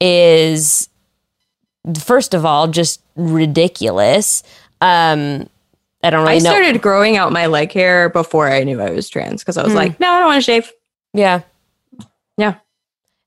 is 0.00 0.88
first 1.98 2.34
of 2.34 2.46
all, 2.46 2.68
just 2.68 3.02
ridiculous. 3.16 4.42
Um, 4.80 5.48
I 6.02 6.10
don't 6.10 6.22
really 6.22 6.36
I 6.36 6.38
know. 6.38 6.50
started 6.50 6.80
growing 6.80 7.16
out 7.16 7.32
my 7.32 7.46
leg 7.46 7.72
hair 7.72 8.08
before 8.08 8.50
I 8.50 8.64
knew 8.64 8.80
I 8.80 8.90
was 8.90 9.08
trans 9.08 9.42
because 9.42 9.58
I 9.58 9.62
was 9.62 9.74
like, 9.74 10.00
no, 10.00 10.08
I 10.10 10.18
don't 10.20 10.28
want 10.28 10.38
to 10.38 10.44
shave. 10.44 10.72
yeah. 11.12 11.42
Yeah. 12.38 12.54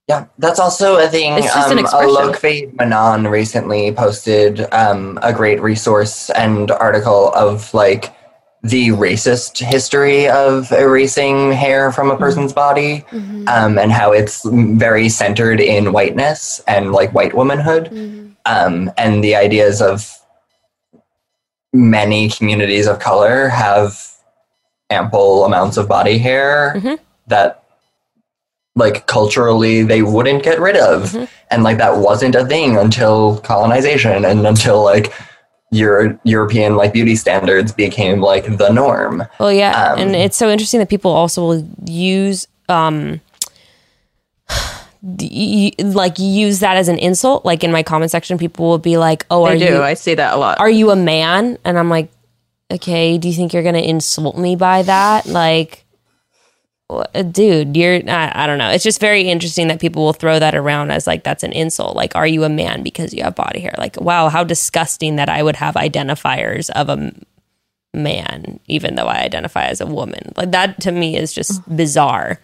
Yeah, 0.08 0.26
that's 0.38 0.60
also 0.60 0.98
a 0.98 1.08
thing. 1.08 1.34
It's 1.34 1.48
just 1.54 1.72
an 1.72 1.78
um, 1.78 1.86
expression. 1.86 2.08
Manon 2.76 3.28
recently 3.28 3.92
posted 3.94 4.68
um, 4.74 5.18
a 5.22 5.32
great 5.32 5.62
resource 5.62 6.30
and 6.32 6.70
article 6.72 7.32
of 7.34 7.74
like 7.74 8.14
the 8.64 8.90
racist 8.90 9.60
history 9.60 10.28
of 10.30 10.72
erasing 10.72 11.52
hair 11.52 11.92
from 11.92 12.10
a 12.12 12.18
person's 12.18 12.54
body 12.54 13.04
um, 13.48 13.78
and 13.78 13.92
how 13.92 14.12
it's 14.14 14.46
very 14.46 15.10
centered 15.10 15.60
in 15.60 15.92
whiteness 15.92 16.62
and 16.68 16.94
like 16.94 17.14
white 17.14 17.34
womanhood 17.34 17.90
um, 18.46 18.90
and 18.98 19.22
the 19.24 19.36
ideas 19.36 19.82
of 19.82 20.18
many 21.74 22.30
communities 22.30 22.88
of 22.88 23.00
color 23.00 23.50
have 23.50 24.00
ample 24.90 25.44
amounts 25.44 25.76
of 25.76 25.88
body 25.90 26.18
hair 26.18 26.74
Mhm. 26.78 27.00
that 27.28 27.63
like 28.76 29.06
culturally 29.08 29.84
they 29.84 30.02
wouldn't 30.02 30.44
get 30.44 30.60
rid 30.60 30.76
of 30.76 31.16
and 31.52 31.62
like 31.64 31.78
that 31.78 31.98
wasn't 31.98 32.34
a 32.34 32.44
thing 32.46 32.76
until 32.78 33.38
colonization 33.42 34.26
and 34.26 34.48
until 34.48 34.84
like 34.84 35.14
Euro- 35.72 36.18
European 36.24 36.76
like 36.76 36.92
beauty 36.94 37.16
standards 37.16 37.72
became 37.72 38.20
like 38.22 38.58
the 38.58 38.70
norm. 38.70 39.24
Well, 39.40 39.52
yeah, 39.52 39.94
Um, 39.94 40.00
and 40.00 40.16
it's 40.16 40.38
so 40.38 40.50
interesting 40.50 40.80
that 40.80 40.90
people 40.90 41.12
also 41.12 41.46
will 41.48 41.68
use 41.86 42.48
um 42.70 43.22
like 45.04 46.18
use 46.20 46.60
that 46.60 46.78
as 46.78 46.88
an 46.88 46.98
insult. 47.00 47.46
Like 47.46 47.64
in 47.64 47.72
my 47.72 47.84
comment 47.84 48.12
section, 48.12 48.38
people 48.38 48.70
will 48.70 48.78
be 48.78 48.98
like, 48.98 49.26
"Oh, 49.30 49.44
are 49.46 49.52
I 49.52 49.58
do. 49.58 49.66
you 49.66 49.82
I 49.84 49.94
see 49.96 50.16
that 50.16 50.34
a 50.34 50.38
lot. 50.38 50.60
are 50.60 50.70
you 50.70 50.92
a 50.92 50.96
man?" 50.96 51.58
And 51.66 51.78
I'm 51.78 51.90
like, 51.90 52.12
"Okay, 52.72 53.18
do 53.18 53.28
you 53.28 53.34
think 53.34 53.54
you're 53.54 53.64
gonna 53.64 53.80
insult 53.80 54.38
me 54.38 54.56
by 54.56 54.84
that?" 54.84 55.26
Like, 55.26 55.84
wha- 55.92 55.93
Uh, 57.14 57.22
dude, 57.24 57.76
you're 57.76 58.02
I, 58.10 58.32
I 58.34 58.48
don't 58.48 58.58
know. 58.58 58.70
It's 58.70 58.84
just 58.84 59.00
very 59.00 59.24
interesting 59.30 59.68
that 59.70 59.80
people 59.80 60.04
will 60.04 60.14
throw 60.14 60.40
that 60.40 60.56
around 60.56 60.92
as 60.92 61.08
like 61.08 61.24
that's 61.24 61.44
an 61.44 61.52
insult. 61.52 61.96
Like, 61.96 62.16
are 62.16 62.28
you 62.28 62.44
a 62.44 62.50
man 62.50 62.84
because 62.84 63.14
you 63.14 63.24
have 63.24 63.36
body 63.36 63.60
hair? 63.60 63.76
Like, 63.78 64.00
wow, 64.00 64.30
how 64.30 64.44
disgusting 64.44 65.16
that 65.18 65.30
I 65.30 65.44
would 65.44 65.56
have 65.58 65.76
identifiers 65.76 66.70
of 66.72 66.90
a 66.90 67.12
man, 67.94 68.60
even 68.68 68.96
though 68.96 69.08
I 69.08 69.20
identify 69.22 69.66
as 69.66 69.82
a 69.82 69.86
woman. 69.86 70.34
Like 70.36 70.52
that 70.52 70.82
to 70.82 70.92
me 70.92 71.16
is 71.18 71.34
just 71.34 71.62
bizarre. 71.76 72.40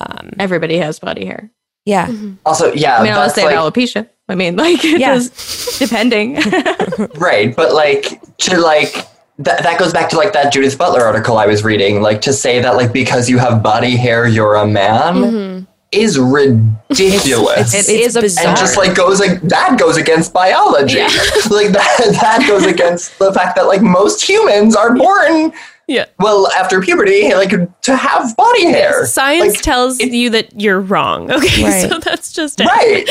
Um, 0.00 0.30
Everybody 0.38 0.78
has 0.78 0.98
body 0.98 1.24
hair. 1.24 1.50
Yeah. 1.84 2.06
Mm-hmm. 2.06 2.34
Also, 2.46 2.72
yeah, 2.72 2.98
I 2.98 3.02
mean, 3.02 3.12
unless 3.12 3.34
that's 3.34 3.46
they 3.48 3.54
have 3.54 3.64
like, 3.64 3.74
alopecia. 3.74 4.08
I 4.28 4.34
mean, 4.34 4.56
like, 4.56 4.84
it 4.84 5.00
Yeah. 5.00 5.14
does, 5.14 5.78
depending. 5.78 6.34
right, 7.16 7.54
but 7.56 7.72
like 7.74 8.20
to 8.38 8.58
like 8.60 9.06
that 9.44 9.62
that 9.62 9.78
goes 9.78 9.92
back 9.92 10.08
to 10.10 10.16
like 10.16 10.32
that 10.32 10.52
Judith 10.52 10.76
Butler 10.78 11.02
article 11.02 11.36
I 11.38 11.46
was 11.46 11.62
reading. 11.64 12.02
Like 12.02 12.20
to 12.22 12.32
say 12.32 12.60
that 12.60 12.76
like 12.76 12.92
because 12.92 13.28
you 13.30 13.38
have 13.38 13.62
body 13.62 13.96
hair 13.96 14.26
you're 14.26 14.54
a 14.56 14.66
man 14.66 15.66
is 15.90 16.18
ridiculous. 16.18 17.74
It 17.88 17.88
is 18.00 18.16
a- 18.16 18.20
bizarre. 18.22 18.48
and 18.48 18.56
just 18.56 18.76
like 18.76 18.94
goes 18.94 19.20
like 19.20 19.40
that 19.42 19.78
goes 19.78 19.96
against 19.96 20.32
biology. 20.32 20.98
like 21.50 21.72
that 21.72 22.16
that 22.20 22.44
goes 22.48 22.64
against 22.66 23.18
the 23.18 23.32
fact 23.32 23.56
that 23.56 23.66
like 23.66 23.82
most 23.82 24.22
humans 24.26 24.74
are 24.76 24.94
born 24.94 25.52
Yeah. 25.86 26.06
well 26.18 26.50
after 26.52 26.80
puberty 26.80 27.34
like 27.34 27.50
to 27.82 27.96
have 27.96 28.36
body 28.36 28.66
hair. 28.66 29.06
Science 29.06 29.54
Like, 29.56 29.62
tells 29.62 30.00
you 30.00 30.30
that 30.30 30.60
you're 30.60 30.80
wrong. 30.80 31.30
Okay, 31.42 31.64
Right. 31.64 31.90
so 31.90 31.98
that's 31.98 32.32
just 32.32 32.60
it. 32.60 32.66
right. 32.66 33.04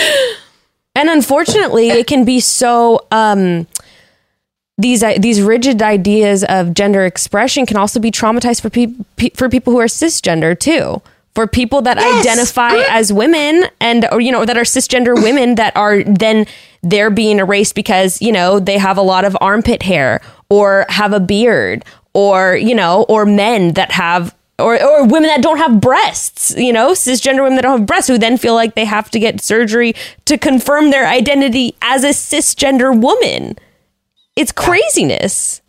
And 0.96 1.10
unfortunately, 1.10 1.90
it 1.90 2.06
can 2.08 2.26
be 2.26 2.40
so 2.40 3.06
um 3.12 3.68
these 4.82 5.04
these 5.20 5.42
rigid 5.42 5.82
ideas 5.82 6.44
of 6.44 6.74
gender 6.74 7.06
expression 7.06 7.66
can 7.66 7.78
also 7.78 8.00
be 8.00 8.12
traumatized 8.12 8.62
for 8.62 8.70
people 8.70 9.06
for 9.36 9.50
people 9.50 9.74
who 9.74 9.80
are 9.80 9.86
cisgender 9.86 10.58
too. 10.58 11.02
For 11.34 11.48
people 11.48 11.82
that 11.84 11.98
identify 11.98 12.72
uh-huh. 12.72 12.88
as 12.90 13.14
women 13.14 13.64
and 13.80 14.06
or 14.12 14.20
you 14.20 14.32
know 14.32 14.44
that 14.44 14.58
are 14.58 14.64
cisgender 14.64 15.16
women 15.24 15.56
that 15.56 15.76
are 15.78 16.04
then 16.04 16.46
they're 16.84 17.10
being 17.10 17.40
erased 17.40 17.76
because, 17.76 18.22
you 18.22 18.32
know, 18.32 18.60
they 18.60 18.78
have 18.78 18.98
a 18.98 19.02
lot 19.02 19.26
of 19.26 19.38
armpit 19.40 19.84
hair 19.84 20.22
or 20.50 20.86
have 20.90 21.14
a 21.14 21.20
beard 21.20 21.86
or, 22.14 22.56
you 22.56 22.76
know, 22.76 23.06
or 23.08 23.26
men 23.26 23.74
that 23.74 23.92
have 23.92 24.36
or, 24.60 24.82
or 24.82 25.08
women 25.08 25.24
that 25.24 25.42
don't 25.42 25.58
have 25.58 25.82
breasts, 25.82 26.54
you 26.56 26.72
know, 26.72 26.92
cisgender 26.92 27.42
women 27.42 27.56
that 27.56 27.64
don't 27.64 27.80
have 27.80 27.88
breasts 27.88 28.08
who 28.08 28.18
then 28.18 28.38
feel 28.38 28.54
like 28.54 28.76
they 28.76 28.86
have 28.86 29.10
to 29.10 29.20
get 29.20 29.42
surgery 29.42 29.94
to 30.26 30.38
confirm 30.38 30.92
their 30.92 31.08
identity 31.08 31.76
as 31.82 32.04
a 32.04 32.10
cisgender 32.10 32.96
woman. 33.00 33.58
It's 34.36 34.52
craziness. 34.52 35.62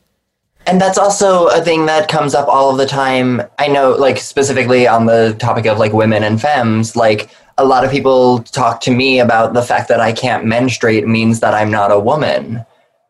And 0.66 0.80
that's 0.80 0.98
also 0.98 1.48
a 1.48 1.60
thing 1.60 1.86
that 1.86 2.08
comes 2.08 2.34
up 2.34 2.48
all 2.48 2.70
of 2.70 2.78
the 2.78 2.86
time. 2.86 3.42
I 3.58 3.66
know, 3.66 3.90
like, 3.90 4.18
specifically 4.18 4.86
on 4.86 5.06
the 5.06 5.36
topic 5.38 5.66
of 5.66 5.78
like 5.78 5.92
women 5.92 6.22
and 6.22 6.40
femmes, 6.40 6.94
like, 6.94 7.30
a 7.58 7.64
lot 7.64 7.84
of 7.84 7.90
people 7.90 8.40
talk 8.44 8.80
to 8.82 8.90
me 8.90 9.20
about 9.20 9.54
the 9.54 9.62
fact 9.62 9.88
that 9.88 10.00
I 10.00 10.12
can't 10.12 10.46
menstruate 10.46 11.06
means 11.06 11.40
that 11.40 11.54
I'm 11.54 11.70
not 11.70 11.90
a 11.90 11.98
woman. 11.98 12.64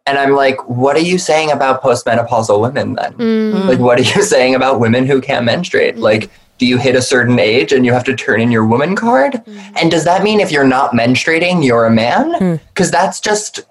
And 0.07 0.19
I'm 0.19 0.33
like, 0.33 0.69
what 0.69 0.97
are 0.97 1.01
you 1.01 1.16
saying 1.16 1.53
about 1.53 1.83
postmenopausal 1.83 2.61
women 2.61 2.95
then? 2.95 3.12
Mm. 3.15 3.66
Like, 3.66 3.79
what 3.79 4.01
are 4.01 4.03
you 4.03 4.23
saying 4.35 4.55
about 4.55 4.81
women 4.81 5.07
who 5.07 5.20
can't 5.20 5.45
menstruate? 5.45 5.97
Mm. 5.97 6.01
Like, 6.01 6.31
do 6.62 6.68
you 6.68 6.78
hit 6.78 6.94
a 6.94 7.02
certain 7.02 7.40
age 7.40 7.72
and 7.72 7.84
you 7.84 7.93
have 7.93 8.05
to 8.05 8.14
turn 8.14 8.40
in 8.40 8.52
your 8.52 8.64
woman 8.64 8.94
card? 8.94 9.32
Mm-hmm. 9.32 9.76
And 9.78 9.90
does 9.90 10.05
that 10.05 10.22
mean 10.22 10.39
if 10.39 10.52
you're 10.52 10.62
not 10.78 10.93
menstruating, 10.93 11.64
you're 11.66 11.86
a 11.86 11.90
man? 11.90 12.34
Hmm. 12.34 12.55
Because 12.68 12.89
that's 12.93 13.18
just 13.18 13.62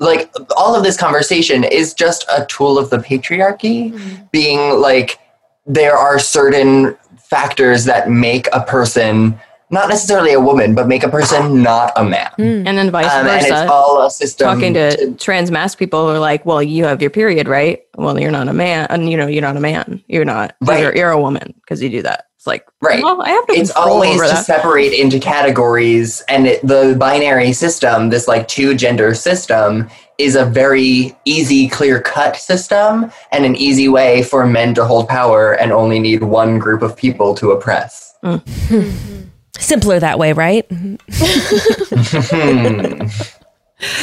like 0.00 0.28
all 0.56 0.74
of 0.74 0.82
this 0.82 0.96
conversation 0.96 1.62
is 1.62 1.94
just 1.94 2.26
a 2.28 2.44
tool 2.46 2.80
of 2.80 2.90
the 2.90 2.98
patriarchy, 2.98 3.92
mm-hmm. 3.92 4.24
being 4.32 4.80
like, 4.80 5.20
there 5.66 5.96
are 5.96 6.18
certain 6.18 6.96
factors 7.30 7.84
that 7.84 8.10
make 8.10 8.48
a 8.52 8.62
person 8.64 9.38
not 9.72 9.88
necessarily 9.88 10.34
a 10.34 10.40
woman, 10.40 10.74
but 10.74 10.86
make 10.86 11.02
a 11.02 11.08
person 11.08 11.62
not 11.62 11.92
a 11.96 12.04
man. 12.04 12.30
Hmm. 12.36 12.66
and 12.66 12.76
then 12.76 12.90
vice 12.90 13.06
Um, 13.06 13.26
and 13.26 13.40
versa. 13.40 13.62
it's 13.62 13.70
all 13.70 14.04
a 14.04 14.10
system. 14.10 14.46
Talking 14.46 14.74
to 14.74 15.14
trans 15.14 15.50
masc 15.50 15.78
people 15.78 16.06
who 16.06 16.14
are 16.14 16.18
like, 16.18 16.44
well, 16.44 16.62
you 16.62 16.84
have 16.84 17.00
your 17.00 17.10
period, 17.10 17.48
right? 17.48 17.80
Well, 17.96 18.20
you're 18.20 18.30
not 18.30 18.48
a 18.48 18.52
man. 18.52 18.86
And, 18.90 19.10
you 19.10 19.16
know, 19.16 19.26
you're 19.26 19.40
not 19.40 19.56
a 19.56 19.60
man. 19.60 20.04
You're 20.08 20.26
not. 20.26 20.54
Right. 20.60 20.82
You're, 20.82 20.94
you're 20.94 21.10
a 21.10 21.20
woman 21.20 21.54
because 21.62 21.82
you 21.82 21.88
do 21.88 22.02
that. 22.02 22.26
It's 22.42 22.46
like, 22.48 22.66
Right. 22.80 23.00
well, 23.00 23.22
I 23.22 23.28
have 23.28 23.46
to 23.46 23.52
it's 23.52 23.70
always 23.70 24.20
to 24.20 24.26
that. 24.26 24.44
separate 24.44 24.92
into 24.92 25.20
categories 25.20 26.24
and 26.28 26.48
it, 26.48 26.66
the 26.66 26.96
binary 26.98 27.52
system 27.52 28.10
this 28.10 28.26
like 28.26 28.48
two 28.48 28.74
gender 28.74 29.14
system 29.14 29.88
is 30.18 30.34
a 30.34 30.44
very 30.44 31.16
easy 31.24 31.68
clear 31.68 32.00
cut 32.00 32.34
system 32.34 33.12
and 33.30 33.44
an 33.44 33.54
easy 33.54 33.88
way 33.88 34.24
for 34.24 34.44
men 34.44 34.74
to 34.74 34.84
hold 34.84 35.08
power 35.08 35.52
and 35.52 35.70
only 35.70 36.00
need 36.00 36.24
one 36.24 36.58
group 36.58 36.82
of 36.82 36.96
people 36.96 37.32
to 37.36 37.52
oppress 37.52 38.12
mm. 38.24 38.42
Simpler 39.58 40.00
that 40.00 40.18
way, 40.18 40.32
right? 40.32 40.66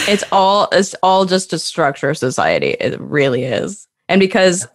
it's 0.07 0.24
all 0.32 0.70
it's 0.72 0.95
all 1.03 1.26
just 1.26 1.52
a 1.52 1.60
structure 1.60 2.11
of 2.11 2.18
society 2.18 2.78
it 2.80 2.98
really 3.02 3.44
is 3.44 3.90
and 4.07 4.22
because 4.22 4.66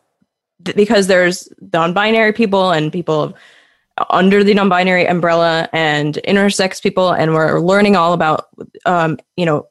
th- 0.65 0.77
because 0.77 1.07
there's 1.07 1.49
non-binary 1.73 2.33
people 2.33 2.71
and 2.71 2.93
people 2.93 3.35
under 4.11 4.43
the 4.43 4.55
non-binary 4.55 5.07
umbrella 5.07 5.69
and 5.73 6.19
intersex 6.27 6.83
people 6.83 7.11
and 7.13 7.33
we're 7.33 7.61
learning 7.61 7.95
all 7.97 8.13
about 8.13 8.49
um 8.87 9.17
you 9.37 9.47
know 9.47 9.67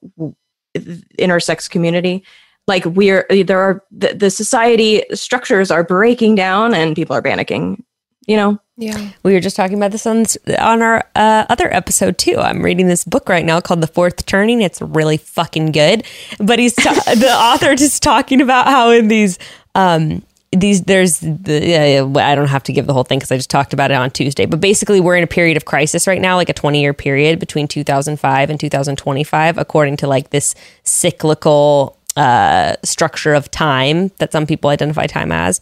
intersex 1.19 1.69
community 1.69 2.23
like 2.67 2.85
we're 2.85 3.25
there 3.45 3.59
are 3.59 3.83
the, 3.91 4.13
the 4.13 4.29
society 4.29 5.03
structures 5.13 5.69
are 5.69 5.83
breaking 5.83 6.35
down 6.35 6.73
and 6.73 6.95
people 6.95 7.15
are 7.15 7.21
panicking 7.21 7.83
you 8.27 8.37
know 8.37 8.57
Yeah. 8.77 9.11
We 9.23 9.33
were 9.33 9.41
just 9.41 9.55
talking 9.57 9.77
about 9.77 9.91
this 9.91 10.07
on 10.07 10.25
on 10.57 10.81
our 10.81 11.03
uh, 11.15 11.45
other 11.49 11.71
episode 11.73 12.17
too. 12.17 12.37
I'm 12.37 12.63
reading 12.63 12.87
this 12.87 13.03
book 13.05 13.29
right 13.29 13.45
now 13.45 13.59
called 13.61 13.81
The 13.81 13.87
Fourth 13.87 14.25
Turning. 14.25 14.61
It's 14.63 14.81
really 14.81 15.17
fucking 15.17 15.73
good. 15.73 16.03
But 16.39 16.57
he's 16.57 16.73
ta- 16.73 17.03
the 17.13 17.29
author 17.31 17.75
just 17.75 18.01
talking 18.01 18.41
about 18.41 18.65
how 18.67 18.89
in 18.89 19.09
these 19.09 19.37
um 19.75 20.23
these 20.55 20.83
there's 20.83 21.19
the 21.19 21.61
yeah, 21.63 22.03
I 22.23 22.35
don't 22.35 22.47
have 22.47 22.63
to 22.63 22.73
give 22.73 22.87
the 22.87 22.93
whole 22.93 23.03
thing 23.03 23.19
because 23.19 23.31
I 23.31 23.37
just 23.37 23.49
talked 23.49 23.73
about 23.73 23.91
it 23.91 23.95
on 23.95 24.11
Tuesday. 24.11 24.45
But 24.45 24.61
basically, 24.61 24.99
we're 24.99 25.17
in 25.17 25.23
a 25.23 25.27
period 25.27 25.57
of 25.57 25.65
crisis 25.65 26.07
right 26.07 26.21
now, 26.21 26.35
like 26.35 26.49
a 26.49 26.53
20 26.53 26.81
year 26.81 26.93
period 26.93 27.39
between 27.39 27.67
2005 27.67 28.49
and 28.49 28.59
2025, 28.59 29.57
according 29.57 29.97
to 29.97 30.07
like 30.07 30.29
this 30.29 30.55
cyclical 30.83 31.97
uh, 32.15 32.75
structure 32.83 33.33
of 33.33 33.49
time 33.51 34.11
that 34.17 34.31
some 34.31 34.45
people 34.45 34.69
identify 34.69 35.07
time 35.07 35.31
as. 35.31 35.59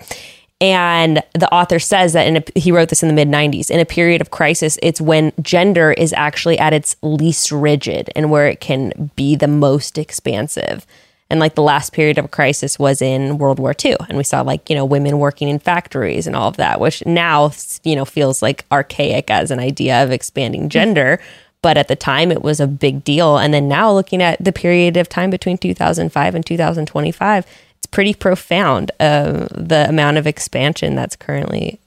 And 0.60 1.24
the 1.34 1.52
author 1.52 1.80
says 1.80 2.14
that 2.14 2.28
in 2.28 2.38
a, 2.38 2.44
he 2.56 2.72
wrote 2.72 2.90
this 2.90 3.02
in 3.02 3.10
the 3.10 3.16
mid 3.16 3.28
90s. 3.28 3.72
In 3.72 3.80
a 3.80 3.86
period 3.86 4.22
of 4.22 4.30
crisis, 4.30 4.78
it's 4.84 5.02
when 5.02 5.34
gender 5.42 5.92
is 5.92 6.14
actually 6.14 6.60
at 6.60 6.72
its 6.72 6.96
least 7.02 7.52
rigid 7.52 8.12
and 8.16 8.30
where 8.30 8.48
it 8.48 8.60
can 8.60 9.10
be 9.16 9.36
the 9.36 9.48
most 9.48 9.98
expansive. 9.98 10.86
And 11.32 11.40
like 11.40 11.56
the 11.56 11.64
last 11.64 11.94
period 11.94 12.18
of 12.18 12.26
a 12.26 12.28
crisis 12.28 12.78
was 12.78 13.02
in 13.02 13.38
World 13.38 13.58
War 13.58 13.74
II. 13.84 13.96
And 14.10 14.18
we 14.18 14.24
saw 14.26 14.42
like, 14.42 14.70
you 14.70 14.76
know, 14.76 14.84
women 14.84 15.18
working 15.18 15.48
in 15.48 15.60
factories 15.60 16.28
and 16.28 16.36
all 16.36 16.50
of 16.50 16.58
that, 16.58 16.82
which 16.82 17.06
now, 17.06 17.54
you 17.86 17.96
know, 17.96 18.04
feels 18.04 18.42
like 18.42 18.66
archaic 18.70 19.32
as 19.32 19.50
an 19.50 19.58
idea 19.58 20.04
of 20.04 20.12
expanding 20.12 20.68
gender. 20.68 21.22
but 21.62 21.78
at 21.78 21.88
the 21.88 21.96
time 21.96 22.32
it 22.32 22.42
was 22.42 22.60
a 22.60 22.68
big 22.68 23.04
deal. 23.04 23.38
And 23.38 23.54
then 23.54 23.68
now 23.70 23.94
looking 23.94 24.22
at 24.22 24.44
the 24.44 24.52
period 24.52 24.98
of 24.98 25.08
time 25.08 25.30
between 25.30 25.58
2005 25.58 26.36
and 26.36 26.46
2025, 26.46 27.46
it's 27.78 27.88
pretty 27.88 28.14
profound 28.14 28.92
uh, 29.00 29.48
the 29.52 29.86
amount 29.88 30.18
of 30.18 30.28
expansion 30.28 30.96
that's 30.96 31.16
currently 31.16 31.80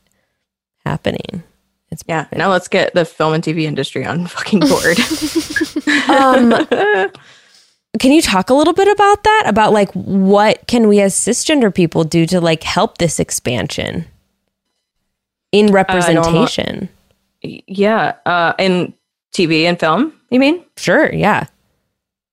happening. 0.87 1.43
It's 1.91 2.03
Yeah. 2.09 2.27
Now 2.33 2.51
let's 2.51 2.69
get 2.69 2.95
the 2.95 3.05
film 3.05 3.35
and 3.35 3.45
TV 3.45 3.65
industry 3.65 4.07
on 4.07 4.27
fucking 4.27 4.61
board. 4.61 4.99
um, 6.09 7.11
can 8.01 8.13
you 8.13 8.21
talk 8.23 8.51
a 8.51 8.55
little 8.55 8.73
bit 8.75 8.89
about 8.89 9.23
that? 9.25 9.45
About 9.47 9.73
like 9.73 9.91
what 9.93 10.67
can 10.67 10.89
we 10.89 11.01
as 11.01 11.15
cisgender 11.15 11.75
people 11.75 12.05
do 12.05 12.27
to 12.27 12.41
like 12.41 12.63
help 12.63 12.99
this 12.99 13.19
expansion 13.21 14.07
in 15.53 15.73
representation? 15.73 16.89
yeah. 17.43 18.15
Uh, 18.27 18.55
in 18.59 18.95
TV 19.35 19.63
and 19.65 19.79
film, 19.79 20.13
you 20.31 20.41
mean? 20.41 20.65
sure, 20.77 21.13
yeah. 21.13 21.47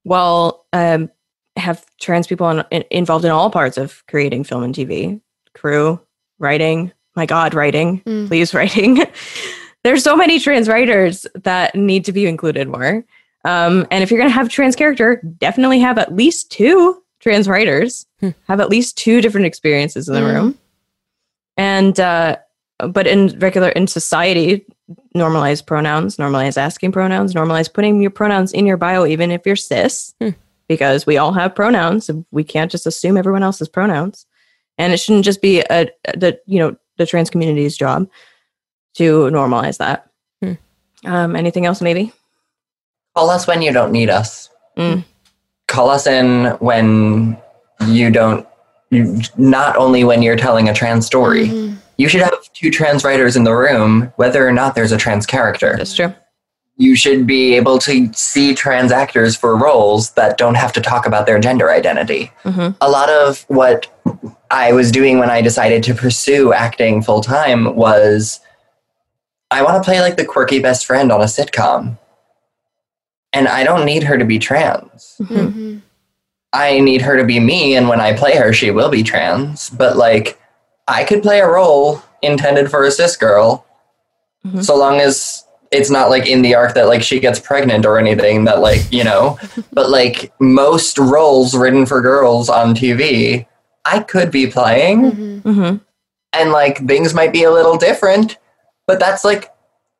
Well, 0.04 0.66
um, 0.74 1.10
have 1.58 1.86
trans 2.00 2.28
people 2.28 2.50
in, 2.50 2.64
in- 2.72 2.86
involved 2.92 3.26
in 3.26 3.32
all 3.32 3.50
parts 3.52 3.78
of 3.78 4.04
creating 4.08 4.46
film 4.46 4.64
and 4.64 4.74
TV, 4.74 5.20
crew, 5.54 6.00
writing. 6.40 6.92
My 7.16 7.26
God, 7.26 7.54
writing, 7.54 8.02
Mm. 8.06 8.28
please, 8.28 8.54
writing. 8.56 9.00
There's 9.84 10.04
so 10.04 10.16
many 10.16 10.40
trans 10.40 10.68
writers 10.70 11.26
that 11.44 11.76
need 11.76 12.06
to 12.06 12.14
be 12.14 12.26
included 12.26 12.68
more. 12.70 13.04
Um, 13.44 13.88
and 13.92 14.04
if 14.04 14.12
you're 14.12 14.20
going 14.20 14.30
to 14.30 14.34
have 14.36 14.48
a 14.48 14.50
trans 14.50 14.76
character, 14.76 15.22
definitely 15.40 15.80
have 15.80 15.98
at 15.98 16.14
least 16.16 16.52
two 16.52 17.02
trans 17.20 17.48
writers, 17.48 18.06
Hmm. 18.20 18.30
have 18.48 18.60
at 18.60 18.70
least 18.70 18.98
two 18.98 19.22
different 19.22 19.46
experiences 19.48 20.08
in 20.08 20.14
the 20.16 20.22
Mm. 20.22 20.34
room. 20.34 20.58
And, 21.58 22.00
uh, 22.00 22.38
but 22.90 23.08
in 23.08 23.38
regular, 23.40 23.70
in 23.70 23.88
society, 23.88 24.66
normalize 25.16 25.66
pronouns, 25.66 26.18
normalize 26.18 26.58
asking 26.58 26.92
pronouns, 26.92 27.34
normalize 27.34 27.72
putting 27.72 28.02
your 28.02 28.12
pronouns 28.12 28.52
in 28.54 28.66
your 28.66 28.78
bio, 28.78 29.06
even 29.06 29.32
if 29.32 29.42
you're 29.46 29.56
cis, 29.56 30.14
Hmm. 30.22 30.30
because 30.68 31.06
we 31.06 31.18
all 31.18 31.34
have 31.34 31.54
pronouns. 31.56 32.10
and 32.10 32.26
We 32.32 32.44
can't 32.44 32.72
just 32.72 32.88
assume 32.88 33.18
everyone 33.18 33.44
else's 33.44 33.70
pronouns. 33.70 34.26
And 34.78 34.94
it 34.94 34.98
shouldn't 35.00 35.26
just 35.26 35.42
be 35.42 35.60
a, 35.70 35.90
the, 36.16 36.40
you 36.48 36.58
know, 36.60 36.76
the 36.98 37.06
trans 37.06 37.30
community's 37.30 37.78
job 37.78 38.08
to 38.96 39.30
normalize 39.32 39.78
that. 39.78 40.08
Hmm. 40.44 40.54
Um, 41.06 41.36
anything 41.36 41.66
else, 41.66 41.82
maybe? 41.82 42.14
Call 43.16 43.30
us 43.30 43.48
when 43.48 43.62
you 43.62 43.72
don't 43.74 43.92
need 43.92 44.10
us. 44.10 44.50
Mm. 44.78 45.04
Call 45.68 45.90
us 45.90 46.08
in 46.08 46.46
when 46.60 47.38
you 47.88 48.10
don't. 48.10 48.48
You, 48.90 49.22
not 49.38 49.78
only 49.78 50.04
when 50.04 50.22
you're 50.22 50.36
telling 50.36 50.68
a 50.70 50.74
trans 50.74 51.06
story. 51.06 51.48
Mhm. 51.48 51.78
You 51.98 52.10
should 52.10 52.22
have 52.22 52.34
two 52.54 52.72
trans 52.72 53.04
writers 53.04 53.36
in 53.38 53.44
the 53.44 53.56
room, 53.56 54.12
whether 54.16 54.46
or 54.46 54.52
not 54.52 54.76
there's 54.76 54.92
a 54.92 54.98
trans 54.98 55.26
character. 55.26 55.76
That's 55.78 55.94
true. 55.96 56.14
You 56.78 56.96
should 56.96 57.28
be 57.28 57.56
able 57.56 57.78
to 57.80 58.10
see 58.14 58.56
trans 58.56 58.92
actors 58.92 59.36
for 59.36 59.56
roles 59.56 60.12
that 60.12 60.38
don't 60.38 60.56
have 60.56 60.74
to 60.74 60.82
talk 60.82 61.06
about 61.06 61.26
their 61.26 61.40
gender 61.40 61.70
identity. 61.72 62.32
Mhm. 62.44 62.76
A 62.82 62.90
lot 62.90 63.10
of 63.10 63.46
what 63.50 63.88
I 64.50 64.74
was 64.74 64.92
doing 64.92 65.20
when 65.20 65.30
I 65.30 65.42
decided 65.42 65.84
to 65.84 65.94
pursue 65.94 66.54
acting 66.54 67.02
full 67.02 67.22
time 67.22 67.76
was 67.76 68.40
I 69.52 69.62
want 69.62 69.82
to 69.82 69.86
play 69.88 70.02
like 70.02 70.18
the 70.18 70.26
quirky 70.26 70.60
best 70.60 70.86
friend 70.86 71.12
on 71.12 71.22
a 71.22 71.26
sitcom. 71.26 71.98
And 73.34 73.48
I 73.48 73.64
don't 73.64 73.86
need 73.86 74.04
her 74.04 74.18
to 74.18 74.26
be 74.26 74.40
trans. 74.40 75.16
Mhm. 75.22 75.82
I 76.54 76.80
need 76.82 77.02
her 77.02 77.16
to 77.18 77.24
be 77.24 77.40
me, 77.40 77.76
and 77.76 77.88
when 77.88 78.02
I 78.02 78.12
play 78.14 78.36
her, 78.36 78.52
she 78.52 78.72
will 78.72 78.90
be 78.90 79.04
trans. 79.04 79.70
But 79.70 79.96
like, 79.96 80.38
I 80.88 81.04
could 81.06 81.22
play 81.24 81.40
a 81.40 81.48
role 81.48 82.02
intended 82.22 82.70
for 82.70 82.84
a 82.84 82.92
cis 82.92 83.16
girl, 83.16 83.66
Mhm. 84.46 84.64
so 84.66 84.76
long 84.76 85.00
as 85.00 85.46
it's 85.72 85.90
not 85.90 86.10
like 86.10 86.28
in 86.28 86.42
the 86.42 86.54
arc 86.56 86.74
that 86.74 86.88
like 86.88 87.02
she 87.02 87.22
gets 87.22 87.40
pregnant 87.40 87.86
or 87.86 87.98
anything. 87.98 88.44
That 88.44 88.60
like 88.60 88.82
you 88.92 89.06
know, 89.06 89.38
but 89.72 89.90
like 89.90 90.34
most 90.40 90.98
roles 90.98 91.56
written 91.56 91.86
for 91.86 92.02
girls 92.02 92.50
on 92.50 92.76
TV, 92.76 93.46
I 93.86 94.00
could 94.00 94.30
be 94.30 94.48
playing, 94.48 95.12
Mhm. 95.12 95.42
Mm-hmm. 95.44 95.76
and 96.34 96.52
like 96.52 96.86
things 96.86 97.14
might 97.14 97.32
be 97.32 97.44
a 97.46 97.52
little 97.52 97.78
different, 97.78 98.38
but 98.88 99.00
that's 99.00 99.24
like 99.24 99.50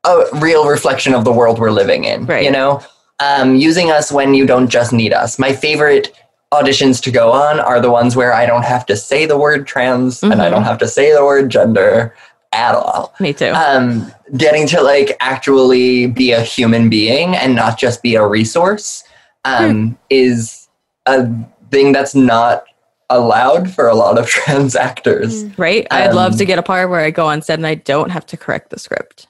a 0.04 0.24
real 0.34 0.68
reflection 0.68 1.14
of 1.14 1.24
the 1.24 1.32
world 1.32 1.60
we're 1.60 1.72
living 1.72 2.04
in. 2.04 2.26
Right. 2.26 2.44
You 2.44 2.52
know, 2.52 2.82
um, 3.22 3.56
using 3.56 3.92
us 3.92 4.12
when 4.12 4.34
you 4.34 4.46
don't 4.46 4.68
just 4.68 4.92
need 4.92 5.14
us. 5.14 5.38
My 5.38 5.54
favorite 5.54 6.14
auditions 6.52 7.02
to 7.04 7.12
go 7.12 7.32
on 7.32 7.60
are 7.60 7.80
the 7.80 7.92
ones 7.92 8.16
where 8.16 8.34
I 8.34 8.46
don't 8.46 8.66
have 8.66 8.86
to 8.88 8.98
say 8.98 9.26
the 9.26 9.38
word 9.38 9.66
trans 9.66 10.22
and 10.22 10.42
I 10.42 10.50
don't 10.50 10.64
have 10.64 10.80
to 10.80 10.88
say 10.88 11.14
the 11.14 11.24
word 11.24 11.50
gender 11.50 12.14
at 12.52 12.76
all. 12.76 13.14
Me 13.20 13.32
too. 13.32 13.52
Um, 13.52 14.12
getting 14.36 14.68
to 14.68 14.82
like 14.82 15.16
actually 15.22 16.08
be 16.08 16.32
a 16.32 16.42
human 16.42 16.90
being 16.90 17.36
and 17.36 17.56
not 17.56 17.80
just 17.80 18.04
be 18.04 18.16
a 18.16 18.28
resource 18.28 19.04
um, 19.46 19.98
is 20.10 20.68
a 21.06 21.30
thing 21.70 21.94
that's 21.94 22.16
not 22.16 22.66
allowed 23.10 23.72
for 23.72 23.88
a 23.88 23.96
lot 23.96 24.18
of 24.18 24.28
trans 24.30 24.76
actors. 24.76 25.46
right? 25.58 25.88
I'd 25.92 26.14
love 26.14 26.34
um, 26.34 26.38
to 26.40 26.46
get 26.46 26.60
a 26.60 26.64
part 26.64 26.90
where 26.90 27.02
I 27.02 27.12
go 27.12 27.28
on 27.28 27.42
set 27.42 27.60
and 27.60 27.68
I 27.68 27.76
don't 27.76 28.10
have 28.10 28.26
to 28.28 28.38
correct 28.38 28.72
the 28.72 28.80
script. 28.80 29.28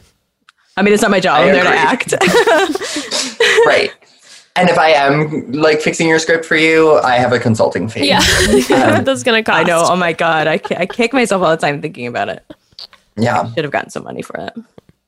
I 0.78 0.82
mean, 0.82 0.94
it's 0.94 1.02
not 1.02 1.10
my 1.10 1.18
job. 1.18 1.40
I 1.40 1.48
I'm 1.48 1.52
there 1.52 1.64
to 1.64 1.70
act. 1.70 2.12
right. 3.66 3.92
And 4.54 4.68
if 4.68 4.78
I 4.78 4.90
am 4.90 5.52
like 5.52 5.80
fixing 5.80 6.08
your 6.08 6.20
script 6.20 6.44
for 6.44 6.56
you, 6.56 6.98
I 6.98 7.16
have 7.16 7.32
a 7.32 7.38
consulting 7.40 7.88
fee. 7.88 8.08
Yeah, 8.08 8.18
Um, 8.98 9.04
that's 9.04 9.24
gonna 9.24 9.42
cost. 9.42 9.58
I 9.58 9.62
know. 9.64 9.82
Oh 9.84 9.96
my 9.96 10.12
god, 10.12 10.46
I, 10.46 10.60
I 10.76 10.86
kick 10.86 11.12
myself 11.12 11.42
all 11.42 11.50
the 11.50 11.56
time 11.56 11.82
thinking 11.82 12.06
about 12.06 12.28
it. 12.28 12.44
Yeah. 13.16 13.40
I 13.40 13.54
Should 13.54 13.64
have 13.64 13.72
gotten 13.72 13.90
some 13.90 14.04
money 14.04 14.22
for 14.22 14.36
it. 14.36 14.54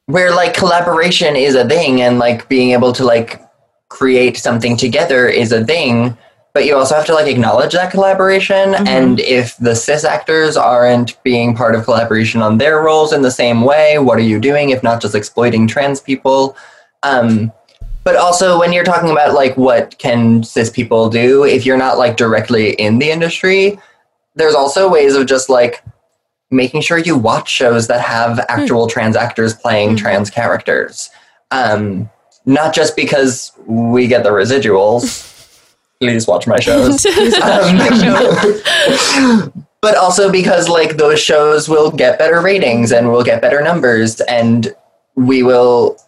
Where 0.07 0.35
like 0.35 0.55
collaboration 0.55 1.37
is 1.37 1.55
a 1.55 1.69
thing 1.69 2.01
and 2.01 2.19
like 2.19 2.49
being 2.49 2.73
able 2.73 2.93
to 2.95 3.05
like 3.05 3.41
create 3.89 4.37
something 4.37 4.77
together 4.77 5.29
is 5.29 5.53
a 5.53 5.65
thing, 5.65 6.17
but 6.53 6.65
you 6.65 6.77
also 6.77 6.95
have 6.95 7.07
to 7.07 7.15
like 7.15 7.27
acknowledge 7.29 7.73
that 7.73 7.91
collaboration. 7.91 8.73
Mhm. 8.75 8.87
And 8.89 9.21
if 9.21 9.57
the 9.59 9.75
cis 9.75 10.05
actors 10.05 10.57
aren't 10.57 11.23
being 11.23 11.55
part 11.55 11.75
of 11.75 11.85
collaboration 11.85 12.43
on 12.43 12.59
their 12.59 12.81
roles 12.81 13.13
in 13.13 13.23
the 13.23 13.31
same 13.31 13.63
way, 13.63 13.99
what 13.99 14.19
are 14.19 14.23
you 14.23 14.41
doing 14.41 14.71
if 14.71 14.83
not 14.83 15.01
just 15.01 15.15
exploiting 15.15 15.67
trans 15.67 16.01
people? 16.01 16.57
Um, 17.03 17.53
but 18.03 18.17
also 18.17 18.59
when 18.59 18.73
you're 18.73 18.85
talking 18.85 19.11
about 19.11 19.35
like 19.35 19.57
what 19.57 19.97
can 19.99 20.43
cis 20.43 20.71
people 20.71 21.09
do 21.11 21.45
if 21.45 21.65
you're 21.67 21.77
not 21.77 21.99
like 21.99 22.17
directly 22.17 22.71
in 22.73 22.99
the 22.99 23.11
industry, 23.11 23.79
there's 24.35 24.55
also 24.55 24.89
ways 24.89 25.15
of 25.15 25.27
just 25.27 25.49
like 25.49 25.83
making 26.51 26.81
sure 26.81 26.99
you 26.99 27.17
watch 27.17 27.49
shows 27.49 27.87
that 27.87 28.01
have 28.01 28.41
actual 28.49 28.89
trans 28.89 29.15
actors 29.15 29.55
playing 29.55 29.91
Mhm. 29.91 29.99
trans 29.99 30.31
characters. 30.31 31.11
Um, 31.53 32.11
not 32.47 32.75
just 32.75 32.97
because 32.97 33.53
we 33.67 34.07
get 34.09 34.25
the 34.25 34.31
residuals. 34.31 35.30
Please 36.01 36.27
watch 36.27 36.47
my 36.47 36.59
shows. 36.59 37.05
Um, 37.43 37.79
but 39.83 39.97
also 39.97 40.31
because 40.31 40.69
like 40.69 40.97
those 40.97 41.21
shows 41.21 41.69
will 41.69 41.91
get 41.91 42.19
better 42.19 42.41
ratings 42.41 42.93
and 42.93 43.11
will 43.11 43.23
get 43.23 43.41
better 43.41 43.63
numbers 43.63 44.21
and 44.23 44.75
we 45.15 45.43
will 45.43 45.99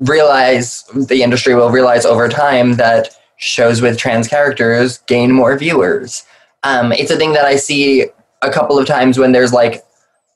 realize 0.00 0.84
the 0.94 1.22
industry 1.22 1.54
will 1.54 1.70
realize 1.70 2.04
over 2.04 2.28
time 2.28 2.74
that 2.74 3.10
shows 3.36 3.80
with 3.80 3.98
trans 3.98 4.28
characters 4.28 4.98
gain 5.06 5.32
more 5.32 5.56
viewers. 5.56 6.24
Um, 6.62 6.92
it's 6.92 7.10
a 7.10 7.16
thing 7.16 7.32
that 7.34 7.44
i 7.44 7.56
see 7.56 8.06
a 8.42 8.50
couple 8.50 8.78
of 8.78 8.86
times 8.86 9.18
when 9.18 9.32
there's 9.32 9.52
like 9.52 9.84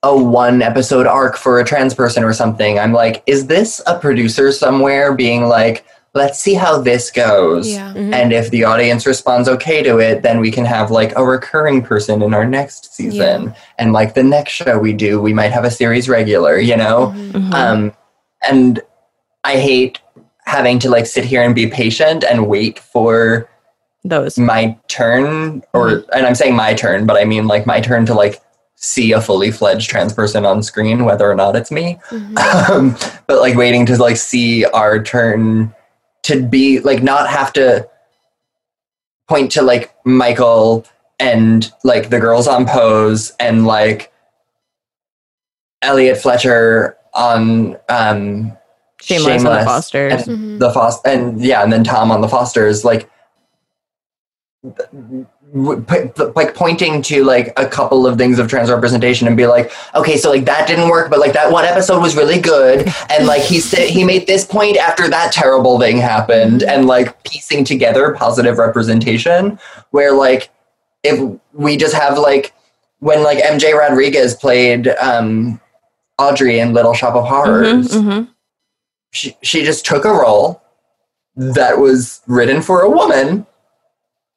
a 0.02 0.16
one 0.16 0.62
episode 0.62 1.06
arc 1.06 1.36
for 1.36 1.60
a 1.60 1.64
trans 1.64 1.94
person 1.94 2.24
or 2.24 2.32
something. 2.32 2.78
I'm 2.78 2.92
like 2.92 3.22
is 3.26 3.46
this 3.46 3.80
a 3.86 3.98
producer 3.98 4.52
somewhere 4.52 5.14
being 5.14 5.46
like 5.46 5.84
let's 6.14 6.38
see 6.38 6.54
how 6.54 6.78
this 6.78 7.10
goes 7.10 7.68
Yeah. 7.72 7.92
Mhm. 7.94 8.12
and 8.14 8.32
if 8.32 8.50
the 8.50 8.64
audience 8.64 9.06
responds 9.06 9.48
okay 9.48 9.82
to 9.82 9.98
it 9.98 10.22
then 10.22 10.40
we 10.40 10.50
can 10.50 10.64
have 10.66 10.90
like 10.90 11.16
a 11.16 11.24
recurring 11.24 11.80
person 11.82 12.22
in 12.22 12.34
our 12.34 12.44
next 12.44 12.94
season 12.94 13.54
and 13.78 13.92
like 13.92 14.14
the 14.14 14.22
next 14.22 14.52
show 14.52 14.78
we 14.78 14.92
do 14.92 15.20
we 15.22 15.32
might 15.32 15.52
have 15.52 15.64
a 15.64 15.70
series 15.70 16.08
regular 16.08 16.58
you 16.58 16.76
know 16.76 17.12
Mhm. 17.16 17.32
Mhm. 17.32 17.54
um 17.54 17.92
and 18.46 18.80
i 19.44 19.56
hate 19.56 20.00
having 20.44 20.78
to 20.80 20.90
like 20.90 21.06
sit 21.06 21.24
here 21.24 21.42
and 21.42 21.54
be 21.54 21.66
patient 21.66 22.24
and 22.24 22.46
wait 22.46 22.78
for 22.78 23.48
Those. 24.04 24.36
my 24.38 24.76
turn 24.88 25.62
or 25.72 26.04
and 26.14 26.26
i'm 26.26 26.34
saying 26.34 26.54
my 26.56 26.74
turn 26.74 27.06
but 27.06 27.16
i 27.16 27.24
mean 27.24 27.46
like 27.46 27.64
my 27.66 27.80
turn 27.80 28.04
to 28.06 28.14
like 28.14 28.40
see 28.76 29.12
a 29.12 29.20
fully 29.20 29.50
fledged 29.52 29.88
trans 29.88 30.12
person 30.12 30.44
on 30.44 30.62
screen 30.62 31.04
whether 31.04 31.30
or 31.30 31.36
not 31.36 31.56
it's 31.56 31.70
me 31.70 31.98
Mhm. 32.10 32.36
um, 32.68 32.96
but 33.28 33.40
like 33.40 33.56
waiting 33.56 33.86
to 33.86 33.96
like 33.96 34.16
see 34.18 34.64
our 34.66 35.00
turn 35.02 35.72
to 36.24 36.42
be 36.42 36.80
like 36.80 37.02
not 37.02 37.28
have 37.28 37.52
to 37.54 37.88
point 39.28 39.50
to 39.52 39.62
like 39.62 39.94
Michael 40.04 40.84
and 41.18 41.70
like 41.84 42.10
the 42.10 42.20
girls 42.20 42.46
on 42.48 42.66
pose 42.66 43.32
and 43.40 43.66
like 43.66 44.12
Elliot 45.82 46.16
Fletcher 46.18 46.96
on 47.14 47.76
um 47.88 48.52
Shameless, 49.00 49.42
and 49.44 49.46
the 49.46 49.64
Fosters. 49.64 50.28
and 50.28 50.38
Mhm. 50.38 50.58
the 50.60 50.70
Fos 50.72 51.00
and 51.04 51.40
yeah 51.40 51.62
and 51.62 51.72
then 51.72 51.82
Tom 51.82 52.10
on 52.12 52.20
the 52.20 52.28
Fosters 52.28 52.84
like 52.84 53.10
w- 54.62 55.24
p- 55.24 55.26
like 55.54 56.54
pointing 56.54 57.02
to 57.02 57.24
like 57.24 57.52
a 57.58 57.66
couple 57.68 58.06
of 58.06 58.16
things 58.16 58.38
of 58.38 58.48
trans 58.48 58.70
representation 58.70 59.26
and 59.28 59.36
be 59.36 59.46
like 59.46 59.70
okay 59.94 60.16
so 60.16 60.30
like 60.30 60.46
that 60.46 60.66
didn't 60.66 60.88
work 60.88 61.10
but 61.10 61.18
like 61.18 61.34
that 61.34 61.52
one 61.52 61.64
episode 61.66 62.00
was 62.00 62.16
really 62.16 62.40
good 62.40 62.88
and 63.10 63.26
like 63.26 63.42
he 63.42 63.60
said 63.60 63.88
he 63.90 64.02
made 64.02 64.26
this 64.26 64.46
point 64.46 64.78
after 64.78 65.08
that 65.10 65.30
terrible 65.30 65.78
thing 65.78 65.98
happened 65.98 66.62
and 66.62 66.86
like 66.86 67.22
piecing 67.24 67.64
together 67.64 68.14
positive 68.14 68.56
representation 68.56 69.58
where 69.90 70.12
like 70.14 70.48
if 71.02 71.20
we 71.52 71.76
just 71.76 71.94
have 71.94 72.16
like 72.16 72.54
when 73.00 73.22
like 73.22 73.38
mj 73.44 73.76
rodriguez 73.76 74.34
played 74.34 74.88
um 75.00 75.60
audrey 76.18 76.60
in 76.60 76.72
little 76.72 76.94
shop 76.94 77.14
of 77.14 77.26
horrors 77.26 77.88
Mhm, 77.92 78.02
mhm. 78.04 78.28
she, 79.12 79.36
she 79.42 79.64
just 79.64 79.84
took 79.84 80.06
a 80.06 80.12
role 80.12 80.62
that 81.36 81.78
was 81.78 82.22
written 82.26 82.62
for 82.62 82.80
a 82.80 82.88
woman 82.88 83.46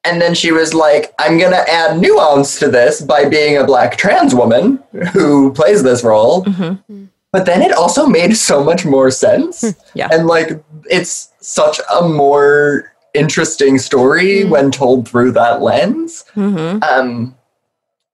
and 0.06 0.20
then 0.22 0.34
she 0.34 0.50
was 0.52 0.72
like 0.74 1.12
i'm 1.18 1.38
gonna 1.38 1.64
add 1.68 1.98
nuance 1.98 2.58
to 2.58 2.68
this 2.68 3.00
by 3.00 3.24
being 3.28 3.56
a 3.58 3.64
black 3.64 3.96
trans 3.96 4.34
woman 4.34 4.78
who 5.12 5.52
plays 5.52 5.82
this 5.82 6.02
role. 6.04 6.44
Mhm. 6.44 7.08
but 7.32 7.44
then 7.46 7.60
it 7.60 7.72
also 7.72 8.06
made 8.06 8.34
so 8.36 8.64
much 8.64 8.84
more 8.86 9.10
sense. 9.10 9.74
Yeah. 9.94 10.08
and 10.12 10.26
like 10.26 10.48
it's 10.88 11.30
such 11.40 11.80
a 12.00 12.08
more 12.08 12.92
interesting 13.14 13.78
story 13.78 14.44
when 14.44 14.70
told 14.70 15.08
through 15.08 15.32
that 15.32 15.60
lens. 15.62 16.24
Mhm. 16.36 16.82
um 16.84 17.34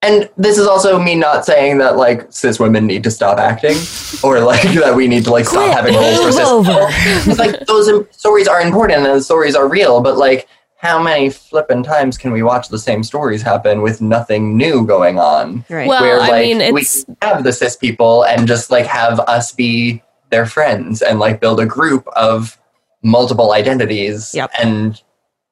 and 0.05 0.29
this 0.37 0.59
is 0.59 0.67
also 0.67 0.99
me 0.99 1.15
not 1.15 1.45
saying 1.45 1.79
that 1.79 1.97
like 1.97 2.27
cis 2.33 2.59
women 2.59 2.87
need 2.89 3.05
to 3.05 3.11
stop 3.11 3.39
acting 3.39 3.77
or 4.25 4.41
like 4.41 4.63
that 4.83 4.95
we 4.97 5.07
need 5.07 5.25
to 5.25 5.31
like 5.31 5.45
stop 5.47 5.73
having 5.77 5.95
roles 5.95 6.19
for 6.21 6.33
cis 6.33 7.27
it's 7.29 7.39
like 7.39 7.65
those 7.67 7.87
im- 7.89 8.09
stories 8.11 8.49
are 8.49 8.61
important 8.61 9.07
and 9.07 9.15
the 9.19 9.23
stories 9.23 9.55
are 9.55 9.69
real, 9.69 10.01
but 10.01 10.17
like 10.17 10.49
how 10.83 11.01
many 11.01 11.31
flippin' 11.31 11.85
times 11.85 12.19
can 12.19 12.33
we 12.33 12.43
watch 12.43 12.69
the 12.69 12.79
same 12.79 13.05
stories 13.05 13.41
happen 13.41 13.83
with 13.83 14.01
nothing 14.03 14.57
new 14.57 14.85
going 14.85 15.17
on? 15.19 15.65
Right. 15.71 15.87
Well, 15.87 16.03
Where 16.03 16.21
I 16.21 16.29
like 16.29 16.43
mean, 16.43 16.75
we 16.75 16.81
it's 16.83 17.07
have 17.23 17.45
the 17.45 17.53
cis 17.53 17.77
people 17.77 18.25
and 18.25 18.49
just 18.49 18.71
like 18.73 18.87
have 18.87 19.21
us 19.21 19.53
be 19.53 20.03
their 20.31 20.45
friends 20.45 21.01
and 21.01 21.21
like 21.21 21.41
build 21.41 21.61
a 21.61 21.67
group 21.67 22.07
of 22.09 22.59
multiple 23.03 23.53
identities 23.53 24.33
Yep. 24.35 24.51
and 24.61 25.01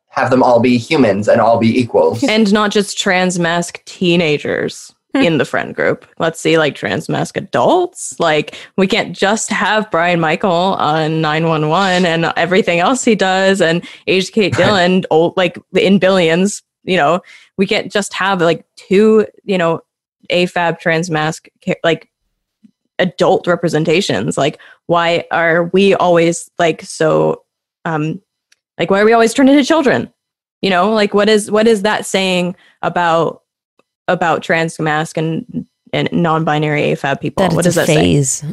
have 0.09 0.31
them 0.31 0.43
all 0.43 0.59
be 0.59 0.77
humans 0.77 1.29
and 1.29 1.41
all 1.41 1.59
be 1.59 1.79
equals. 1.81 2.25
and 2.25 2.53
not 2.53 2.73
just 2.73 2.99
trans 2.99 3.39
masc 3.39 3.81
teenagers 3.85 4.93
in 5.15 5.39
the 5.39 5.45
friend 5.45 5.75
group. 5.75 6.07
Let's 6.19 6.41
see, 6.41 6.59
like 6.59 6.75
trans 6.75 7.09
masc 7.09 7.37
adults. 7.37 8.19
Like 8.21 8.57
we 8.77 8.87
can't 8.87 9.17
just 9.17 9.51
have 9.51 9.91
Brian 9.91 10.21
Michael 10.21 10.51
on 10.51 11.21
911 11.21 12.07
and 12.07 12.33
everything 12.37 12.79
else 12.79 13.05
he 13.05 13.15
does 13.15 13.61
and 13.61 13.87
age 14.07 14.31
Kate. 14.33 14.55
Dillon, 14.55 15.05
old 15.11 15.37
like 15.37 15.59
in 15.75 15.99
billions, 15.99 16.63
you 16.85 16.97
know, 16.97 17.21
we 17.57 17.67
can't 17.67 17.91
just 17.91 18.13
have 18.15 18.41
like 18.41 18.65
two, 18.77 19.27
you 19.45 19.59
know, 19.59 19.81
AFAB 20.31 20.79
trans 20.79 21.11
masc 21.11 21.49
like 21.83 22.09
adult 22.99 23.47
representations. 23.47 24.39
Like 24.39 24.61
why 24.87 25.25
are 25.33 25.65
we 25.65 25.95
always 25.95 26.51
like 26.59 26.83
so 26.83 27.45
um 27.85 28.21
like 28.79 28.91
why 28.91 29.01
are 29.01 29.05
we 29.05 29.13
always 29.13 29.35
turned 29.35 29.51
into 29.51 29.65
children? 29.65 30.13
You 30.63 30.71
know, 30.71 30.93
like 30.93 31.15
what 31.15 31.29
is 31.29 31.51
what 31.51 31.67
is 31.67 31.83
that 31.83 32.07
saying 32.07 32.55
about 32.83 33.43
about 34.11 34.43
trans 34.43 34.79
masc 34.79 35.17
and 35.17 35.67
and 35.93 36.09
non-binary 36.13 36.83
AFAB 36.83 37.21
people? 37.21 37.49
That 37.49 37.55
what 37.55 37.65
does 37.65 37.77
a 37.77 37.81
that 37.81 37.87
say? 37.87 38.47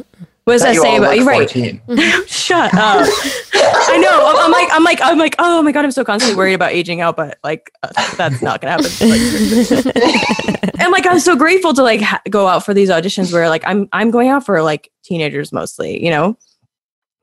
What 0.48 0.54
does 0.54 0.62
that 0.62 0.74
you 0.74 0.80
say 0.80 0.92
all 0.92 0.96
about 0.96 1.10
look 1.10 1.18
you? 1.18 1.26
Right. 1.26 1.82
14. 1.86 2.26
Shut 2.26 2.72
up. 2.72 3.06
I 3.54 3.98
know. 4.00 4.30
I'm, 4.30 4.46
I'm 4.46 4.50
like, 4.50 4.68
I'm 4.72 4.82
like, 4.82 5.00
I'm 5.02 5.18
like, 5.18 5.34
oh 5.38 5.60
my 5.60 5.72
god, 5.72 5.84
I'm 5.84 5.90
so 5.90 6.04
constantly 6.04 6.38
worried 6.38 6.54
about 6.54 6.72
aging 6.72 7.02
out, 7.02 7.16
but 7.16 7.38
like, 7.44 7.70
uh, 7.82 7.90
that's 8.16 8.40
not 8.40 8.62
gonna 8.62 8.82
happen. 8.82 8.86
Like, 9.10 10.74
and 10.80 10.90
like, 10.90 11.06
I'm 11.06 11.20
so 11.20 11.36
grateful 11.36 11.74
to 11.74 11.82
like 11.82 12.00
ha- 12.00 12.22
go 12.30 12.46
out 12.46 12.64
for 12.64 12.72
these 12.72 12.88
auditions 12.88 13.30
where 13.30 13.50
like 13.50 13.62
I'm 13.66 13.90
I'm 13.92 14.10
going 14.10 14.28
out 14.28 14.46
for 14.46 14.62
like 14.62 14.90
teenagers 15.04 15.52
mostly, 15.52 16.02
you 16.02 16.10
know. 16.10 16.38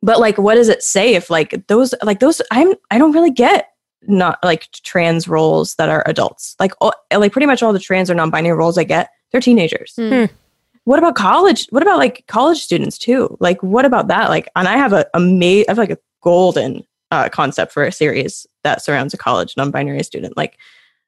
But 0.04 0.20
like, 0.20 0.38
what 0.38 0.54
does 0.54 0.70
it 0.70 0.84
say 0.84 1.16
if 1.16 1.32
like 1.32 1.66
those 1.66 1.96
like 2.04 2.20
those 2.20 2.44
I'm 2.52 2.76
I 2.92 3.00
don't 3.00 3.12
really 3.12 3.32
get 3.32 3.70
not 4.08 4.40
like 4.44 4.70
trans 4.84 5.28
roles 5.28 5.76
that 5.76 5.90
are 5.90 6.04
adults. 6.06 6.56
Like 6.60 6.72
all, 6.82 6.94
like 7.16 7.32
pretty 7.32 7.46
much 7.46 7.64
all 7.64 7.74
the 7.74 7.80
trans 7.80 8.10
or 8.10 8.16
non-binary 8.16 8.58
roles 8.58 8.78
I 8.78 8.84
get, 8.84 9.10
they're 9.32 9.42
teenagers. 9.42 9.94
Hmm. 9.98 10.26
what 10.86 11.00
about 11.00 11.16
college 11.16 11.68
what 11.72 11.82
about 11.82 11.98
like 11.98 12.26
college 12.28 12.60
students 12.62 12.98
too? 12.98 13.38
Like 13.40 13.62
what 13.64 13.86
about 13.86 14.08
that? 14.08 14.30
Like 14.30 14.48
and 14.56 14.68
i 14.68 14.78
have 14.78 14.94
a, 14.94 15.06
a 15.14 15.20
ma- 15.20 15.46
i 15.46 15.66
have 15.68 15.78
like 15.78 15.92
a 15.92 15.98
golden 16.22 16.84
uh, 17.12 17.30
concept 17.30 17.72
for 17.72 17.84
a 17.84 17.92
series 17.92 18.48
that 18.64 18.82
surrounds 18.82 19.14
a 19.14 19.18
college 19.18 19.56
non-binary 19.56 20.02
student 20.02 20.36
like 20.36 20.58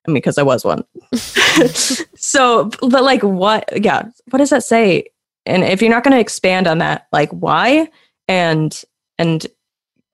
i 0.07 0.11
mean 0.11 0.15
because 0.15 0.37
i 0.37 0.43
was 0.43 0.63
one. 0.63 0.83
So 2.15 2.65
but 2.81 3.03
like 3.03 3.23
what 3.23 3.69
yeah 3.83 4.03
what 4.29 4.39
does 4.39 4.49
that 4.49 4.63
say? 4.63 5.05
And 5.45 5.63
if 5.63 5.81
you're 5.81 5.91
not 5.91 6.03
going 6.03 6.13
to 6.13 6.19
expand 6.19 6.67
on 6.67 6.79
that 6.79 7.07
like 7.11 7.29
why? 7.31 7.89
And 8.27 8.79
and 9.17 9.47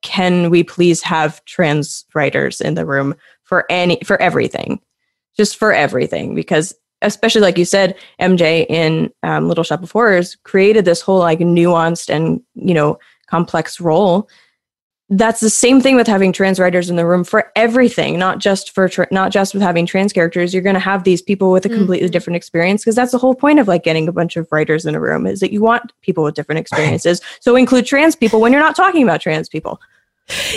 can 0.04 0.50
we 0.50 0.64
please 0.64 1.02
have 1.02 1.44
trans 1.46 2.06
writers 2.14 2.62
in 2.62 2.76
the 2.76 2.86
room 2.86 3.16
for 3.44 3.66
any 3.70 4.00
for 4.06 4.22
everything? 4.22 4.80
Just 5.36 5.58
for 5.58 5.74
everything 5.74 6.36
because 6.36 6.76
especially 7.02 7.42
like 7.42 7.58
you 7.58 7.66
said 7.66 7.98
mj 8.22 8.66
in 8.70 9.12
um, 9.24 9.48
little 9.50 9.64
shop 9.64 9.84
of 9.84 9.92
horrors 9.92 10.38
created 10.44 10.86
this 10.86 11.02
whole 11.02 11.20
like 11.20 11.40
nuanced 11.40 12.10
and 12.10 12.42
you 12.56 12.74
know 12.74 12.98
complex 13.28 13.80
role 13.80 14.30
that's 15.10 15.42
the 15.42 15.50
same 15.50 15.82
thing 15.82 15.96
with 15.96 16.08
having 16.08 16.32
trans 16.32 16.60
writers 16.60 16.90
in 16.90 16.96
the 16.96 17.06
room 17.06 17.24
for 17.26 17.52
everything 17.56 18.18
not 18.18 18.40
just 18.40 18.72
for 18.72 18.88
tra- 18.88 19.08
not 19.12 19.32
just 19.32 19.54
with 19.54 19.62
having 19.62 19.86
trans 19.86 20.14
characters 20.14 20.54
you're 20.54 20.64
going 20.64 20.74
to 20.76 20.80
have 20.80 21.04
these 21.04 21.22
people 21.22 21.52
with 21.52 21.66
a 21.66 21.70
completely 21.70 22.08
Mhm. 22.08 22.12
different 22.12 22.38
experience 22.38 22.82
because 22.82 22.96
that's 22.96 23.12
the 23.12 23.18
whole 23.18 23.36
point 23.36 23.60
of 23.60 23.68
like 23.68 23.84
getting 23.84 24.08
a 24.08 24.14
bunch 24.14 24.38
of 24.38 24.48
writers 24.52 24.86
in 24.86 24.96
a 24.96 25.00
room 25.02 25.28
is 25.28 25.42
that 25.42 25.52
you 25.52 25.62
want 25.62 25.92
people 26.02 26.24
with 26.24 26.36
different 26.36 26.60
experiences 26.60 27.22
so 27.42 27.56
include 27.58 27.86
trans 27.86 28.16
people 28.16 28.40
when 28.40 28.54
you're 28.54 28.62
not 28.62 28.76
talking 28.78 29.04
about 29.04 29.20
trans 29.22 29.50
people 29.50 29.80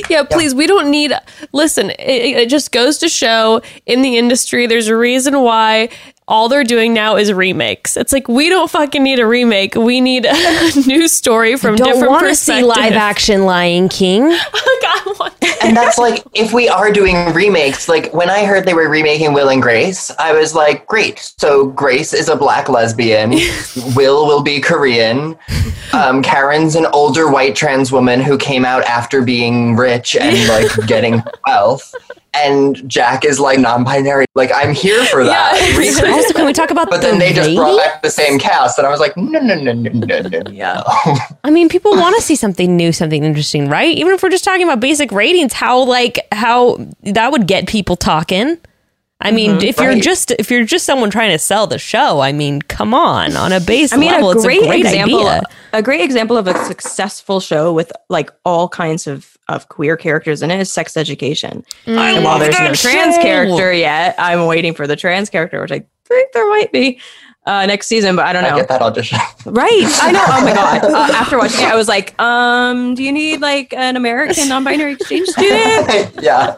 Yeah, 0.08 0.22
please. 0.22 0.54
We 0.54 0.68
don't 0.68 0.92
need. 0.92 1.12
Listen, 1.52 1.90
it, 1.90 2.36
it 2.38 2.48
just 2.48 2.70
goes 2.70 2.98
to 2.98 3.08
show 3.08 3.60
in 3.84 4.00
the 4.02 4.16
industry, 4.16 4.64
there's 4.68 4.86
a 4.86 4.96
reason 4.96 5.40
why 5.40 5.88
all 6.28 6.48
they're 6.48 6.64
doing 6.64 6.92
now 6.92 7.16
is 7.16 7.32
remakes. 7.32 7.96
It's 7.96 8.12
like 8.12 8.28
we 8.28 8.48
don't 8.48 8.70
fucking 8.70 9.02
need 9.02 9.18
a 9.18 9.26
remake. 9.26 9.74
We 9.74 10.00
need 10.00 10.26
a 10.28 10.80
new 10.86 11.08
story 11.08 11.56
from 11.56 11.76
Don't 11.76 11.88
different 11.88 12.10
want 12.10 12.26
to 12.26 12.34
see 12.34 12.62
live 12.62 12.92
action 12.92 13.44
Lion 13.44 13.88
King. 13.88 14.22
God, 14.82 15.32
and 15.62 15.76
that's 15.76 15.98
like 15.98 16.22
if 16.34 16.52
we 16.52 16.68
are 16.68 16.92
doing 16.92 17.32
remakes 17.32 17.88
like 17.88 18.12
when 18.12 18.30
i 18.30 18.44
heard 18.44 18.64
they 18.64 18.74
were 18.74 18.88
remaking 18.88 19.32
will 19.32 19.48
and 19.48 19.62
grace 19.62 20.10
i 20.18 20.32
was 20.32 20.54
like 20.54 20.86
great 20.86 21.32
so 21.38 21.66
grace 21.68 22.12
is 22.12 22.28
a 22.28 22.36
black 22.36 22.68
lesbian 22.68 23.30
will 23.96 24.26
will 24.26 24.42
be 24.42 24.60
korean 24.60 25.36
um, 25.92 26.22
karen's 26.22 26.76
an 26.76 26.86
older 26.86 27.30
white 27.30 27.54
trans 27.54 27.90
woman 27.90 28.20
who 28.20 28.36
came 28.38 28.64
out 28.64 28.82
after 28.84 29.22
being 29.22 29.76
rich 29.76 30.16
and 30.16 30.48
like 30.48 30.86
getting 30.86 31.22
wealth 31.46 31.94
and 32.44 32.88
jack 32.88 33.24
is 33.24 33.38
like 33.40 33.58
non-binary 33.58 34.26
like 34.34 34.50
i'm 34.54 34.74
here 34.74 35.04
for 35.06 35.24
that 35.24 35.54
Yeah. 36.06 36.12
Also, 36.12 36.32
can 36.34 36.46
we 36.46 36.52
talk 36.52 36.70
about 36.70 36.90
but 36.90 37.00
the 37.00 37.08
then 37.08 37.18
they 37.18 37.32
just 37.32 37.54
brought 37.54 37.76
back 37.78 38.02
the 38.02 38.10
same 38.10 38.38
cast 38.38 38.78
and 38.78 38.86
i 38.86 38.90
was 38.90 39.00
like 39.00 39.16
no 39.16 39.38
no 39.40 39.54
no 39.54 39.72
no 39.72 39.90
no 39.90 40.20
no 40.20 40.50
Yeah. 40.50 40.82
I 41.44 41.50
mean, 41.50 41.68
people 41.68 41.92
want 41.92 42.16
to 42.16 42.22
see 42.22 42.34
something 42.36 42.76
new, 42.76 42.92
something 42.92 43.22
interesting, 43.22 43.68
right? 43.68 43.96
Even 43.96 44.12
if 44.12 44.22
we're 44.22 44.30
just 44.30 44.44
talking 44.44 44.64
about 44.64 44.80
basic 44.80 45.12
ratings, 45.12 45.52
how 45.52 45.84
like 45.84 46.26
how 46.32 46.78
that 47.02 47.30
would 47.32 47.46
get 47.46 47.68
people 47.68 47.94
talking. 47.96 48.58
I 49.20 49.30
mean, 49.30 49.52
mm-hmm. 49.52 49.66
if 49.66 49.78
you're 49.78 49.98
just 49.98 50.30
if 50.32 50.50
you're 50.50 50.64
just 50.64 50.84
someone 50.84 51.10
trying 51.10 51.30
to 51.30 51.38
sell 51.38 51.66
the 51.66 51.78
show, 51.78 52.20
I 52.20 52.32
mean, 52.32 52.60
come 52.62 52.92
on, 52.92 53.34
on 53.34 53.50
a 53.50 53.60
base 53.60 53.92
I 53.92 53.96
mean, 53.96 54.10
level, 54.10 54.30
a 54.30 54.34
it's 54.34 54.44
great, 54.44 54.62
a 54.62 54.66
great 54.66 54.80
example, 54.80 55.26
idea. 55.26 55.42
a 55.72 55.82
great 55.82 56.02
example 56.02 56.36
of 56.36 56.46
a 56.46 56.64
successful 56.64 57.40
show 57.40 57.72
with 57.72 57.90
like 58.10 58.30
all 58.44 58.68
kinds 58.68 59.06
of 59.06 59.36
of 59.48 59.68
queer 59.68 59.96
characters 59.96 60.42
in 60.42 60.50
it 60.50 60.60
is 60.60 60.70
Sex 60.70 60.96
Education. 60.96 61.64
Mm. 61.86 61.96
and 61.96 62.24
while 62.24 62.38
there's 62.38 62.58
no 62.58 62.74
trans 62.74 63.16
character 63.18 63.72
yet, 63.72 64.14
I'm 64.18 64.46
waiting 64.46 64.74
for 64.74 64.86
the 64.86 64.96
trans 64.96 65.30
character, 65.30 65.62
which 65.62 65.72
I 65.72 65.84
think 66.04 66.32
there 66.32 66.48
might 66.50 66.70
be 66.70 67.00
uh, 67.46 67.64
next 67.66 67.86
season, 67.86 68.16
but 68.16 68.26
I 68.26 68.32
don't 68.32 68.44
i 68.44 68.50
know. 68.50 68.56
get 68.56 68.68
that 68.68 68.82
audition 68.82 69.18
Right? 69.46 69.70
I 70.02 70.10
know. 70.12 70.24
Oh 70.26 70.44
my 70.44 70.52
god! 70.52 70.82
Uh, 70.96 71.12
after 71.14 71.38
watching 71.38 71.60
it, 71.60 71.68
I 71.68 71.76
was 71.76 71.86
like, 71.88 72.20
um, 72.20 72.94
do 72.94 73.02
you 73.04 73.12
need 73.12 73.40
like 73.40 73.72
an 73.74 73.96
American 73.96 74.48
non-binary 74.48 74.92
exchange 74.94 75.28
student? 75.36 76.10
yeah 76.22 76.56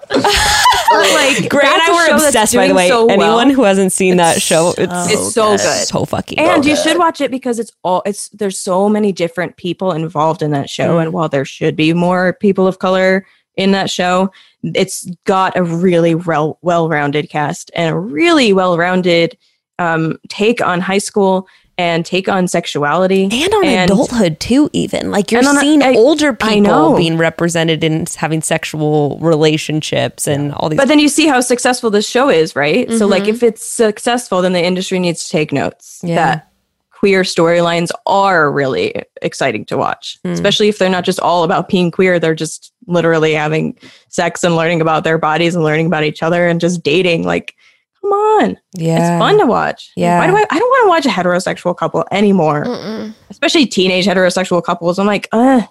like, 0.91 1.49
Grant 1.51 1.67
and 1.69 1.81
that's 1.81 1.89
I 1.89 1.93
a 1.93 1.95
were 1.95 2.07
show 2.07 2.13
that's 2.13 2.25
obsessed, 2.27 2.55
by 2.55 2.63
the 2.63 2.67
doing 2.69 2.77
way. 2.77 2.89
so 2.89 3.07
well. 3.07 3.21
Anyone 3.21 3.51
who 3.51 3.65
hasn't 3.65 3.93
seen 3.93 4.17
that 4.17 4.41
show, 4.41 4.75
it's, 4.79 5.11
It's 5.13 5.35
so 5.35 5.51
good. 5.57 5.61
so 5.61 6.05
fucking 6.05 6.39
and 6.39 6.63
good. 6.63 6.71
you 6.71 6.77
should 6.77 6.99
watch 6.99 7.21
it 7.21 7.31
because 7.31 7.59
it's 7.59 7.73
all 7.83 8.03
it's 8.07 8.29
there's 8.31 8.59
so 8.59 8.89
many 8.89 9.13
different 9.13 9.57
people 9.57 9.93
involved 9.93 10.43
in 10.43 10.51
that 10.53 10.71
show 10.71 10.99
and 10.99 11.13
while 11.13 11.29
there 11.29 11.45
should 11.45 11.77
be 11.77 11.93
more 11.93 12.33
people 12.35 12.67
of 12.67 12.79
color 12.79 13.27
in 13.57 13.73
that 13.73 13.91
show 13.91 14.31
it's 14.63 15.09
got 15.25 15.57
a 15.57 15.63
really 15.63 16.15
well 16.15 16.59
well-rounded 16.63 17.29
cast 17.29 17.71
and 17.75 17.95
a 17.95 17.99
really 17.99 18.53
well-rounded 18.53 19.37
um, 19.79 20.19
take 20.29 20.61
on 20.61 20.81
high 20.81 20.99
school 20.99 21.47
and 21.81 22.05
take 22.05 22.29
on 22.29 22.49
sexuality 22.49 23.29
and 23.31 23.55
on 23.55 23.65
And- 23.65 23.91
adulthood 23.91 24.41
too 24.41 24.69
even 24.73 25.13
like 25.13 25.31
you're 25.31 25.45
seeing 25.45 25.81
I- 25.83 25.95
older 25.95 26.33
people 26.33 26.97
being 26.97 27.17
represented 27.17 27.85
in 27.85 28.05
having 28.17 28.43
sexual 28.43 29.17
relationships 29.21 30.27
and 30.27 30.53
all 30.55 30.69
these 30.69 30.77
But 30.77 30.89
then 30.89 30.99
you 30.99 31.09
see 31.09 31.29
how 31.29 31.41
successful 31.41 31.91
this 31.91 32.09
show 32.09 32.29
is, 32.29 32.57
right? 32.57 32.91
So 32.93 33.07
like 33.07 33.29
if 33.29 33.43
it's 33.45 33.65
successful, 33.65 34.43
then 34.43 34.53
the 34.55 34.63
industry 34.65 34.99
needs 34.99 35.25
to 35.25 35.31
take 35.31 35.53
notes 35.53 36.01
Yeah. 36.03 36.17
that 36.17 36.45
queer 36.91 37.23
storylines 37.23 37.91
are 38.07 38.51
really 38.51 38.93
exciting 39.23 39.65
to 39.67 39.77
watch. 39.77 40.19
Especially 40.25 40.69
if 40.69 40.79
they're 40.79 40.89
not 40.91 41.05
just 41.05 41.21
all 41.21 41.45
about 41.45 41.69
being 41.69 41.93
queer, 41.93 42.19
they're 42.19 42.35
just 42.35 42.73
literally 42.89 43.35
having 43.35 43.79
sex 44.09 44.43
and 44.43 44.57
learning 44.57 44.81
about 44.81 45.05
their 45.05 45.17
bodies 45.19 45.55
and 45.55 45.63
learning 45.63 45.87
about 45.87 46.03
each 46.03 46.25
other 46.25 46.49
and 46.49 46.61
just 46.61 46.83
dating. 46.83 47.23
Like, 47.23 47.55
come 48.01 48.13
on. 48.13 48.59
yeah 48.75 48.99
It's 49.15 49.21
fun 49.21 49.39
to 49.39 49.47
watch. 49.47 49.93
Yeah. 49.97 50.19
Why 50.19 50.27
do 50.27 50.37
I 50.37 50.45
I 50.51 50.59
don't 50.59 50.69
want 50.69 50.85
to 50.85 50.89
watch 50.89 51.07
a 51.07 51.17
heterosexual 51.21 51.77
couple 51.77 52.05
anymore. 52.11 52.65
Mm-mm. 52.65 53.15
Especially 53.31 53.67
teenage 53.67 54.07
heterosexual 54.07 54.63
couples. 54.63 54.99
I'm 54.99 55.07
like, 55.07 55.29
uh 55.33 55.63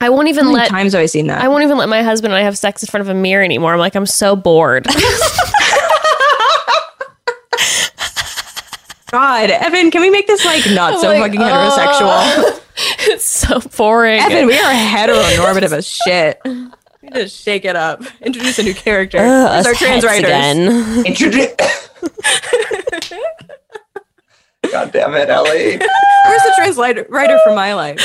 I 0.00 0.10
won't 0.10 0.28
how 0.28 0.30
even 0.30 0.44
many 0.46 0.56
let 0.58 0.68
times 0.68 0.92
have 0.92 1.02
I 1.02 1.06
seen 1.06 1.26
that? 1.28 1.42
I 1.42 1.48
won't 1.48 1.64
even 1.64 1.78
let 1.78 1.88
my 1.88 2.02
husband 2.02 2.34
and 2.34 2.38
I 2.38 2.44
have 2.44 2.58
sex 2.58 2.82
in 2.82 2.88
front 2.88 3.02
of 3.02 3.08
a 3.08 3.14
mirror 3.14 3.42
anymore. 3.42 3.72
I'm 3.72 3.78
like, 3.78 3.94
I'm 3.94 4.06
so 4.06 4.36
bored. 4.36 4.86
God, 9.10 9.50
Evan, 9.50 9.90
can 9.90 10.02
we 10.02 10.10
make 10.10 10.26
this 10.26 10.44
like 10.44 10.64
not 10.72 11.00
so 11.00 11.08
like, 11.08 11.22
fucking 11.22 11.40
heterosexual? 11.40 12.60
it's 13.10 13.24
so 13.24 13.60
boring. 13.76 14.20
Evan, 14.20 14.46
we 14.46 14.58
are 14.58 14.72
heteronormative 14.72 15.72
as 15.72 15.86
shit. 15.86 16.40
We 17.14 17.22
just 17.22 17.42
shake 17.42 17.64
it 17.64 17.76
up. 17.76 18.02
Introduce 18.20 18.58
a 18.58 18.62
new 18.62 18.74
character. 18.74 19.18
Ugh, 19.18 19.24
Where's 19.24 19.66
us 19.66 19.66
our 19.66 19.74
trans 19.74 20.04
writers? 20.04 20.24
again. 20.24 21.06
Introduce. 21.06 21.54
God 24.72 24.92
damn 24.92 25.14
it, 25.14 25.30
Ellie. 25.30 25.78
Where's 25.78 26.42
the 26.42 26.52
trans 26.56 26.76
writer 26.76 27.06
writer 27.08 27.38
for 27.44 27.54
my 27.54 27.74
life? 27.74 28.00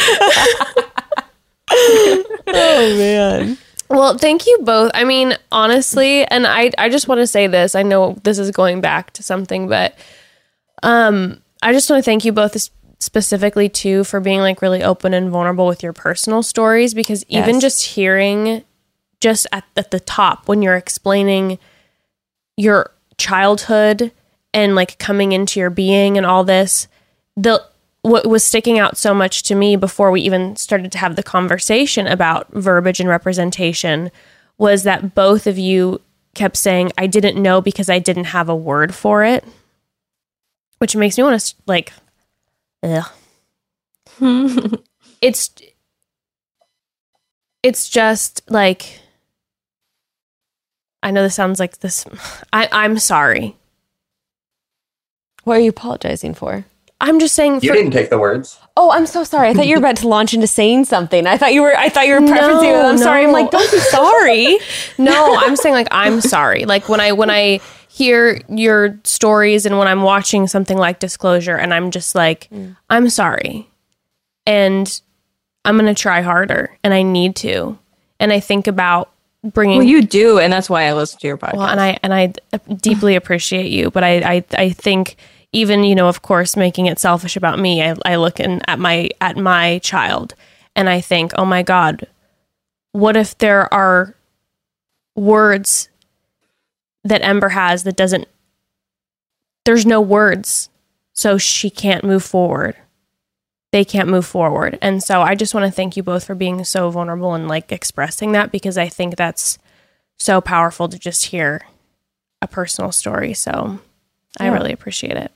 oh 1.73 2.23
man 2.97 3.57
Well, 3.89 4.17
thank 4.17 4.45
you 4.45 4.59
both. 4.63 4.91
I 4.93 5.03
mean, 5.03 5.35
honestly, 5.51 6.25
and 6.25 6.45
I 6.45 6.71
I 6.77 6.89
just 6.89 7.07
want 7.07 7.19
to 7.19 7.27
say 7.27 7.47
this. 7.47 7.75
I 7.75 7.83
know 7.83 8.17
this 8.23 8.37
is 8.37 8.51
going 8.51 8.81
back 8.81 9.11
to 9.13 9.23
something, 9.23 9.67
but 9.67 9.95
um 10.83 11.41
I 11.63 11.73
just 11.73 11.89
want 11.89 12.03
to 12.03 12.05
thank 12.05 12.25
you 12.25 12.31
both 12.31 12.55
specifically 12.99 13.69
too 13.69 14.03
for 14.03 14.19
being 14.19 14.41
like 14.41 14.61
really 14.61 14.83
open 14.83 15.13
and 15.13 15.31
vulnerable 15.31 15.65
with 15.65 15.81
your 15.81 15.93
personal 15.93 16.43
stories 16.43 16.93
because 16.93 17.25
even 17.27 17.55
Yes. 17.55 17.61
just 17.61 17.85
hearing 17.85 18.63
just 19.21 19.47
at, 19.51 19.63
at 19.77 19.91
the 19.91 19.99
top 19.99 20.47
when 20.47 20.61
you're 20.61 20.75
explaining 20.75 21.57
your 22.57 22.91
childhood 23.17 24.11
and 24.53 24.75
like 24.75 24.97
coming 24.97 25.31
into 25.31 25.59
your 25.59 25.69
being 25.69 26.17
and 26.17 26.25
all 26.25 26.43
this 26.43 26.87
the 27.37 27.63
what 28.01 28.25
was 28.25 28.43
sticking 28.43 28.79
out 28.79 28.97
so 28.97 29.13
much 29.13 29.43
to 29.43 29.55
me 29.55 29.75
before 29.75 30.09
we 30.09 30.21
even 30.21 30.55
started 30.55 30.91
to 30.91 30.97
have 30.97 31.15
the 31.15 31.23
conversation 31.23 32.07
about 32.07 32.51
verbiage 32.51 32.99
and 32.99 33.07
representation 33.07 34.11
was 34.57 34.83
that 34.83 35.13
both 35.13 35.45
of 35.45 35.57
you 35.57 36.01
kept 36.33 36.57
saying 36.57 36.91
I 36.97 37.07
didn't 37.07 37.41
know 37.41 37.61
because 37.61 37.89
I 37.89 37.99
didn't 37.99 38.25
have 38.25 38.49
a 38.49 38.55
word 38.55 38.93
for 38.93 39.23
it 39.23 39.45
which 40.79 40.95
makes 40.95 41.17
me 41.17 41.23
want 41.23 41.39
to 41.39 41.55
like 41.67 41.93
ugh. 42.83 43.11
it's 45.21 45.51
it's 47.63 47.89
just 47.89 48.41
like 48.49 49.00
I 51.03 51.11
know 51.11 51.23
this 51.23 51.35
sounds 51.35 51.59
like 51.59 51.79
this 51.79 52.05
I 52.53 52.67
I'm 52.71 52.97
sorry. 52.99 53.55
what 55.43 55.57
are 55.57 55.61
you 55.61 55.69
apologizing 55.69 56.33
for 56.33 56.65
I'm 57.03 57.19
just 57.19 57.33
saying 57.33 57.61
You 57.63 57.73
didn't 57.73 57.91
take 57.91 58.09
the 58.11 58.19
words. 58.19 58.59
oh 58.77 58.91
i'm 58.91 59.05
so 59.07 59.23
sorry 59.23 59.49
i 59.49 59.53
thought 59.53 59.65
you 59.67 59.75
were 59.75 59.79
about 59.79 59.97
to 59.97 60.07
launch 60.07 60.33
into 60.35 60.45
saying 60.47 60.85
something 60.85 61.25
i 61.27 61.35
thought 61.37 61.51
you 61.53 61.61
were 61.63 61.75
i 61.75 61.89
thought 61.89 62.05
you 62.07 62.13
were 62.13 62.19
preferencing 62.21 62.71
No, 62.73 62.89
i'm 62.89 62.97
sorry 62.97 63.25
i'm 63.25 63.31
like 63.31 63.49
don't 63.51 63.71
be 63.71 63.79
sorry 63.79 64.57
No, 64.99 65.35
I'm 65.35 65.55
saying 65.55 65.73
like 65.73 65.87
I'm 65.89 66.21
sorry. 66.21 66.65
Like 66.65 66.87
when 66.87 66.99
I 66.99 67.11
when 67.13 67.31
I 67.31 67.59
hear 67.89 68.39
your 68.47 68.99
stories 69.03 69.65
and 69.65 69.79
when 69.79 69.87
I'm 69.87 70.03
watching 70.03 70.47
something 70.47 70.77
like 70.77 70.99
Disclosure 70.99 71.55
and 71.57 71.73
I'm 71.73 71.89
just 71.89 72.13
like 72.13 72.47
mm. 72.51 72.75
I'm 72.89 73.09
sorry. 73.09 73.67
And 74.45 75.01
I'm 75.65 75.77
going 75.77 75.93
to 75.93 75.99
try 75.99 76.21
harder 76.21 76.77
and 76.83 76.93
I 76.93 77.01
need 77.01 77.35
to. 77.37 77.79
And 78.19 78.31
I 78.31 78.39
think 78.39 78.67
about 78.67 79.11
bringing 79.43 79.79
Well, 79.79 79.87
you 79.87 80.01
do, 80.01 80.39
and 80.39 80.51
that's 80.51 80.69
why 80.69 80.83
I 80.83 80.93
listen 80.93 81.19
to 81.19 81.27
your 81.27 81.37
podcast. 81.37 81.57
well, 81.57 81.67
and 81.67 81.81
I 81.81 81.97
and 82.03 82.13
I 82.13 82.33
deeply 82.75 83.15
appreciate 83.15 83.71
you, 83.71 83.91
but 83.91 84.03
I 84.03 84.35
I, 84.35 84.43
I 84.57 84.69
think 84.69 85.15
even 85.51 85.83
you 85.83 85.95
know, 85.95 86.07
of 86.07 86.21
course, 86.21 86.55
making 86.55 86.85
it 86.85 86.99
selfish 86.99 87.35
about 87.35 87.59
me, 87.59 87.81
I, 87.83 87.95
I 88.05 88.15
look 88.15 88.39
in, 88.39 88.61
at 88.67 88.79
my 88.79 89.09
at 89.19 89.37
my 89.37 89.79
child, 89.79 90.35
and 90.75 90.89
I 90.89 91.01
think, 91.01 91.31
oh 91.37 91.45
my 91.45 91.63
god, 91.63 92.07
what 92.91 93.17
if 93.17 93.37
there 93.37 93.71
are 93.73 94.15
words 95.15 95.89
that 97.03 97.21
Ember 97.21 97.49
has 97.49 97.83
that 97.83 97.97
doesn't? 97.97 98.27
There's 99.65 99.85
no 99.85 100.01
words, 100.01 100.69
so 101.13 101.37
she 101.37 101.69
can't 101.69 102.03
move 102.03 102.23
forward. 102.23 102.75
They 103.71 103.85
can't 103.85 104.09
move 104.09 104.25
forward, 104.25 104.77
and 104.81 105.01
so 105.01 105.21
I 105.21 105.35
just 105.35 105.53
want 105.53 105.65
to 105.65 105.71
thank 105.71 105.95
you 105.95 106.03
both 106.03 106.25
for 106.25 106.35
being 106.35 106.63
so 106.65 106.89
vulnerable 106.89 107.33
and 107.33 107.47
like 107.47 107.71
expressing 107.71 108.33
that 108.33 108.51
because 108.51 108.77
I 108.77 108.89
think 108.89 109.15
that's 109.15 109.57
so 110.17 110.41
powerful 110.41 110.89
to 110.89 110.99
just 110.99 111.27
hear 111.27 111.61
a 112.41 112.47
personal 112.47 112.91
story. 112.91 113.33
So 113.33 113.79
I 114.39 114.47
really 114.47 114.73
appreciate 114.73 115.17
it. 115.17 115.31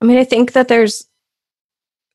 I 0.00 0.04
mean, 0.04 0.18
I 0.18 0.24
think 0.24 0.52
that 0.52 0.68
there's 0.68 1.06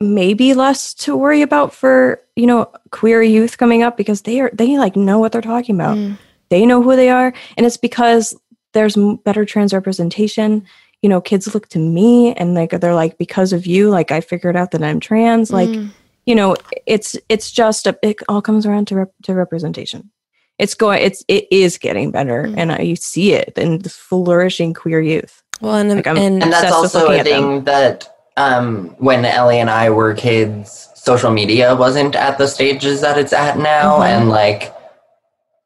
maybe 0.01 0.53
less 0.53 0.93
to 0.93 1.15
worry 1.15 1.41
about 1.41 1.73
for 1.73 2.21
you 2.35 2.45
know 2.45 2.69
queer 2.91 3.23
youth 3.23 3.57
coming 3.57 3.81
up 3.81 3.95
because 3.95 4.23
they 4.23 4.41
are 4.41 4.49
they 4.53 4.77
like 4.77 4.95
know 4.95 5.19
what 5.19 5.31
they're 5.31 5.41
talking 5.41 5.75
about. 5.75 5.97
Mm. 5.97 6.17
They 6.49 6.65
know 6.65 6.81
who 6.81 6.95
they 6.95 7.09
are, 7.09 7.33
and 7.57 7.65
it's 7.65 7.77
because 7.77 8.35
there's 8.73 8.97
better 9.23 9.45
trans 9.45 9.73
representation. 9.73 10.65
You 11.01 11.09
know, 11.09 11.21
kids 11.21 11.53
look 11.53 11.67
to 11.69 11.79
me 11.79 12.33
and 12.33 12.55
like 12.55 12.71
they're 12.71 12.95
like, 12.95 13.17
because 13.17 13.53
of 13.53 13.65
you, 13.65 13.89
like 13.89 14.11
I 14.11 14.21
figured 14.21 14.55
out 14.55 14.71
that 14.71 14.83
I'm 14.83 14.99
trans. 14.99 15.51
Like, 15.51 15.69
Mm. 15.69 15.91
you 16.25 16.33
know, 16.35 16.55
it's 16.87 17.15
it's 17.29 17.51
just 17.51 17.85
a 17.87 17.97
it 18.01 18.17
all 18.27 18.41
comes 18.41 18.65
around 18.65 18.87
to 18.87 18.95
rep, 18.95 19.11
to 19.23 19.33
representation. 19.35 20.09
It's 20.57 20.73
going, 20.73 21.03
it's 21.03 21.23
it 21.27 21.47
is 21.51 21.77
getting 21.77 22.11
better, 22.11 22.43
Mm. 22.47 22.55
and 22.57 22.71
I, 22.71 22.79
you 22.81 22.95
see 22.95 23.33
it 23.33 23.53
in 23.57 23.79
the 23.79 23.89
flourishing 23.89 24.73
queer 24.73 25.01
youth. 25.01 25.43
well 25.61 25.75
and, 25.75 25.89
Like, 25.89 26.07
and 26.07 26.17
And 26.43 26.51
that's 26.51 26.71
also 26.71 27.01
looking 27.07 27.19
a 27.21 27.23
thing 27.23 27.63
that 27.65 28.09
um, 28.37 28.95
when 28.99 29.23
Ellie 29.25 29.59
and 29.59 29.69
I 29.69 29.89
were 29.89 30.13
kids, 30.13 30.89
social 30.95 31.31
media 31.31 31.75
wasn't 31.75 32.15
at 32.15 32.37
the 32.37 32.47
stages 32.47 33.01
that 33.01 33.17
it's 33.17 33.31
at 33.33 33.57
now. 33.59 33.99
Mhm. 33.99 34.05
And 34.07 34.29
like, 34.29 34.73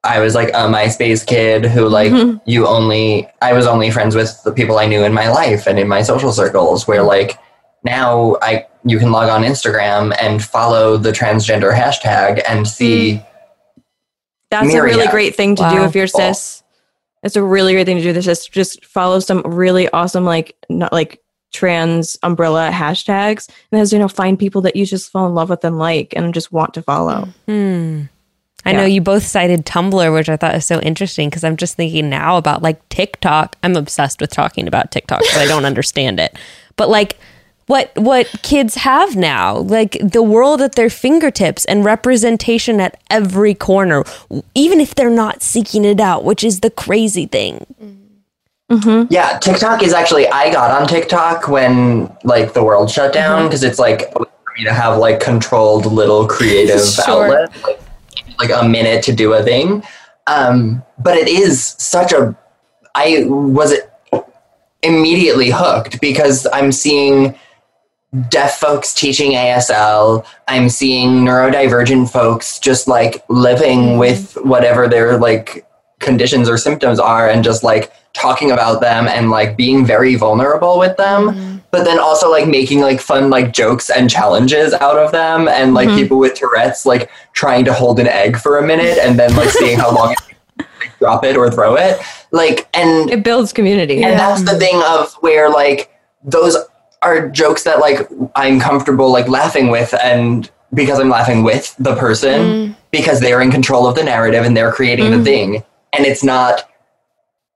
I 0.03 0.19
was 0.19 0.33
like 0.33 0.49
a 0.49 0.67
MySpace 0.69 1.25
kid 1.25 1.65
who 1.65 1.87
like 1.89 2.11
Mhm. 2.11 2.39
you 2.45 2.65
only 2.67 3.27
I 3.41 3.53
was 3.53 3.67
only 3.67 3.91
friends 3.91 4.15
with 4.15 4.41
the 4.43 4.51
people 4.51 4.77
I 4.79 4.85
knew 4.85 5.03
in 5.03 5.13
my 5.13 5.29
life 5.29 5.67
and 5.67 5.77
in 5.77 5.87
my 5.87 6.01
social 6.01 6.31
circles. 6.31 6.87
Where 6.87 7.03
like 7.03 7.37
now 7.83 8.37
I 8.41 8.65
you 8.85 8.97
can 8.97 9.11
log 9.11 9.29
on 9.29 9.43
Instagram 9.43 10.15
and 10.21 10.41
follow 10.43 10.95
the 10.95 11.11
transgender 11.11 11.73
hashtag 11.73 12.41
and 12.47 12.65
see 12.67 13.21
That's 14.51 14.73
a 14.73 14.81
really 14.81 15.07
great 15.07 15.35
thing 15.35 15.55
to 15.57 15.69
do 15.69 15.83
if 15.83 15.95
you're 15.95 16.07
cis. 16.07 16.63
It's 17.21 17.35
a 17.35 17.43
really 17.43 17.73
great 17.73 17.85
thing 17.85 17.97
to 17.97 18.03
do. 18.03 18.13
This 18.13 18.27
is 18.27 18.45
just 18.47 18.85
follow 18.85 19.19
some 19.19 19.41
really 19.41 19.89
awesome, 19.89 20.23
like 20.23 20.55
not 20.69 20.93
like 20.93 21.21
trans 21.51 22.17
umbrella 22.23 22.69
hashtags, 22.71 23.49
and 23.71 23.81
as 23.81 23.91
you 23.91 23.99
know, 23.99 24.07
find 24.07 24.39
people 24.39 24.61
that 24.61 24.77
you 24.77 24.85
just 24.85 25.11
fall 25.11 25.27
in 25.27 25.35
love 25.35 25.49
with 25.49 25.65
and 25.65 25.77
like, 25.77 26.13
and 26.15 26.33
just 26.33 26.53
want 26.53 26.73
to 26.75 26.81
follow. 26.81 27.27
Hmm. 27.47 28.03
I 28.65 28.71
Yeah. 28.71 28.77
know 28.77 28.85
you 28.85 29.01
both 29.01 29.25
cited 29.25 29.65
Tumblr, 29.65 30.13
which 30.13 30.29
I 30.29 30.37
thought 30.37 30.55
is 30.55 30.65
so 30.65 30.79
interesting 30.81 31.29
because 31.29 31.43
I'm 31.43 31.57
just 31.57 31.75
thinking 31.75 32.09
now 32.09 32.37
about 32.37 32.61
like 32.61 32.87
TikTok. 32.89 33.55
I'm 33.63 33.75
obsessed 33.75 34.21
with 34.21 34.31
talking 34.31 34.67
about 34.67 34.91
TikTok 34.91 35.19
because 35.21 35.37
I 35.37 35.45
don't 35.45 35.65
understand 35.73 36.19
it. 36.19 36.37
But 36.75 36.89
like 36.89 37.17
what 37.67 37.91
what 37.95 38.27
kids 38.41 38.75
have 38.75 39.15
now, 39.15 39.57
like 39.57 39.97
the 40.01 40.23
world 40.23 40.59
at 40.61 40.73
their 40.73 40.89
fingertips 40.89 41.65
and 41.65 41.85
representation 41.85 42.79
at 42.81 42.99
every 43.11 43.53
corner, 43.53 44.03
even 44.55 44.79
if 44.79 44.95
they're 44.95 45.09
not 45.09 45.43
seeking 45.43 45.85
it 45.85 45.99
out, 45.99 46.23
which 46.23 46.43
is 46.43 46.61
the 46.61 46.71
crazy 46.71 47.27
thing. 47.27 47.65
Mm-hmm. 47.81 47.95
Mm-hmm. 48.75 49.11
Yeah, 49.13 49.39
TikTok 49.39 49.81
is 49.83 49.93
actually 49.93 50.27
I 50.27 50.51
got 50.51 50.79
on 50.79 50.87
TikTok 50.87 51.47
when 51.47 52.11
like 52.23 52.53
the 52.53 52.63
world 52.63 52.89
shut 52.91 53.13
down 53.13 53.39
mm-hmm. 53.39 53.47
because 53.47 53.63
it's 53.63 53.79
like 53.79 54.11
for 54.13 54.27
me 54.57 54.63
to 54.65 54.73
have 54.73 54.97
like 54.99 55.19
controlled 55.19 55.85
little 55.85 56.27
creative 56.27 56.79
Sure. 57.05 57.23
outlet, 57.35 57.63
like, 57.63 57.79
like 58.39 58.51
a 58.51 58.67
minute 58.67 59.03
to 59.03 59.13
do 59.13 59.33
a 59.33 59.43
thing. 59.43 59.83
Um, 60.27 60.83
but 60.97 61.17
it 61.17 61.27
is 61.27 61.75
such 61.77 62.13
a 62.13 62.37
I 62.95 63.23
was 63.27 63.73
immediately 64.81 65.51
hooked 65.51 66.01
because 66.01 66.47
I'm 66.51 66.71
seeing 66.71 67.35
deaf 68.29 68.59
folks 68.59 68.93
teaching 68.93 69.31
ASL. 69.31 70.25
I'm 70.47 70.69
seeing 70.69 71.25
neurodivergent 71.25 72.11
folks 72.11 72.59
just 72.59 72.87
like 72.87 73.23
living 73.29 73.97
with 73.97 74.33
whatever 74.43 74.87
their 74.87 75.17
like 75.17 75.65
conditions 75.99 76.49
or 76.49 76.57
symptoms 76.57 76.99
are 76.99 77.29
and 77.29 77.43
just 77.43 77.63
like 77.63 77.91
talking 78.13 78.51
about 78.51 78.81
them 78.81 79.07
and 79.07 79.29
like 79.29 79.55
being 79.55 79.85
very 79.85 80.15
vulnerable 80.15 80.79
with 80.79 80.97
them. 80.97 81.58
But 81.71 81.83
then 81.83 81.99
also 81.99 82.29
like 82.29 82.47
making 82.47 82.81
like 82.81 82.99
fun 82.99 83.29
like 83.29 83.53
jokes 83.53 83.89
and 83.89 84.09
challenges 84.09 84.73
out 84.73 84.97
of 84.97 85.11
them 85.11 85.47
and 85.47 85.73
like 85.73 85.87
mm-hmm. 85.87 85.97
people 85.97 86.17
with 86.17 86.33
tourette's 86.33 86.85
like 86.85 87.11
trying 87.33 87.65
to 87.65 87.73
hold 87.73 87.99
an 87.99 88.07
egg 88.07 88.37
for 88.37 88.57
a 88.57 88.65
minute 88.65 88.97
and 88.97 89.19
then 89.19 89.35
like 89.35 89.49
seeing 89.49 89.77
how 89.77 89.93
long 89.93 90.11
it 90.11 90.19
like, 90.57 90.99
drop 90.99 91.23
it 91.23 91.37
or 91.37 91.49
throw 91.49 91.75
it. 91.75 91.99
Like 92.31 92.67
and 92.73 93.09
It 93.09 93.23
builds 93.23 93.53
community. 93.53 94.03
and 94.03 94.17
that's 94.19 94.43
the 94.43 94.57
thing 94.57 94.81
of 94.85 95.13
where 95.21 95.49
like 95.49 95.91
those 96.23 96.57
are 97.01 97.29
jokes 97.29 97.63
that 97.63 97.79
like 97.79 98.09
I'm 98.35 98.59
comfortable 98.59 99.11
like 99.11 99.27
laughing 99.27 99.69
with 99.69 99.93
and 100.03 100.49
because 100.73 100.99
I'm 100.99 101.09
laughing 101.09 101.43
with 101.43 101.75
the 101.79 101.95
person 101.95 102.41
mm. 102.41 102.75
because 102.91 103.19
they're 103.19 103.41
in 103.41 103.51
control 103.51 103.87
of 103.87 103.95
the 103.95 104.03
narrative 104.03 104.45
and 104.45 104.55
they're 104.55 104.71
creating 104.71 105.11
the 105.11 105.17
mm. 105.17 105.23
thing. 105.23 105.63
And 105.93 106.05
it's 106.05 106.23
not 106.23 106.69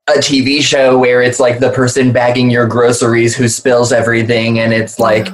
a 0.07 0.13
TV 0.19 0.61
show 0.61 0.97
where 0.97 1.21
it's 1.21 1.39
like 1.39 1.59
the 1.59 1.71
person 1.71 2.11
bagging 2.11 2.49
your 2.49 2.67
groceries 2.67 3.35
who 3.35 3.47
spills 3.47 3.91
everything 3.91 4.59
and 4.59 4.73
it's 4.73 4.99
like 4.99 5.27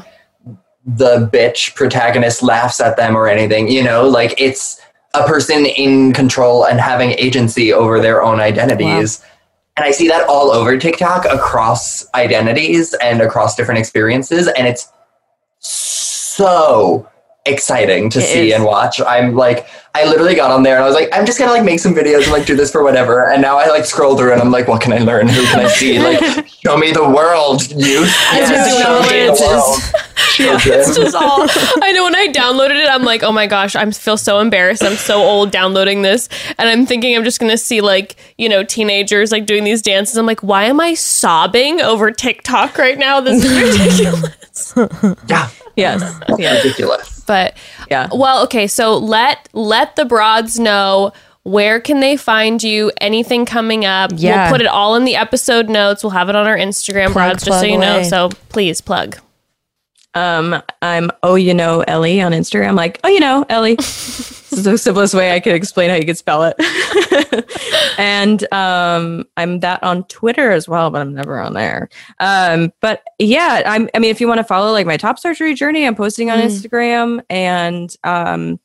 the 0.85 1.29
bitch 1.33 1.75
protagonist 1.75 2.43
laughs 2.43 2.79
at 2.79 2.95
them 2.95 3.15
or 3.15 3.27
anything 3.27 3.67
you 3.67 3.83
know 3.83 4.07
like 4.07 4.39
it's 4.39 4.79
a 5.15 5.25
person 5.27 5.65
in 5.65 6.13
control 6.13 6.65
and 6.65 6.79
having 6.79 7.11
agency 7.11 7.73
over 7.73 7.99
their 7.99 8.23
own 8.23 8.39
identities 8.39 9.23
and 9.79 9.87
I 9.87 9.91
see 9.91 10.09
that 10.09 10.27
all 10.27 10.51
over 10.51 10.77
TikTok 10.77 11.23
across 11.23 12.05
identities 12.13 12.93
and 12.95 13.21
across 13.21 13.55
different 13.55 13.79
experiences. 13.79 14.49
And 14.57 14.67
it's 14.67 14.91
so 15.59 17.09
exciting 17.45 18.09
to 18.09 18.19
It 18.19 18.23
see 18.23 18.49
is. 18.49 18.55
and 18.55 18.65
watch. 18.65 18.99
I'm 18.99 19.37
like, 19.37 19.67
I 19.95 20.05
literally 20.05 20.35
got 20.35 20.51
on 20.51 20.63
there 20.63 20.75
and 20.75 20.83
I 20.83 20.87
was 20.87 20.95
like, 20.95 21.09
I'm 21.11 21.25
just 21.25 21.39
gonna 21.39 21.51
like 21.51 21.63
make 21.63 21.79
some 21.79 21.93
videos 21.95 22.23
and 22.23 22.31
like 22.31 22.45
do 22.45 22.55
this 22.55 22.71
for 22.71 22.83
whatever. 22.83 23.29
And 23.31 23.41
now 23.41 23.57
I 23.57 23.67
like 23.67 23.85
scroll 23.85 24.15
through 24.17 24.33
and 24.33 24.41
I'm 24.41 24.51
like, 24.51 24.67
what 24.67 24.81
can 24.81 24.93
I 24.93 24.99
learn? 24.99 25.27
Who 25.27 25.43
can 25.47 25.59
I 25.61 25.67
see? 25.67 25.99
Like, 25.99 26.47
show 26.63 26.77
me 26.77 26.91
the 26.91 27.07
world, 27.09 27.69
youth. 27.71 28.07
As 28.31 28.49
Yes, 28.49 28.73
you're 28.73 28.83
show 28.83 29.01
doing 29.01 29.01
me 29.01 29.27
the 29.27 29.35
dances. 29.35 29.47
world. 29.47 30.05
Children. 30.33 30.79
It's 30.79 30.95
just 30.95 31.15
all. 31.15 31.47
I 31.81 31.91
know 31.91 32.03
when 32.03 32.15
I 32.15 32.27
downloaded 32.27 32.81
it, 32.81 32.89
I'm 32.89 33.03
like, 33.03 33.23
oh 33.23 33.31
my 33.31 33.47
gosh, 33.47 33.75
I 33.75 33.89
feel 33.91 34.15
so 34.15 34.39
embarrassed. 34.39 34.83
I'm 34.83 34.95
so 34.95 35.21
old 35.21 35.51
downloading 35.51 36.01
this, 36.01 36.29
and 36.57 36.69
I'm 36.69 36.85
thinking 36.85 37.15
I'm 37.17 37.23
just 37.23 37.39
gonna 37.39 37.57
see 37.57 37.81
like 37.81 38.15
you 38.37 38.47
know 38.47 38.63
teenagers 38.63 39.31
like 39.31 39.45
doing 39.47 39.63
these 39.63 39.81
dances. 39.81 40.17
I'm 40.17 40.25
like, 40.27 40.41
why 40.41 40.65
am 40.65 40.79
I 40.79 40.93
sobbing 40.93 41.81
over 41.81 42.11
TikTok 42.11 42.77
right 42.77 42.97
now? 42.97 43.19
This 43.21 43.43
is 43.43 43.51
ridiculous. 44.77 45.19
yeah, 45.27 45.49
yes. 45.75 46.19
Yeah. 46.37 46.57
ridiculous. 46.57 47.18
But 47.29 47.55
Yeah. 47.89 48.09
well, 48.11 48.43
okay. 48.43 48.65
So 48.67 48.97
let 48.97 49.47
let 49.53 49.95
the 49.95 50.03
broads 50.05 50.59
know. 50.59 51.13
Where 51.43 51.79
can 51.79 51.99
they 52.01 52.17
find 52.17 52.61
you? 52.61 52.91
Anything 52.99 53.45
coming 53.45 53.85
up? 53.85 54.11
Yeah. 54.15 54.43
We'll 54.43 54.51
put 54.51 54.61
it 54.61 54.67
all 54.67 54.95
in 54.95 55.05
the 55.05 55.15
episode 55.15 55.69
notes. 55.69 56.03
We'll 56.03 56.11
have 56.11 56.27
it 56.29 56.35
on 56.35 56.45
our 56.45 56.57
Instagram, 56.57 57.13
broads, 57.13 57.43
just 57.45 57.61
so 57.61 57.65
plug 57.65 57.71
you 57.71 57.77
know. 57.77 58.03
So 58.03 58.29
please 58.49 58.81
plug. 58.81 59.17
Um, 60.15 60.61
I'm 60.81 61.11
oh 61.23 61.35
you 61.35 61.53
know 61.53 61.81
Ellie 61.81 62.21
on 62.21 62.31
Instagram. 62.31 62.75
Like 62.75 62.99
oh 63.03 63.09
you 63.09 63.19
know 63.19 63.45
Ellie. 63.49 63.75
this 63.75 64.51
is 64.51 64.63
the 64.63 64.77
simplest 64.77 65.13
way 65.13 65.31
I 65.33 65.39
could 65.39 65.53
explain 65.53 65.89
how 65.91 65.95
you 65.95 66.05
could 66.05 66.17
spell 66.17 66.43
it. 66.43 66.55
and 67.97 68.51
um, 68.53 69.25
I'm 69.37 69.59
that 69.59 69.83
on 69.83 70.03
Twitter 70.05 70.51
as 70.51 70.67
well, 70.67 70.89
but 70.89 71.01
I'm 71.01 71.13
never 71.13 71.39
on 71.39 71.53
there. 71.53 71.89
Um, 72.19 72.71
but 72.81 73.03
yeah, 73.19 73.61
I'm. 73.65 73.89
I 73.93 73.99
mean, 73.99 74.09
if 74.11 74.19
you 74.19 74.27
want 74.27 74.39
to 74.39 74.43
follow 74.43 74.71
like 74.71 74.87
my 74.87 74.97
top 74.97 75.19
surgery 75.19 75.53
journey, 75.53 75.85
I'm 75.85 75.95
posting 75.95 76.29
on 76.31 76.39
Mm. 76.39 76.45
Instagram 76.45 77.21
and 77.29 77.93
um. 78.03 78.59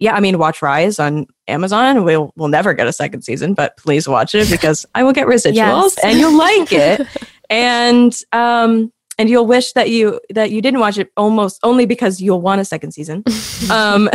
Yeah, 0.00 0.14
I 0.14 0.20
mean, 0.20 0.38
watch 0.38 0.60
Rise 0.60 0.98
on 0.98 1.26
Amazon. 1.48 2.04
We'll 2.04 2.32
we'll 2.36 2.48
never 2.48 2.74
get 2.74 2.86
a 2.88 2.92
second 2.92 3.22
season, 3.22 3.54
but 3.54 3.76
please 3.78 4.06
watch 4.08 4.34
it 4.34 4.50
because 4.50 4.84
I 4.94 5.02
will 5.04 5.12
get 5.12 5.26
residuals 5.28 5.54
Yes. 5.54 5.98
and 6.04 6.18
you'll 6.18 6.36
like 6.36 6.72
it. 6.72 7.06
and 7.48 8.14
um 8.32 8.92
and 9.18 9.28
you'll 9.28 9.46
wish 9.46 9.72
that 9.72 9.90
you 9.90 10.20
that 10.30 10.50
you 10.50 10.60
didn't 10.60 10.80
watch 10.80 10.98
it 10.98 11.10
almost 11.16 11.60
only 11.62 11.86
because 11.86 12.20
you'll 12.20 12.40
want 12.40 12.60
a 12.60 12.64
second 12.64 12.92
season. 12.92 13.24
Um 13.70 14.10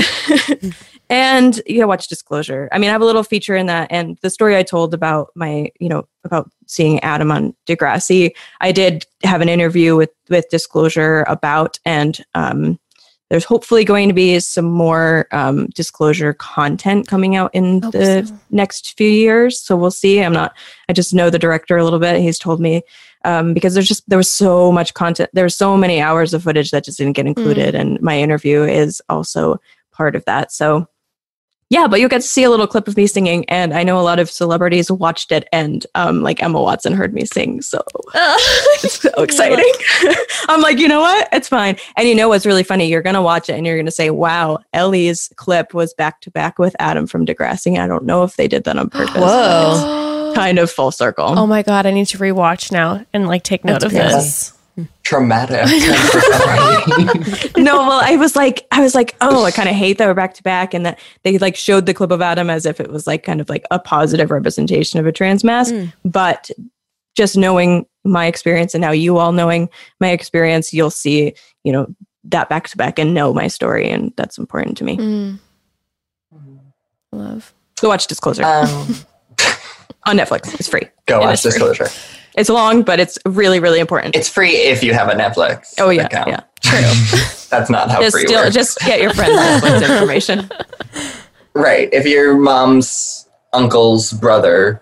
and 1.09 1.59
you 1.65 1.79
know 1.79 1.87
watch 1.87 2.07
disclosure. 2.07 2.69
I 2.71 2.77
mean 2.77 2.89
i 2.89 2.91
have 2.91 3.01
a 3.01 3.05
little 3.05 3.23
feature 3.23 3.55
in 3.55 3.65
that 3.65 3.87
and 3.89 4.17
the 4.21 4.29
story 4.29 4.55
i 4.55 4.63
told 4.63 4.93
about 4.93 5.31
my 5.33 5.71
you 5.79 5.89
know 5.89 6.07
about 6.23 6.51
seeing 6.67 6.99
adam 6.99 7.31
on 7.31 7.55
degrassi 7.65 8.31
i 8.61 8.71
did 8.71 9.05
have 9.23 9.41
an 9.41 9.49
interview 9.49 9.95
with 9.95 10.11
with 10.29 10.47
disclosure 10.49 11.23
about 11.27 11.79
and 11.85 12.23
um 12.35 12.77
there's 13.29 13.45
hopefully 13.45 13.83
going 13.83 14.07
to 14.07 14.13
be 14.13 14.39
some 14.39 14.65
more 14.65 15.27
um, 15.31 15.67
disclosure 15.67 16.33
content 16.33 17.07
coming 17.07 17.35
out 17.35 17.51
in 17.53 17.79
the 17.79 18.25
so. 18.25 18.35
next 18.49 18.97
few 18.97 19.09
years 19.09 19.59
so 19.59 19.75
we'll 19.75 19.91
see. 19.91 20.21
I'm 20.21 20.33
not 20.33 20.55
i 20.89 20.93
just 20.93 21.13
know 21.13 21.29
the 21.29 21.39
director 21.39 21.77
a 21.77 21.83
little 21.83 21.99
bit. 21.99 22.21
He's 22.21 22.39
told 22.39 22.59
me 22.59 22.81
um, 23.25 23.53
because 23.53 23.73
there's 23.73 23.87
just 23.87 24.07
there 24.09 24.17
was 24.17 24.31
so 24.31 24.71
much 24.71 24.93
content 24.93 25.29
there 25.33 25.45
were 25.45 25.49
so 25.49 25.75
many 25.75 26.01
hours 26.01 26.33
of 26.33 26.43
footage 26.43 26.71
that 26.71 26.85
just 26.85 26.97
didn't 26.97 27.15
get 27.15 27.27
included 27.27 27.75
and 27.75 28.01
my 28.01 28.17
interview 28.17 28.63
is 28.63 29.01
also 29.09 29.57
part 29.91 30.15
of 30.15 30.23
that. 30.25 30.51
So 30.51 30.87
yeah 31.69 31.87
but 31.87 31.99
you'll 31.99 32.09
get 32.09 32.21
to 32.21 32.27
see 32.27 32.43
a 32.43 32.49
little 32.49 32.67
clip 32.67 32.87
of 32.87 32.97
me 32.97 33.07
singing 33.07 33.45
and 33.49 33.73
i 33.73 33.83
know 33.83 33.99
a 33.99 34.01
lot 34.01 34.19
of 34.19 34.29
celebrities 34.29 34.91
watched 34.91 35.31
it 35.31 35.47
and 35.51 35.85
um, 35.95 36.21
like 36.21 36.41
emma 36.41 36.61
watson 36.61 36.93
heard 36.93 37.13
me 37.13 37.25
sing 37.25 37.61
so 37.61 37.81
it's 38.15 39.01
so 39.01 39.09
exciting. 39.21 39.71
I'm 40.49 40.61
like 40.61 40.79
you 40.79 40.87
know 40.87 41.01
what? 41.01 41.29
It's 41.31 41.47
fine. 41.47 41.77
And 41.95 42.07
you 42.07 42.15
know 42.15 42.27
what's 42.27 42.45
really 42.45 42.63
funny? 42.63 42.87
You're 42.87 43.01
gonna 43.01 43.21
watch 43.21 43.49
it 43.49 43.53
and 43.53 43.65
you're 43.65 43.77
gonna 43.77 43.91
say 43.91 44.09
wow 44.09 44.59
ellie's 44.73 45.29
clip 45.35 45.73
was 45.73 45.93
back 45.93 46.21
to 46.21 46.31
back 46.31 46.57
with 46.57 46.75
adam 46.79 47.05
from 47.05 47.25
degrassi. 47.25 47.77
I 47.77 47.87
don't 47.87 48.05
know 48.05 48.23
if 48.23 48.35
they 48.35 48.47
did 48.47 48.63
that 48.63 48.77
on 48.77 48.89
purpose 48.89 49.15
Whoa. 49.15 50.08
kind 50.35 50.59
of 50.59 50.69
full 50.69 50.91
circle 50.91 51.37
Oh 51.37 51.47
my 51.47 51.63
god, 51.63 51.85
I 51.85 51.91
need 51.91 52.07
to 52.07 52.17
rewatch 52.17 52.71
now 52.71 53.05
and 53.13 53.27
like 53.27 53.43
take 53.43 53.63
note 53.63 53.83
of 53.83 53.91
That's 53.91 54.51
this. 54.51 54.59
Traumatic. 55.03 55.65
no, 57.57 57.79
well, 57.79 58.01
I 58.01 58.15
was 58.17 58.35
like, 58.35 58.65
I 58.71 58.81
was 58.81 58.95
like, 58.95 59.15
oh, 59.19 59.43
I 59.43 59.51
kind 59.51 59.67
of 59.67 59.75
hate 59.75 59.97
that 59.97 60.07
we're 60.07 60.13
back 60.13 60.35
to 60.35 60.43
back, 60.43 60.73
and 60.73 60.85
that 60.85 60.99
they 61.23 61.37
like 61.37 61.57
showed 61.57 61.85
the 61.85 61.93
clip 61.93 62.11
of 62.11 62.21
Adam 62.21 62.49
as 62.49 62.65
if 62.65 62.79
it 62.79 62.89
was 62.89 63.05
like 63.05 63.23
kind 63.23 63.41
of 63.41 63.49
like 63.49 63.65
a 63.71 63.79
positive 63.79 64.31
representation 64.31 64.97
of 64.99 65.05
a 65.05 65.11
trans 65.11 65.43
masc. 65.43 65.75
But 66.05 66.49
just 67.17 67.35
knowing 67.35 67.85
my 68.05 68.27
experience 68.27 68.73
and 68.73 68.81
now 68.81 68.91
you 68.91 69.17
all 69.17 69.33
knowing 69.33 69.69
my 69.99 70.09
experience, 70.11 70.73
you'll 70.73 70.91
see, 70.91 71.33
you 71.63 71.71
know, 71.73 71.87
that 72.23 72.47
back 72.47 72.69
to 72.69 72.77
back 72.77 72.99
and 72.99 73.13
know 73.13 73.33
my 73.33 73.47
story, 73.47 73.89
and 73.89 74.13
that's 74.15 74.37
important 74.37 74.77
to 74.77 74.83
me. 74.83 74.97
Mm. 74.97 75.39
Love. 77.11 77.53
Go 77.81 77.89
watch 77.89 78.07
Disclosure 78.07 78.43
um, 78.43 78.95
on 80.09 80.17
Netflix. 80.17 80.53
It's 80.59 80.67
free. 80.67 80.83
go 81.05 81.19
watch. 81.21 81.41
Disclosure. 81.41 81.87
It's 82.35 82.49
long, 82.49 82.83
but 82.83 82.99
it's 82.99 83.17
really, 83.25 83.59
really 83.59 83.79
important. 83.79 84.15
It's 84.15 84.29
free 84.29 84.51
if 84.55 84.83
you 84.83 84.93
have 84.93 85.07
a 85.09 85.13
Netflix. 85.13 85.73
oh 85.79 85.89
yeah, 85.89 86.05
account. 86.05 86.27
yeah. 86.29 86.41
True. 86.61 86.79
That's 87.49 87.69
not 87.69 87.89
how 87.89 87.99
Just 88.01 88.15
free 88.15 88.27
still, 88.27 88.43
works. 88.43 88.53
just 88.53 88.79
get 88.79 89.01
your 89.01 89.13
friends 89.13 89.35
Netflix 89.35 89.81
information. 89.89 90.49
right. 91.53 91.89
If 91.91 92.05
your 92.05 92.37
mom's 92.37 93.27
uncle's 93.53 94.13
brother, 94.13 94.81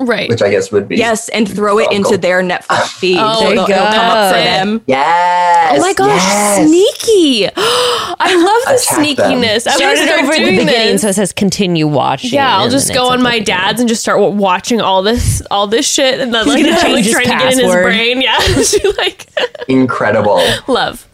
Right. 0.00 0.28
which 0.30 0.40
I 0.42 0.50
guess 0.50 0.72
would 0.72 0.88
be 0.88 0.96
Yes, 0.96 1.28
and 1.28 1.46
throw 1.48 1.78
it 1.78 1.92
into 1.92 2.16
their 2.16 2.42
Netflix 2.42 2.88
feed. 2.98 3.18
Oh, 3.20 3.34
so 3.34 3.40
there 3.44 3.52
it'll, 3.52 3.68
you 3.68 3.74
it'll 3.74 3.86
come 3.86 4.10
up 4.10 4.32
for 4.32 4.38
them. 4.38 4.80
Yes. 4.86 5.78
oh 5.78 5.80
my 5.82 5.92
gosh, 5.92 6.08
yes. 6.16 6.66
sneaky. 6.66 7.46
I 7.56 8.34
love 8.34 8.62
the 8.64 8.82
Attack 8.82 9.16
them. 9.16 9.40
sneakiness. 9.42 9.66
I'm 9.66 9.76
Start 9.76 9.80
gonna 9.80 9.92
it 9.92 10.06
start 10.08 10.20
over 10.22 10.32
at 10.32 10.38
the 10.38 10.44
beginning 10.50 10.92
this. 10.92 11.02
so 11.02 11.08
it 11.08 11.14
says 11.14 11.32
continue 11.32 11.86
watching. 11.86 12.30
yeah, 12.32 12.56
I'll 12.58 12.70
just 12.70 12.92
go 12.94 13.08
on 13.10 13.22
my 13.22 13.32
the 13.36 13.40
beginning. 13.40 13.44
dad's 13.64 13.80
and 13.80 13.88
just 13.88 14.00
start 14.00 14.20
watching 14.34 14.80
all 14.80 15.02
this, 15.02 15.42
all 15.50 15.66
this 15.66 15.86
shit, 15.90 16.18
and 16.20 16.32
then 16.32 16.46
like, 16.46 16.64
like 16.64 16.80
change 16.80 17.04
his 17.06 17.12
trying 17.12 17.26
to 17.26 17.30
get 17.32 17.52
in 17.52 17.58
his 17.60 17.72
brain. 17.74 18.22
Yeah, 18.22 18.38
She, 18.62 18.80
like 18.96 19.26
Incredible. 19.68 20.40
love. 20.66 21.06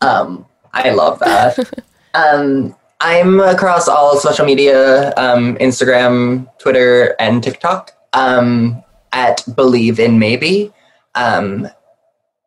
Um, 0.00 0.44
I 0.72 0.90
love 0.90 1.18
that. 1.20 1.82
um, 2.14 2.74
I'm 3.00 3.40
across 3.40 3.88
all 3.88 4.18
social 4.18 4.44
media, 4.46 5.12
um, 5.16 5.56
Instagram, 5.56 6.46
Twitter, 6.58 7.14
and 7.18 7.42
TikTok. 7.42 7.92
Um, 8.14 8.82
at 9.12 9.44
Believe 9.54 10.00
in 10.00 10.18
Maybe. 10.18 10.72
Um, 11.14 11.68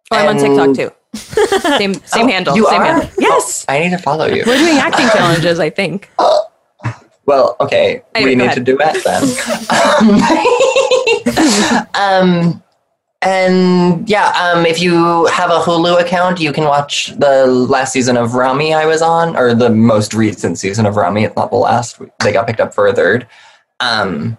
Oh, 0.10 0.16
I'm 0.16 0.30
on 0.30 0.38
TikTok 0.38 0.74
too. 0.74 0.90
Same 1.78 1.94
same 2.06 2.28
oh, 2.28 2.30
handle. 2.30 2.56
You 2.56 2.66
same 2.68 2.80
are? 2.82 2.86
handle. 2.86 3.10
Yes. 3.20 3.66
Oh, 3.68 3.74
I 3.74 3.80
need 3.80 3.90
to 3.90 3.98
follow 3.98 4.26
you. 4.26 4.42
We're 4.48 4.58
doing 4.58 4.78
acting 4.78 5.08
challenges, 5.10 5.60
I 5.60 5.70
think. 5.70 6.10
Well, 7.26 7.58
okay, 7.60 8.04
Anyway, 8.16 8.32
we 8.32 8.36
need 8.38 8.46
ahead. 8.46 8.56
to 8.56 8.64
duet 8.64 9.04
then. 9.04 9.22
um, 11.94 12.64
and 13.22 14.10
yeah, 14.10 14.30
um, 14.30 14.66
if 14.66 14.82
you 14.82 15.26
have 15.26 15.50
a 15.50 15.60
Hulu 15.60 16.00
account, 16.00 16.40
you 16.40 16.54
can 16.54 16.64
watch 16.64 17.08
the 17.18 17.46
last 17.48 17.92
season 17.92 18.16
of 18.16 18.36
Ramy 18.36 18.74
I 18.74 18.86
was 18.86 19.02
on, 19.02 19.36
or 19.36 19.54
the 19.54 19.70
most 19.70 20.14
recent 20.14 20.58
season 20.58 20.86
of 20.86 20.96
Ramy. 20.96 21.26
It's 21.26 21.36
not 21.36 21.50
the 21.50 21.58
last; 21.58 22.00
they 22.24 22.32
got 22.32 22.48
picked 22.48 22.62
up 22.62 22.74
for 22.74 22.88
a 22.88 22.94
third. 22.94 23.28
Um, 23.82 24.38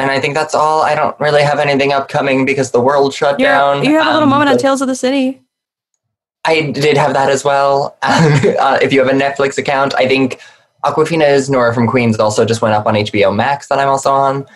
and 0.00 0.10
I 0.10 0.18
think 0.20 0.34
that's 0.34 0.54
all. 0.54 0.82
I 0.82 0.94
don't 0.94 1.18
really 1.20 1.42
have 1.42 1.58
anything 1.58 1.92
upcoming 1.92 2.44
because 2.44 2.70
the 2.70 2.80
world 2.80 3.12
shut 3.14 3.38
You're, 3.38 3.48
down. 3.50 3.84
you 3.84 3.94
have 3.98 4.06
a 4.06 4.12
little 4.12 4.24
Um, 4.24 4.30
moment 4.30 4.50
on 4.50 4.58
Tales 4.58 4.80
of 4.82 4.88
the 4.88 4.94
City. 4.94 5.40
I 6.44 6.70
did 6.70 6.96
have 6.96 7.12
that 7.12 7.28
as 7.28 7.44
well. 7.44 7.96
uh, 8.02 8.78
if 8.82 8.92
you 8.92 8.98
have 9.04 9.08
a 9.08 9.18
Netflix 9.18 9.58
account, 9.58 9.94
I 9.94 10.08
think 10.08 10.40
Awkwafina's 10.84 11.50
Nora 11.50 11.74
from 11.74 11.86
Queens 11.86 12.18
also 12.18 12.44
just 12.44 12.62
went 12.62 12.74
up 12.74 12.86
on 12.86 12.94
HBO 12.94 13.34
Max 13.34 13.68
that 13.68 13.78
I'm 13.78 13.88
also 13.88 14.10
on. 14.12 14.46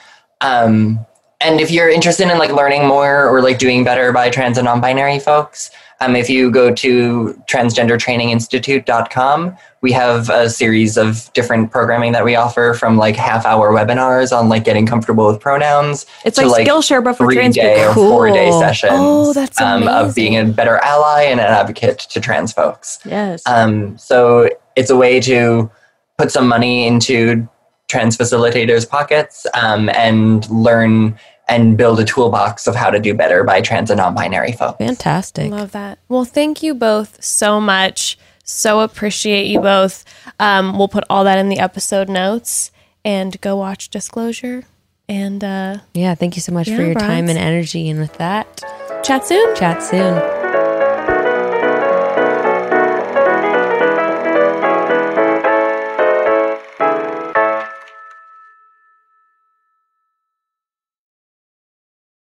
Um, 0.40 0.98
and 1.40 1.60
if 1.60 1.70
you're 1.70 1.90
interested 1.90 2.30
in 2.30 2.38
like 2.38 2.50
learning 2.52 2.86
more 2.86 3.28
or 3.28 3.42
like 3.42 3.58
doing 3.58 3.84
better 3.84 4.12
by 4.12 4.30
trans 4.30 4.56
and 4.56 4.64
non-binary 4.64 5.18
folks, 5.18 5.70
Um, 6.04 6.16
if 6.16 6.28
you 6.28 6.50
go 6.50 6.74
to 6.74 7.42
transgendertraininginstitute.com, 7.50 9.56
we 9.80 9.92
have 9.92 10.28
a 10.28 10.50
series 10.50 10.98
of 10.98 11.32
different 11.32 11.70
programming 11.70 12.12
that 12.12 12.24
we 12.24 12.36
offer 12.36 12.74
from 12.74 12.98
like 12.98 13.16
half 13.16 13.46
hour 13.46 13.70
webinars 13.70 14.36
on 14.36 14.50
like 14.50 14.64
getting 14.64 14.86
comfortable 14.86 15.26
with 15.26 15.40
pronouns. 15.40 16.04
It's 16.24 16.38
to, 16.38 16.46
like 16.46 16.66
Skillshare, 16.66 17.02
but 17.02 17.14
for 17.14 17.32
trans 17.32 17.54
day 17.54 17.86
people. 17.86 18.04
or 18.04 18.10
four 18.10 18.28
day 18.28 18.50
sessions 18.50 18.92
Oh, 18.94 19.32
that's 19.32 19.58
um, 19.60 19.88
of 19.88 20.14
being 20.14 20.36
a 20.36 20.44
better 20.44 20.76
ally 20.78 21.22
and 21.22 21.40
an 21.40 21.46
advocate 21.46 22.00
to 22.00 22.20
trans 22.20 22.52
folks. 22.52 22.98
Yes. 23.06 23.42
Um, 23.46 23.96
so 23.96 24.50
it's 24.76 24.90
a 24.90 24.96
way 24.96 25.20
to 25.20 25.70
put 26.18 26.30
some 26.30 26.46
money 26.46 26.86
into 26.86 27.48
trans 27.88 28.18
facilitators' 28.18 28.88
pockets 28.88 29.46
um, 29.54 29.88
and 29.90 30.48
learn 30.50 31.18
and 31.48 31.76
build 31.76 32.00
a 32.00 32.04
toolbox 32.04 32.66
of 32.66 32.74
how 32.74 32.90
to 32.90 32.98
do 32.98 33.12
better 33.14 33.44
by 33.44 33.60
trans 33.60 33.90
and 33.90 33.98
non-binary 33.98 34.52
folks. 34.52 34.78
Fantastic. 34.78 35.50
Love 35.50 35.72
that. 35.72 35.98
Well, 36.08 36.24
thank 36.24 36.62
you 36.62 36.74
both 36.74 37.22
so 37.22 37.60
much. 37.60 38.18
So 38.44 38.80
appreciate 38.80 39.46
you 39.46 39.60
both. 39.60 40.04
Um, 40.38 40.78
we'll 40.78 40.88
put 40.88 41.04
all 41.10 41.24
that 41.24 41.38
in 41.38 41.48
the 41.48 41.58
episode 41.58 42.08
notes 42.08 42.70
and 43.04 43.38
go 43.40 43.56
watch 43.56 43.88
Disclosure 43.90 44.64
and 45.08 45.42
uh, 45.44 45.78
Yeah, 45.92 46.14
thank 46.14 46.36
you 46.36 46.40
so 46.42 46.52
much 46.52 46.68
Yeah, 46.68 46.76
for 46.76 46.82
your 46.82 46.94
time 46.94 47.28
and 47.28 47.38
energy. 47.38 47.88
And 47.90 48.00
with 48.00 48.14
that, 48.18 48.62
chat 49.02 49.26
soon. 49.26 49.54
chat 49.56 49.82
soon. 49.82 50.43